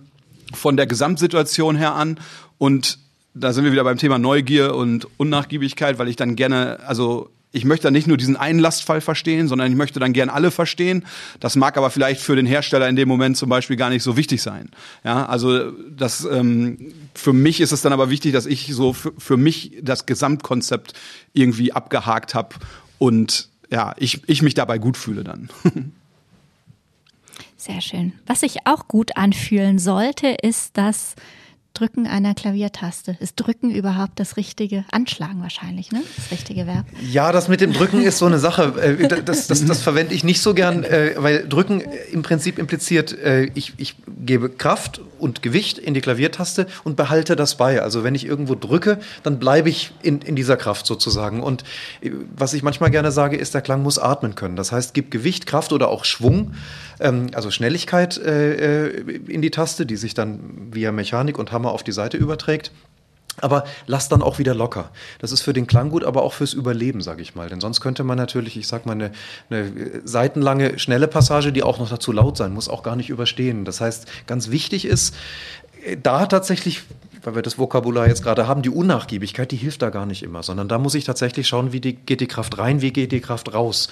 von 0.55 0.77
der 0.77 0.87
Gesamtsituation 0.87 1.77
her 1.77 1.95
an 1.95 2.19
und 2.59 2.99
da 3.35 3.53
sind 3.53 3.65
wir 3.65 3.73
wieder 3.73 3.85
beim 3.85 3.99
Thema 3.99 4.19
Neugier 4.19 4.75
und 4.75 5.07
Unnachgiebigkeit, 5.17 5.99
weil 5.99 6.09
ich 6.09 6.17
dann 6.17 6.37
gerne, 6.37 6.79
also 6.87 7.31
ich 7.51 7.65
möchte 7.65 7.85
dann 7.85 7.95
nicht 7.95 8.07
nur 8.07 8.17
diesen 8.17 8.37
einen 8.37 8.59
Lastfall 8.59 9.01
verstehen, 9.01 9.49
sondern 9.49 9.71
ich 9.71 9.77
möchte 9.77 10.01
dann 10.01 10.13
gern 10.13 10.29
alle 10.29 10.51
verstehen. 10.51 11.07
Das 11.41 11.57
mag 11.57 11.77
aber 11.79 11.91
vielleicht 11.91 12.21
für 12.21 12.37
den 12.37 12.45
Hersteller 12.47 12.89
in 12.89 12.97
dem 12.97 13.09
Moment 13.09 13.37
zum 13.37 13.49
Beispiel 13.49 13.77
gar 13.77 13.89
nicht 13.89 14.03
so 14.03 14.17
wichtig 14.17 14.43
sein. 14.43 14.69
Ja, 15.03 15.27
also 15.27 15.71
das 15.71 16.25
ähm, 16.25 16.93
für 17.15 17.33
mich 17.33 17.61
ist 17.61 17.73
es 17.73 17.81
dann 17.81 17.93
aber 17.93 18.11
wichtig, 18.11 18.33
dass 18.33 18.45
ich 18.45 18.75
so 18.75 18.93
für, 18.93 19.13
für 19.17 19.37
mich 19.37 19.79
das 19.81 20.05
Gesamtkonzept 20.05 20.93
irgendwie 21.33 21.73
abgehakt 21.73 22.35
habe 22.35 22.57
und 22.99 23.49
ja, 23.71 23.95
ich, 23.97 24.23
ich 24.27 24.43
mich 24.43 24.55
dabei 24.55 24.79
gut 24.79 24.97
fühle 24.97 25.25
dann. 25.25 25.49
Sehr 27.57 27.81
schön. 27.81 28.13
Was 28.27 28.41
sich 28.41 28.67
auch 28.67 28.89
gut 28.89 29.17
anfühlen 29.17 29.79
sollte, 29.79 30.29
ist, 30.29 30.77
dass 30.77 31.17
Drücken 31.75 32.07
einer 32.07 32.35
Klaviertaste. 32.35 33.17
Ist 33.21 33.37
Drücken 33.37 33.71
überhaupt 33.71 34.19
das 34.19 34.37
richtige 34.37 34.85
Anschlagen 34.91 35.43
wahrscheinlich, 35.43 35.93
ne? 35.93 36.03
Das 36.17 36.33
richtige 36.33 36.67
Verb. 36.67 36.87
Ja, 37.09 37.31
das 37.31 37.49
mit 37.49 37.61
dem 37.61 37.73
Drücken 37.73 38.03
ist 38.03 38.19
so 38.19 38.27
eine 38.27 38.39
Sache. 38.39 38.75
Äh, 38.81 39.23
das, 39.23 39.47
das, 39.47 39.65
das 39.65 39.83
verwende 39.83 40.15
ich 40.15 40.25
nicht 40.25 40.41
so 40.41 40.55
gern, 40.55 40.83
äh, 40.83 41.15
weil 41.17 41.47
Drücken 41.49 41.83
im 42.13 42.23
Prinzip 42.23 42.59
impliziert, 42.59 43.17
äh, 43.17 43.45
ich, 43.55 43.75
ich 43.77 43.95
gebe 44.07 44.49
Kraft 44.49 45.01
und 45.19 45.43
Gewicht 45.43 45.79
in 45.79 45.95
die 45.95 46.01
Klaviertaste 46.01 46.67
und 46.85 46.97
behalte 46.97 47.37
das 47.37 47.57
bei. 47.57 47.83
Also 47.83 48.05
wenn 48.05 48.15
ich 48.15 48.27
irgendwo 48.27 48.55
drücke, 48.55 48.99
dann 49.23 49.39
bleibe 49.39 49.69
ich 49.69 49.93
in, 50.03 50.21
in 50.23 50.37
dieser 50.37 50.57
Kraft 50.57 50.87
sozusagen. 50.87 51.43
Und 51.43 51.65
was 52.37 52.55
ich 52.55 52.63
manchmal 52.63 52.91
gerne 52.91 53.13
sage, 53.13 53.37
ist, 53.37 53.55
der 53.55 53.63
Klang 53.63 53.83
muss 53.83 53.99
atmen 53.99 54.35
können. 54.35 54.57
Das 54.57 54.73
heißt, 54.73 54.95
gib 54.95 55.11
Gewicht, 55.11 55.47
Kraft 55.47 55.73
oder 55.73 55.89
auch 55.89 56.05
Schwung, 56.05 56.55
ähm, 57.01 57.29
also 57.35 57.51
Schnelligkeit 57.51 58.17
in 58.19 59.43
die 59.43 59.51
Taste, 59.51 59.87
die 59.87 59.97
sich 59.97 60.15
dann 60.15 60.41
via 60.73 60.93
Mechanik 60.93 61.39
und 61.39 61.53
Hammer 61.53 61.73
auf 61.73 61.83
die 61.83 61.93
Seite 61.93 62.17
überträgt. 62.17 62.73
Aber 63.41 63.65
lass 63.87 64.09
dann 64.09 64.23
auch 64.23 64.39
wieder 64.39 64.55
locker. 64.55 64.91
Das 65.19 65.33
ist 65.33 65.43
für 65.43 65.53
den 65.53 65.67
Klang 65.67 65.91
gut, 65.91 66.05
aber 66.05 66.23
auch 66.23 66.33
fürs 66.33 66.53
Überleben, 66.53 67.01
sage 67.01 67.23
ich 67.23 67.35
mal. 67.35 67.49
Denn 67.49 67.61
sonst 67.61 67.81
könnte 67.81 68.05
man 68.05 68.19
natürlich, 68.19 68.57
ich 68.57 68.67
sag 68.67 68.87
mal, 68.87 68.93
eine, 68.93 69.13
eine 69.51 70.01
seitenlange, 70.05 70.79
schnelle 70.79 71.09
Passage, 71.09 71.53
die 71.53 71.63
auch 71.63 71.79
noch 71.79 71.89
dazu 71.89 72.13
laut 72.13 72.37
sein 72.37 72.53
muss, 72.53 72.69
auch 72.69 72.83
gar 72.83 72.97
nicht 72.97 73.11
überstehen. 73.11 73.65
Das 73.65 73.81
heißt, 73.81 74.07
ganz 74.27 74.51
wichtig 74.51 74.85
ist, 74.85 75.15
äh, 75.85 75.97
da 75.97 76.27
tatsächlich 76.27 76.83
weil 77.23 77.35
wir 77.35 77.43
das 77.43 77.59
Vokabular 77.59 78.09
jetzt 78.09 78.23
gerade 78.23 78.47
haben, 78.47 78.63
die 78.63 78.71
Unnachgiebigkeit, 78.71 79.51
die 79.51 79.57
hilft 79.57 79.83
da 79.83 79.91
gar 79.91 80.07
nicht 80.07 80.23
immer, 80.23 80.43
sondern 80.43 80.69
da 80.69 80.79
muss 80.79 80.95
ich 80.95 81.05
tatsächlich 81.05 81.49
schauen, 81.49 81.73
wie 81.73 81.81
die, 81.81 81.95
geht 81.95 82.21
die 82.21 82.27
Kraft 82.27 82.59
rein, 82.59 82.81
wie 82.81 82.93
geht 82.93 83.13
die 83.13 83.21
Kraft 83.21 83.53
raus. 83.53 83.89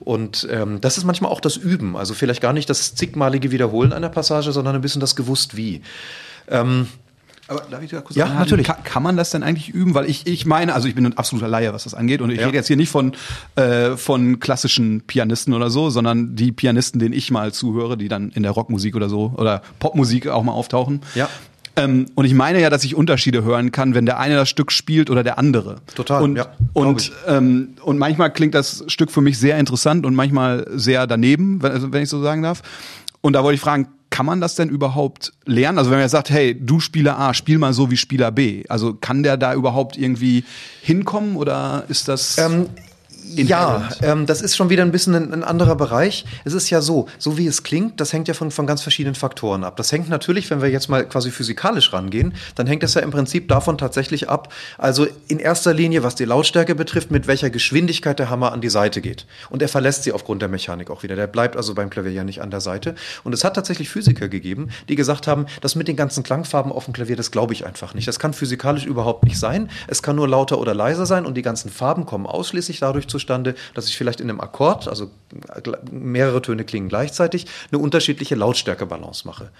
Und 0.00 0.46
ähm, 0.50 0.80
das 0.80 0.98
ist 0.98 1.04
manchmal 1.04 1.30
auch 1.30 1.40
das 1.40 1.56
Üben, 1.56 1.96
also 1.96 2.14
vielleicht 2.14 2.40
gar 2.40 2.52
nicht 2.52 2.68
das 2.68 2.94
zigmalige 2.94 3.50
Wiederholen 3.50 3.92
einer 3.92 4.08
Passage, 4.08 4.52
sondern 4.52 4.74
ein 4.74 4.80
bisschen 4.80 5.00
das 5.00 5.16
gewusst 5.16 5.56
wie. 5.56 5.82
Ähm, 6.48 6.88
aber 7.46 7.62
darf 7.70 7.82
ich 7.82 7.90
da 7.90 8.00
kurz 8.00 8.16
Ja, 8.16 8.28
natürlich. 8.28 8.66
Kann, 8.66 8.82
kann, 8.84 9.02
man 9.02 9.16
das 9.16 9.30
denn 9.30 9.42
eigentlich 9.42 9.68
üben? 9.68 9.94
Weil 9.94 10.08
ich, 10.08 10.26
ich 10.26 10.46
meine, 10.46 10.74
also 10.74 10.88
ich 10.88 10.94
bin 10.94 11.04
ein 11.04 11.18
absoluter 11.18 11.48
Laie, 11.48 11.72
was 11.74 11.84
das 11.84 11.94
angeht. 11.94 12.22
Und 12.22 12.30
ich 12.30 12.40
ja. 12.40 12.46
rede 12.46 12.56
jetzt 12.56 12.68
hier 12.68 12.76
nicht 12.76 12.88
von, 12.88 13.12
äh, 13.56 13.96
von 13.96 14.40
klassischen 14.40 15.02
Pianisten 15.02 15.52
oder 15.52 15.68
so, 15.68 15.90
sondern 15.90 16.36
die 16.36 16.52
Pianisten, 16.52 16.98
denen 16.98 17.12
ich 17.12 17.30
mal 17.30 17.52
zuhöre, 17.52 17.96
die 17.96 18.08
dann 18.08 18.30
in 18.30 18.42
der 18.42 18.52
Rockmusik 18.52 18.96
oder 18.96 19.08
so 19.08 19.34
oder 19.36 19.62
Popmusik 19.78 20.28
auch 20.28 20.42
mal 20.42 20.52
auftauchen. 20.52 21.02
Ja. 21.14 21.28
Ähm, 21.76 22.06
und 22.14 22.24
ich 22.24 22.34
meine 22.34 22.60
ja, 22.60 22.70
dass 22.70 22.84
ich 22.84 22.94
Unterschiede 22.94 23.42
hören 23.42 23.72
kann, 23.72 23.94
wenn 23.94 24.06
der 24.06 24.18
eine 24.18 24.36
das 24.36 24.48
Stück 24.48 24.70
spielt 24.70 25.10
oder 25.10 25.24
der 25.24 25.38
andere. 25.38 25.76
Total. 25.94 26.22
Und, 26.22 26.36
ja, 26.36 26.46
und, 26.72 27.12
ähm, 27.26 27.70
und 27.82 27.98
manchmal 27.98 28.32
klingt 28.32 28.54
das 28.54 28.84
Stück 28.86 29.10
für 29.10 29.20
mich 29.20 29.38
sehr 29.38 29.58
interessant 29.58 30.06
und 30.06 30.14
manchmal 30.14 30.66
sehr 30.72 31.06
daneben, 31.06 31.62
wenn, 31.62 31.72
also 31.72 31.92
wenn 31.92 32.02
ich 32.02 32.08
so 32.08 32.22
sagen 32.22 32.42
darf. 32.42 32.62
Und 33.20 33.32
da 33.32 33.42
wollte 33.42 33.56
ich 33.56 33.60
fragen, 33.60 33.88
kann 34.14 34.26
man 34.26 34.40
das 34.40 34.54
denn 34.54 34.68
überhaupt 34.68 35.32
lernen? 35.44 35.76
Also 35.76 35.90
wenn 35.90 35.98
man 35.98 36.04
jetzt 36.04 36.12
sagt, 36.12 36.30
hey, 36.30 36.54
du 36.54 36.78
Spieler 36.78 37.18
A, 37.18 37.34
spiel 37.34 37.58
mal 37.58 37.72
so 37.72 37.90
wie 37.90 37.96
Spieler 37.96 38.30
B. 38.30 38.62
Also 38.68 38.94
kann 38.94 39.24
der 39.24 39.36
da 39.36 39.54
überhaupt 39.54 39.96
irgendwie 39.96 40.44
hinkommen 40.82 41.34
oder 41.34 41.82
ist 41.88 42.06
das? 42.06 42.38
Ähm, 42.38 42.68
ja, 43.24 43.88
ähm, 44.02 44.26
das 44.26 44.40
ist 44.42 44.56
schon 44.56 44.70
wieder 44.70 44.82
ein 44.82 44.92
bisschen 44.92 45.14
ein, 45.14 45.32
ein, 45.32 45.44
anderer 45.44 45.76
Bereich. 45.76 46.24
Es 46.44 46.52
ist 46.52 46.70
ja 46.70 46.80
so, 46.80 47.08
so 47.18 47.38
wie 47.38 47.46
es 47.46 47.62
klingt, 47.62 48.00
das 48.00 48.12
hängt 48.12 48.28
ja 48.28 48.34
von, 48.34 48.50
von 48.50 48.66
ganz 48.66 48.82
verschiedenen 48.82 49.14
Faktoren 49.14 49.64
ab. 49.64 49.76
Das 49.76 49.92
hängt 49.92 50.08
natürlich, 50.08 50.50
wenn 50.50 50.62
wir 50.62 50.70
jetzt 50.70 50.88
mal 50.88 51.06
quasi 51.06 51.30
physikalisch 51.30 51.92
rangehen, 51.92 52.34
dann 52.54 52.66
hängt 52.66 52.82
das 52.82 52.94
ja 52.94 53.00
im 53.00 53.10
Prinzip 53.10 53.48
davon 53.48 53.78
tatsächlich 53.78 54.28
ab, 54.28 54.52
also 54.78 55.06
in 55.28 55.38
erster 55.38 55.74
Linie, 55.74 56.02
was 56.02 56.14
die 56.14 56.24
Lautstärke 56.24 56.74
betrifft, 56.74 57.10
mit 57.10 57.26
welcher 57.26 57.50
Geschwindigkeit 57.50 58.18
der 58.18 58.30
Hammer 58.30 58.52
an 58.52 58.60
die 58.60 58.68
Seite 58.68 59.00
geht. 59.00 59.26
Und 59.50 59.62
er 59.62 59.68
verlässt 59.68 60.04
sie 60.04 60.12
aufgrund 60.12 60.42
der 60.42 60.48
Mechanik 60.48 60.90
auch 60.90 61.02
wieder. 61.02 61.16
Der 61.16 61.26
bleibt 61.26 61.56
also 61.56 61.74
beim 61.74 61.90
Klavier 61.90 62.12
ja 62.12 62.24
nicht 62.24 62.42
an 62.42 62.50
der 62.50 62.60
Seite. 62.60 62.94
Und 63.24 63.32
es 63.32 63.44
hat 63.44 63.54
tatsächlich 63.54 63.88
Physiker 63.88 64.28
gegeben, 64.28 64.68
die 64.88 64.96
gesagt 64.96 65.26
haben, 65.26 65.46
das 65.60 65.74
mit 65.74 65.88
den 65.88 65.96
ganzen 65.96 66.22
Klangfarben 66.22 66.72
auf 66.72 66.84
dem 66.84 66.94
Klavier, 66.94 67.16
das 67.16 67.30
glaube 67.30 67.52
ich 67.52 67.66
einfach 67.66 67.94
nicht. 67.94 68.06
Das 68.08 68.18
kann 68.18 68.34
physikalisch 68.34 68.84
überhaupt 68.84 69.24
nicht 69.24 69.38
sein. 69.38 69.70
Es 69.88 70.02
kann 70.02 70.16
nur 70.16 70.28
lauter 70.28 70.58
oder 70.58 70.74
leiser 70.74 71.06
sein 71.06 71.26
und 71.26 71.34
die 71.34 71.42
ganzen 71.42 71.70
Farben 71.70 72.06
kommen 72.06 72.26
ausschließlich 72.26 72.80
dadurch 72.80 73.08
zustande, 73.14 73.54
dass 73.74 73.88
ich 73.88 73.96
vielleicht 73.96 74.20
in 74.20 74.28
einem 74.28 74.40
Akkord, 74.40 74.88
also 74.88 75.10
mehrere 75.90 76.42
Töne 76.42 76.64
klingen 76.64 76.88
gleichzeitig, 76.88 77.46
eine 77.70 77.80
unterschiedliche 77.80 78.34
Lautstärkebalance 78.34 79.26
mache. 79.26 79.50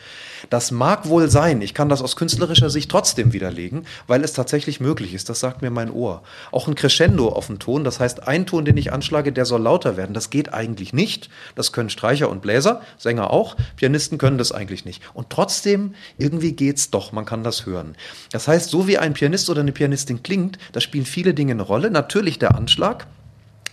Das 0.50 0.70
mag 0.70 1.08
wohl 1.08 1.30
sein, 1.30 1.62
ich 1.62 1.72
kann 1.72 1.88
das 1.88 2.02
aus 2.02 2.16
künstlerischer 2.16 2.70
Sicht 2.70 2.90
trotzdem 2.90 3.32
widerlegen, 3.32 3.86
weil 4.08 4.24
es 4.24 4.32
tatsächlich 4.32 4.80
möglich 4.80 5.14
ist, 5.14 5.28
das 5.28 5.40
sagt 5.40 5.62
mir 5.62 5.70
mein 5.70 5.90
Ohr. 5.90 6.22
Auch 6.50 6.66
ein 6.66 6.74
Crescendo 6.74 7.28
auf 7.28 7.46
dem 7.46 7.58
Ton, 7.58 7.84
das 7.84 8.00
heißt, 8.00 8.26
ein 8.26 8.46
Ton, 8.46 8.64
den 8.64 8.76
ich 8.76 8.92
anschlage, 8.92 9.32
der 9.32 9.44
soll 9.44 9.62
lauter 9.62 9.96
werden, 9.96 10.14
das 10.14 10.30
geht 10.30 10.52
eigentlich 10.52 10.92
nicht. 10.92 11.30
Das 11.54 11.72
können 11.72 11.90
Streicher 11.90 12.28
und 12.28 12.42
Bläser, 12.42 12.82
Sänger 12.98 13.30
auch, 13.30 13.56
Pianisten 13.76 14.18
können 14.18 14.38
das 14.38 14.52
eigentlich 14.52 14.84
nicht. 14.84 15.02
Und 15.14 15.30
trotzdem, 15.30 15.94
irgendwie 16.18 16.52
geht's 16.52 16.90
doch, 16.90 17.12
man 17.12 17.24
kann 17.24 17.44
das 17.44 17.66
hören. 17.66 17.94
Das 18.32 18.48
heißt, 18.48 18.70
so 18.70 18.86
wie 18.86 18.98
ein 18.98 19.14
Pianist 19.14 19.48
oder 19.50 19.60
eine 19.60 19.72
Pianistin 19.72 20.22
klingt, 20.22 20.58
da 20.72 20.80
spielen 20.80 21.06
viele 21.06 21.34
Dinge 21.34 21.52
eine 21.52 21.62
Rolle. 21.62 21.90
Natürlich 21.90 22.38
der 22.38 22.54
Anschlag, 22.54 23.06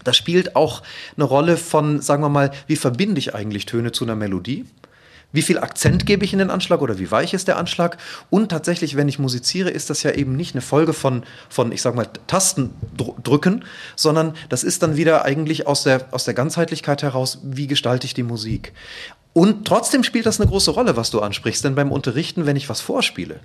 da 0.04 0.14
spielt 0.14 0.56
auch 0.56 0.82
eine 1.16 1.26
Rolle 1.26 1.58
von, 1.58 2.02
sagen 2.02 2.24
wir 2.24 2.30
mal, 2.30 2.52
wie 2.68 2.76
verbinde 2.76 3.20
ich 3.20 3.36
eigentlich 3.36 3.66
Töne 3.66 3.92
zu 3.92 4.06
einer 4.06 4.16
Melodie? 4.16 4.66
Wie 5.34 5.42
viel 5.42 5.60
Akzent 5.60 6.06
gebe 6.06 6.26
ich 6.26 6.34
in 6.34 6.40
den 6.40 6.50
Anschlag 6.50 6.82
oder 6.82 7.00
wie 7.00 7.10
weich 7.10 7.34
ist 7.34 7.48
der 7.48 7.58
Anschlag? 7.58 7.98
Und 8.30 8.50
tatsächlich, 8.50 8.98
wenn 8.98 9.08
ich 9.08 9.18
musiziere, 9.18 9.70
ist 9.70 9.90
das 9.90 10.04
ja 10.04 10.12
eben 10.12 10.36
nicht 10.36 10.56
eine 10.56 10.62
Folge 10.62 10.94
von, 10.94 11.24
von 11.50 11.72
ich 11.72 11.82
sag 11.82 11.96
mal, 11.96 12.08
Tasten 12.28 12.72
drücken, 13.24 13.64
sondern 13.96 14.34
das 14.50 14.64
ist 14.64 14.84
dann 14.84 14.98
wieder 14.98 15.24
eigentlich 15.24 15.68
aus 15.68 15.84
der, 15.84 16.08
aus 16.12 16.26
der 16.26 16.34
Ganzheitlichkeit 16.34 17.02
heraus, 17.02 17.40
wie 17.44 17.68
gestalte 17.68 18.06
ich 18.06 18.14
die 18.14 18.24
Musik? 18.24 18.74
Und 19.34 19.66
trotzdem 19.66 20.04
spielt 20.04 20.26
das 20.26 20.42
eine 20.42 20.50
große 20.50 20.72
Rolle, 20.72 20.98
was 20.98 21.12
du 21.12 21.22
ansprichst, 21.22 21.64
denn 21.64 21.76
beim 21.76 21.92
Unterrichten, 21.94 22.46
wenn 22.46 22.58
ich 22.58 22.68
was 22.68 22.82
vorspiele, 22.82 23.40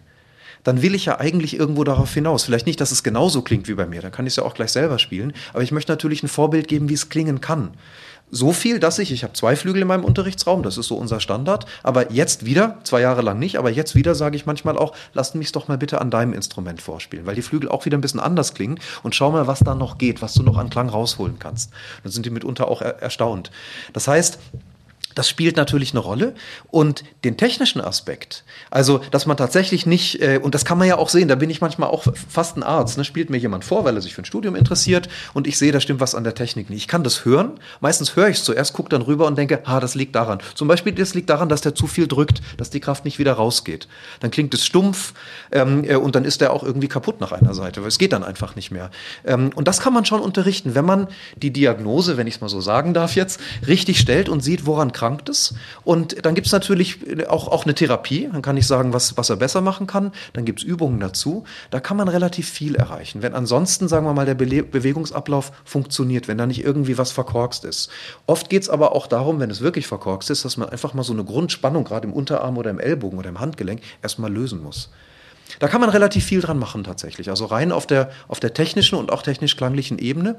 dann 0.66 0.82
will 0.82 0.96
ich 0.96 1.04
ja 1.04 1.20
eigentlich 1.20 1.56
irgendwo 1.56 1.84
darauf 1.84 2.12
hinaus. 2.12 2.44
Vielleicht 2.44 2.66
nicht, 2.66 2.80
dass 2.80 2.90
es 2.90 3.04
genauso 3.04 3.42
klingt 3.42 3.68
wie 3.68 3.74
bei 3.74 3.86
mir, 3.86 4.02
dann 4.02 4.10
kann 4.10 4.26
ich 4.26 4.32
es 4.32 4.36
ja 4.36 4.42
auch 4.42 4.54
gleich 4.54 4.72
selber 4.72 4.98
spielen, 4.98 5.32
aber 5.52 5.62
ich 5.62 5.70
möchte 5.70 5.92
natürlich 5.92 6.24
ein 6.24 6.28
Vorbild 6.28 6.66
geben, 6.66 6.88
wie 6.88 6.94
es 6.94 7.08
klingen 7.08 7.40
kann. 7.40 7.70
So 8.32 8.52
viel, 8.52 8.80
dass 8.80 8.98
ich, 8.98 9.12
ich 9.12 9.22
habe 9.22 9.34
zwei 9.34 9.54
Flügel 9.54 9.82
in 9.82 9.88
meinem 9.88 10.04
Unterrichtsraum, 10.04 10.64
das 10.64 10.76
ist 10.76 10.88
so 10.88 10.96
unser 10.96 11.20
Standard, 11.20 11.66
aber 11.84 12.10
jetzt 12.10 12.44
wieder, 12.44 12.78
zwei 12.82 13.00
Jahre 13.00 13.22
lang 13.22 13.38
nicht, 13.38 13.56
aber 13.56 13.70
jetzt 13.70 13.94
wieder 13.94 14.16
sage 14.16 14.34
ich 14.34 14.46
manchmal 14.46 14.76
auch, 14.76 14.96
lasst 15.14 15.36
mich 15.36 15.52
doch 15.52 15.68
mal 15.68 15.78
bitte 15.78 16.00
an 16.00 16.10
deinem 16.10 16.32
Instrument 16.32 16.82
vorspielen, 16.82 17.24
weil 17.26 17.36
die 17.36 17.42
Flügel 17.42 17.68
auch 17.68 17.84
wieder 17.84 17.96
ein 17.96 18.00
bisschen 18.00 18.18
anders 18.18 18.52
klingen 18.52 18.80
und 19.04 19.14
schau 19.14 19.30
mal, 19.30 19.46
was 19.46 19.60
da 19.60 19.76
noch 19.76 19.98
geht, 19.98 20.22
was 20.22 20.34
du 20.34 20.42
noch 20.42 20.56
an 20.58 20.70
Klang 20.70 20.88
rausholen 20.88 21.38
kannst. 21.38 21.70
Dann 22.02 22.10
sind 22.10 22.26
die 22.26 22.30
mitunter 22.30 22.66
auch 22.66 22.82
er 22.82 23.00
erstaunt. 23.00 23.52
Das 23.92 24.08
heißt, 24.08 24.40
Das 25.16 25.28
spielt 25.28 25.56
natürlich 25.56 25.92
eine 25.92 26.00
Rolle. 26.00 26.34
Und 26.70 27.02
den 27.24 27.36
technischen 27.36 27.80
Aspekt, 27.80 28.44
also 28.70 29.00
dass 29.10 29.26
man 29.26 29.36
tatsächlich 29.36 29.86
nicht, 29.86 30.22
äh, 30.22 30.38
und 30.40 30.54
das 30.54 30.64
kann 30.64 30.78
man 30.78 30.86
ja 30.86 30.98
auch 30.98 31.08
sehen, 31.08 31.26
da 31.26 31.34
bin 31.34 31.50
ich 31.50 31.60
manchmal 31.60 31.88
auch 31.88 32.04
fast 32.28 32.56
ein 32.56 32.62
Arzt, 32.62 32.98
ne, 32.98 33.04
spielt 33.04 33.30
mir 33.30 33.38
jemand 33.38 33.64
vor, 33.64 33.84
weil 33.84 33.96
er 33.96 34.02
sich 34.02 34.14
für 34.14 34.22
ein 34.22 34.26
Studium 34.26 34.54
interessiert 34.54 35.08
und 35.32 35.46
ich 35.46 35.58
sehe, 35.58 35.72
da 35.72 35.80
stimmt 35.80 36.00
was 36.00 36.14
an 36.14 36.22
der 36.22 36.34
Technik 36.34 36.68
nicht. 36.68 36.82
Ich 36.82 36.88
kann 36.88 37.02
das 37.02 37.24
hören, 37.24 37.58
meistens 37.80 38.14
höre 38.14 38.28
ich 38.28 38.36
es 38.36 38.44
zuerst, 38.44 38.74
gucke 38.74 38.90
dann 38.90 39.00
rüber 39.02 39.26
und 39.26 39.38
denke, 39.38 39.60
ah, 39.64 39.80
das 39.80 39.94
liegt 39.94 40.14
daran. 40.14 40.38
Zum 40.54 40.68
Beispiel, 40.68 40.92
das 40.92 41.14
liegt 41.14 41.30
daran, 41.30 41.48
dass 41.48 41.62
der 41.62 41.74
zu 41.74 41.86
viel 41.86 42.06
drückt, 42.06 42.42
dass 42.58 42.68
die 42.68 42.80
Kraft 42.80 43.06
nicht 43.06 43.18
wieder 43.18 43.32
rausgeht. 43.32 43.88
Dann 44.20 44.30
klingt 44.30 44.52
es 44.52 44.66
stumpf 44.66 45.14
ähm, 45.50 45.82
äh, 45.84 45.96
und 45.96 46.14
dann 46.14 46.26
ist 46.26 46.42
der 46.42 46.52
auch 46.52 46.62
irgendwie 46.62 46.88
kaputt 46.88 47.22
nach 47.22 47.32
einer 47.32 47.54
Seite, 47.54 47.80
weil 47.80 47.88
es 47.88 47.98
geht 47.98 48.12
dann 48.12 48.22
einfach 48.22 48.54
nicht 48.54 48.70
mehr. 48.70 48.90
Ähm, 49.24 49.50
und 49.54 49.66
das 49.66 49.80
kann 49.80 49.94
man 49.94 50.04
schon 50.04 50.20
unterrichten, 50.20 50.74
wenn 50.74 50.84
man 50.84 51.08
die 51.36 51.52
Diagnose, 51.52 52.18
wenn 52.18 52.26
ich 52.26 52.34
es 52.34 52.40
mal 52.42 52.48
so 52.48 52.60
sagen 52.60 52.92
darf 52.92 53.16
jetzt, 53.16 53.40
richtig 53.66 53.98
stellt 53.98 54.28
und 54.28 54.44
sieht, 54.44 54.66
woran 54.66 54.92
krank 54.92 55.05
erkrankt 55.06 55.28
ist. 55.28 55.54
Und 55.84 56.24
dann 56.24 56.34
gibt 56.34 56.46
es 56.46 56.52
natürlich 56.52 56.98
auch, 57.28 57.48
auch 57.48 57.64
eine 57.64 57.74
Therapie. 57.74 58.28
Dann 58.32 58.42
kann 58.42 58.56
ich 58.56 58.66
sagen, 58.66 58.92
was, 58.92 59.16
was 59.16 59.30
er 59.30 59.36
besser 59.36 59.60
machen 59.60 59.86
kann. 59.86 60.12
Dann 60.32 60.44
gibt 60.44 60.60
es 60.60 60.64
Übungen 60.64 61.00
dazu. 61.00 61.44
Da 61.70 61.80
kann 61.80 61.96
man 61.96 62.08
relativ 62.08 62.48
viel 62.48 62.74
erreichen. 62.74 63.22
Wenn 63.22 63.34
ansonsten, 63.34 63.88
sagen 63.88 64.06
wir 64.06 64.12
mal, 64.12 64.26
der 64.26 64.34
Be 64.34 64.46
Bewegungsablauf 64.46 65.52
funktioniert, 65.64 66.28
wenn 66.28 66.38
da 66.38 66.46
nicht 66.46 66.64
irgendwie 66.64 66.98
was 66.98 67.12
verkorkst 67.12 67.64
ist. 67.64 67.90
Oft 68.26 68.48
geht 68.48 68.62
es 68.62 68.70
aber 68.70 68.92
auch 68.92 69.06
darum, 69.06 69.38
wenn 69.38 69.50
es 69.50 69.60
wirklich 69.60 69.86
verkorkst 69.86 70.30
ist, 70.30 70.44
dass 70.44 70.56
man 70.56 70.68
einfach 70.68 70.94
mal 70.94 71.02
so 71.02 71.12
eine 71.12 71.24
Grundspannung, 71.24 71.84
gerade 71.84 72.06
im 72.06 72.12
Unterarm 72.12 72.56
oder 72.58 72.70
im 72.70 72.80
Ellbogen 72.80 73.18
oder 73.18 73.28
im 73.28 73.40
Handgelenk, 73.40 73.80
erstmal 74.02 74.32
lösen 74.32 74.62
muss. 74.62 74.90
Da 75.58 75.68
kann 75.68 75.80
man 75.80 75.90
relativ 75.90 76.24
viel 76.24 76.40
dran 76.40 76.58
machen 76.58 76.84
tatsächlich. 76.84 77.30
Also 77.30 77.46
rein 77.46 77.72
auf 77.72 77.86
der, 77.86 78.10
auf 78.28 78.40
der 78.40 78.54
technischen 78.54 78.96
und 78.96 79.12
auch 79.12 79.22
technisch-klanglichen 79.22 79.98
Ebene. 79.98 80.36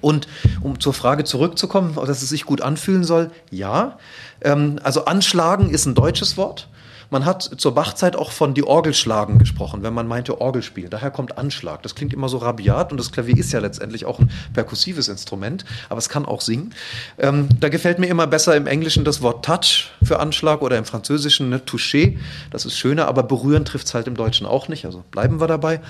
Und 0.00 0.28
um 0.60 0.78
zur 0.80 0.94
Frage 0.94 1.24
zurückzukommen, 1.24 1.94
dass 1.94 2.22
es 2.22 2.28
sich 2.28 2.44
gut 2.44 2.60
anfühlen 2.60 3.04
soll, 3.04 3.30
ja. 3.50 3.98
Ähm, 4.40 4.78
also 4.82 5.06
anschlagen 5.06 5.70
ist 5.70 5.86
ein 5.86 5.94
deutsches 5.94 6.36
Wort. 6.36 6.68
Man 7.10 7.24
hat 7.24 7.42
zur 7.56 7.74
Bachzeit 7.74 8.16
auch 8.16 8.32
von 8.32 8.52
die 8.52 8.64
Orgelschlagen 8.64 9.38
gesprochen, 9.38 9.82
wenn 9.82 9.94
man 9.94 10.06
meinte 10.06 10.40
Orgelspiel. 10.40 10.88
Daher 10.88 11.10
kommt 11.10 11.38
Anschlag. 11.38 11.82
Das 11.82 11.94
klingt 11.94 12.12
immer 12.12 12.28
so 12.28 12.38
rabiat 12.38 12.90
und 12.90 12.98
das 12.98 13.12
Klavier 13.12 13.38
ist 13.38 13.52
ja 13.52 13.60
letztendlich 13.60 14.04
auch 14.04 14.18
ein 14.18 14.30
perkussives 14.52 15.08
Instrument, 15.08 15.64
aber 15.88 15.98
es 15.98 16.08
kann 16.08 16.26
auch 16.26 16.42
singen. 16.42 16.74
Ähm, 17.18 17.48
da 17.60 17.70
gefällt 17.70 17.98
mir 17.98 18.08
immer 18.08 18.26
besser 18.26 18.56
im 18.56 18.66
Englischen 18.66 19.04
das 19.04 19.22
Wort 19.22 19.44
Touch 19.44 19.90
für 20.02 20.20
Anschlag 20.20 20.60
oder 20.60 20.76
im 20.76 20.84
Französischen 20.84 21.48
ne, 21.48 21.64
Toucher. 21.64 22.12
Das 22.50 22.66
ist 22.66 22.76
schöner, 22.76 23.08
aber 23.08 23.22
berühren 23.22 23.64
trifft 23.64 23.86
es 23.86 23.94
halt 23.94 24.06
im 24.06 24.14
Deutschen 24.14 24.46
auch 24.46 24.68
nicht. 24.68 24.84
Also 24.84 25.02
bleiben 25.10 25.40
wir 25.40 25.46
dabei. 25.46 25.80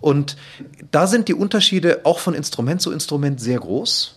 Und 0.00 0.36
da 0.90 1.06
sind 1.06 1.28
die 1.28 1.34
Unterschiede 1.34 2.00
auch 2.04 2.18
von 2.18 2.34
Instrument 2.34 2.82
zu 2.82 2.90
Instrument 2.90 3.40
sehr 3.40 3.60
groß. 3.60 4.13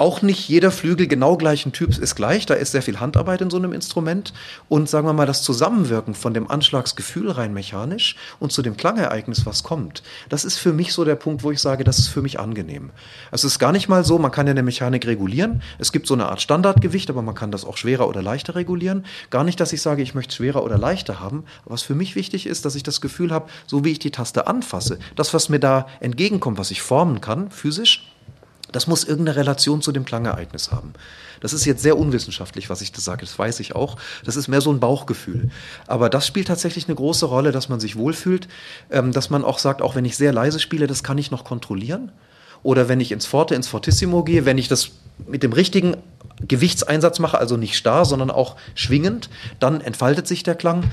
Auch 0.00 0.22
nicht 0.22 0.48
jeder 0.48 0.70
Flügel 0.70 1.08
genau 1.08 1.36
gleichen 1.36 1.72
Typs 1.72 1.98
ist 1.98 2.14
gleich. 2.14 2.46
Da 2.46 2.54
ist 2.54 2.72
sehr 2.72 2.80
viel 2.80 3.00
Handarbeit 3.00 3.42
in 3.42 3.50
so 3.50 3.58
einem 3.58 3.74
Instrument. 3.74 4.32
Und 4.66 4.88
sagen 4.88 5.06
wir 5.06 5.12
mal, 5.12 5.26
das 5.26 5.42
Zusammenwirken 5.42 6.14
von 6.14 6.32
dem 6.32 6.50
Anschlagsgefühl 6.50 7.30
rein 7.30 7.52
mechanisch 7.52 8.16
und 8.38 8.50
zu 8.50 8.62
dem 8.62 8.78
Klangereignis, 8.78 9.44
was 9.44 9.62
kommt, 9.62 10.02
das 10.30 10.46
ist 10.46 10.56
für 10.56 10.72
mich 10.72 10.94
so 10.94 11.04
der 11.04 11.16
Punkt, 11.16 11.42
wo 11.42 11.50
ich 11.50 11.60
sage, 11.60 11.84
das 11.84 11.98
ist 11.98 12.08
für 12.08 12.22
mich 12.22 12.40
angenehm. 12.40 12.92
Es 13.30 13.44
ist 13.44 13.58
gar 13.58 13.72
nicht 13.72 13.90
mal 13.90 14.02
so, 14.02 14.18
man 14.18 14.30
kann 14.30 14.46
ja 14.46 14.52
eine 14.52 14.62
Mechanik 14.62 15.06
regulieren. 15.06 15.60
Es 15.78 15.92
gibt 15.92 16.06
so 16.06 16.14
eine 16.14 16.30
Art 16.30 16.40
Standardgewicht, 16.40 17.10
aber 17.10 17.20
man 17.20 17.34
kann 17.34 17.50
das 17.50 17.66
auch 17.66 17.76
schwerer 17.76 18.08
oder 18.08 18.22
leichter 18.22 18.54
regulieren. 18.54 19.04
Gar 19.28 19.44
nicht, 19.44 19.60
dass 19.60 19.74
ich 19.74 19.82
sage, 19.82 20.00
ich 20.00 20.14
möchte 20.14 20.34
schwerer 20.34 20.64
oder 20.64 20.78
leichter 20.78 21.20
haben. 21.20 21.44
was 21.66 21.82
für 21.82 21.94
mich 21.94 22.16
wichtig 22.16 22.46
ist, 22.46 22.64
dass 22.64 22.74
ich 22.74 22.84
das 22.84 23.02
Gefühl 23.02 23.32
habe, 23.32 23.50
so 23.66 23.84
wie 23.84 23.92
ich 23.92 23.98
die 23.98 24.12
Taste 24.12 24.46
anfasse, 24.46 24.98
das, 25.14 25.34
was 25.34 25.50
mir 25.50 25.60
da 25.60 25.86
entgegenkommt, 26.00 26.56
was 26.56 26.70
ich 26.70 26.80
formen 26.80 27.20
kann, 27.20 27.50
physisch, 27.50 28.09
das 28.72 28.86
muss 28.86 29.04
irgendeine 29.04 29.36
Relation 29.36 29.82
zu 29.82 29.92
dem 29.92 30.04
Klangereignis 30.04 30.70
haben. 30.70 30.92
Das 31.40 31.52
ist 31.52 31.64
jetzt 31.64 31.82
sehr 31.82 31.98
unwissenschaftlich, 31.98 32.68
was 32.70 32.82
ich 32.82 32.92
da 32.92 33.00
sage, 33.00 33.22
das 33.22 33.38
weiß 33.38 33.60
ich 33.60 33.74
auch. 33.74 33.96
Das 34.24 34.36
ist 34.36 34.48
mehr 34.48 34.60
so 34.60 34.70
ein 34.72 34.80
Bauchgefühl. 34.80 35.50
Aber 35.86 36.10
das 36.10 36.26
spielt 36.26 36.48
tatsächlich 36.48 36.86
eine 36.86 36.94
große 36.94 37.26
Rolle, 37.26 37.52
dass 37.52 37.68
man 37.68 37.80
sich 37.80 37.96
wohlfühlt, 37.96 38.48
ähm, 38.90 39.12
dass 39.12 39.30
man 39.30 39.44
auch 39.44 39.58
sagt, 39.58 39.82
auch 39.82 39.94
wenn 39.94 40.04
ich 40.04 40.16
sehr 40.16 40.32
leise 40.32 40.60
spiele, 40.60 40.86
das 40.86 41.02
kann 41.02 41.18
ich 41.18 41.30
noch 41.30 41.44
kontrollieren. 41.44 42.12
Oder 42.62 42.88
wenn 42.88 43.00
ich 43.00 43.10
ins 43.10 43.26
Forte, 43.26 43.54
ins 43.54 43.68
Fortissimo 43.68 44.22
gehe, 44.22 44.44
wenn 44.44 44.58
ich 44.58 44.68
das 44.68 44.90
mit 45.26 45.42
dem 45.42 45.52
richtigen 45.52 45.96
Gewichtseinsatz 46.46 47.18
mache, 47.18 47.38
also 47.38 47.56
nicht 47.56 47.76
starr, 47.76 48.04
sondern 48.04 48.30
auch 48.30 48.56
schwingend, 48.74 49.30
dann 49.58 49.80
entfaltet 49.80 50.26
sich 50.26 50.42
der 50.42 50.54
Klang. 50.54 50.84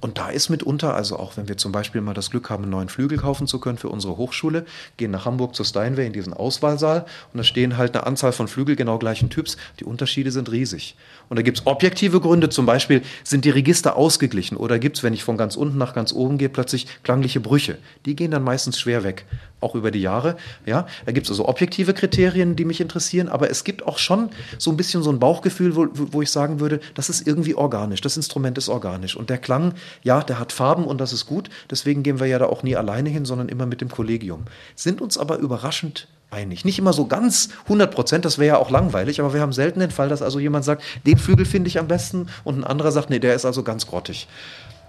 Und 0.00 0.16
da 0.16 0.30
ist 0.30 0.48
mitunter, 0.48 0.94
also 0.94 1.18
auch 1.18 1.36
wenn 1.36 1.48
wir 1.48 1.58
zum 1.58 1.72
Beispiel 1.72 2.00
mal 2.00 2.14
das 2.14 2.30
Glück 2.30 2.48
haben, 2.48 2.62
einen 2.62 2.72
neuen 2.72 2.88
Flügel 2.88 3.18
kaufen 3.18 3.46
zu 3.46 3.60
können 3.60 3.76
für 3.76 3.90
unsere 3.90 4.16
Hochschule, 4.16 4.64
gehen 4.96 5.10
nach 5.10 5.26
Hamburg 5.26 5.54
zur 5.54 5.66
Steinway 5.66 6.06
in 6.06 6.14
diesen 6.14 6.32
Auswahlsaal 6.32 7.04
und 7.32 7.38
da 7.38 7.44
stehen 7.44 7.76
halt 7.76 7.94
eine 7.94 8.06
Anzahl 8.06 8.32
von 8.32 8.48
Flügel 8.48 8.76
genau 8.76 8.98
gleichen 8.98 9.28
Typs. 9.28 9.58
Die 9.78 9.84
Unterschiede 9.84 10.30
sind 10.30 10.50
riesig. 10.50 10.96
Und 11.28 11.36
da 11.36 11.42
gibt 11.42 11.58
es 11.58 11.66
objektive 11.66 12.20
Gründe, 12.20 12.48
zum 12.48 12.64
Beispiel 12.64 13.02
sind 13.24 13.44
die 13.44 13.50
Register 13.50 13.96
ausgeglichen 13.96 14.56
oder 14.56 14.78
gibt 14.78 14.96
es, 14.96 15.02
wenn 15.02 15.12
ich 15.12 15.22
von 15.22 15.36
ganz 15.36 15.56
unten 15.56 15.76
nach 15.76 15.94
ganz 15.94 16.12
oben 16.12 16.38
gehe, 16.38 16.48
plötzlich 16.48 16.86
klangliche 17.02 17.40
Brüche. 17.40 17.76
Die 18.06 18.16
gehen 18.16 18.30
dann 18.30 18.42
meistens 18.42 18.80
schwer 18.80 19.04
weg 19.04 19.26
auch 19.60 19.74
über 19.74 19.90
die 19.90 20.00
Jahre. 20.00 20.36
Ja, 20.66 20.86
da 21.06 21.12
gibt 21.12 21.26
es 21.26 21.30
also 21.30 21.48
objektive 21.48 21.94
Kriterien, 21.94 22.56
die 22.56 22.64
mich 22.64 22.80
interessieren, 22.80 23.28
aber 23.28 23.50
es 23.50 23.64
gibt 23.64 23.86
auch 23.86 23.98
schon 23.98 24.30
so 24.58 24.70
ein 24.70 24.76
bisschen 24.76 25.02
so 25.02 25.10
ein 25.10 25.18
Bauchgefühl, 25.18 25.76
wo, 25.76 25.86
wo 25.92 26.22
ich 26.22 26.30
sagen 26.30 26.60
würde, 26.60 26.80
das 26.94 27.08
ist 27.08 27.26
irgendwie 27.26 27.54
organisch, 27.54 28.00
das 28.00 28.16
Instrument 28.16 28.58
ist 28.58 28.68
organisch. 28.68 29.16
Und 29.16 29.30
der 29.30 29.38
Klang, 29.38 29.74
ja, 30.02 30.22
der 30.22 30.38
hat 30.38 30.52
Farben 30.52 30.84
und 30.84 31.00
das 31.00 31.12
ist 31.12 31.26
gut. 31.26 31.50
Deswegen 31.70 32.02
gehen 32.02 32.20
wir 32.20 32.26
ja 32.26 32.38
da 32.38 32.46
auch 32.46 32.62
nie 32.62 32.76
alleine 32.76 33.08
hin, 33.08 33.24
sondern 33.24 33.48
immer 33.48 33.66
mit 33.66 33.80
dem 33.80 33.90
Kollegium. 33.90 34.44
Sind 34.76 35.00
uns 35.00 35.18
aber 35.18 35.38
überraschend 35.38 36.08
einig. 36.30 36.64
Nicht 36.64 36.78
immer 36.78 36.92
so 36.92 37.06
ganz 37.06 37.50
100 37.64 37.92
Prozent, 37.92 38.24
das 38.24 38.38
wäre 38.38 38.56
ja 38.56 38.58
auch 38.58 38.70
langweilig, 38.70 39.20
aber 39.20 39.34
wir 39.34 39.40
haben 39.40 39.52
selten 39.52 39.80
den 39.80 39.90
Fall, 39.90 40.08
dass 40.08 40.22
also 40.22 40.38
jemand 40.38 40.64
sagt, 40.64 40.82
den 41.06 41.18
Flügel 41.18 41.44
finde 41.44 41.68
ich 41.68 41.78
am 41.78 41.88
besten 41.88 42.28
und 42.44 42.58
ein 42.58 42.64
anderer 42.64 42.92
sagt, 42.92 43.10
nee, 43.10 43.18
der 43.18 43.34
ist 43.34 43.44
also 43.44 43.62
ganz 43.62 43.86
grottig. 43.86 44.28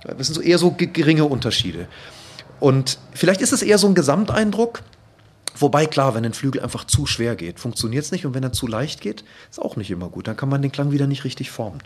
Das 0.03 0.27
sind 0.27 0.35
so 0.35 0.41
eher 0.41 0.57
so 0.57 0.71
geringe 0.71 1.25
Unterschiede. 1.25 1.87
Und 2.59 2.99
vielleicht 3.13 3.41
ist 3.41 3.53
es 3.53 3.61
eher 3.61 3.77
so 3.77 3.87
ein 3.87 3.95
Gesamteindruck, 3.95 4.83
Wobei, 5.57 5.85
klar, 5.85 6.15
wenn 6.15 6.25
ein 6.25 6.33
Flügel 6.33 6.61
einfach 6.61 6.85
zu 6.85 7.05
schwer 7.05 7.35
geht, 7.35 7.59
funktioniert 7.59 8.05
es 8.05 8.11
nicht. 8.11 8.25
Und 8.25 8.33
wenn 8.33 8.43
er 8.43 8.53
zu 8.53 8.67
leicht 8.67 9.01
geht, 9.01 9.23
ist 9.49 9.61
auch 9.61 9.75
nicht 9.75 9.91
immer 9.91 10.09
gut. 10.09 10.27
Dann 10.27 10.37
kann 10.37 10.49
man 10.49 10.61
den 10.61 10.71
Klang 10.71 10.91
wieder 10.91 11.07
nicht 11.07 11.23
richtig 11.25 11.51
formen. 11.51 11.81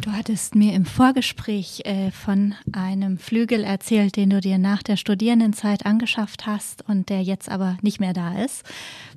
Du 0.00 0.12
hattest 0.12 0.54
mir 0.54 0.74
im 0.74 0.84
Vorgespräch 0.84 1.82
äh, 1.84 2.10
von 2.10 2.54
einem 2.72 3.18
Flügel 3.18 3.64
erzählt, 3.64 4.16
den 4.16 4.30
du 4.30 4.40
dir 4.40 4.58
nach 4.58 4.82
der 4.82 4.96
Studierendenzeit 4.96 5.86
angeschafft 5.86 6.46
hast 6.46 6.84
und 6.88 7.08
der 7.08 7.22
jetzt 7.22 7.50
aber 7.50 7.76
nicht 7.82 8.00
mehr 8.00 8.12
da 8.12 8.42
ist. 8.42 8.62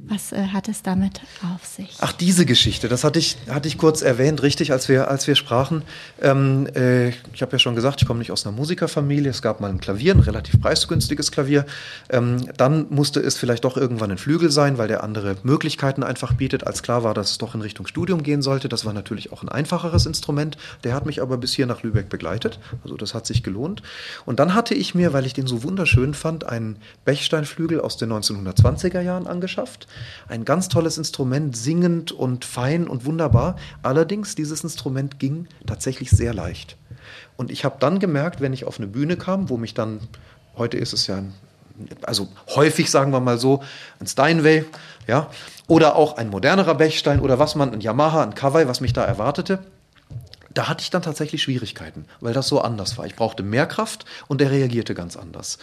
Was 0.08 0.32
äh, 0.32 0.48
hat 0.48 0.68
es 0.68 0.82
damit 0.82 1.22
auf 1.54 1.66
sich? 1.66 1.98
Ach, 2.00 2.14
diese 2.14 2.46
Geschichte, 2.46 2.88
das 2.88 3.04
hatte 3.04 3.20
ich, 3.20 3.38
hatte 3.50 3.68
ich 3.68 3.78
kurz 3.78 4.02
erwähnt, 4.02 4.42
richtig, 4.42 4.72
als 4.72 4.90
wir, 4.90 5.10
als 5.10 5.28
wir 5.28 5.36
sprachen. 5.36 5.84
Ähm, 6.22 6.68
äh, 6.76 7.10
ich 7.10 7.42
habe 7.42 7.52
ja 7.52 7.60
schon 7.60 7.76
gesagt, 7.76 8.02
ich 8.02 8.08
komme 8.08 8.20
nicht 8.20 8.32
aus 8.32 8.46
einer 8.46 8.56
Musikerfamilie. 8.56 9.30
Es 9.30 9.42
gab 9.42 9.62
mal 9.62 9.70
ein 9.70 9.80
Klavier, 9.80 10.16
ein 10.16 10.22
relativ 10.22 10.60
preisgünstiges 10.60 11.32
Klavier. 11.32 11.66
Ähm, 12.10 12.48
dann 12.58 12.88
musste 12.90 13.20
es 13.20 13.38
vielleicht 13.38 13.66
doch 13.66 13.78
irgendwann 13.78 14.12
ein 14.12 14.18
Flügel 14.18 14.50
sein, 14.50 14.78
weil 14.78 14.88
der 14.88 15.04
andere 15.04 15.36
Möglichkeiten 15.44 16.04
einfach 16.04 16.34
bietet. 16.34 16.66
Als 16.66 16.82
klar 16.82 17.04
war, 17.04 17.14
dass 17.14 17.32
es 17.32 17.38
doch 17.38 17.56
in 17.56 17.62
Richtung 17.62 17.88
Studium 17.88 18.24
gehen 18.24 18.42
sollte. 18.42 18.68
Das 18.68 18.86
war 18.86 18.94
natürlich 18.94 19.32
auch 19.32 19.44
ein 19.44 19.50
einfacheres 19.50 20.06
Instrument. 20.06 20.31
Der 20.84 20.94
hat 20.94 21.06
mich 21.06 21.22
aber 21.22 21.38
bis 21.38 21.54
hier 21.54 21.66
nach 21.66 21.84
Lübeck 21.84 22.10
begleitet. 22.10 22.60
Also 22.84 22.98
das 22.98 23.14
hat 23.14 23.26
sich 23.26 23.44
gelohnt. 23.44 23.82
Und 24.26 24.40
dann 24.40 24.54
hatte 24.54 24.74
ich 24.74 24.96
mir, 24.96 25.14
weil 25.14 25.26
ich 25.26 25.34
den 25.34 25.48
so 25.48 25.64
wunderschön 25.64 26.14
fand, 26.14 26.46
einen 26.46 26.78
Bechsteinflügel 27.06 27.82
aus 27.82 27.98
den 27.98 28.12
1920er 28.12 29.02
Jahren 29.02 29.28
angeschafft. 29.28 29.88
Ein 30.28 30.46
ganz 30.46 30.70
tolles 30.70 30.98
Instrument, 30.98 31.56
singend 31.56 32.12
und 32.12 32.46
fein 32.46 32.88
und 32.88 33.06
wunderbar. 33.06 33.56
Allerdings, 33.84 34.36
dieses 34.36 34.64
Instrument 34.64 35.20
ging 35.20 35.48
tatsächlich 35.66 36.12
sehr 36.12 36.34
leicht. 36.34 36.78
Und 37.38 37.52
ich 37.52 37.66
habe 37.66 37.78
dann 37.80 38.00
gemerkt, 38.00 38.42
wenn 38.42 38.54
ich 38.54 38.66
auf 38.66 38.78
eine 38.78 38.88
Bühne 38.88 39.18
kam, 39.18 39.50
wo 39.50 39.58
mich 39.58 39.74
dann, 39.74 40.00
heute 40.56 40.78
ist 40.78 40.94
es 40.94 41.08
ja 41.08 41.18
ein 41.18 41.34
also 42.04 42.28
häufig 42.56 42.92
sagen 42.92 43.12
wir 43.12 43.20
mal 43.20 43.38
so, 43.38 43.64
ein 44.00 44.08
Steinway, 44.08 44.66
ja, 45.08 45.30
oder 45.68 45.96
auch 45.96 46.18
ein 46.18 46.30
modernerer 46.30 46.76
Bechstein 46.76 47.20
oder 47.20 47.40
was 47.40 47.56
man, 47.56 47.74
ein 47.74 47.82
Yamaha, 47.82 48.24
ein 48.24 48.36
Kawai, 48.36 48.68
was 48.68 48.82
mich 48.82 48.94
da 48.94 49.04
erwartete. 49.04 49.60
Da 50.54 50.68
hatte 50.68 50.82
ich 50.82 50.90
dann 50.90 51.02
tatsächlich 51.02 51.42
Schwierigkeiten, 51.44 52.06
weil 52.20 52.34
das 52.34 52.48
so 52.48 52.62
anders 52.62 52.98
war. 52.98 53.06
Ich 53.06 53.16
brauchte 53.16 53.44
mehr 53.44 53.68
Kraft 53.68 54.06
und 54.28 54.42
der 54.42 54.52
reagierte 54.52 54.94
ganz 54.94 55.16
anders. 55.16 55.58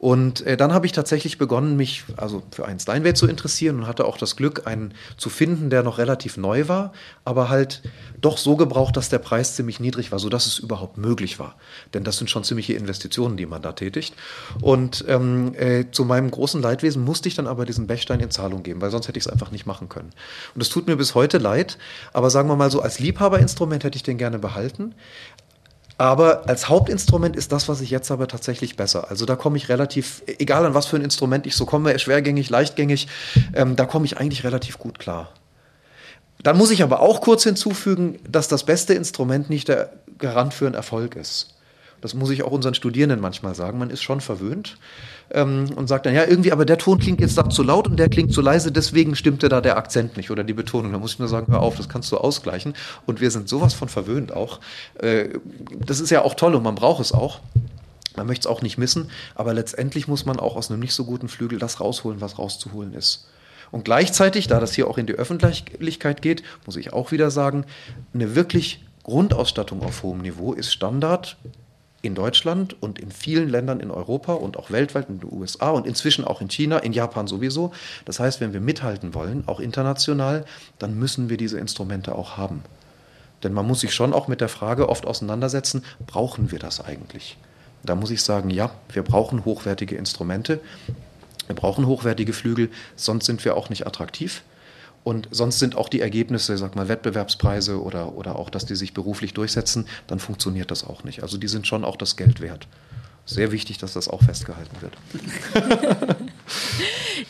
Und 0.00 0.46
äh, 0.46 0.56
dann 0.56 0.72
habe 0.72 0.86
ich 0.86 0.92
tatsächlich 0.92 1.36
begonnen, 1.36 1.76
mich 1.76 2.04
also 2.16 2.42
für 2.52 2.64
einen 2.64 2.80
Steinway 2.80 3.12
zu 3.12 3.26
interessieren 3.28 3.80
und 3.80 3.86
hatte 3.86 4.06
auch 4.06 4.16
das 4.16 4.34
Glück, 4.34 4.66
einen 4.66 4.94
zu 5.18 5.28
finden, 5.28 5.68
der 5.68 5.82
noch 5.82 5.98
relativ 5.98 6.38
neu 6.38 6.68
war, 6.68 6.94
aber 7.26 7.50
halt 7.50 7.82
doch 8.22 8.38
so 8.38 8.56
gebraucht, 8.56 8.96
dass 8.96 9.10
der 9.10 9.18
Preis 9.18 9.56
ziemlich 9.56 9.78
niedrig 9.78 10.10
war, 10.10 10.18
sodass 10.18 10.46
es 10.46 10.58
überhaupt 10.58 10.96
möglich 10.96 11.38
war. 11.38 11.56
Denn 11.92 12.02
das 12.02 12.16
sind 12.16 12.30
schon 12.30 12.44
ziemliche 12.44 12.72
Investitionen, 12.72 13.36
die 13.36 13.44
man 13.44 13.60
da 13.60 13.72
tätigt. 13.72 14.14
Und 14.62 15.04
ähm, 15.06 15.54
äh, 15.54 15.84
zu 15.90 16.06
meinem 16.06 16.30
großen 16.30 16.62
Leidwesen 16.62 17.04
musste 17.04 17.28
ich 17.28 17.34
dann 17.34 17.46
aber 17.46 17.66
diesen 17.66 17.86
Bechstein 17.86 18.20
in 18.20 18.30
Zahlung 18.30 18.62
geben, 18.62 18.80
weil 18.80 18.90
sonst 18.90 19.06
hätte 19.06 19.18
ich 19.18 19.26
es 19.26 19.30
einfach 19.30 19.50
nicht 19.50 19.66
machen 19.66 19.90
können. 19.90 20.12
Und 20.54 20.62
es 20.62 20.70
tut 20.70 20.86
mir 20.86 20.96
bis 20.96 21.14
heute 21.14 21.36
leid, 21.36 21.76
aber 22.14 22.30
sagen 22.30 22.48
wir 22.48 22.56
mal 22.56 22.70
so, 22.70 22.80
als 22.80 23.00
Liebhaberinstrument 23.00 23.84
hätte 23.84 23.96
ich 23.96 24.02
den 24.02 24.16
gerne 24.16 24.38
behalten. 24.38 24.94
Aber 26.00 26.48
als 26.48 26.70
Hauptinstrument 26.70 27.36
ist 27.36 27.52
das, 27.52 27.68
was 27.68 27.82
ich 27.82 27.90
jetzt 27.90 28.08
habe, 28.08 28.26
tatsächlich 28.26 28.74
besser. 28.74 29.10
Also 29.10 29.26
da 29.26 29.36
komme 29.36 29.58
ich 29.58 29.68
relativ, 29.68 30.22
egal 30.38 30.64
an 30.64 30.72
was 30.72 30.86
für 30.86 30.96
ein 30.96 31.02
Instrument 31.02 31.46
ich 31.46 31.54
so 31.54 31.66
komme, 31.66 31.98
schwergängig, 31.98 32.48
leichtgängig, 32.48 33.06
ähm, 33.52 33.76
da 33.76 33.84
komme 33.84 34.06
ich 34.06 34.16
eigentlich 34.16 34.42
relativ 34.42 34.78
gut 34.78 34.98
klar. 34.98 35.28
Dann 36.42 36.56
muss 36.56 36.70
ich 36.70 36.82
aber 36.82 37.00
auch 37.00 37.20
kurz 37.20 37.44
hinzufügen, 37.44 38.18
dass 38.26 38.48
das 38.48 38.64
beste 38.64 38.94
Instrument 38.94 39.50
nicht 39.50 39.68
der 39.68 39.92
Garant 40.16 40.54
für 40.54 40.64
einen 40.64 40.74
Erfolg 40.74 41.16
ist. 41.16 41.58
Das 42.00 42.14
muss 42.14 42.30
ich 42.30 42.44
auch 42.44 42.52
unseren 42.52 42.72
Studierenden 42.72 43.20
manchmal 43.20 43.54
sagen. 43.54 43.78
Man 43.78 43.90
ist 43.90 44.02
schon 44.02 44.22
verwöhnt 44.22 44.78
ähm, 45.32 45.66
und 45.76 45.88
sagt 45.88 46.06
dann, 46.06 46.14
ja, 46.14 46.24
irgendwie, 46.24 46.52
aber 46.52 46.64
der 46.64 46.78
Ton 46.78 46.98
klingt 46.98 47.20
jetzt 47.20 47.36
da 47.38 47.48
zu 47.48 47.62
laut 47.62 47.86
und 47.86 47.98
der 47.98 48.08
klingt 48.08 48.32
zu 48.32 48.40
leise, 48.40 48.72
deswegen 48.72 49.14
stimmte 49.14 49.48
da 49.48 49.60
der 49.60 49.76
Akzent 49.76 50.16
nicht 50.16 50.30
oder 50.30 50.44
die 50.44 50.54
Betonung. 50.54 50.92
Da 50.92 50.98
muss 50.98 51.14
ich 51.14 51.18
nur 51.18 51.28
sagen, 51.28 51.52
hör 51.52 51.60
auf, 51.60 51.76
das 51.76 51.88
kannst 51.88 52.10
du 52.12 52.18
ausgleichen. 52.18 52.74
Und 53.06 53.20
wir 53.20 53.30
sind 53.30 53.48
sowas 53.48 53.74
von 53.74 53.88
verwöhnt 53.88 54.32
auch. 54.32 54.60
Äh, 54.98 55.28
das 55.84 56.00
ist 56.00 56.10
ja 56.10 56.22
auch 56.22 56.34
toll 56.34 56.54
und 56.54 56.62
man 56.62 56.74
braucht 56.74 57.00
es 57.00 57.12
auch. 57.12 57.40
Man 58.16 58.26
möchte 58.26 58.48
es 58.48 58.52
auch 58.52 58.62
nicht 58.62 58.76
missen, 58.76 59.10
aber 59.34 59.54
letztendlich 59.54 60.08
muss 60.08 60.26
man 60.26 60.40
auch 60.40 60.56
aus 60.56 60.70
einem 60.70 60.80
nicht 60.80 60.94
so 60.94 61.04
guten 61.04 61.28
Flügel 61.28 61.58
das 61.58 61.80
rausholen, 61.80 62.20
was 62.20 62.38
rauszuholen 62.38 62.92
ist. 62.92 63.28
Und 63.70 63.84
gleichzeitig, 63.84 64.48
da 64.48 64.58
das 64.58 64.74
hier 64.74 64.88
auch 64.88 64.98
in 64.98 65.06
die 65.06 65.14
Öffentlichkeit 65.14 66.22
geht, 66.22 66.42
muss 66.66 66.76
ich 66.76 66.92
auch 66.92 67.12
wieder 67.12 67.30
sagen, 67.30 67.64
eine 68.12 68.34
wirklich 68.34 68.84
Grundausstattung 69.04 69.82
auf 69.82 70.02
hohem 70.02 70.22
Niveau 70.22 70.52
ist 70.52 70.72
Standard 70.72 71.36
in 72.02 72.14
Deutschland 72.14 72.80
und 72.82 72.98
in 72.98 73.10
vielen 73.10 73.48
Ländern 73.48 73.80
in 73.80 73.90
Europa 73.90 74.32
und 74.32 74.56
auch 74.56 74.70
weltweit 74.70 75.08
in 75.08 75.20
den 75.20 75.32
USA 75.32 75.70
und 75.70 75.86
inzwischen 75.86 76.24
auch 76.24 76.40
in 76.40 76.48
China, 76.48 76.78
in 76.78 76.92
Japan 76.92 77.26
sowieso. 77.26 77.72
Das 78.04 78.20
heißt, 78.20 78.40
wenn 78.40 78.52
wir 78.52 78.60
mithalten 78.60 79.14
wollen, 79.14 79.44
auch 79.46 79.60
international, 79.60 80.44
dann 80.78 80.98
müssen 80.98 81.28
wir 81.28 81.36
diese 81.36 81.58
Instrumente 81.58 82.14
auch 82.14 82.36
haben. 82.36 82.62
Denn 83.42 83.52
man 83.52 83.66
muss 83.66 83.80
sich 83.80 83.94
schon 83.94 84.12
auch 84.12 84.28
mit 84.28 84.40
der 84.40 84.48
Frage 84.48 84.88
oft 84.88 85.06
auseinandersetzen, 85.06 85.84
brauchen 86.06 86.50
wir 86.50 86.58
das 86.58 86.82
eigentlich? 86.82 87.36
Da 87.82 87.94
muss 87.94 88.10
ich 88.10 88.22
sagen, 88.22 88.50
ja, 88.50 88.70
wir 88.92 89.02
brauchen 89.02 89.44
hochwertige 89.44 89.96
Instrumente. 89.96 90.60
Wir 91.46 91.56
brauchen 91.56 91.86
hochwertige 91.86 92.32
Flügel, 92.32 92.70
sonst 92.96 93.26
sind 93.26 93.44
wir 93.44 93.56
auch 93.56 93.70
nicht 93.70 93.86
attraktiv. 93.86 94.42
Und 95.02 95.28
sonst 95.30 95.58
sind 95.58 95.76
auch 95.76 95.88
die 95.88 96.00
Ergebnisse, 96.00 96.58
sag 96.58 96.76
mal, 96.76 96.88
Wettbewerbspreise 96.88 97.82
oder, 97.82 98.14
oder 98.16 98.36
auch, 98.36 98.50
dass 98.50 98.66
die 98.66 98.76
sich 98.76 98.92
beruflich 98.92 99.32
durchsetzen, 99.32 99.86
dann 100.06 100.18
funktioniert 100.18 100.70
das 100.70 100.84
auch 100.84 101.04
nicht. 101.04 101.22
Also 101.22 101.38
die 101.38 101.48
sind 101.48 101.66
schon 101.66 101.84
auch 101.84 101.96
das 101.96 102.16
Geld 102.16 102.40
wert 102.40 102.66
sehr 103.30 103.52
wichtig, 103.52 103.78
dass 103.78 103.94
das 103.94 104.08
auch 104.08 104.22
festgehalten 104.22 104.76
wird. 104.80 104.96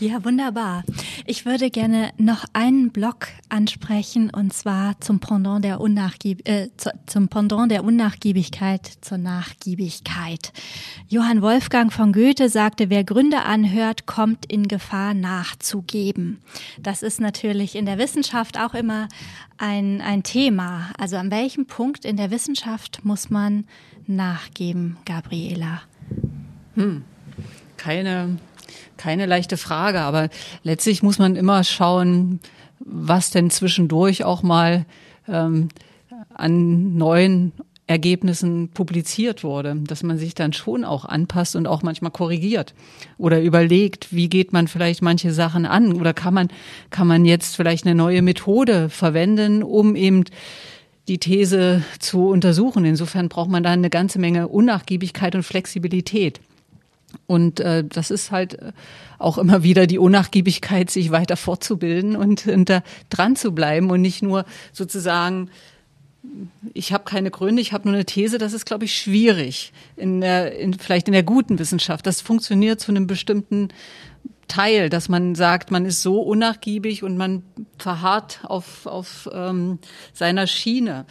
ja, 0.01 0.25
wunderbar. 0.25 0.83
Ich 1.27 1.47
würde 1.47 1.71
gerne 1.71 2.13
noch 2.17 2.45
einen 2.53 2.91
Block 2.91 3.29
ansprechen 3.49 4.31
und 4.31 4.53
zwar 4.53 5.01
zum 5.01 5.21
Pendant 5.21 5.65
der, 5.65 5.81
Unnachgieb 5.81 6.49
äh, 6.49 6.69
zum 7.07 7.29
Pendant 7.29 7.71
der 7.71 7.85
Unnachgiebigkeit 7.85 8.91
zur 9.01 9.19
Nachgiebigkeit. 9.19 10.53
Johann 11.09 11.43
Wolfgang 11.43 11.93
von 11.93 12.13
Goethe 12.13 12.49
sagte, 12.49 12.91
wer 12.91 13.05
Gründe 13.05 13.43
anhört, 13.43 14.07
kommt 14.07 14.47
in 14.47 14.69
Gefahr 14.69 15.15
nachzugeben. 15.15 16.41
Das 16.81 17.03
ist 17.03 17.21
natürlich 17.21 17.77
in 17.77 17.87
der 17.87 17.99
Wissenschaft 17.99 18.59
auch 18.59 18.75
immer 18.75 19.09
ein, 19.59 20.01
ein 20.01 20.23
Thema. 20.23 20.91
Also 20.99 21.17
an 21.17 21.31
welchem 21.31 21.67
Punkt 21.67 22.05
in 22.05 22.17
der 22.17 22.31
Wissenschaft 22.31 23.05
muss 23.05 23.31
man 23.31 23.65
nachgeben, 24.07 24.97
Gabriela? 25.05 25.83
Hm. 26.75 27.03
Keine, 27.77 28.37
keine 28.97 29.27
leichte 29.27 29.57
Frage, 29.57 30.01
aber 30.01 30.29
letztlich 30.63 31.03
muss 31.03 31.19
man 31.19 31.37
immer 31.37 31.65
schauen, 31.65 32.41
was 32.79 33.31
denn 33.31 33.51
zwischendurch 33.51 34.25
auch 34.25 34.43
mal 34.43 34.85
ähm, 35.29 35.69
an 36.35 36.97
neuen 36.97 37.53
Ergebnissen 37.91 38.69
publiziert 38.69 39.43
wurde, 39.43 39.75
dass 39.85 40.05
man 40.05 40.17
sich 40.17 40.35
dann 40.35 40.53
schon 40.53 40.85
auch 40.85 41.05
anpasst 41.05 41.57
und 41.57 41.67
auch 41.67 41.83
manchmal 41.83 42.13
korrigiert 42.13 42.73
oder 43.19 43.43
überlegt, 43.43 44.15
wie 44.15 44.29
geht 44.29 44.53
man 44.53 44.69
vielleicht 44.69 45.03
manche 45.03 45.33
Sachen 45.33 45.67
an 45.67 45.95
oder 45.95 46.15
kann 46.15 46.33
man 46.33 46.49
kann 46.91 47.09
man 47.09 47.25
jetzt 47.25 47.57
vielleicht 47.57 47.85
eine 47.85 47.97
neue 47.97 48.23
Methode 48.23 48.91
verwenden, 48.91 49.65
um 49.65 49.97
eben 49.97 50.25
die 51.11 51.19
These 51.19 51.83
zu 51.99 52.29
untersuchen. 52.29 52.85
Insofern 52.85 53.29
braucht 53.29 53.51
man 53.51 53.65
da 53.65 53.71
eine 53.71 53.91
ganze 53.91 54.21
Menge 54.21 54.47
Unnachgiebigkeit 54.47 55.35
und 55.35 55.43
Flexibilität. 55.43 56.41
Und 57.27 57.59
äh, 57.59 57.83
das 57.83 58.13
ist 58.13 58.31
halt 58.31 58.55
äh, 58.55 58.71
auch 59.19 59.37
immer 59.37 59.65
wieder 59.65 59.89
die 59.89 59.99
Unnachgiebigkeit, 59.99 60.89
sich 60.89 61.11
weiter 61.11 61.37
fortzubilden 61.37 62.15
und, 62.15 62.47
und 62.47 62.69
da 62.71 62.85
dran 63.09 63.35
zu 63.35 63.53
bleiben 63.53 63.91
und 63.91 64.01
nicht 64.01 64.23
nur 64.23 64.45
sozusagen 64.73 65.51
ich 66.75 66.93
habe 66.93 67.05
keine 67.05 67.31
Gründe, 67.31 67.63
ich 67.63 67.73
habe 67.73 67.89
nur 67.89 67.95
eine 67.95 68.05
These, 68.05 68.37
das 68.37 68.53
ist, 68.53 68.67
glaube 68.67 68.85
ich, 68.85 68.95
schwierig. 68.95 69.73
In 69.97 70.21
der, 70.21 70.55
in, 70.59 70.75
vielleicht 70.75 71.09
in 71.09 71.15
der 71.15 71.23
guten 71.23 71.59
Wissenschaft. 71.59 72.07
Das 72.07 72.21
funktioniert 72.21 72.79
zu 72.79 72.93
einem 72.93 73.07
bestimmten 73.07 73.69
Teil, 74.51 74.91
dass 74.91 75.09
man 75.09 75.35
sagt, 75.35 75.71
man 75.71 75.87
ist 75.87 76.03
so 76.03 76.21
unnachgiebig 76.21 77.03
und 77.03 77.17
man 77.17 77.43
verharrt 77.79 78.41
auf, 78.45 78.87
auf 78.87 79.31
ähm, 79.33 79.79
seiner 80.13 80.47
Schiene. 80.47 81.07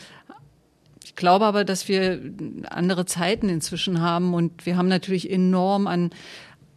Ich 1.03 1.15
glaube 1.15 1.45
aber, 1.45 1.65
dass 1.65 1.87
wir 1.87 2.21
andere 2.69 3.05
Zeiten 3.05 3.49
inzwischen 3.49 4.01
haben 4.01 4.33
und 4.33 4.65
wir 4.65 4.77
haben 4.77 4.87
natürlich 4.87 5.29
enorm 5.31 5.87
an 5.87 6.11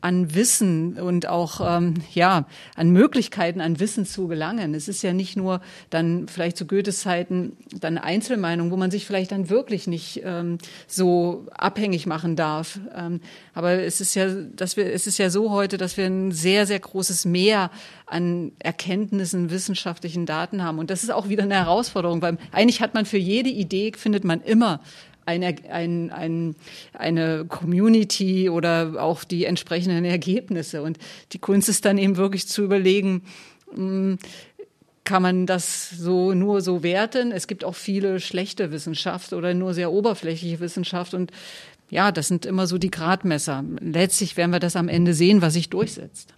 an 0.03 0.35
Wissen 0.35 0.99
und 0.99 1.29
auch 1.29 1.61
ähm, 1.65 1.95
ja 2.12 2.47
an 2.77 2.91
Möglichkeiten 2.91 3.61
an 3.61 3.81
Wissen 3.81 4.05
zu 4.05 4.29
gelangen. 4.29 4.74
Es 4.74 4.89
ist 4.89 5.03
ja 5.03 5.12
nicht 5.12 5.37
nur 5.37 5.61
dann 5.91 6.29
vielleicht 6.29 6.57
zu 6.57 6.66
Goethes 6.66 7.01
Zeiten 7.01 7.57
dann 7.81 7.99
Einzelmeinung, 7.99 8.70
wo 8.70 8.77
man 8.77 8.91
sich 8.91 9.07
vielleicht 9.07 9.33
dann 9.33 9.49
wirklich 9.49 9.87
nicht 9.87 10.20
ähm, 10.24 10.59
so 10.87 11.47
abhängig 11.53 12.07
machen 12.07 12.37
darf. 12.37 12.81
Ähm, 12.95 13.20
aber 13.55 13.74
es 13.83 14.01
ist 14.01 14.15
ja, 14.15 14.29
dass 14.29 14.77
wir, 14.77 14.93
es 14.93 15.07
ist 15.07 15.19
ja 15.19 15.31
so 15.31 15.51
heute, 15.51 15.79
dass 15.79 15.97
wir 15.97 16.07
ein 16.07 16.33
sehr 16.33 16.66
sehr 16.66 16.81
großes 16.81 17.24
Mehr 17.24 17.70
an 18.07 18.53
Erkenntnissen, 18.59 19.51
wissenschaftlichen 19.51 20.27
Daten 20.27 20.62
haben. 20.62 20.79
Und 20.79 20.91
das 20.91 21.05
ist 21.05 21.11
auch 21.11 21.29
wieder 21.29 21.45
eine 21.45 21.55
Herausforderung, 21.55 22.20
weil 22.23 22.39
eigentlich 22.51 22.83
hat 22.83 22.95
man 22.95 23.07
für 23.07 23.19
jede 23.19 23.49
Idee 23.49 23.93
findet 23.97 24.24
man 24.24 24.41
immer 24.41 24.81
eine, 25.27 25.55
ein, 25.70 26.11
ein, 26.11 26.57
eine 26.93 27.44
Community 27.47 28.49
oder 28.49 28.94
auch 28.99 29.24
die 29.24 29.44
entsprechenden 29.44 30.05
Ergebnisse. 30.05 30.82
Und 30.82 30.99
die 31.32 31.39
Kunst 31.39 31.69
ist 31.69 31.85
dann 31.85 31.99
eben 31.99 32.16
wirklich 32.16 32.49
zu 32.49 32.62
überlegen, 32.62 33.23
hm, 33.74 34.19
kann 35.05 35.23
man 35.23 35.47
das 35.47 35.90
so 35.90 36.32
nur 36.32 36.61
so 36.61 36.82
werten? 36.82 37.32
Es 37.32 37.47
gibt 37.47 37.65
auch 37.65 37.74
viele 37.74 38.20
schlechte 38.20 38.70
Wissenschaft 38.70 39.32
oder 39.32 39.53
nur 39.53 39.74
sehr 39.74 39.93
oberflächliche 39.93 40.61
Wissenschaft 40.61 41.15
und 41.15 41.32
ja, 41.90 42.11
das 42.11 42.28
sind 42.28 42.47
immer 42.47 42.66
so 42.66 42.78
die 42.78 42.90
Gradmesser. 42.90 43.65
Letztlich 43.81 44.39
werden 44.39 44.51
wir 44.51 44.61
das 44.61 44.77
am 44.77 44.89
Ende 44.89 45.12
sehen, 45.12 45.43
was 45.43 45.53
sich 45.53 45.69
durchsetzt. 45.69 46.32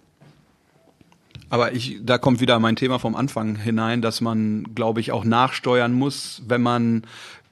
Aber 1.49 1.71
ich, 1.71 1.99
da 2.03 2.17
kommt 2.17 2.41
wieder 2.41 2.59
mein 2.59 2.75
Thema 2.75 2.99
vom 2.99 3.15
Anfang 3.15 3.55
hinein, 3.55 4.01
dass 4.01 4.19
man, 4.19 4.65
glaube 4.75 4.99
ich, 4.99 5.13
auch 5.13 5.23
nachsteuern 5.23 5.93
muss, 5.93 6.41
wenn 6.45 6.61
man 6.61 7.03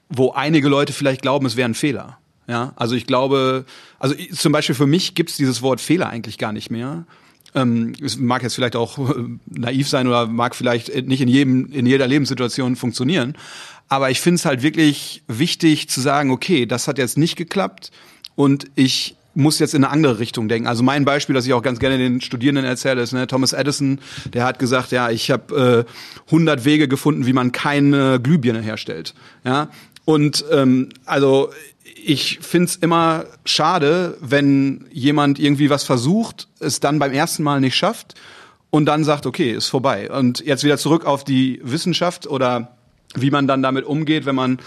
wo 0.09 0.31
einige 0.31 0.69
Leute 0.69 0.93
vielleicht 0.93 1.21
glauben, 1.21 1.45
es 1.45 1.55
wäre 1.55 1.69
ein 1.69 1.75
Fehler. 1.75 2.17
Ja, 2.47 2.73
also 2.75 2.95
ich 2.95 3.07
glaube, 3.07 3.65
also 3.99 4.15
zum 4.33 4.51
Beispiel 4.51 4.75
für 4.75 4.87
mich 4.87 5.15
gibt's 5.15 5.37
dieses 5.37 5.61
Wort 5.61 5.79
Fehler 5.79 6.09
eigentlich 6.09 6.37
gar 6.37 6.51
nicht 6.51 6.69
mehr. 6.69 7.05
Ähm, 7.55 7.93
es 8.03 8.17
mag 8.17 8.43
jetzt 8.43 8.55
vielleicht 8.55 8.75
auch 8.75 8.97
äh, 8.97 9.13
naiv 9.45 9.87
sein 9.87 10.07
oder 10.07 10.27
mag 10.27 10.55
vielleicht 10.55 10.93
nicht 11.07 11.21
in 11.21 11.27
jedem, 11.27 11.71
in 11.71 11.85
jeder 11.85 12.07
Lebenssituation 12.07 12.75
funktionieren. 12.75 13.35
Aber 13.87 14.09
ich 14.09 14.19
finde 14.19 14.35
es 14.35 14.45
halt 14.45 14.61
wirklich 14.61 15.23
wichtig 15.27 15.89
zu 15.89 16.01
sagen, 16.01 16.31
okay, 16.31 16.65
das 16.65 16.87
hat 16.87 16.97
jetzt 16.97 17.17
nicht 17.17 17.35
geklappt 17.35 17.91
und 18.35 18.67
ich 18.75 19.15
muss 19.35 19.59
jetzt 19.59 19.73
in 19.73 19.83
eine 19.83 19.91
andere 19.91 20.19
Richtung 20.19 20.47
denken. 20.47 20.67
Also 20.67 20.83
mein 20.83 21.05
Beispiel, 21.05 21.33
das 21.33 21.45
ich 21.45 21.53
auch 21.53 21.63
ganz 21.63 21.79
gerne 21.79 21.97
den 21.97 22.21
Studierenden 22.21 22.65
erzähle, 22.65 23.01
ist 23.01 23.13
ne, 23.13 23.25
Thomas 23.25 23.53
Edison, 23.53 23.99
der 24.31 24.45
hat 24.45 24.59
gesagt, 24.59 24.91
ja, 24.91 25.09
ich 25.09 25.31
habe 25.31 25.85
äh, 25.87 26.31
100 26.31 26.65
Wege 26.65 26.87
gefunden, 26.87 27.25
wie 27.25 27.33
man 27.33 27.51
keine 27.51 28.19
Glühbirne 28.19 28.61
herstellt. 28.61 29.13
Ja, 29.43 29.69
und 30.05 30.43
ähm, 30.51 30.89
also 31.05 31.51
ich 32.05 32.39
find's 32.41 32.75
immer 32.75 33.25
schade, 33.45 34.17
wenn 34.19 34.85
jemand 34.91 35.39
irgendwie 35.39 35.69
was 35.69 35.83
versucht, 35.83 36.47
es 36.59 36.79
dann 36.79 36.99
beim 36.99 37.13
ersten 37.13 37.43
Mal 37.43 37.61
nicht 37.61 37.75
schafft 37.75 38.15
und 38.69 38.85
dann 38.85 39.03
sagt, 39.03 39.25
okay, 39.25 39.51
ist 39.51 39.67
vorbei. 39.67 40.11
Und 40.11 40.39
jetzt 40.39 40.63
wieder 40.63 40.77
zurück 40.77 41.05
auf 41.05 41.23
die 41.23 41.61
Wissenschaft 41.63 42.27
oder 42.27 42.75
wie 43.15 43.31
man 43.31 43.47
dann 43.47 43.61
damit 43.61 43.85
umgeht, 43.85 44.25
wenn 44.25 44.35
man 44.35 44.59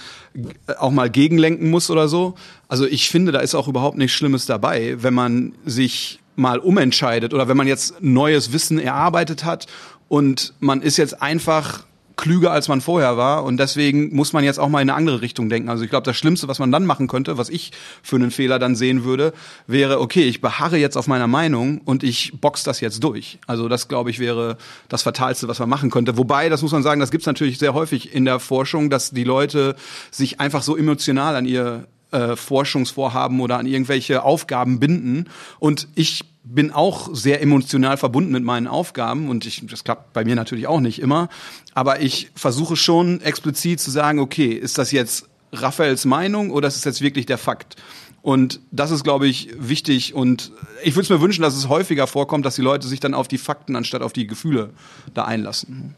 auch 0.78 0.92
mal 0.92 1.10
gegenlenken 1.10 1.70
muss 1.70 1.90
oder 1.90 2.08
so. 2.08 2.36
Also 2.68 2.86
ich 2.86 3.08
finde, 3.10 3.32
da 3.32 3.40
ist 3.40 3.54
auch 3.54 3.68
überhaupt 3.68 3.98
nichts 3.98 4.16
Schlimmes 4.16 4.46
dabei, 4.46 5.02
wenn 5.02 5.14
man 5.14 5.52
sich 5.64 6.20
mal 6.36 6.58
umentscheidet 6.58 7.34
oder 7.34 7.48
wenn 7.48 7.56
man 7.56 7.66
jetzt 7.66 8.00
neues 8.00 8.52
Wissen 8.52 8.78
erarbeitet 8.78 9.44
hat 9.44 9.66
und 10.08 10.54
man 10.60 10.82
ist 10.82 10.96
jetzt 10.96 11.20
einfach 11.20 11.84
klüger, 12.16 12.51
als 12.51 12.68
man 12.68 12.80
vorher 12.80 13.16
war. 13.16 13.44
Und 13.44 13.59
deswegen 13.59 14.14
muss 14.14 14.32
man 14.32 14.43
jetzt 14.43 14.59
auch 14.59 14.68
mal 14.68 14.80
in 14.80 14.90
eine 14.90 14.97
andere 14.97 15.20
Richtung 15.20 15.48
denken. 15.48 15.68
Also 15.68 15.84
ich 15.84 15.90
glaube, 15.90 16.05
das 16.05 16.16
Schlimmste, 16.16 16.48
was 16.48 16.59
man 16.59 16.72
dann 16.72 16.86
machen 16.86 17.09
könnte, 17.09 17.38
was 17.38 17.48
ich 17.48 17.72
für 18.02 18.16
einen 18.16 18.30
Fehler 18.30 18.59
dann 18.59 18.74
sehen 18.74 19.05
würde, 19.05 19.32
wäre, 19.66 20.01
okay, 20.01 20.22
ich 20.22 20.40
beharre 20.40 20.78
jetzt 20.78 20.97
auf 20.97 21.06
meiner 21.06 21.26
Meinung 21.26 21.80
und 21.84 22.02
ich 22.02 22.32
box 22.40 22.62
das 22.64 22.80
jetzt 22.80 23.05
durch. 23.05 23.38
Also 23.47 23.68
das, 23.68 23.88
glaube 23.88 24.10
ich, 24.10 24.18
wäre 24.18 24.56
das 24.88 25.02
Fatalste, 25.02 25.47
was 25.48 25.59
man 25.59 25.68
machen 25.68 25.90
könnte. 25.90 26.16
Wobei, 26.16 26.48
das 26.48 26.62
muss 26.62 26.72
man 26.72 26.82
sagen, 26.82 27.01
das 27.01 27.10
gibt's 27.10 27.26
natürlich 27.26 27.59
sehr 27.59 27.74
häufig 27.74 28.14
in 28.14 28.24
der 28.24 28.40
Forschung, 28.40 28.88
dass 28.90 29.10
die 29.10 29.24
Leute 29.24 29.76
sich 30.10 30.40
einfach 30.40 30.62
so 30.62 30.76
emotional 30.76 31.36
an 31.36 31.44
ihr 31.44 31.86
äh, 32.12 32.36
Forschungsvorhaben 32.36 33.40
oder 33.40 33.59
an 33.59 33.66
irgendwelche 33.66 34.22
Aufgaben 34.22 34.80
binden. 34.80 35.28
Und 35.59 35.88
ich 35.94 36.24
bin 36.48 36.70
auch 36.70 37.10
sehr 37.12 37.43
emotional 37.43 37.97
verbunden 37.97 38.31
mit 38.31 38.44
meinen 38.44 38.68
Aufgaben 38.68 39.28
und 39.28 39.44
ich, 39.47 39.66
das 39.66 39.82
klappt 39.82 40.12
bei 40.12 40.24
mir 40.24 40.36
natürlich 40.36 40.68
auch 40.68 40.81
nicht 40.81 41.01
immer. 41.01 41.28
Aber 41.74 42.01
ich 42.01 42.31
versuche 42.36 42.77
schon 42.77 43.20
explizit 43.20 43.81
zu 43.81 43.90
sagen, 43.90 44.20
okay, 44.20 44.52
ist 44.52 44.78
das 44.78 44.93
jetzt 44.93 45.28
Raphaels 45.52 46.05
Meinung 46.05 46.51
oder 46.51 46.68
ist 46.68 46.77
es 46.77 46.85
jetzt 46.85 47.01
wirklich 47.01 47.27
der 47.27 47.39
Fakt? 47.39 47.77
Und 48.23 48.60
das 48.70 48.93
ist, 48.93 49.02
glaube 49.02 49.27
ich, 49.27 49.51
wichtig. 49.59 50.14
Und 50.14 50.52
ich 50.82 50.94
würde 50.94 51.02
es 51.02 51.10
mir 51.10 51.20
wünschen, 51.20 51.43
dass 51.43 51.56
es 51.56 51.68
häufiger 51.68 52.06
vorkommt, 52.06 52.47
dass 52.47 52.56
die 52.56 52.62
Leute 52.62 52.86
sich 52.86 53.01
dann 53.01 53.14
auf 53.14 53.28
die 53.28 53.39
Fakten 53.39 53.74
anstatt 53.74 54.02
auf 54.02 54.12
die 54.12 54.27
Gefühle 54.27 54.70
da 55.14 55.24
einlassen. 55.24 55.94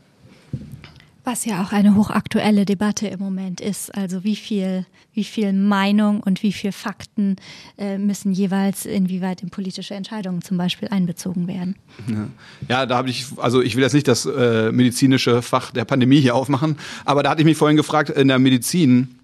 Was 1.29 1.45
ja 1.45 1.63
auch 1.63 1.73
eine 1.73 1.95
hochaktuelle 1.95 2.65
Debatte 2.65 3.07
im 3.07 3.19
Moment 3.19 3.61
ist. 3.61 3.95
Also 3.95 4.25
wie 4.25 4.35
viel, 4.35 4.87
wie 5.13 5.25
viel 5.25 5.53
Meinung 5.53 6.21
und 6.21 6.43
wie 6.43 6.55
viel 6.55 6.73
Fakten 6.73 7.37
äh, 7.77 7.99
müssen 7.99 8.33
jeweils 8.33 8.87
inwieweit 8.87 9.43
in 9.43 9.51
politische 9.51 9.93
Entscheidungen 9.93 10.41
zum 10.41 10.57
Beispiel 10.57 10.89
einbezogen 10.89 11.47
werden. 11.47 11.77
Ja, 12.09 12.29
ja 12.67 12.87
da 12.87 12.97
habe 12.97 13.11
ich, 13.11 13.27
also 13.37 13.61
ich 13.61 13.77
will 13.77 13.83
jetzt 13.83 13.93
nicht 13.93 14.09
das 14.09 14.25
äh, 14.25 14.73
medizinische 14.73 15.43
Fach 15.43 15.71
der 15.71 15.85
Pandemie 15.85 16.19
hier 16.19 16.35
aufmachen, 16.35 16.79
aber 17.05 17.23
da 17.23 17.29
hatte 17.29 17.43
ich 17.43 17.47
mich 17.47 17.59
vorhin 17.59 17.77
gefragt, 17.77 18.09
in 18.09 18.29
der 18.29 18.39
Medizin, 18.39 19.19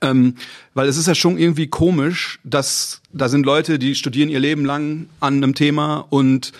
ähm, 0.00 0.34
weil 0.74 0.88
es 0.88 0.96
ist 0.96 1.06
ja 1.06 1.14
schon 1.14 1.38
irgendwie 1.38 1.68
komisch, 1.68 2.40
dass 2.42 3.00
da 3.12 3.28
sind 3.28 3.46
Leute, 3.46 3.78
die 3.78 3.94
studieren 3.94 4.28
ihr 4.28 4.40
Leben 4.40 4.64
lang 4.64 5.06
an 5.20 5.36
einem 5.36 5.54
Thema 5.54 6.04
und 6.10 6.50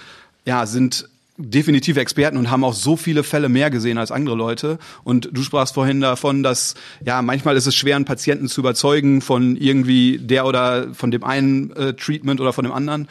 ja, 0.46 0.66
sind 0.66 1.08
definitive 1.36 2.00
Experten 2.00 2.36
und 2.36 2.50
haben 2.50 2.64
auch 2.64 2.74
so 2.74 2.96
viele 2.96 3.24
Fälle 3.24 3.48
mehr 3.48 3.70
gesehen 3.70 3.98
als 3.98 4.12
andere 4.12 4.36
Leute. 4.36 4.78
Und 5.02 5.28
du 5.32 5.42
sprachst 5.42 5.74
vorhin 5.74 6.00
davon, 6.00 6.42
dass 6.42 6.74
ja 7.04 7.22
manchmal 7.22 7.56
ist 7.56 7.66
es 7.66 7.74
schwer, 7.74 7.96
einen 7.96 8.04
Patienten 8.04 8.48
zu 8.48 8.60
überzeugen 8.60 9.20
von 9.20 9.56
irgendwie 9.56 10.18
der 10.18 10.46
oder 10.46 10.94
von 10.94 11.10
dem 11.10 11.24
einen 11.24 11.72
äh, 11.72 11.94
Treatment 11.94 12.40
oder 12.40 12.52
von 12.52 12.64
dem 12.64 12.72
anderen. 12.72 13.08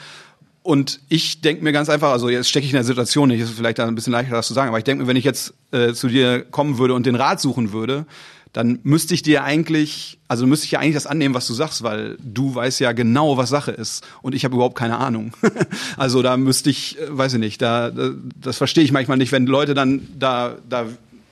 Und 0.62 1.02
ich 1.10 1.42
denke 1.42 1.62
mir 1.62 1.74
ganz 1.74 1.90
einfach, 1.90 2.12
also 2.12 2.30
jetzt 2.30 2.48
stecke 2.48 2.66
ich 2.66 2.72
in 2.72 2.78
der 2.78 2.86
Situation 2.86 3.28
nicht, 3.28 3.42
ist 3.42 3.52
vielleicht 3.52 3.82
ein 3.82 3.96
bisschen 3.96 4.14
leichter 4.14 4.32
das 4.32 4.48
zu 4.48 4.54
sagen, 4.54 4.70
aber 4.70 4.78
ich 4.78 4.86
denke 4.86 5.04
mir, 5.04 5.10
wenn 5.10 5.18
ich 5.18 5.26
jetzt 5.26 5.54
äh, 5.72 5.92
zu 5.92 6.08
dir 6.08 6.42
kommen 6.44 6.78
würde 6.78 6.94
und 6.94 7.06
den 7.06 7.16
Rat 7.16 7.42
suchen 7.42 7.74
würde, 7.74 8.06
dann 8.54 8.80
müsste 8.84 9.16
ich 9.16 9.24
dir 9.24 9.44
eigentlich, 9.44 10.20
also 10.28 10.46
müsste 10.46 10.66
ich 10.66 10.72
ja 10.72 10.80
eigentlich 10.80 10.94
das 10.94 11.08
annehmen, 11.08 11.34
was 11.34 11.48
du 11.48 11.54
sagst, 11.54 11.82
weil 11.82 12.18
du 12.24 12.54
weißt 12.54 12.80
ja 12.80 12.92
genau, 12.92 13.36
was 13.36 13.50
Sache 13.50 13.72
ist 13.72 14.06
und 14.22 14.36
ich 14.36 14.46
habe 14.46 14.56
überhaupt 14.56 14.78
keine 14.78 14.98
Ahnung. 14.98 15.34
also 15.98 16.22
da 16.22 16.38
müsste 16.38 16.70
ich, 16.70 17.00
äh, 17.00 17.18
weiß 17.18 17.34
ich 17.34 17.40
nicht, 17.40 17.62
da, 17.62 17.92
das 18.40 18.58
verstehe 18.58 18.84
ich 18.84 18.92
manchmal 18.92 19.18
nicht, 19.18 19.32
wenn 19.32 19.48
Leute 19.48 19.74
dann 19.74 20.08
da, 20.18 20.56
da 20.70 20.86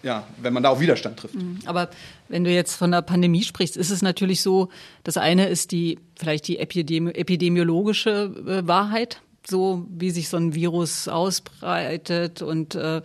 ja, 0.03 0.26
wenn 0.41 0.52
man 0.52 0.64
da 0.64 0.69
auch 0.69 0.80
Widerstand 0.80 1.18
trifft. 1.18 1.35
Mhm. 1.35 1.60
Aber 1.65 1.89
wenn 2.27 2.43
du 2.43 2.52
jetzt 2.52 2.73
von 2.73 2.89
der 2.89 3.03
Pandemie 3.03 3.43
sprichst, 3.43 3.77
ist 3.77 3.91
es 3.91 4.02
natürlich 4.02 4.41
so, 4.41 4.69
das 5.03 5.18
eine 5.18 5.48
ist 5.48 5.72
die, 5.72 5.99
vielleicht 6.18 6.48
die 6.48 6.57
Epidemi 6.57 7.11
epidemiologische 7.11 8.31
äh, 8.48 8.68
Wahrheit, 8.68 9.22
so 9.47 9.85
wie 9.89 10.11
sich 10.11 10.30
so 10.30 10.38
ein 10.38 10.53
Virus 10.53 11.07
ausbreitet 11.07 12.41
und 12.41 12.76
äh, 12.76 13.01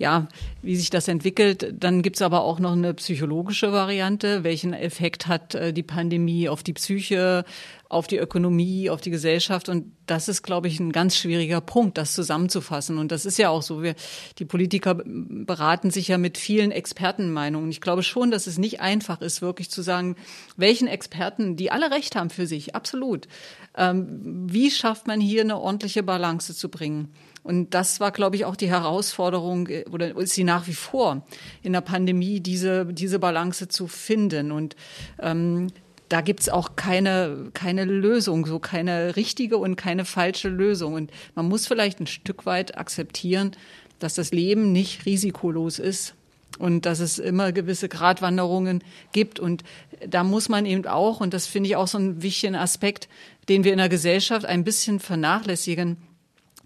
ja, 0.00 0.28
wie 0.62 0.76
sich 0.76 0.88
das 0.88 1.08
entwickelt. 1.08 1.74
Dann 1.78 2.00
gibt's 2.00 2.22
aber 2.22 2.42
auch 2.42 2.58
noch 2.58 2.72
eine 2.72 2.94
psychologische 2.94 3.70
Variante. 3.70 4.44
Welchen 4.44 4.72
Effekt 4.72 5.26
hat 5.26 5.54
äh, 5.54 5.74
die 5.74 5.82
Pandemie 5.82 6.48
auf 6.48 6.62
die 6.62 6.72
Psyche, 6.72 7.44
auf 7.90 8.06
die 8.06 8.16
Ökonomie, 8.16 8.88
auf 8.88 9.02
die 9.02 9.10
Gesellschaft? 9.10 9.68
Und 9.68 9.92
das 10.06 10.28
ist, 10.28 10.42
glaube 10.42 10.68
ich, 10.68 10.80
ein 10.80 10.92
ganz 10.92 11.16
schwieriger 11.16 11.60
Punkt, 11.60 11.98
das 11.98 12.14
zusammenzufassen. 12.14 12.96
Und 12.96 13.12
das 13.12 13.26
ist 13.26 13.38
ja 13.38 13.50
auch 13.50 13.60
so. 13.60 13.82
Wir, 13.82 13.94
die 14.38 14.46
Politiker 14.46 15.02
beraten 15.04 15.90
sich 15.90 16.08
ja 16.08 16.16
mit 16.16 16.38
vielen 16.38 16.70
Expertenmeinungen. 16.70 17.70
Ich 17.70 17.82
glaube 17.82 18.02
schon, 18.02 18.30
dass 18.30 18.46
es 18.46 18.56
nicht 18.56 18.80
einfach 18.80 19.20
ist, 19.20 19.42
wirklich 19.42 19.70
zu 19.70 19.82
sagen, 19.82 20.16
welchen 20.56 20.88
Experten, 20.88 21.56
die 21.56 21.70
alle 21.70 21.90
Recht 21.90 22.16
haben 22.16 22.30
für 22.30 22.46
sich, 22.46 22.74
absolut. 22.74 23.28
Ähm, 23.76 24.46
wie 24.50 24.70
schafft 24.70 25.06
man 25.06 25.20
hier 25.20 25.42
eine 25.42 25.58
ordentliche 25.58 26.02
Balance 26.02 26.54
zu 26.54 26.68
bringen? 26.68 27.08
Und 27.42 27.72
das 27.74 28.00
war, 28.00 28.10
glaube 28.10 28.36
ich, 28.36 28.44
auch 28.44 28.56
die 28.56 28.68
Herausforderung 28.68 29.68
äh, 29.68 29.84
oder 29.90 30.16
ist 30.16 30.34
sie 30.34 30.44
nach 30.44 30.66
wie 30.66 30.74
vor 30.74 31.24
in 31.62 31.72
der 31.72 31.80
Pandemie, 31.80 32.40
diese, 32.40 32.86
diese 32.86 33.18
Balance 33.18 33.68
zu 33.68 33.86
finden. 33.86 34.52
Und 34.52 34.76
ähm, 35.18 35.68
da 36.08 36.20
gibt's 36.20 36.48
auch 36.48 36.76
keine, 36.76 37.50
keine 37.54 37.84
Lösung, 37.84 38.44
so 38.44 38.58
keine 38.58 39.16
richtige 39.16 39.56
und 39.56 39.76
keine 39.76 40.04
falsche 40.04 40.48
Lösung. 40.48 40.94
Und 40.94 41.10
man 41.34 41.48
muss 41.48 41.66
vielleicht 41.66 42.00
ein 42.00 42.06
Stück 42.06 42.46
weit 42.46 42.76
akzeptieren, 42.76 43.52
dass 44.00 44.14
das 44.14 44.32
Leben 44.32 44.72
nicht 44.72 45.06
risikolos 45.06 45.78
ist 45.78 46.14
und 46.58 46.84
dass 46.84 47.00
es 47.00 47.18
immer 47.18 47.52
gewisse 47.52 47.88
Gratwanderungen 47.88 48.82
gibt. 49.12 49.38
Und 49.38 49.62
da 50.06 50.24
muss 50.24 50.48
man 50.48 50.66
eben 50.66 50.86
auch, 50.86 51.20
und 51.20 51.32
das 51.32 51.46
finde 51.46 51.68
ich 51.68 51.76
auch 51.76 51.88
so 51.88 51.98
einen 51.98 52.22
wichtigen 52.22 52.56
Aspekt, 52.56 53.08
den 53.50 53.64
wir 53.64 53.72
in 53.72 53.78
der 53.78 53.88
Gesellschaft 53.88 54.46
ein 54.46 54.64
bisschen 54.64 55.00
vernachlässigen, 55.00 55.98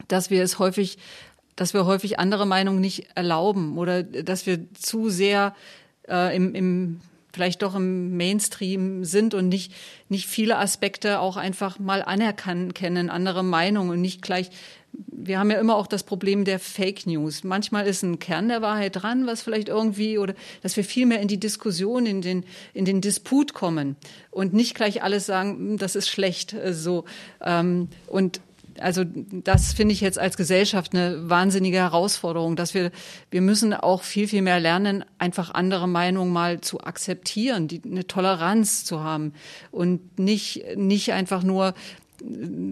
dass 0.07 0.31
wir 0.31 0.43
es 0.43 0.59
häufig, 0.59 0.99
dass 1.57 1.73
wir 1.73 1.87
häufig 1.87 2.19
andere 2.21 2.47
Meinungen 2.47 2.81
nicht 2.81 3.09
erlauben 3.17 3.79
oder 3.79 4.03
dass 4.03 4.45
wir 4.45 4.73
zu 4.75 5.09
sehr 5.09 5.57
äh, 6.07 6.37
im, 6.37 6.55
im 6.55 7.01
vielleicht 7.33 7.63
doch 7.63 7.75
im 7.75 8.17
Mainstream 8.17 9.05
sind 9.05 9.35
und 9.35 9.49
nicht, 9.49 9.73
nicht 10.09 10.29
viele 10.29 10.59
Aspekte 10.59 11.21
auch 11.21 11.37
einfach 11.37 11.79
mal 11.79 12.03
anerkennen, 12.03 13.11
andere 13.11 13.43
Meinungen 13.43 13.91
und 13.91 14.01
nicht 14.01 14.23
gleich 14.23 14.51
wir 15.07 15.39
haben 15.39 15.51
ja 15.51 15.59
immer 15.59 15.77
auch 15.77 15.87
das 15.87 16.03
Problem 16.03 16.45
der 16.45 16.59
Fake 16.59 17.07
News. 17.07 17.45
Manchmal 17.45 17.87
ist 17.87 18.03
ein 18.03 18.19
Kern 18.19 18.49
der 18.49 18.63
Wahrheit 18.63 19.03
dran, 19.03 19.27
was 19.27 19.43
vielleicht 19.43 19.69
irgendwie 19.69 20.19
oder 20.19 20.35
dass 20.63 20.77
wir 20.77 20.85
viel 20.85 21.07
mehr 21.07 21.21
in 21.21 21.29
die 21.29 21.41
Diskussion, 21.41 22.07
in 22.07 22.21
den 22.21 22.45
in 22.75 22.85
den 22.85 23.01
Disput 23.01 23.55
kommen 23.55 23.97
und 24.31 24.53
nicht 24.53 24.75
gleich 24.75 25.03
alles 25.03 25.27
sagen, 25.27 25.57
hm, 25.57 25.79
das 25.79 25.97
ist 25.97 26.09
schlecht. 26.09 26.53
Äh, 26.53 26.75
so 26.75 27.05
ähm, 27.41 27.89
und 28.07 28.41
also 28.81 29.05
das 29.05 29.73
finde 29.73 29.93
ich 29.93 30.01
jetzt 30.01 30.19
als 30.19 30.37
Gesellschaft 30.37 30.95
eine 30.95 31.29
wahnsinnige 31.29 31.79
Herausforderung, 31.79 32.57
dass 32.57 32.75
wir, 32.75 32.91
wir 33.31 33.41
müssen 33.41 33.73
auch 33.73 34.03
viel, 34.03 34.29
viel 34.29 34.43
mehr 34.43 34.61
lernen, 34.61 35.05
einfach 35.19 35.55
andere 35.55 35.89
Meinungen 35.89 36.33
mal 36.33 36.61
zu 36.61 36.81
akzeptieren, 36.81 37.69
die, 37.69 37.83
eine 37.85 38.07
Toleranz 38.07 38.85
zu 38.85 39.01
haben 39.01 39.33
und 39.71 40.19
nicht, 40.19 40.65
nicht 40.77 41.13
einfach 41.13 41.43
nur 41.43 41.75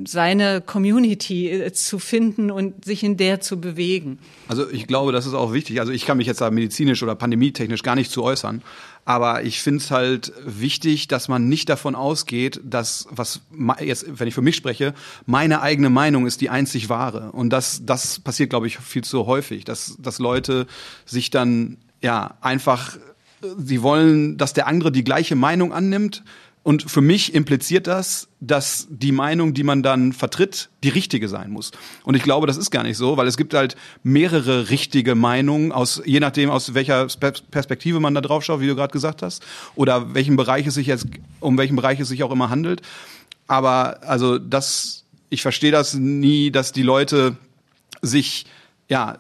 seine 0.06 0.60
Community 0.60 1.51
äh, 1.51 1.73
zu 1.73 1.98
finden 1.98 2.51
und 2.51 2.85
sich 2.85 3.02
in 3.02 3.16
der 3.16 3.40
zu 3.40 3.60
bewegen. 3.60 4.19
Also 4.48 4.70
ich 4.70 4.86
glaube, 4.86 5.12
das 5.12 5.27
ist 5.27 5.35
auch 5.35 5.52
wichtig. 5.52 5.81
Also 5.81 5.93
ich 5.93 6.06
kann 6.06 6.16
mich 6.16 6.27
jetzt 6.27 6.40
da 6.40 6.51
medizinisch 6.51 7.02
oder 7.02 7.14
pandemietechnisch 7.14 7.82
gar 7.82 7.94
nicht 7.94 8.10
zu 8.10 8.23
äußern. 8.23 8.62
Aber 9.05 9.43
ich 9.43 9.60
finde 9.60 9.78
es 9.78 9.90
halt 9.90 10.32
wichtig, 10.44 11.09
dass 11.09 11.27
man 11.27 11.48
nicht 11.48 11.69
davon 11.69 11.97
ausgeht, 11.97 12.60
dass, 12.62 13.09
was 13.10 13.40
jetzt, 13.81 14.06
wenn 14.09 14.28
ich 14.28 14.35
für 14.35 14.43
mich 14.43 14.55
spreche, 14.55 14.94
meine 15.27 15.60
eigene 15.60 15.90
Meinung 15.90 16.24
ist 16.27 16.40
die 16.40 16.51
einzig 16.51 16.89
wahre. 16.89 17.32
Und 17.32 17.51
das, 17.51 17.85
das 17.85 18.20
passiert, 18.20 18.51
glaube 18.51 18.69
ich, 18.69 18.78
viel 18.78 19.02
zu 19.02 19.27
häufig, 19.27 19.64
dass, 19.64 19.97
dass 19.98 20.20
Leute 20.20 20.69
sich 21.05 21.31
dann 21.31 21.78
ja 22.01 22.36
einfach, 22.40 22.97
sie 23.59 23.82
wollen, 23.82 24.36
dass 24.36 24.52
der 24.52 24.69
andere 24.69 24.93
die 24.93 25.05
gleiche 25.05 25.35
Meinung 25.35 25.73
annimmt, 25.73 26.23
und 26.64 26.89
für 26.89 27.01
mich 27.01 27.34
impliziert 27.34 27.89
das, 27.89 28.28
dass 28.40 28.86
die 28.89 29.10
Meinung, 29.10 29.52
die 29.52 29.64
man 29.64 29.82
dann 29.82 30.12
vertritt, 30.12 30.70
die 30.84 30.90
richtige 30.90 31.28
sein 31.28 31.51
muss. 31.51 31.72
Und 32.05 32.14
ich 32.14 32.22
glaube, 32.22 32.47
das 32.47 32.56
ist 32.56 32.70
gar 32.70 32.84
nicht 32.84 32.97
so, 32.97 33.16
weil 33.16 33.26
es 33.26 33.36
gibt 33.36 33.52
halt 33.52 33.74
mehrere 34.05 34.70
richtige 34.70 35.16
Meinungen, 35.16 35.72
aus, 35.72 36.01
je 36.05 36.20
nachdem, 36.20 36.51
aus 36.51 36.74
welcher 36.74 37.09
Perspektive 37.51 37.98
man 37.98 38.14
da 38.14 38.20
drauf 38.20 38.44
schaut, 38.44 38.60
wie 38.60 38.68
du 38.68 38.76
gerade 38.76 38.93
gesagt 38.93 39.22
hast, 39.22 39.43
oder 39.74 40.14
welchen 40.14 40.36
Bereich 40.36 40.66
es 40.66 40.74
sich 40.74 40.86
jetzt, 40.86 41.06
um 41.40 41.59
welchen 41.59 41.74
Bereich 41.74 41.98
es 41.98 42.09
sich 42.09 42.22
auch 42.22 42.30
immer 42.30 42.48
handelt. 42.48 42.80
Aber 43.48 44.01
also 44.05 44.39
das, 44.39 45.05
ich 45.30 45.43
verstehe 45.43 45.72
das 45.72 45.94
nie, 45.94 46.52
dass 46.52 46.70
die 46.70 46.82
Leute 46.82 47.36
sich, 48.02 48.47
ja, 48.89 49.18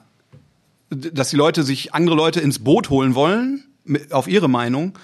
dass 0.90 1.30
die 1.30 1.36
Leute 1.36 1.64
sich 1.64 1.92
andere 1.92 2.14
Leute 2.14 2.40
ins 2.40 2.60
Boot 2.60 2.88
holen 2.88 3.16
wollen, 3.16 3.64
auf 4.10 4.28
ihre 4.28 4.48
Meinung, 4.48 4.96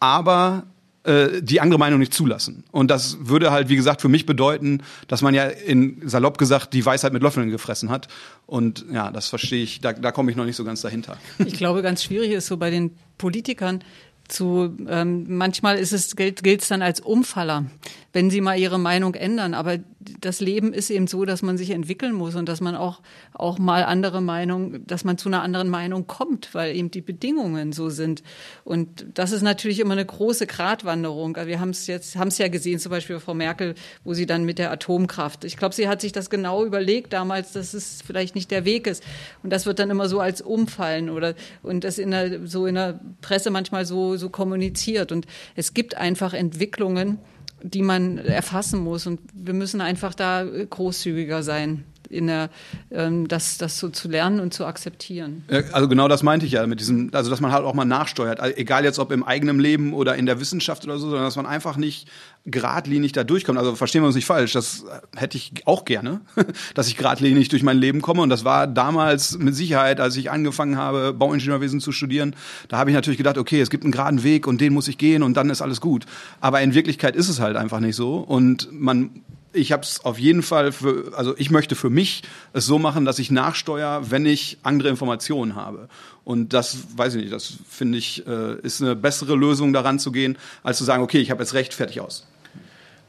aber 0.00 0.64
äh, 1.04 1.42
die 1.42 1.60
andere 1.60 1.78
Meinung 1.78 1.98
nicht 1.98 2.14
zulassen. 2.14 2.64
Und 2.70 2.90
das 2.90 3.18
würde 3.20 3.50
halt, 3.50 3.68
wie 3.68 3.76
gesagt, 3.76 4.00
für 4.00 4.08
mich 4.08 4.24
bedeuten, 4.24 4.82
dass 5.08 5.20
man 5.22 5.34
ja 5.34 5.46
in 5.46 6.00
salopp 6.08 6.38
gesagt 6.38 6.72
die 6.74 6.84
Weisheit 6.86 7.12
mit 7.12 7.22
Löffeln 7.22 7.50
gefressen 7.50 7.90
hat. 7.90 8.08
Und 8.46 8.84
ja, 8.92 9.10
das 9.10 9.28
verstehe 9.28 9.62
ich, 9.62 9.80
da, 9.80 9.92
da 9.92 10.12
komme 10.12 10.30
ich 10.30 10.36
noch 10.36 10.44
nicht 10.44 10.56
so 10.56 10.64
ganz 10.64 10.80
dahinter. 10.80 11.16
Ich 11.44 11.54
glaube, 11.54 11.82
ganz 11.82 12.04
schwierig 12.04 12.30
ist 12.30 12.46
so 12.46 12.56
bei 12.56 12.70
den 12.70 12.96
Politikern 13.18 13.82
zu, 14.28 14.76
ähm, 14.88 15.26
manchmal 15.28 15.78
ist 15.78 15.92
es, 15.92 16.16
gilt 16.16 16.62
es 16.62 16.68
dann 16.68 16.82
als 16.82 17.00
Umfaller 17.00 17.66
wenn 18.12 18.30
sie 18.30 18.40
mal 18.40 18.58
ihre 18.58 18.78
Meinung 18.78 19.14
ändern. 19.14 19.54
Aber 19.54 19.78
das 20.20 20.40
Leben 20.40 20.72
ist 20.72 20.90
eben 20.90 21.06
so, 21.06 21.24
dass 21.24 21.42
man 21.42 21.56
sich 21.56 21.70
entwickeln 21.70 22.12
muss 22.12 22.34
und 22.34 22.48
dass 22.48 22.60
man 22.60 22.74
auch, 22.74 23.00
auch 23.32 23.58
mal 23.58 23.84
andere 23.84 24.20
Meinung, 24.20 24.86
dass 24.86 25.04
man 25.04 25.18
zu 25.18 25.28
einer 25.28 25.42
anderen 25.42 25.68
Meinung 25.68 26.06
kommt, 26.06 26.54
weil 26.54 26.76
eben 26.76 26.90
die 26.90 27.00
Bedingungen 27.00 27.72
so 27.72 27.88
sind. 27.88 28.22
Und 28.64 29.06
das 29.14 29.32
ist 29.32 29.42
natürlich 29.42 29.80
immer 29.80 29.92
eine 29.92 30.04
große 30.04 30.46
Gratwanderung. 30.46 31.36
Wir 31.36 31.60
haben 31.60 31.70
es 31.70 31.86
jetzt, 31.86 32.16
haben 32.16 32.28
es 32.28 32.38
ja 32.38 32.48
gesehen, 32.48 32.78
zum 32.78 32.90
Beispiel 32.90 33.18
Frau 33.20 33.34
Merkel, 33.34 33.74
wo 34.04 34.14
sie 34.14 34.26
dann 34.26 34.44
mit 34.44 34.58
der 34.58 34.70
Atomkraft. 34.70 35.44
Ich 35.44 35.56
glaube, 35.56 35.74
sie 35.74 35.88
hat 35.88 36.00
sich 36.00 36.12
das 36.12 36.28
genau 36.28 36.64
überlegt 36.64 37.12
damals, 37.12 37.52
dass 37.52 37.74
es 37.74 38.02
vielleicht 38.04 38.34
nicht 38.34 38.50
der 38.50 38.64
Weg 38.64 38.86
ist. 38.86 39.02
Und 39.42 39.50
das 39.50 39.66
wird 39.66 39.78
dann 39.78 39.90
immer 39.90 40.08
so 40.08 40.20
als 40.20 40.42
Umfallen 40.42 41.08
oder, 41.08 41.34
und 41.62 41.84
das 41.84 41.98
in 41.98 42.10
der, 42.10 42.46
so 42.46 42.66
in 42.66 42.74
der 42.74 43.00
Presse 43.20 43.50
manchmal 43.50 43.86
so, 43.86 44.16
so 44.16 44.28
kommuniziert. 44.28 45.12
Und 45.12 45.26
es 45.54 45.74
gibt 45.74 45.96
einfach 45.96 46.34
Entwicklungen, 46.34 47.18
die 47.62 47.82
man 47.82 48.18
erfassen 48.18 48.80
muss. 48.80 49.06
Und 49.06 49.20
wir 49.34 49.54
müssen 49.54 49.80
einfach 49.80 50.14
da 50.14 50.44
großzügiger 50.44 51.42
sein. 51.42 51.84
In 52.12 52.26
der, 52.26 52.50
ähm, 52.90 53.28
das, 53.28 53.58
das 53.58 53.78
so 53.78 53.88
zu 53.88 54.08
lernen 54.08 54.40
und 54.40 54.54
zu 54.54 54.64
akzeptieren. 54.64 55.44
Also 55.72 55.88
genau 55.88 56.08
das 56.08 56.22
meinte 56.22 56.46
ich 56.46 56.52
ja 56.52 56.66
mit 56.66 56.80
diesem, 56.80 57.10
also 57.12 57.30
dass 57.30 57.40
man 57.40 57.52
halt 57.52 57.64
auch 57.64 57.74
mal 57.74 57.84
nachsteuert, 57.84 58.40
also 58.40 58.56
egal 58.56 58.84
jetzt 58.84 58.98
ob 58.98 59.12
im 59.12 59.24
eigenen 59.24 59.58
Leben 59.58 59.92
oder 59.92 60.16
in 60.16 60.26
der 60.26 60.40
Wissenschaft 60.40 60.84
oder 60.84 60.98
so, 60.98 61.08
sondern 61.08 61.24
dass 61.24 61.36
man 61.36 61.46
einfach 61.46 61.76
nicht 61.76 62.08
geradlinig 62.44 63.12
da 63.12 63.24
durchkommt. 63.24 63.58
Also 63.58 63.74
verstehen 63.74 64.02
wir 64.02 64.06
uns 64.06 64.16
nicht 64.16 64.26
falsch, 64.26 64.52
das 64.52 64.84
hätte 65.16 65.36
ich 65.36 65.52
auch 65.64 65.84
gerne, 65.84 66.20
dass 66.74 66.88
ich 66.88 66.96
geradlinig 66.96 67.48
durch 67.48 67.62
mein 67.62 67.78
Leben 67.78 68.02
komme 68.02 68.22
und 68.22 68.30
das 68.30 68.44
war 68.44 68.66
damals 68.66 69.38
mit 69.38 69.54
Sicherheit, 69.54 70.00
als 70.00 70.16
ich 70.16 70.30
angefangen 70.30 70.76
habe, 70.76 71.12
Bauingenieurwesen 71.12 71.80
zu 71.80 71.92
studieren, 71.92 72.34
da 72.68 72.78
habe 72.78 72.90
ich 72.90 72.94
natürlich 72.94 73.18
gedacht, 73.18 73.38
okay, 73.38 73.60
es 73.60 73.70
gibt 73.70 73.84
einen 73.84 73.92
geraden 73.92 74.22
Weg 74.22 74.46
und 74.46 74.60
den 74.60 74.72
muss 74.72 74.88
ich 74.88 74.98
gehen 74.98 75.22
und 75.22 75.36
dann 75.36 75.50
ist 75.50 75.62
alles 75.62 75.80
gut. 75.80 76.06
Aber 76.40 76.60
in 76.60 76.74
Wirklichkeit 76.74 77.16
ist 77.16 77.28
es 77.28 77.40
halt 77.40 77.56
einfach 77.56 77.80
nicht 77.80 77.96
so 77.96 78.16
und 78.16 78.68
man 78.72 79.22
ich 79.52 79.72
habe 79.72 79.82
es 79.82 80.04
auf 80.04 80.18
jeden 80.18 80.42
Fall 80.42 80.72
für, 80.72 81.12
also 81.16 81.34
ich 81.36 81.50
möchte 81.50 81.74
für 81.74 81.90
mich 81.90 82.22
es 82.52 82.66
so 82.66 82.78
machen, 82.78 83.04
dass 83.04 83.18
ich 83.18 83.30
nachsteuere, 83.30 84.10
wenn 84.10 84.26
ich 84.26 84.58
andere 84.62 84.88
Informationen 84.88 85.54
habe. 85.54 85.88
Und 86.24 86.52
das 86.52 86.78
weiß 86.96 87.14
ich 87.14 87.22
nicht, 87.22 87.32
das 87.32 87.54
finde 87.68 87.98
ich, 87.98 88.26
äh, 88.26 88.54
ist 88.60 88.80
eine 88.80 88.96
bessere 88.96 89.34
Lösung 89.34 89.72
daran 89.72 89.98
zu 89.98 90.12
gehen, 90.12 90.38
als 90.62 90.78
zu 90.78 90.84
sagen, 90.84 91.02
okay, 91.02 91.18
ich 91.18 91.30
habe 91.30 91.42
jetzt 91.42 91.54
recht, 91.54 91.74
fertig 91.74 92.00
aus. 92.00 92.26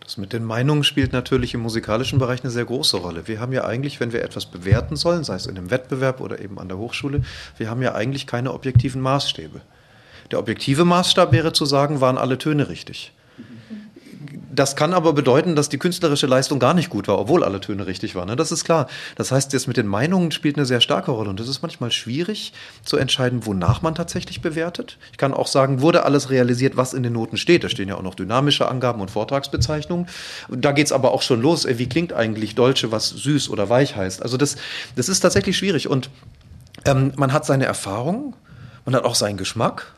Das 0.03 0.17
mit 0.17 0.33
den 0.33 0.43
Meinungen 0.43 0.83
spielt 0.83 1.13
natürlich 1.13 1.53
im 1.53 1.61
musikalischen 1.61 2.19
Bereich 2.19 2.43
eine 2.43 2.51
sehr 2.51 2.65
große 2.65 2.97
Rolle. 2.97 3.27
Wir 3.27 3.39
haben 3.39 3.53
ja 3.53 3.63
eigentlich, 3.63 4.01
wenn 4.01 4.11
wir 4.11 4.21
etwas 4.21 4.45
bewerten 4.45 4.97
sollen, 4.97 5.23
sei 5.23 5.35
es 5.35 5.45
in 5.45 5.57
einem 5.57 5.71
Wettbewerb 5.71 6.19
oder 6.19 6.41
eben 6.41 6.59
an 6.59 6.67
der 6.67 6.77
Hochschule, 6.77 7.21
wir 7.57 7.69
haben 7.69 7.81
ja 7.81 7.95
eigentlich 7.95 8.27
keine 8.27 8.53
objektiven 8.53 9.01
Maßstäbe. 9.01 9.61
Der 10.31 10.39
objektive 10.39 10.83
Maßstab 10.83 11.31
wäre 11.31 11.53
zu 11.53 11.65
sagen, 11.65 12.01
waren 12.01 12.17
alle 12.17 12.37
Töne 12.37 12.67
richtig. 12.67 13.13
Das 14.53 14.75
kann 14.75 14.93
aber 14.93 15.13
bedeuten, 15.13 15.55
dass 15.55 15.69
die 15.69 15.79
künstlerische 15.79 16.27
Leistung 16.27 16.59
gar 16.59 16.75
nicht 16.75 16.91
gut 16.91 17.07
war, 17.07 17.17
obwohl 17.17 17.43
alle 17.43 17.59
Töne 17.59 17.87
richtig 17.87 18.13
waren. 18.13 18.27
Ne? 18.27 18.35
Das 18.35 18.51
ist 18.51 18.63
klar. 18.63 18.87
Das 19.15 19.31
heißt, 19.31 19.51
jetzt 19.51 19.67
mit 19.67 19.77
den 19.77 19.87
Meinungen 19.87 20.31
spielt 20.31 20.57
eine 20.57 20.65
sehr 20.67 20.79
starke 20.79 21.09
Rolle. 21.09 21.31
Und 21.31 21.39
es 21.39 21.47
ist 21.47 21.63
manchmal 21.63 21.91
schwierig 21.91 22.53
zu 22.83 22.97
entscheiden, 22.97 23.47
wonach 23.47 23.81
man 23.81 23.95
tatsächlich 23.95 24.41
bewertet. 24.41 24.99
Ich 25.11 25.17
kann 25.17 25.33
auch 25.33 25.47
sagen, 25.47 25.81
wurde 25.81 26.03
alles 26.05 26.29
realisiert, 26.29 26.77
was 26.77 26.93
in 26.93 27.01
den 27.01 27.13
Noten 27.13 27.37
steht. 27.37 27.63
Da 27.63 27.69
stehen 27.69 27.89
ja 27.89 27.95
auch 27.95 28.03
noch 28.03 28.13
dynamische 28.13 28.67
Angaben 28.67 29.01
und 29.01 29.09
Vortragsbezeichnungen. 29.09 30.05
Da 30.49 30.71
geht 30.71 30.85
es 30.85 30.91
aber 30.91 31.13
auch 31.13 31.23
schon 31.23 31.41
los. 31.41 31.65
Wie 31.67 31.89
klingt 31.89 32.13
eigentlich 32.13 32.53
Dolce, 32.53 32.91
was 32.91 33.09
süß 33.09 33.49
oder 33.49 33.69
weich 33.69 33.95
heißt? 33.95 34.21
Also 34.21 34.37
das, 34.37 34.57
das 34.95 35.09
ist 35.09 35.21
tatsächlich 35.21 35.57
schwierig. 35.57 35.87
Und 35.87 36.11
ähm, 36.85 37.13
man 37.15 37.33
hat 37.33 37.45
seine 37.45 37.65
Erfahrung, 37.65 38.35
man 38.85 38.93
hat 38.93 39.03
auch 39.03 39.15
seinen 39.15 39.37
Geschmack. 39.37 39.93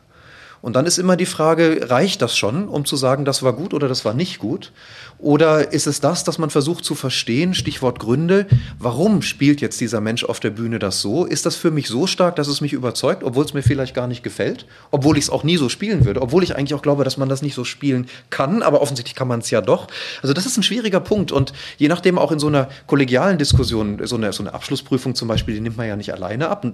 Und 0.66 0.76
dann 0.76 0.88
ist 0.88 0.98
immer 0.98 1.16
die 1.16 1.28
Frage, 1.28 1.92
reicht 1.92 2.24
das 2.24 2.36
schon, 2.36 2.68
um 2.68 2.86
zu 2.86 2.96
sagen, 2.96 3.24
das 3.24 3.44
war 3.44 3.54
gut 3.54 3.72
oder 3.76 3.88
das 3.88 4.04
war 4.04 4.16
nicht 4.16 4.40
gut? 4.40 4.72
Oder 5.18 5.72
ist 5.72 5.88
es 5.88 6.02
das, 6.02 6.24
dass 6.24 6.38
man 6.38 6.50
versucht 6.50 6.84
zu 6.84 6.94
verstehen, 6.94 7.54
Stichwort 7.54 8.00
Gründe, 8.00 8.48
warum 8.80 9.22
spielt 9.22 9.62
jetzt 9.62 9.80
dieser 9.80 10.02
Mensch 10.02 10.24
auf 10.24 10.40
der 10.40 10.50
Bühne 10.50 10.78
das 10.78 11.02
so? 11.02 11.26
Ist 11.26 11.46
das 11.46 11.56
für 11.56 11.72
mich 11.72 11.88
so 11.88 12.06
stark, 12.06 12.36
dass 12.36 12.48
es 12.48 12.62
mich 12.62 12.74
überzeugt, 12.74 13.24
obwohl 13.24 13.46
es 13.46 13.54
mir 13.54 13.64
vielleicht 13.64 13.96
gar 13.96 14.08
nicht 14.08 14.24
gefällt? 14.24 14.66
Obwohl 14.92 15.18
ich 15.18 15.26
es 15.26 15.30
auch 15.30 15.44
nie 15.44 15.58
so 15.58 15.70
spielen 15.70 16.06
würde? 16.06 16.22
Obwohl 16.22 16.44
ich 16.44 16.56
eigentlich 16.56 16.74
auch 16.74 16.82
glaube, 16.82 17.04
dass 17.04 17.18
man 17.18 17.30
das 17.30 17.42
nicht 17.42 17.56
so 17.56 17.64
spielen 17.64 18.08
kann, 18.30 18.62
aber 18.62 18.82
offensichtlich 18.82 19.16
kann 19.16 19.28
man 19.28 19.40
es 19.40 19.50
ja 19.50 19.62
doch. 19.62 19.88
Also 20.22 20.34
das 20.34 20.46
ist 20.46 20.58
ein 20.58 20.64
schwieriger 20.64 21.00
Punkt 21.00 21.32
und 21.32 21.54
je 21.78 21.88
nachdem 21.88 22.20
auch 22.20 22.32
in 22.32 22.40
so 22.40 22.48
einer 22.48 22.68
kollegialen 22.86 23.38
Diskussion, 23.38 24.00
so 24.04 24.18
eine, 24.18 24.34
so 24.34 24.44
eine 24.44 24.54
Abschlussprüfung 24.54 25.16
zum 25.16 25.28
Beispiel, 25.28 25.56
die 25.56 25.62
nimmt 25.62 25.78
man 25.78 25.88
ja 25.88 25.96
nicht 25.96 26.14
alleine 26.14 26.50
ab 26.50 26.66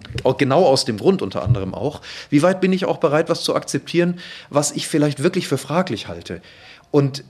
genau 0.42 0.66
aus 0.66 0.86
dem 0.86 0.98
Grund 0.98 1.22
unter 1.22 1.44
anderem 1.44 1.74
auch. 1.76 2.02
Wie 2.30 2.42
weit 2.42 2.62
bin 2.62 2.74
ich 2.74 2.86
auch 2.86 2.98
bereit, 2.98 3.30
was 3.30 3.44
zu 3.44 3.56
akzeptieren, 3.56 4.20
was 4.50 4.72
ich 4.72 4.88
vielleicht 4.88 5.22
wirklich 5.22 5.48
für 5.48 5.58
fraglich 5.58 6.08
halte. 6.08 6.42
Und 6.90 7.24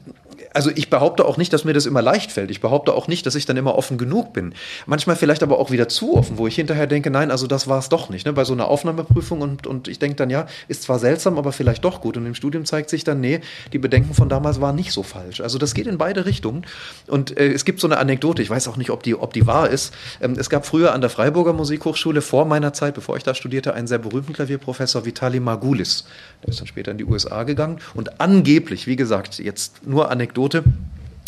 also 0.53 0.69
ich 0.73 0.89
behaupte 0.89 1.25
auch 1.25 1.37
nicht, 1.37 1.53
dass 1.53 1.63
mir 1.63 1.73
das 1.73 1.85
immer 1.85 2.01
leicht 2.01 2.31
fällt. 2.31 2.51
Ich 2.51 2.61
behaupte 2.61 2.93
auch 2.93 3.07
nicht, 3.07 3.25
dass 3.25 3.35
ich 3.35 3.45
dann 3.45 3.57
immer 3.57 3.75
offen 3.75 3.97
genug 3.97 4.33
bin. 4.33 4.53
Manchmal 4.85 5.15
vielleicht 5.15 5.43
aber 5.43 5.59
auch 5.59 5.71
wieder 5.71 5.87
zu 5.87 6.15
offen, 6.15 6.37
wo 6.37 6.47
ich 6.47 6.55
hinterher 6.55 6.87
denke, 6.87 7.09
nein, 7.09 7.31
also 7.31 7.47
das 7.47 7.67
war 7.67 7.79
es 7.79 7.89
doch 7.89 8.09
nicht. 8.09 8.25
Ne? 8.25 8.33
Bei 8.33 8.43
so 8.43 8.53
einer 8.53 8.67
Aufnahmeprüfung 8.67 9.41
und, 9.41 9.65
und 9.67 9.87
ich 9.87 9.99
denke 9.99 10.15
dann, 10.15 10.29
ja, 10.29 10.47
ist 10.67 10.83
zwar 10.83 10.99
seltsam, 10.99 11.37
aber 11.37 11.51
vielleicht 11.51 11.85
doch 11.85 12.01
gut. 12.01 12.17
Und 12.17 12.25
im 12.25 12.35
Studium 12.35 12.65
zeigt 12.65 12.89
sich 12.89 13.03
dann, 13.03 13.21
nee, 13.21 13.41
die 13.71 13.79
Bedenken 13.79 14.13
von 14.13 14.29
damals 14.29 14.61
waren 14.61 14.75
nicht 14.75 14.91
so 14.91 15.03
falsch. 15.03 15.41
Also 15.41 15.57
das 15.57 15.73
geht 15.73 15.87
in 15.87 15.97
beide 15.97 16.25
Richtungen. 16.25 16.65
Und 17.07 17.37
äh, 17.37 17.51
es 17.51 17.65
gibt 17.65 17.79
so 17.79 17.87
eine 17.87 17.97
Anekdote, 17.97 18.41
ich 18.41 18.49
weiß 18.49 18.67
auch 18.67 18.77
nicht, 18.77 18.89
ob 18.89 19.03
die, 19.03 19.15
ob 19.15 19.33
die 19.33 19.47
wahr 19.47 19.69
ist. 19.69 19.93
Ähm, 20.21 20.35
es 20.37 20.49
gab 20.49 20.65
früher 20.65 20.93
an 20.93 21.01
der 21.01 21.09
Freiburger 21.09 21.53
Musikhochschule 21.53 22.21
vor 22.21 22.45
meiner 22.45 22.73
Zeit, 22.73 22.95
bevor 22.95 23.17
ich 23.17 23.23
da 23.23 23.33
studierte, 23.33 23.73
einen 23.73 23.87
sehr 23.87 23.99
berühmten 23.99 24.33
Klavierprofessor, 24.33 25.05
Vitali 25.05 25.39
Margulis. 25.39 26.05
Der 26.43 26.49
ist 26.49 26.59
dann 26.59 26.67
später 26.67 26.91
in 26.91 26.97
die 26.97 27.05
USA 27.05 27.43
gegangen. 27.43 27.79
Und 27.93 28.19
angeblich, 28.19 28.87
wie 28.87 28.95
gesagt, 28.95 29.39
jetzt 29.39 29.87
nur 29.87 30.11
Anekdote, 30.11 30.40
Anekdote 30.41 30.63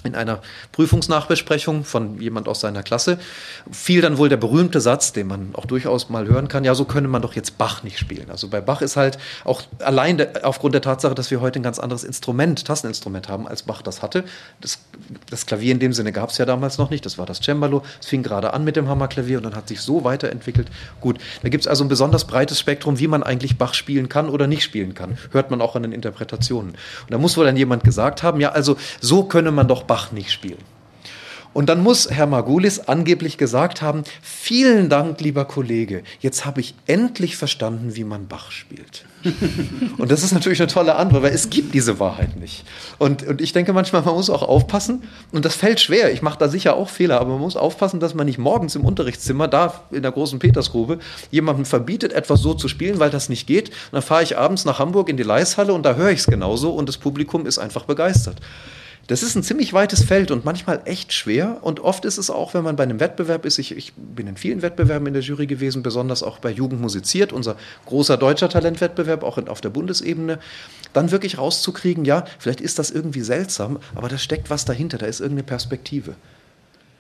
in 0.04 0.16
einer 0.16 0.42
Prüfungsnachbesprechung 0.72 1.86
von 1.86 2.20
jemand 2.20 2.48
aus 2.48 2.60
seiner 2.60 2.84
Klasse 2.84 3.18
fiel 3.72 4.02
dann 4.02 4.18
wohl 4.18 4.30
der 4.30 4.38
berühmte 4.38 4.82
Satz, 4.82 5.14
den 5.14 5.28
man 5.28 5.50
auch 5.54 5.66
durchaus 5.66 6.10
mal 6.10 6.28
hören 6.28 6.48
kann, 6.48 6.64
ja, 6.64 6.76
so 6.76 6.86
könne 6.86 7.08
man 7.08 7.22
doch 7.22 7.36
jetzt 7.36 7.58
Bach 7.58 7.84
nicht 7.84 7.98
spielen. 7.98 8.30
Also 8.30 8.48
bei 8.48 8.62
Bach 8.62 8.82
ist 8.82 8.96
halt 8.96 9.18
auch 9.46 9.62
allein 9.80 10.18
der, 10.18 10.46
aufgrund 10.46 10.74
der 10.74 10.82
Tatsache, 10.82 11.16
dass 11.16 11.32
wir 11.32 11.42
heute 11.42 11.60
ein 11.60 11.64
ganz 11.64 11.80
anderes 11.80 12.04
Instrument, 12.04 12.66
Tasseninstrument 12.66 13.30
haben, 13.30 13.48
als 13.48 13.64
Bach 13.64 13.82
das 13.82 14.02
hatte. 14.02 14.24
Das, 14.62 14.80
das 15.30 15.46
Klavier 15.46 15.72
in 15.72 15.80
dem 15.80 15.94
Sinne 15.94 16.12
gab 16.12 16.30
es 16.30 16.38
ja 16.38 16.46
damals 16.46 16.78
noch 16.78 16.90
nicht, 16.90 17.06
das 17.06 17.18
war 17.18 17.26
das 17.26 17.40
Cembalo. 17.42 17.84
Es 18.02 18.08
fing 18.08 18.24
gerade 18.24 18.54
an 18.54 18.64
mit 18.64 18.76
dem 18.76 18.88
Hammerklavier 18.88 19.38
und 19.38 19.44
dann 19.44 19.56
hat 19.56 19.68
sich 19.68 19.82
so 19.82 20.04
weiterentwickelt. 20.04 20.68
Gut, 21.02 21.20
da 21.42 21.50
gibt 21.50 21.64
es 21.64 21.68
also 21.68 21.84
ein 21.84 21.90
besonders 21.90 22.26
breites 22.26 22.60
Spektrum, 22.60 23.00
wie 23.00 23.08
man 23.08 23.24
eigentlich 23.24 23.58
Bach 23.58 23.74
spielen 23.74 24.10
kann 24.10 24.30
oder 24.30 24.48
nicht 24.48 24.64
spielen 24.64 24.94
kann. 24.94 25.18
Hört 25.32 25.52
man 25.52 25.62
auch 25.62 25.76
an 25.76 25.84
den 25.84 25.92
Interpretationen. 25.92 26.72
Und 26.72 27.12
da 27.12 27.18
muss 27.18 27.38
wohl 27.38 27.46
dann 27.46 27.58
jemand 27.58 27.84
gesagt 27.84 28.24
haben, 28.24 28.40
ja, 28.40 28.52
also 28.52 28.78
so 29.00 29.24
könne 29.24 29.52
man 29.52 29.68
doch 29.68 29.84
Bach 29.84 29.93
Bach 29.94 30.12
nicht 30.12 30.32
spielen. 30.32 30.58
Und 31.54 31.70
dann 31.70 31.84
muss 31.84 32.10
Herr 32.10 32.26
Margulis 32.26 32.80
angeblich 32.80 33.38
gesagt 33.38 33.84
haben, 33.84 34.02
vielen 34.24 34.90
Dank, 34.90 35.22
lieber 35.22 35.46
Kollege, 35.46 36.02
jetzt 36.20 36.46
habe 36.46 36.62
ich 36.62 36.74
endlich 36.88 37.38
verstanden, 37.38 37.96
wie 37.96 38.04
man 38.04 38.28
Bach 38.28 38.50
spielt. 38.50 39.06
und 40.00 40.10
das 40.10 40.24
ist 40.24 40.32
natürlich 40.32 40.60
eine 40.60 40.72
tolle 40.72 40.96
Antwort, 40.96 41.22
weil 41.22 41.32
es 41.32 41.52
gibt 41.52 41.76
diese 41.76 42.00
Wahrheit 42.00 42.38
nicht. 42.38 42.66
Und, 42.98 43.22
und 43.22 43.40
ich 43.40 43.54
denke 43.54 43.72
manchmal, 43.72 44.02
man 44.02 44.16
muss 44.16 44.32
auch 44.32 44.42
aufpassen, 44.42 45.04
und 45.32 45.46
das 45.46 45.54
fällt 45.54 45.80
schwer, 45.80 46.12
ich 46.12 46.24
mache 46.24 46.40
da 46.40 46.50
sicher 46.50 46.76
auch 46.76 46.90
Fehler, 46.90 47.22
aber 47.22 47.34
man 47.34 47.42
muss 47.42 47.56
aufpassen, 47.56 48.00
dass 48.00 48.16
man 48.16 48.26
nicht 48.26 48.40
morgens 48.40 48.74
im 48.74 48.84
Unterrichtszimmer, 48.84 49.48
da 49.48 49.84
in 49.92 50.02
der 50.02 50.12
großen 50.12 50.40
Petersgrube, 50.40 50.98
jemandem 51.30 51.66
verbietet, 51.66 52.14
etwas 52.14 52.42
so 52.42 52.56
zu 52.56 52.68
spielen, 52.68 52.98
weil 52.98 53.12
das 53.12 53.30
nicht 53.30 53.46
geht. 53.46 53.70
Und 53.70 53.94
dann 53.94 54.02
fahre 54.02 54.24
ich 54.24 54.40
abends 54.40 54.66
nach 54.66 54.80
Hamburg 54.80 55.08
in 55.08 55.18
die 55.18 55.24
Leishalle 55.24 55.72
und 55.72 55.86
da 55.86 55.94
höre 55.94 56.10
ich 56.10 56.22
es 56.22 56.26
genauso 56.26 56.72
und 56.72 56.90
das 56.90 56.98
Publikum 56.98 57.46
ist 57.46 57.60
einfach 57.60 57.86
begeistert. 57.86 58.38
Das 59.08 59.22
ist 59.22 59.36
ein 59.36 59.44
ziemlich 59.44 59.74
weites 59.74 60.04
Feld 60.04 60.32
und 60.32 60.46
manchmal 60.46 60.82
echt 60.86 61.12
schwer. 61.12 61.58
Und 61.62 61.82
oft 61.82 62.06
ist 62.06 62.18
es 62.18 62.30
auch, 62.30 62.54
wenn 62.54 62.64
man 62.64 62.78
bei 62.78 62.84
einem 62.84 63.02
Wettbewerb 63.02 63.46
ist, 63.46 63.58
ich, 63.58 63.76
ich 63.76 63.94
bin 63.96 64.28
in 64.28 64.38
vielen 64.38 64.62
Wettbewerben 64.62 65.08
in 65.08 65.14
der 65.14 65.22
Jury 65.22 65.46
gewesen, 65.46 65.84
besonders 65.84 66.24
auch 66.24 66.38
bei 66.40 66.50
Jugend 66.52 66.80
musiziert, 66.80 67.34
unser 67.34 67.58
großer 67.86 68.16
deutscher 68.16 68.48
Talentwettbewerb, 68.48 69.24
auch 69.24 69.38
auf 69.48 69.60
der 69.60 69.70
Bundesebene, 69.70 70.40
dann 70.94 71.12
wirklich 71.12 71.38
rauszukriegen, 71.38 72.06
ja, 72.06 72.24
vielleicht 72.40 72.62
ist 72.62 72.80
das 72.80 72.92
irgendwie 72.92 73.22
seltsam, 73.22 73.80
aber 73.94 74.08
da 74.08 74.18
steckt 74.18 74.50
was 74.50 74.64
dahinter, 74.64 74.98
da 74.98 75.06
ist 75.06 75.20
irgendeine 75.20 75.44
Perspektive. 75.48 76.16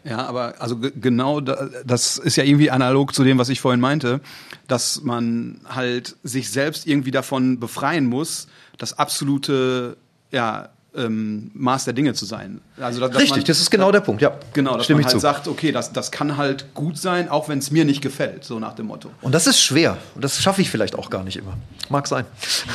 Ja, 0.03 0.25
aber 0.25 0.55
also 0.59 0.77
genau 0.77 1.39
da, 1.39 1.69
das 1.85 2.17
ist 2.17 2.35
ja 2.35 2.43
irgendwie 2.43 2.69
analog 2.69 3.15
zu 3.15 3.23
dem, 3.23 3.37
was 3.37 3.47
ich 3.47 3.61
vorhin 3.61 3.79
meinte, 3.79 4.19
dass 4.67 5.01
man 5.03 5.61
halt 5.65 6.17
sich 6.23 6.51
selbst 6.51 6.85
irgendwie 6.85 7.11
davon 7.11 7.61
befreien 7.61 8.07
muss, 8.07 8.47
das 8.77 8.99
absolute 8.99 9.95
ja, 10.33 10.69
ähm, 10.95 11.51
Maß 11.53 11.85
der 11.85 11.93
Dinge 11.93 12.13
zu 12.13 12.25
sein. 12.25 12.61
Also, 12.79 12.99
dass, 12.99 13.15
Richtig, 13.15 13.37
man, 13.37 13.45
das 13.45 13.59
ist 13.59 13.71
genau 13.71 13.91
der 13.91 14.01
Punkt, 14.01 14.21
ja. 14.21 14.37
Genau, 14.53 14.75
dass 14.75 14.85
Stimme 14.85 15.01
man 15.01 15.11
halt 15.11 15.21
sagt, 15.21 15.47
okay, 15.47 15.71
das, 15.71 15.93
das 15.93 16.11
kann 16.11 16.37
halt 16.37 16.73
gut 16.73 16.97
sein, 16.97 17.29
auch 17.29 17.49
wenn 17.49 17.59
es 17.59 17.71
mir 17.71 17.85
nicht 17.85 18.01
gefällt, 18.01 18.43
so 18.43 18.59
nach 18.59 18.73
dem 18.73 18.87
Motto. 18.87 19.09
Und 19.21 19.33
das 19.33 19.47
ist 19.47 19.59
schwer. 19.61 19.97
Und 20.15 20.23
das 20.23 20.41
schaffe 20.41 20.61
ich 20.61 20.69
vielleicht 20.69 20.95
auch 20.95 21.09
gar 21.09 21.23
nicht 21.23 21.37
immer. 21.37 21.57
Mag 21.89 22.07
sein. 22.07 22.25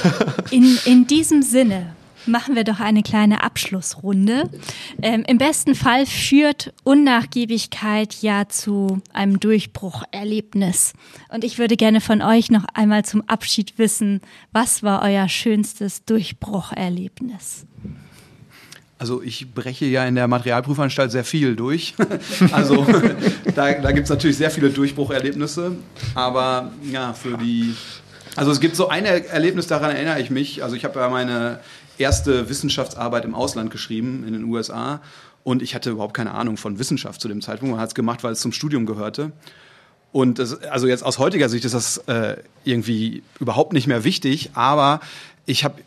In, 0.51 0.79
in 0.85 1.07
diesem 1.07 1.43
Sinne 1.43 1.95
machen 2.29 2.55
wir 2.55 2.65
doch 2.65 2.81
eine 2.81 3.03
kleine 3.03 3.43
Abschlussrunde. 3.43 4.49
Ähm, 5.03 5.25
Im 5.27 5.39
besten 5.39 5.75
Fall 5.75 6.07
führt 6.07 6.73
Unnachgiebigkeit 6.85 8.15
ja 8.23 8.49
zu 8.49 9.01
einem 9.13 9.41
Durchbrucherlebnis. 9.41 10.93
Und 11.29 11.45
ich 11.45 11.59
würde 11.59 11.77
gerne 11.77 12.01
von 12.01 12.23
euch 12.23 12.51
noch 12.51 12.65
einmal 12.75 13.05
zum 13.05 13.23
Abschied 13.29 13.79
wissen, 13.79 14.21
was 14.53 14.83
war 14.83 15.03
euer 15.03 15.29
schönstes 15.29 16.05
Durchbrucherlebnis? 16.05 17.67
Also 18.99 19.23
ich 19.23 19.55
breche 19.55 19.87
ja 19.87 20.05
in 20.05 20.17
der 20.17 20.27
Materialprüfanstalt 20.27 21.13
sehr 21.13 21.25
viel 21.25 21.55
durch. 21.55 21.95
also 22.53 22.85
da, 23.55 23.73
da 23.73 23.93
gibt 23.93 24.05
es 24.05 24.11
natürlich 24.11 24.37
sehr 24.37 24.51
viele 24.51 24.71
Durchbrucherlebnisse. 24.71 25.77
Aber 26.15 26.73
ja, 26.91 27.13
für 27.13 27.37
die... 27.37 27.75
Also 28.35 28.51
es 28.51 28.61
gibt 28.61 28.77
so 28.77 28.89
ein 28.89 29.05
Erlebnis, 29.05 29.67
daran 29.67 29.91
erinnere 29.91 30.21
ich 30.21 30.31
mich. 30.31 30.63
Also 30.63 30.77
ich 30.77 30.85
habe 30.85 30.99
ja 31.01 31.09
meine 31.09 31.61
erste 31.97 32.49
Wissenschaftsarbeit 32.49 33.25
im 33.25 33.35
Ausland 33.35 33.71
geschrieben, 33.71 34.25
in 34.27 34.33
den 34.33 34.45
USA. 34.45 35.01
Und 35.45 35.63
ich 35.63 35.75
hatte 35.75 35.91
überhaupt 35.91 36.15
keine 36.15 36.33
Ahnung 36.33 36.57
von 36.57 36.79
Wissenschaft 36.79 37.21
zu 37.21 37.29
dem 37.29 37.41
Zeitpunkt. 37.41 37.73
Man 37.73 37.81
hat 37.81 37.89
es 37.89 37.95
gemacht, 37.95 38.23
weil 38.25 38.33
es 38.33 38.41
zum 38.41 38.53
Studium 38.53 38.87
gehörte. 38.87 39.33
Und 40.13 40.39
das, 40.39 40.63
also 40.65 40.87
jetzt 40.87 41.05
aus 41.05 41.19
heutiger 41.19 41.49
Sicht 41.49 41.65
ist 41.65 41.75
das 41.75 41.99
äh, 42.07 42.37
irgendwie 42.65 43.23
überhaupt 43.41 43.73
nicht 43.73 43.87
mehr 43.87 44.05
wichtig, 44.05 44.51
aber 44.55 45.01
ich 45.47 45.65
habe 45.65 45.83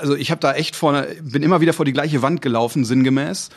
also 0.00 0.14
ich 0.16 0.30
habe 0.30 0.40
da 0.40 0.54
echt 0.54 0.76
vor, 0.76 1.06
bin 1.22 1.42
immer 1.42 1.60
wieder 1.60 1.72
vor 1.72 1.84
die 1.84 1.92
gleiche 1.92 2.22
Wand 2.22 2.42
gelaufen, 2.42 2.84
sinngemäß. 2.84 3.50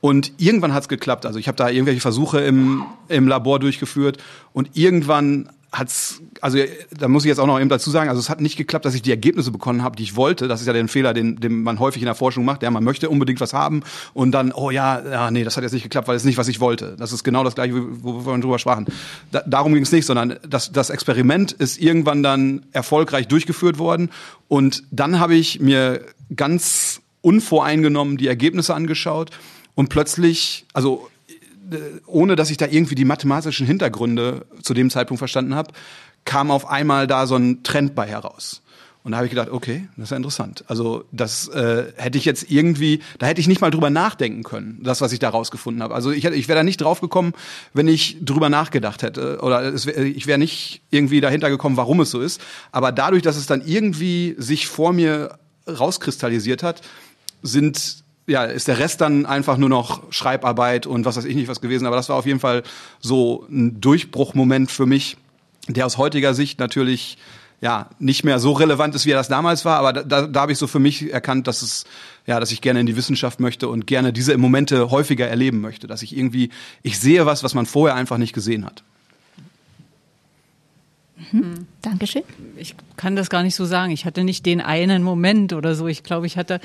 Und 0.00 0.32
irgendwann 0.36 0.74
hat's 0.74 0.88
geklappt. 0.88 1.26
Also 1.26 1.38
ich 1.38 1.48
habe 1.48 1.56
da 1.56 1.68
irgendwelche 1.68 2.00
Versuche 2.00 2.40
im, 2.40 2.84
im 3.08 3.26
Labor 3.26 3.58
durchgeführt 3.58 4.18
und 4.52 4.70
irgendwann 4.74 5.48
hat's, 5.72 6.22
also 6.40 6.58
da 6.96 7.08
muss 7.08 7.24
ich 7.24 7.28
jetzt 7.28 7.38
auch 7.38 7.46
noch 7.46 7.58
eben 7.58 7.68
dazu 7.68 7.90
sagen, 7.90 8.08
also 8.08 8.20
es 8.20 8.30
hat 8.30 8.40
nicht 8.40 8.56
geklappt, 8.56 8.84
dass 8.84 8.94
ich 8.94 9.02
die 9.02 9.10
Ergebnisse 9.10 9.50
bekommen 9.50 9.82
habe, 9.82 9.96
die 9.96 10.02
ich 10.02 10.16
wollte. 10.16 10.48
Das 10.48 10.60
ist 10.60 10.66
ja 10.66 10.72
der 10.72 10.86
Fehler, 10.88 11.12
den, 11.12 11.36
den 11.36 11.62
man 11.62 11.78
häufig 11.80 12.02
in 12.02 12.06
der 12.06 12.14
Forschung 12.14 12.44
macht. 12.44 12.62
Ja, 12.62 12.70
man 12.70 12.84
möchte 12.84 13.10
unbedingt 13.10 13.40
was 13.40 13.52
haben 13.52 13.82
und 14.14 14.32
dann, 14.32 14.52
oh 14.52 14.70
ja, 14.70 15.02
ja, 15.04 15.30
nee, 15.30 15.44
das 15.44 15.56
hat 15.56 15.64
jetzt 15.64 15.72
nicht 15.72 15.82
geklappt, 15.82 16.08
weil 16.08 16.16
es 16.16 16.24
nicht, 16.24 16.38
was 16.38 16.48
ich 16.48 16.60
wollte. 16.60 16.96
Das 16.98 17.12
ist 17.12 17.24
genau 17.24 17.44
das 17.44 17.54
gleiche, 17.54 17.74
wo, 18.02 18.24
wir 18.24 18.38
drüber 18.38 18.58
sprachen. 18.58 18.86
Da, 19.32 19.42
darum 19.46 19.74
ging 19.74 19.82
es 19.82 19.92
nicht, 19.92 20.06
sondern 20.06 20.38
das, 20.48 20.72
das 20.72 20.90
Experiment 20.90 21.52
ist 21.52 21.78
irgendwann 21.78 22.22
dann 22.22 22.66
erfolgreich 22.72 23.28
durchgeführt 23.28 23.78
worden 23.78 24.10
und 24.48 24.84
dann 24.90 25.20
habe 25.20 25.34
ich 25.34 25.60
mir 25.60 26.00
ganz 26.34 27.00
unvoreingenommen 27.20 28.16
die 28.16 28.28
Ergebnisse 28.28 28.74
angeschaut 28.74 29.30
und 29.74 29.88
plötzlich, 29.88 30.64
also 30.72 31.08
ohne 32.06 32.36
dass 32.36 32.50
ich 32.50 32.56
da 32.56 32.66
irgendwie 32.66 32.94
die 32.94 33.04
mathematischen 33.04 33.66
Hintergründe 33.66 34.46
zu 34.62 34.74
dem 34.74 34.90
Zeitpunkt 34.90 35.18
verstanden 35.18 35.54
habe, 35.54 35.72
kam 36.24 36.50
auf 36.50 36.68
einmal 36.68 37.06
da 37.06 37.26
so 37.26 37.36
ein 37.36 37.62
Trend 37.62 37.94
bei 37.94 38.06
heraus. 38.06 38.62
Und 39.06 39.12
da 39.12 39.18
habe 39.18 39.26
ich 39.26 39.30
gedacht, 39.30 39.50
okay, 39.50 39.88
das 39.96 40.06
ist 40.06 40.10
ja 40.10 40.16
interessant. 40.16 40.64
Also 40.66 41.04
das 41.12 41.46
äh, 41.46 41.92
hätte 41.94 42.18
ich 42.18 42.24
jetzt 42.24 42.50
irgendwie, 42.50 43.02
da 43.20 43.26
hätte 43.26 43.40
ich 43.40 43.46
nicht 43.46 43.60
mal 43.60 43.70
drüber 43.70 43.88
nachdenken 43.88 44.42
können, 44.42 44.80
das, 44.82 45.00
was 45.00 45.12
ich 45.12 45.20
da 45.20 45.28
rausgefunden 45.28 45.80
habe. 45.80 45.94
Also 45.94 46.10
ich, 46.10 46.24
ich 46.24 46.48
wäre 46.48 46.58
da 46.58 46.64
nicht 46.64 46.78
drauf 46.78 47.00
gekommen, 47.00 47.32
wenn 47.72 47.86
ich 47.86 48.16
drüber 48.20 48.48
nachgedacht 48.48 49.04
hätte. 49.04 49.38
Oder 49.42 49.62
es 49.62 49.86
ich 49.86 50.26
wäre 50.26 50.40
nicht 50.40 50.82
irgendwie 50.90 51.20
dahinter 51.20 51.50
gekommen, 51.50 51.76
warum 51.76 52.00
es 52.00 52.10
so 52.10 52.20
ist. 52.20 52.40
Aber 52.72 52.90
dadurch, 52.90 53.22
dass 53.22 53.36
es 53.36 53.46
dann 53.46 53.64
irgendwie 53.64 54.34
sich 54.38 54.66
vor 54.66 54.92
mir 54.92 55.38
rauskristallisiert 55.68 56.64
hat, 56.64 56.82
sind 57.42 58.02
ja, 58.26 58.44
ist 58.44 58.68
der 58.68 58.78
Rest 58.78 59.00
dann 59.00 59.24
einfach 59.26 59.56
nur 59.56 59.68
noch 59.68 60.12
Schreibarbeit 60.12 60.86
und 60.86 61.04
was 61.04 61.16
weiß 61.16 61.24
ich 61.24 61.36
nicht 61.36 61.48
was 61.48 61.60
gewesen. 61.60 61.86
Aber 61.86 61.96
das 61.96 62.08
war 62.08 62.16
auf 62.16 62.26
jeden 62.26 62.40
Fall 62.40 62.62
so 63.00 63.46
ein 63.50 63.80
Durchbruchmoment 63.80 64.70
für 64.70 64.86
mich, 64.86 65.16
der 65.68 65.86
aus 65.86 65.96
heutiger 65.96 66.34
Sicht 66.34 66.58
natürlich 66.58 67.18
ja 67.60 67.88
nicht 67.98 68.24
mehr 68.24 68.38
so 68.38 68.52
relevant 68.52 68.94
ist, 68.94 69.06
wie 69.06 69.12
er 69.12 69.16
das 69.16 69.28
damals 69.28 69.64
war. 69.64 69.78
Aber 69.78 69.92
da, 69.92 70.26
da 70.26 70.40
habe 70.40 70.52
ich 70.52 70.58
so 70.58 70.66
für 70.66 70.78
mich 70.78 71.12
erkannt, 71.12 71.46
dass 71.46 71.62
es 71.62 71.84
ja, 72.26 72.40
dass 72.40 72.50
ich 72.50 72.60
gerne 72.60 72.80
in 72.80 72.86
die 72.86 72.96
Wissenschaft 72.96 73.40
möchte 73.40 73.68
und 73.68 73.86
gerne 73.86 74.12
diese 74.12 74.36
Momente 74.36 74.90
häufiger 74.90 75.28
erleben 75.28 75.60
möchte, 75.60 75.86
dass 75.86 76.02
ich 76.02 76.16
irgendwie 76.16 76.50
ich 76.82 76.98
sehe 76.98 77.24
was, 77.26 77.44
was 77.44 77.54
man 77.54 77.66
vorher 77.66 77.96
einfach 77.96 78.18
nicht 78.18 78.32
gesehen 78.32 78.66
hat. 78.66 78.82
Mhm. 81.32 81.66
Dankeschön. 81.82 82.24
Ich 82.56 82.74
kann 82.96 83.16
das 83.16 83.30
gar 83.30 83.42
nicht 83.42 83.54
so 83.54 83.64
sagen. 83.64 83.90
Ich 83.92 84.04
hatte 84.04 84.22
nicht 84.22 84.44
den 84.44 84.60
einen 84.60 85.02
Moment 85.02 85.52
oder 85.52 85.74
so. 85.74 85.86
Ich 85.86 86.02
glaube, 86.02 86.26
ich 86.26 86.36
hatte 86.36 86.60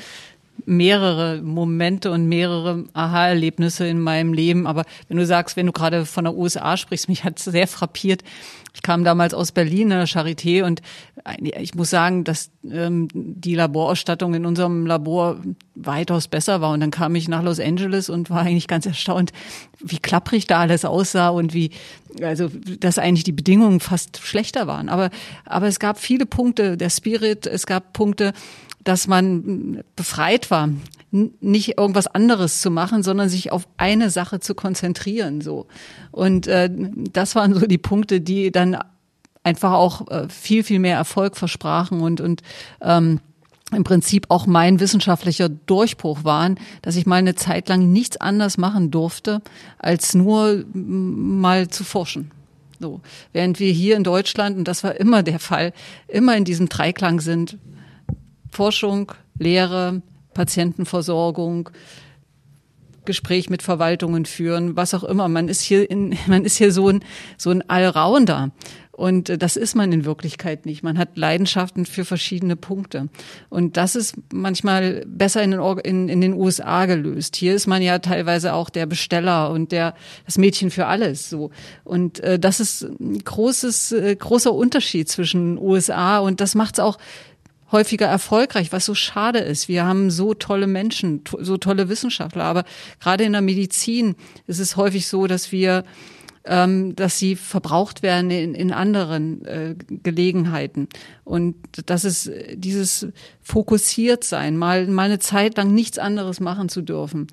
mehrere 0.65 1.41
Momente 1.41 2.11
und 2.11 2.27
mehrere 2.27 2.85
Aha-Erlebnisse 2.93 3.87
in 3.87 3.99
meinem 3.99 4.33
Leben. 4.33 4.67
Aber 4.67 4.85
wenn 5.07 5.17
du 5.17 5.25
sagst, 5.25 5.57
wenn 5.57 5.65
du 5.65 5.71
gerade 5.71 6.05
von 6.05 6.25
der 6.25 6.35
USA 6.35 6.77
sprichst, 6.77 7.09
mich 7.09 7.23
hat 7.23 7.39
es 7.39 7.45
sehr 7.45 7.67
frappiert. 7.67 8.23
Ich 8.73 8.83
kam 8.83 9.03
damals 9.03 9.33
aus 9.33 9.51
Berlin, 9.51 9.89
der 9.89 10.07
Charité, 10.07 10.63
und 10.63 10.81
ich 11.39 11.75
muss 11.75 11.89
sagen, 11.89 12.23
dass 12.23 12.51
ähm, 12.63 13.09
die 13.13 13.55
Laborausstattung 13.55 14.33
in 14.33 14.45
unserem 14.45 14.85
Labor 14.85 15.41
weitaus 15.75 16.29
besser 16.29 16.61
war. 16.61 16.71
Und 16.71 16.79
dann 16.79 16.89
kam 16.89 17.13
ich 17.15 17.27
nach 17.27 17.43
Los 17.43 17.59
Angeles 17.59 18.09
und 18.09 18.29
war 18.29 18.41
eigentlich 18.41 18.69
ganz 18.69 18.85
erstaunt, 18.85 19.33
wie 19.79 19.97
klapprig 19.97 20.47
da 20.47 20.61
alles 20.61 20.85
aussah 20.85 21.29
und 21.29 21.53
wie, 21.53 21.71
also, 22.21 22.49
dass 22.79 22.97
eigentlich 22.97 23.25
die 23.25 23.33
Bedingungen 23.33 23.81
fast 23.81 24.19
schlechter 24.19 24.67
waren. 24.67 24.87
Aber, 24.87 25.09
aber 25.43 25.67
es 25.67 25.79
gab 25.79 25.99
viele 25.99 26.25
Punkte, 26.25 26.77
der 26.77 26.89
Spirit, 26.89 27.47
es 27.47 27.65
gab 27.65 27.91
Punkte, 27.91 28.31
dass 28.83 29.07
man 29.07 29.83
befreit 29.95 30.51
war, 30.51 30.69
nicht 31.11 31.77
irgendwas 31.77 32.07
anderes 32.07 32.61
zu 32.61 32.71
machen, 32.71 33.03
sondern 33.03 33.29
sich 33.29 33.51
auf 33.51 33.67
eine 33.77 34.09
Sache 34.09 34.39
zu 34.39 34.55
konzentrieren. 34.55 35.41
So 35.41 35.67
und 36.11 36.47
äh, 36.47 36.69
das 37.11 37.35
waren 37.35 37.53
so 37.53 37.65
die 37.67 37.77
Punkte, 37.77 38.21
die 38.21 38.51
dann 38.51 38.77
einfach 39.43 39.73
auch 39.73 40.09
äh, 40.09 40.29
viel 40.29 40.63
viel 40.63 40.79
mehr 40.79 40.95
Erfolg 40.97 41.35
versprachen 41.35 42.01
und 42.01 42.21
und 42.21 42.41
ähm, 42.81 43.19
im 43.73 43.83
Prinzip 43.83 44.25
auch 44.29 44.45
mein 44.45 44.79
wissenschaftlicher 44.79 45.49
Durchbruch 45.49 46.23
waren, 46.23 46.59
dass 46.81 46.95
ich 46.95 47.05
mal 47.05 47.15
eine 47.15 47.35
Zeit 47.35 47.69
lang 47.69 47.91
nichts 47.91 48.17
anders 48.17 48.57
machen 48.57 48.91
durfte, 48.91 49.41
als 49.79 50.13
nur 50.13 50.65
mal 50.73 51.69
zu 51.69 51.83
forschen. 51.83 52.31
So. 52.79 52.99
Während 53.31 53.59
wir 53.59 53.71
hier 53.71 53.95
in 53.95 54.03
Deutschland, 54.03 54.57
und 54.57 54.67
das 54.67 54.83
war 54.83 54.95
immer 54.99 55.23
der 55.23 55.39
Fall, 55.39 55.71
immer 56.07 56.35
in 56.35 56.43
diesem 56.43 56.67
Dreiklang 56.67 57.21
sind, 57.21 57.57
Forschung, 58.51 59.11
Lehre, 59.37 60.01
Patientenversorgung, 60.33 61.69
Gespräch 63.05 63.49
mit 63.49 63.63
Verwaltungen 63.63 64.25
führen, 64.25 64.75
was 64.75 64.93
auch 64.93 65.03
immer. 65.03 65.27
Man 65.27 65.49
ist 65.49 65.61
hier 65.61 65.89
in, 65.89 66.17
man 66.27 66.45
ist 66.45 66.57
hier 66.57 66.71
so 66.71 66.89
ein, 66.89 67.03
so 67.37 67.49
ein 67.49 67.67
Allrounder. 67.69 68.51
Und 68.91 69.29
äh, 69.29 69.37
das 69.37 69.55
ist 69.55 69.73
man 69.73 69.91
in 69.91 70.05
Wirklichkeit 70.05 70.65
nicht. 70.67 70.83
Man 70.83 70.97
hat 70.97 71.17
Leidenschaften 71.17 71.85
für 71.85 72.05
verschiedene 72.05 72.55
Punkte. 72.55 73.09
Und 73.49 73.75
das 73.77 73.95
ist 73.95 74.15
manchmal 74.31 75.03
besser 75.07 75.41
in 75.41 75.51
den, 75.51 75.61
in, 75.79 76.09
in 76.09 76.21
den 76.21 76.33
USA 76.33 76.85
gelöst. 76.85 77.35
Hier 77.35 77.55
ist 77.55 77.65
man 77.65 77.81
ja 77.81 77.97
teilweise 77.99 78.53
auch 78.53 78.69
der 78.69 78.85
Besteller 78.85 79.49
und 79.49 79.71
der, 79.71 79.95
das 80.25 80.37
Mädchen 80.37 80.69
für 80.69 80.85
alles, 80.85 81.29
so. 81.29 81.49
Und 81.83 82.19
äh, 82.19 82.37
das 82.37 82.59
ist 82.59 82.83
ein 82.83 83.17
großes, 83.23 83.93
äh, 83.93 84.15
großer 84.15 84.53
Unterschied 84.53 85.09
zwischen 85.09 85.57
USA 85.57 86.19
und 86.19 86.39
das 86.39 86.53
macht 86.53 86.75
es 86.75 86.79
auch 86.79 86.99
häufiger 87.71 88.07
erfolgreich, 88.07 88.71
was 88.71 88.85
so 88.85 88.95
schade 88.95 89.39
ist. 89.39 89.67
Wir 89.67 89.85
haben 89.85 90.11
so 90.11 90.33
tolle 90.33 90.67
Menschen, 90.67 91.23
so 91.39 91.57
tolle 91.57 91.89
Wissenschaftler, 91.89 92.43
aber 92.43 92.63
gerade 92.99 93.23
in 93.23 93.31
der 93.33 93.41
Medizin 93.41 94.15
ist 94.47 94.59
es 94.59 94.75
häufig 94.75 95.07
so, 95.07 95.27
dass 95.27 95.51
wir 95.51 95.83
ähm, 96.43 96.95
dass 96.95 97.19
sie 97.19 97.35
verbraucht 97.35 98.01
werden 98.01 98.31
in, 98.31 98.55
in 98.55 98.71
anderen 98.71 99.45
äh, 99.45 99.75
Gelegenheiten. 99.87 100.87
Und 101.23 101.55
das 101.85 102.03
ist 102.03 102.31
dieses 102.55 103.07
fokussiert 103.41 104.23
sein, 104.23 104.57
mal, 104.57 104.87
mal 104.87 105.03
eine 105.03 105.19
Zeit 105.19 105.57
lang 105.57 105.73
nichts 105.73 105.99
anderes 105.99 106.39
machen 106.39 106.69
zu 106.69 106.81
dürfen, 106.81 107.27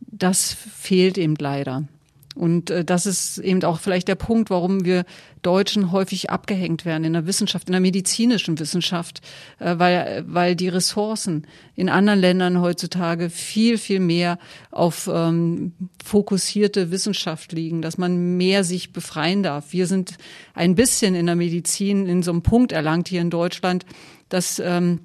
das 0.00 0.52
fehlt 0.52 1.18
eben 1.18 1.34
leider. 1.36 1.84
Und 2.34 2.70
äh, 2.70 2.84
das 2.84 3.06
ist 3.06 3.38
eben 3.38 3.62
auch 3.64 3.80
vielleicht 3.80 4.08
der 4.08 4.14
Punkt, 4.14 4.48
warum 4.50 4.84
wir 4.84 5.04
Deutschen 5.42 5.92
häufig 5.92 6.30
abgehängt 6.30 6.84
werden 6.84 7.04
in 7.04 7.12
der 7.12 7.26
Wissenschaft, 7.26 7.68
in 7.68 7.72
der 7.72 7.80
medizinischen 7.80 8.58
Wissenschaft, 8.58 9.20
äh, 9.58 9.78
weil, 9.78 10.24
weil 10.26 10.56
die 10.56 10.68
Ressourcen 10.68 11.46
in 11.74 11.88
anderen 11.88 12.20
Ländern 12.20 12.60
heutzutage 12.60 13.28
viel, 13.28 13.76
viel 13.76 14.00
mehr 14.00 14.38
auf 14.70 15.10
ähm, 15.12 15.72
fokussierte 16.02 16.90
Wissenschaft 16.90 17.52
liegen, 17.52 17.82
dass 17.82 17.98
man 17.98 18.36
mehr 18.36 18.64
sich 18.64 18.92
befreien 18.92 19.42
darf. 19.42 19.72
Wir 19.72 19.86
sind 19.86 20.16
ein 20.54 20.74
bisschen 20.74 21.14
in 21.14 21.26
der 21.26 21.36
Medizin 21.36 22.06
in 22.06 22.22
so 22.22 22.30
einem 22.30 22.42
Punkt 22.42 22.72
erlangt 22.72 23.08
hier 23.08 23.20
in 23.20 23.30
Deutschland, 23.30 23.84
dass 24.28 24.58
ähm, 24.58 25.00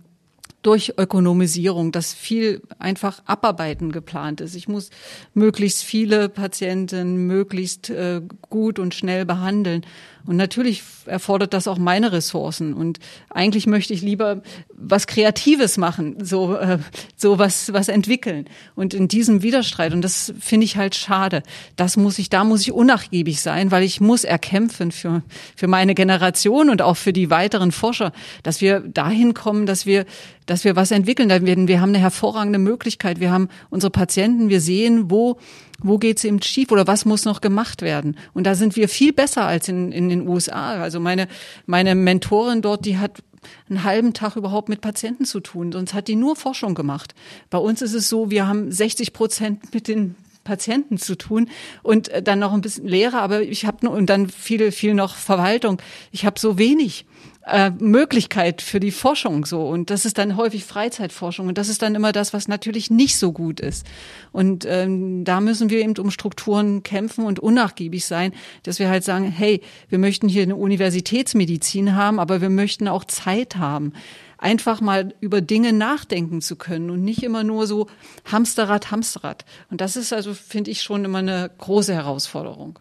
durch 0.62 0.94
Ökonomisierung, 0.98 1.92
dass 1.92 2.14
viel 2.14 2.62
einfach 2.80 3.22
Abarbeiten 3.26 3.92
geplant 3.92 4.42
ist. 4.42 4.56
Ich 4.56 4.68
muss 4.68 4.90
möglichst 5.34 5.84
viele 5.84 6.30
Patienten 6.30 7.28
möglichst 7.28 7.90
äh, 7.90 8.22
gut 8.50 8.80
und 8.80 8.94
schnell 8.94 9.26
behandeln. 9.26 9.86
Und 10.28 10.36
natürlich 10.36 10.84
erfordert 11.06 11.54
das 11.54 11.68
auch 11.68 11.78
meine 11.78 12.12
Ressourcen. 12.12 12.74
Und 12.74 13.00
eigentlich 13.30 13.66
möchte 13.66 13.94
ich 13.94 14.02
lieber 14.02 14.42
was 14.74 15.08
Kreatives 15.08 15.78
machen, 15.78 16.24
so, 16.24 16.56
äh, 16.56 16.80
so 17.16 17.40
was, 17.40 17.72
was 17.72 17.88
entwickeln. 17.88 18.46
Und 18.76 18.94
in 18.94 19.08
diesem 19.08 19.42
Widerstreit, 19.42 19.94
und 19.94 20.02
das 20.02 20.34
finde 20.40 20.66
ich 20.66 20.76
halt 20.76 20.96
schade, 20.96 21.44
das 21.78 21.96
muss 21.96 22.20
ich, 22.20 22.30
da 22.30 22.44
muss 22.44 22.62
ich 22.62 22.74
unnachgiebig 22.74 23.42
sein, 23.42 23.72
weil 23.72 23.84
ich 23.84 24.02
muss 24.02 24.26
erkämpfen 24.26 24.92
für, 24.92 25.24
für 25.56 25.68
meine 25.68 25.96
Generation 25.96 26.70
und 26.70 26.82
auch 26.82 26.98
für 26.98 27.14
die 27.14 27.30
weiteren 27.30 27.72
Forscher, 27.72 28.12
dass 28.44 28.60
wir 28.60 28.82
dahin 28.82 29.34
kommen, 29.34 29.66
dass 29.66 29.86
wir, 29.86 30.06
dass 30.46 30.66
wir 30.66 30.76
was 30.76 30.92
entwickeln. 30.92 31.30
Wir 31.68 31.82
haben 31.82 31.90
eine 31.90 32.00
hervorragende 32.00 32.60
Möglichkeit. 32.60 33.22
Wir 33.22 33.32
haben 33.32 33.48
unsere 33.70 33.92
Patienten, 33.92 34.50
wir 34.50 34.60
sehen, 34.60 35.10
wo 35.10 35.38
wo 35.80 35.98
geht's 35.98 36.24
eben 36.24 36.42
schief 36.42 36.72
oder 36.72 36.88
was 36.88 37.06
muss 37.06 37.26
noch 37.26 37.42
gemacht 37.42 37.82
werden? 37.82 38.18
Und 38.34 38.46
da 38.46 38.56
sind 38.56 38.76
wir 38.76 38.90
viel 38.90 39.14
besser 39.14 39.46
als 39.46 39.68
in, 39.68 39.92
in 39.92 40.10
den 40.10 40.28
USA. 40.28 40.82
Also 40.82 41.00
meine, 41.00 41.28
meine 41.66 41.96
Mentorin 41.96 42.62
dort, 42.62 42.86
die 42.86 42.98
hat 42.98 43.24
einen 43.70 43.84
halben 43.84 44.14
Tag 44.14 44.36
überhaupt 44.36 44.70
mit 44.70 44.82
Patienten 44.82 45.26
zu 45.26 45.40
tun, 45.40 45.72
sonst 45.72 45.94
hat 45.94 46.08
die 46.08 46.16
nur 46.16 46.36
Forschung 46.36 46.76
gemacht. 46.76 47.14
Bei 47.50 47.58
uns 47.58 47.82
ist 47.82 47.94
es 47.94 48.10
so, 48.10 48.30
wir 48.30 48.48
haben 48.48 48.72
60 48.72 49.14
Prozent 49.14 49.74
mit 49.74 49.88
den 49.88 50.16
Patienten 50.44 50.98
zu 50.98 51.16
tun 51.16 51.50
und 51.84 52.10
dann 52.24 52.40
noch 52.40 52.54
ein 52.54 52.62
bisschen 52.62 52.88
Lehre, 52.88 53.20
aber 53.20 53.42
ich 53.42 53.66
habe 53.66 53.90
und 53.90 54.10
dann 54.10 54.30
viel 54.30 54.72
viel 54.72 54.94
noch 54.94 55.16
Verwaltung. 55.16 55.82
Ich 56.12 56.26
habe 56.26 56.40
so 56.40 56.58
wenig 56.58 57.06
äh, 57.48 57.72
Möglichkeit 57.72 58.62
für 58.62 58.80
die 58.80 58.92
Forschung 58.92 59.46
so. 59.46 59.68
Und 59.68 59.90
das 59.90 60.06
ist 60.06 60.18
dann 60.18 60.36
häufig 60.38 60.66
Freizeitforschung. 60.66 61.48
Und 61.48 61.58
das 61.58 61.70
ist 61.70 61.82
dann 61.82 61.96
immer 61.96 62.12
das, 62.12 62.34
was 62.34 62.48
natürlich 62.48 62.90
nicht 62.92 63.18
so 63.18 63.32
gut 63.32 63.60
ist. 63.60 63.86
Und 64.32 64.66
ähm, 64.66 65.24
da 65.24 65.40
müssen 65.40 65.70
wir 65.70 65.80
eben 65.80 65.98
um 65.98 66.12
Strukturen 66.12 66.84
kämpfen 66.84 67.26
und 67.26 67.40
unnachgiebig 67.40 68.06
sein, 68.06 68.34
dass 68.64 68.80
wir 68.80 68.90
halt 68.90 69.04
sagen, 69.04 69.26
hey, 69.26 69.62
wir 69.90 69.98
möchten 69.98 70.28
hier 70.28 70.44
eine 70.44 70.56
Universitätsmedizin 70.56 71.96
haben, 71.96 72.20
aber 72.20 72.42
wir 72.42 72.50
möchten 72.50 72.88
auch 72.88 73.06
Zeit 73.06 73.56
haben 73.56 73.94
einfach 74.38 74.82
mal 74.82 75.16
über 75.20 75.42
Dinge 75.42 75.74
nachdenken 75.74 76.42
zu 76.42 76.58
können 76.58 76.92
und 76.92 77.04
nicht 77.04 77.24
immer 77.24 77.44
nur 77.44 77.66
so 77.66 77.88
Hamsterrad, 78.26 78.92
Hamsterrad. 78.92 79.46
Und 79.72 79.82
das 79.82 79.96
ist 79.96 80.14
also, 80.14 80.34
finde 80.34 80.72
ich, 80.72 80.84
schon 80.84 81.06
immer 81.06 81.20
eine 81.20 81.50
große 81.58 81.94
Herausforderung. 81.94 82.78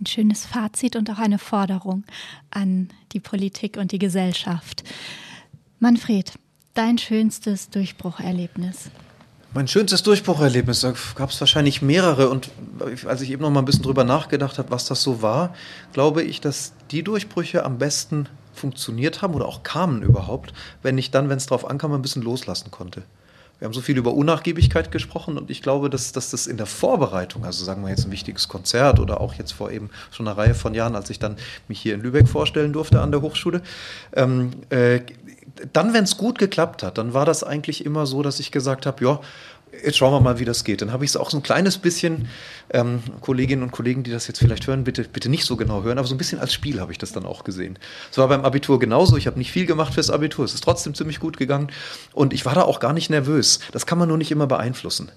Ein 0.00 0.06
schönes 0.06 0.44
Fazit 0.44 0.96
und 0.96 1.10
auch 1.10 1.18
eine 1.18 1.38
Forderung 1.38 2.04
an 2.50 2.88
die 3.12 3.20
Politik 3.20 3.76
und 3.76 3.92
die 3.92 3.98
Gesellschaft. 3.98 4.84
Manfred, 5.78 6.32
dein 6.74 6.98
schönstes 6.98 7.70
Durchbrucherlebnis? 7.70 8.90
Mein 9.54 9.68
schönstes 9.68 10.02
Durchbrucherlebnis, 10.02 10.80
da 10.80 10.92
gab 11.14 11.30
es 11.30 11.40
wahrscheinlich 11.40 11.80
mehrere. 11.80 12.28
Und 12.28 12.50
als 13.06 13.22
ich 13.22 13.30
eben 13.30 13.40
noch 13.40 13.50
mal 13.50 13.60
ein 13.60 13.64
bisschen 13.64 13.84
drüber 13.84 14.04
nachgedacht 14.04 14.58
habe, 14.58 14.70
was 14.70 14.84
das 14.84 15.02
so 15.02 15.22
war, 15.22 15.54
glaube 15.94 16.22
ich, 16.22 16.42
dass 16.42 16.74
die 16.90 17.02
Durchbrüche 17.02 17.64
am 17.64 17.78
besten 17.78 18.28
funktioniert 18.52 19.22
haben 19.22 19.34
oder 19.34 19.46
auch 19.46 19.62
kamen 19.62 20.02
überhaupt, 20.02 20.52
wenn 20.82 20.98
ich 20.98 21.10
dann, 21.10 21.30
wenn 21.30 21.38
es 21.38 21.46
drauf 21.46 21.64
ankam, 21.64 21.92
ein 21.92 22.02
bisschen 22.02 22.22
loslassen 22.22 22.70
konnte. 22.70 23.02
Wir 23.58 23.66
haben 23.66 23.72
so 23.72 23.80
viel 23.80 23.96
über 23.96 24.12
Unnachgiebigkeit 24.12 24.90
gesprochen 24.90 25.38
und 25.38 25.50
ich 25.50 25.62
glaube, 25.62 25.88
dass, 25.88 26.12
dass 26.12 26.30
das 26.30 26.46
in 26.46 26.58
der 26.58 26.66
Vorbereitung, 26.66 27.44
also 27.44 27.64
sagen 27.64 27.82
wir 27.82 27.88
jetzt 27.88 28.04
ein 28.04 28.10
wichtiges 28.10 28.48
Konzert 28.48 29.00
oder 29.00 29.20
auch 29.20 29.34
jetzt 29.34 29.52
vor 29.52 29.70
eben 29.70 29.90
schon 30.10 30.28
einer 30.28 30.36
Reihe 30.36 30.54
von 30.54 30.74
Jahren, 30.74 30.94
als 30.94 31.08
ich 31.08 31.18
dann 31.18 31.36
mich 31.66 31.80
hier 31.80 31.94
in 31.94 32.02
Lübeck 32.02 32.28
vorstellen 32.28 32.74
durfte 32.74 33.00
an 33.00 33.12
der 33.12 33.22
Hochschule, 33.22 33.62
ähm, 34.14 34.50
äh, 34.68 35.00
dann, 35.72 35.94
wenn 35.94 36.04
es 36.04 36.18
gut 36.18 36.38
geklappt 36.38 36.82
hat, 36.82 36.98
dann 36.98 37.14
war 37.14 37.24
das 37.24 37.42
eigentlich 37.42 37.86
immer 37.86 38.04
so, 38.04 38.22
dass 38.22 38.40
ich 38.40 38.52
gesagt 38.52 38.84
habe, 38.84 39.02
ja, 39.02 39.20
jetzt 39.84 39.96
schauen 39.96 40.12
wir 40.12 40.20
mal, 40.20 40.38
wie 40.38 40.44
das 40.44 40.64
geht. 40.64 40.82
Dann 40.82 40.92
habe 40.92 41.04
ich 41.04 41.10
es 41.10 41.16
auch 41.16 41.30
so 41.30 41.36
ein 41.36 41.42
kleines 41.42 41.78
bisschen, 41.78 42.28
ähm, 42.70 43.00
Kolleginnen 43.20 43.62
und 43.62 43.70
Kollegen, 43.70 44.02
die 44.02 44.10
das 44.10 44.26
jetzt 44.26 44.38
vielleicht 44.38 44.66
hören, 44.66 44.84
bitte, 44.84 45.04
bitte 45.04 45.28
nicht 45.28 45.44
so 45.44 45.56
genau 45.56 45.82
hören, 45.82 45.98
aber 45.98 46.06
so 46.08 46.14
ein 46.14 46.18
bisschen 46.18 46.38
als 46.38 46.52
Spiel 46.52 46.80
habe 46.80 46.92
ich 46.92 46.98
das 46.98 47.12
dann 47.12 47.24
auch 47.24 47.44
gesehen. 47.44 47.78
Es 48.10 48.18
war 48.18 48.28
beim 48.28 48.44
Abitur 48.44 48.78
genauso. 48.78 49.16
Ich 49.16 49.26
habe 49.26 49.38
nicht 49.38 49.52
viel 49.52 49.66
gemacht 49.66 49.94
fürs 49.94 50.10
Abitur. 50.10 50.44
Es 50.44 50.54
ist 50.54 50.64
trotzdem 50.64 50.94
ziemlich 50.94 51.20
gut 51.20 51.36
gegangen. 51.36 51.68
Und 52.12 52.32
ich 52.32 52.44
war 52.44 52.54
da 52.54 52.62
auch 52.62 52.80
gar 52.80 52.92
nicht 52.92 53.10
nervös. 53.10 53.60
Das 53.72 53.86
kann 53.86 53.98
man 53.98 54.08
nur 54.08 54.18
nicht 54.18 54.30
immer 54.30 54.46
beeinflussen. 54.46 55.10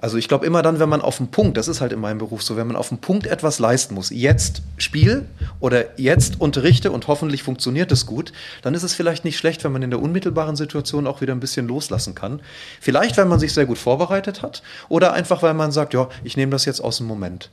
Also 0.00 0.16
ich 0.16 0.28
glaube 0.28 0.46
immer 0.46 0.62
dann, 0.62 0.78
wenn 0.78 0.88
man 0.88 1.00
auf 1.00 1.16
dem 1.16 1.28
Punkt, 1.28 1.56
das 1.56 1.66
ist 1.66 1.80
halt 1.80 1.92
in 1.92 1.98
meinem 1.98 2.18
Beruf 2.18 2.42
so, 2.42 2.56
wenn 2.56 2.68
man 2.68 2.76
auf 2.76 2.88
dem 2.88 2.98
Punkt 2.98 3.26
etwas 3.26 3.58
leisten 3.58 3.94
muss, 3.94 4.10
jetzt 4.10 4.62
Spiel 4.76 5.26
oder 5.58 5.98
jetzt 5.98 6.40
unterrichte 6.40 6.92
und 6.92 7.08
hoffentlich 7.08 7.42
funktioniert 7.42 7.90
es 7.90 8.06
gut, 8.06 8.32
dann 8.62 8.74
ist 8.74 8.84
es 8.84 8.94
vielleicht 8.94 9.24
nicht 9.24 9.38
schlecht, 9.38 9.64
wenn 9.64 9.72
man 9.72 9.82
in 9.82 9.90
der 9.90 10.00
unmittelbaren 10.00 10.54
Situation 10.54 11.08
auch 11.08 11.20
wieder 11.20 11.32
ein 11.32 11.40
bisschen 11.40 11.66
loslassen 11.66 12.14
kann. 12.14 12.40
Vielleicht, 12.80 13.16
weil 13.16 13.24
man 13.24 13.40
sich 13.40 13.52
sehr 13.52 13.66
gut 13.66 13.78
vorbereitet 13.78 14.40
hat 14.40 14.62
oder 14.88 15.14
einfach, 15.14 15.42
weil 15.42 15.54
man 15.54 15.72
sagt, 15.72 15.94
ja, 15.94 16.08
ich 16.22 16.36
nehme 16.36 16.52
das 16.52 16.64
jetzt 16.64 16.80
aus 16.80 16.98
dem 16.98 17.06
Moment 17.06 17.50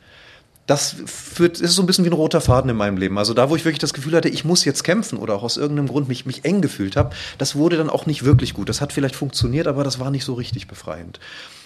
das 0.67 0.95
führt, 1.05 1.59
ist 1.59 1.75
so 1.75 1.83
ein 1.83 1.85
bisschen 1.85 2.05
wie 2.05 2.09
ein 2.09 2.13
roter 2.13 2.41
Faden 2.41 2.71
in 2.71 2.75
meinem 2.75 2.97
Leben. 2.97 3.19
Also 3.19 3.35
da, 3.35 3.49
wo 3.49 3.55
ich 3.55 3.65
wirklich 3.65 3.79
das 3.79 3.93
Gefühl 3.93 4.15
hatte, 4.15 4.29
ich 4.29 4.45
muss 4.45 4.65
jetzt 4.65 4.83
kämpfen 4.83 5.19
oder 5.19 5.35
auch 5.35 5.43
aus 5.43 5.57
irgendeinem 5.57 5.87
Grund 5.87 6.07
mich, 6.07 6.25
mich 6.25 6.43
eng 6.43 6.61
gefühlt 6.61 6.95
habe, 6.95 7.15
das 7.37 7.55
wurde 7.55 7.77
dann 7.77 7.89
auch 7.89 8.07
nicht 8.07 8.25
wirklich 8.25 8.55
gut. 8.55 8.67
Das 8.67 8.81
hat 8.81 8.91
vielleicht 8.91 9.15
funktioniert, 9.15 9.67
aber 9.67 9.83
das 9.83 9.99
war 9.99 10.09
nicht 10.09 10.25
so 10.25 10.33
richtig 10.33 10.67
befreiend. 10.67 11.19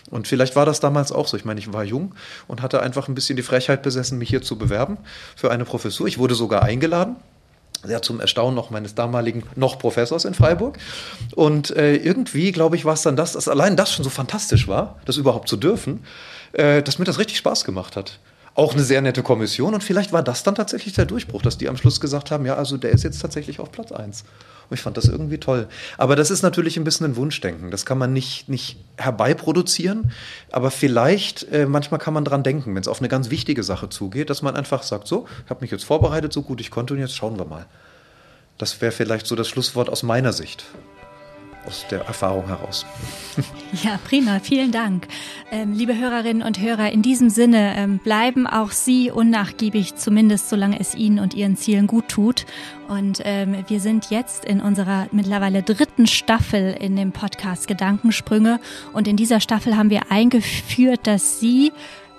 Und 0.10 0.28
vielleicht 0.28 0.56
war 0.56 0.66
das 0.66 0.80
damals 0.80 1.12
auch 1.12 1.28
so. 1.28 1.38
Ich 1.38 1.46
meine, 1.46 1.60
ich 1.60 1.72
war 1.74 1.84
jung 1.84 2.16
und 2.48 2.62
hatte 2.62 2.82
einfach 2.82 3.08
ein 3.08 3.16
bisschen 3.16 3.36
die 3.36 3.44
Frechheit 3.44 3.82
besessen, 3.82 4.18
mich 4.18 4.30
hier 4.30 4.42
zu 4.42 4.58
bewerben 4.58 4.98
für 5.36 5.52
eine 5.52 5.66
Professur. 5.66 6.08
Ich 6.08 6.18
wurde 6.18 6.36
sogar 6.36 6.64
eingeladen. 6.64 7.16
Sehr 7.84 8.02
zum 8.02 8.20
Erstaunen 8.20 8.56
noch 8.56 8.72
meines 8.72 8.94
damaligen 8.94 9.44
noch 9.56 9.80
Professors 9.80 10.26
in 10.26 10.34
Freiburg. 10.34 10.78
Und 11.36 11.72
äh, 11.72 11.96
irgendwie, 11.96 12.52
glaube 12.52 12.76
ich, 12.76 12.84
war 12.84 12.94
es 12.94 13.04
dann 13.04 13.16
das, 13.16 13.34
dass 13.34 13.48
allein 13.48 13.78
das 13.78 13.94
schon 13.94 14.04
so 14.04 14.10
fantastisch 14.10 14.68
war, 14.68 15.00
das 15.06 15.16
überhaupt 15.16 15.48
zu 15.48 15.56
dürfen, 15.56 16.04
äh, 16.52 16.84
dass 16.84 17.00
mir 17.00 17.06
das 17.06 17.20
richtig 17.20 17.38
Spaß 17.38 17.64
gemacht 17.64 17.96
hat 17.96 18.20
auch 18.60 18.74
eine 18.74 18.84
sehr 18.84 19.02
nette 19.02 19.24
Kommission 19.24 19.74
und 19.74 19.84
vielleicht 19.84 20.12
war 20.12 20.22
das 20.22 20.44
dann 20.44 20.56
tatsächlich 20.56 20.94
der 20.94 21.06
Durchbruch, 21.06 21.42
dass 21.42 21.58
die 21.58 21.70
am 21.70 21.78
Schluss 21.78 22.02
gesagt 22.02 22.30
haben, 22.30 22.46
ja, 22.46 22.56
also 22.56 22.76
der 22.76 22.92
ist 22.92 23.04
jetzt 23.04 23.22
tatsächlich 23.22 23.60
auf 23.62 23.72
Platz 23.72 23.94
1. 23.94 24.26
Und 24.70 24.76
ich 24.76 24.82
fand 24.82 24.98
das 24.98 25.06
irgendwie 25.06 25.40
toll. 25.40 25.68
Aber 25.98 26.16
das 26.16 26.30
ist 26.30 26.44
natürlich 26.44 26.78
ein 26.78 26.84
bisschen 26.84 27.08
ein 27.08 27.16
Wunschdenken. 27.16 27.72
Das 27.72 27.86
kann 27.86 27.98
man 27.98 28.14
nicht, 28.14 28.50
nicht 28.50 28.78
herbeiproduzieren, 28.98 30.12
aber 30.52 30.70
vielleicht, 30.70 31.52
äh, 31.52 31.66
manchmal 31.66 32.00
kann 32.00 32.14
man 32.14 32.24
dran 32.24 32.44
denken, 32.44 32.76
wenn 32.76 32.82
es 32.82 32.88
auf 32.88 33.00
eine 33.00 33.08
ganz 33.08 33.30
wichtige 33.30 33.64
Sache 33.64 33.90
zugeht, 33.90 34.30
dass 34.30 34.42
man 34.42 34.56
einfach 34.56 34.84
sagt, 34.84 35.08
so, 35.08 35.28
ich 35.44 35.50
habe 35.50 35.62
mich 35.62 35.72
jetzt 35.72 35.86
vorbereitet, 35.86 36.34
so 36.34 36.44
gut 36.44 36.62
ich 36.62 36.70
konnte 36.70 36.94
und 36.94 37.00
jetzt 37.00 37.16
schauen 37.16 37.38
wir 37.38 37.46
mal. 37.46 37.66
Das 38.58 38.80
wäre 38.82 38.92
vielleicht 38.92 39.26
so 39.26 39.36
das 39.36 39.48
Schlusswort 39.48 39.90
aus 39.90 40.04
meiner 40.04 40.34
Sicht 40.34 40.66
aus 41.66 41.86
der 41.90 42.02
Erfahrung 42.06 42.48
heraus. 42.48 42.86
Ja, 43.84 44.00
prima, 44.04 44.40
vielen 44.40 44.72
Dank. 44.72 45.08
Ähm, 45.52 45.74
liebe 45.74 45.96
Hörerinnen 45.96 46.42
und 46.42 46.60
Hörer, 46.60 46.92
in 46.92 47.04
diesem 47.04 47.30
Sinne 47.30 47.76
ähm, 47.76 48.00
bleiben 48.00 48.48
auch 48.48 48.72
Sie 48.72 49.12
unnachgiebig, 49.12 49.96
zumindest 49.96 50.50
solange 50.50 50.80
es 50.80 50.96
Ihnen 50.96 51.20
und 51.20 51.36
Ihren 51.36 51.56
Zielen 51.56 51.86
gut 51.86 52.08
tut. 52.08 52.48
Und 52.88 53.22
ähm, 53.26 53.64
wir 53.68 53.80
sind 53.80 54.10
jetzt 54.10 54.44
in 54.44 54.60
unserer 54.60 55.08
mittlerweile 55.12 55.62
dritten 55.62 56.08
Staffel 56.08 56.76
in 56.80 56.96
dem 56.96 57.12
Podcast 57.12 57.68
Gedankensprünge. 57.68 58.60
Und 58.92 59.08
in 59.08 59.18
dieser 59.18 59.40
Staffel 59.40 59.78
haben 59.78 59.92
wir 59.92 60.12
eingeführt, 60.12 61.02
dass 61.04 61.40
Sie 61.40 61.72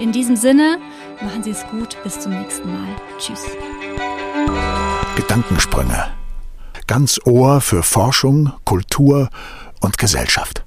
In 0.00 0.10
diesem 0.10 0.34
Sinne, 0.34 0.78
machen 1.22 1.44
Sie 1.44 1.50
es 1.50 1.64
gut. 1.68 1.96
Bis 2.02 2.18
zum 2.18 2.36
nächsten 2.36 2.68
Mal. 2.68 2.88
Tschüss. 3.18 3.44
Gedankensprünge. 5.14 6.08
Ganz 6.88 7.20
Ohr 7.24 7.60
für 7.60 7.84
Forschung, 7.84 8.52
Kultur 8.64 9.30
und 9.80 9.98
Gesellschaft. 9.98 10.65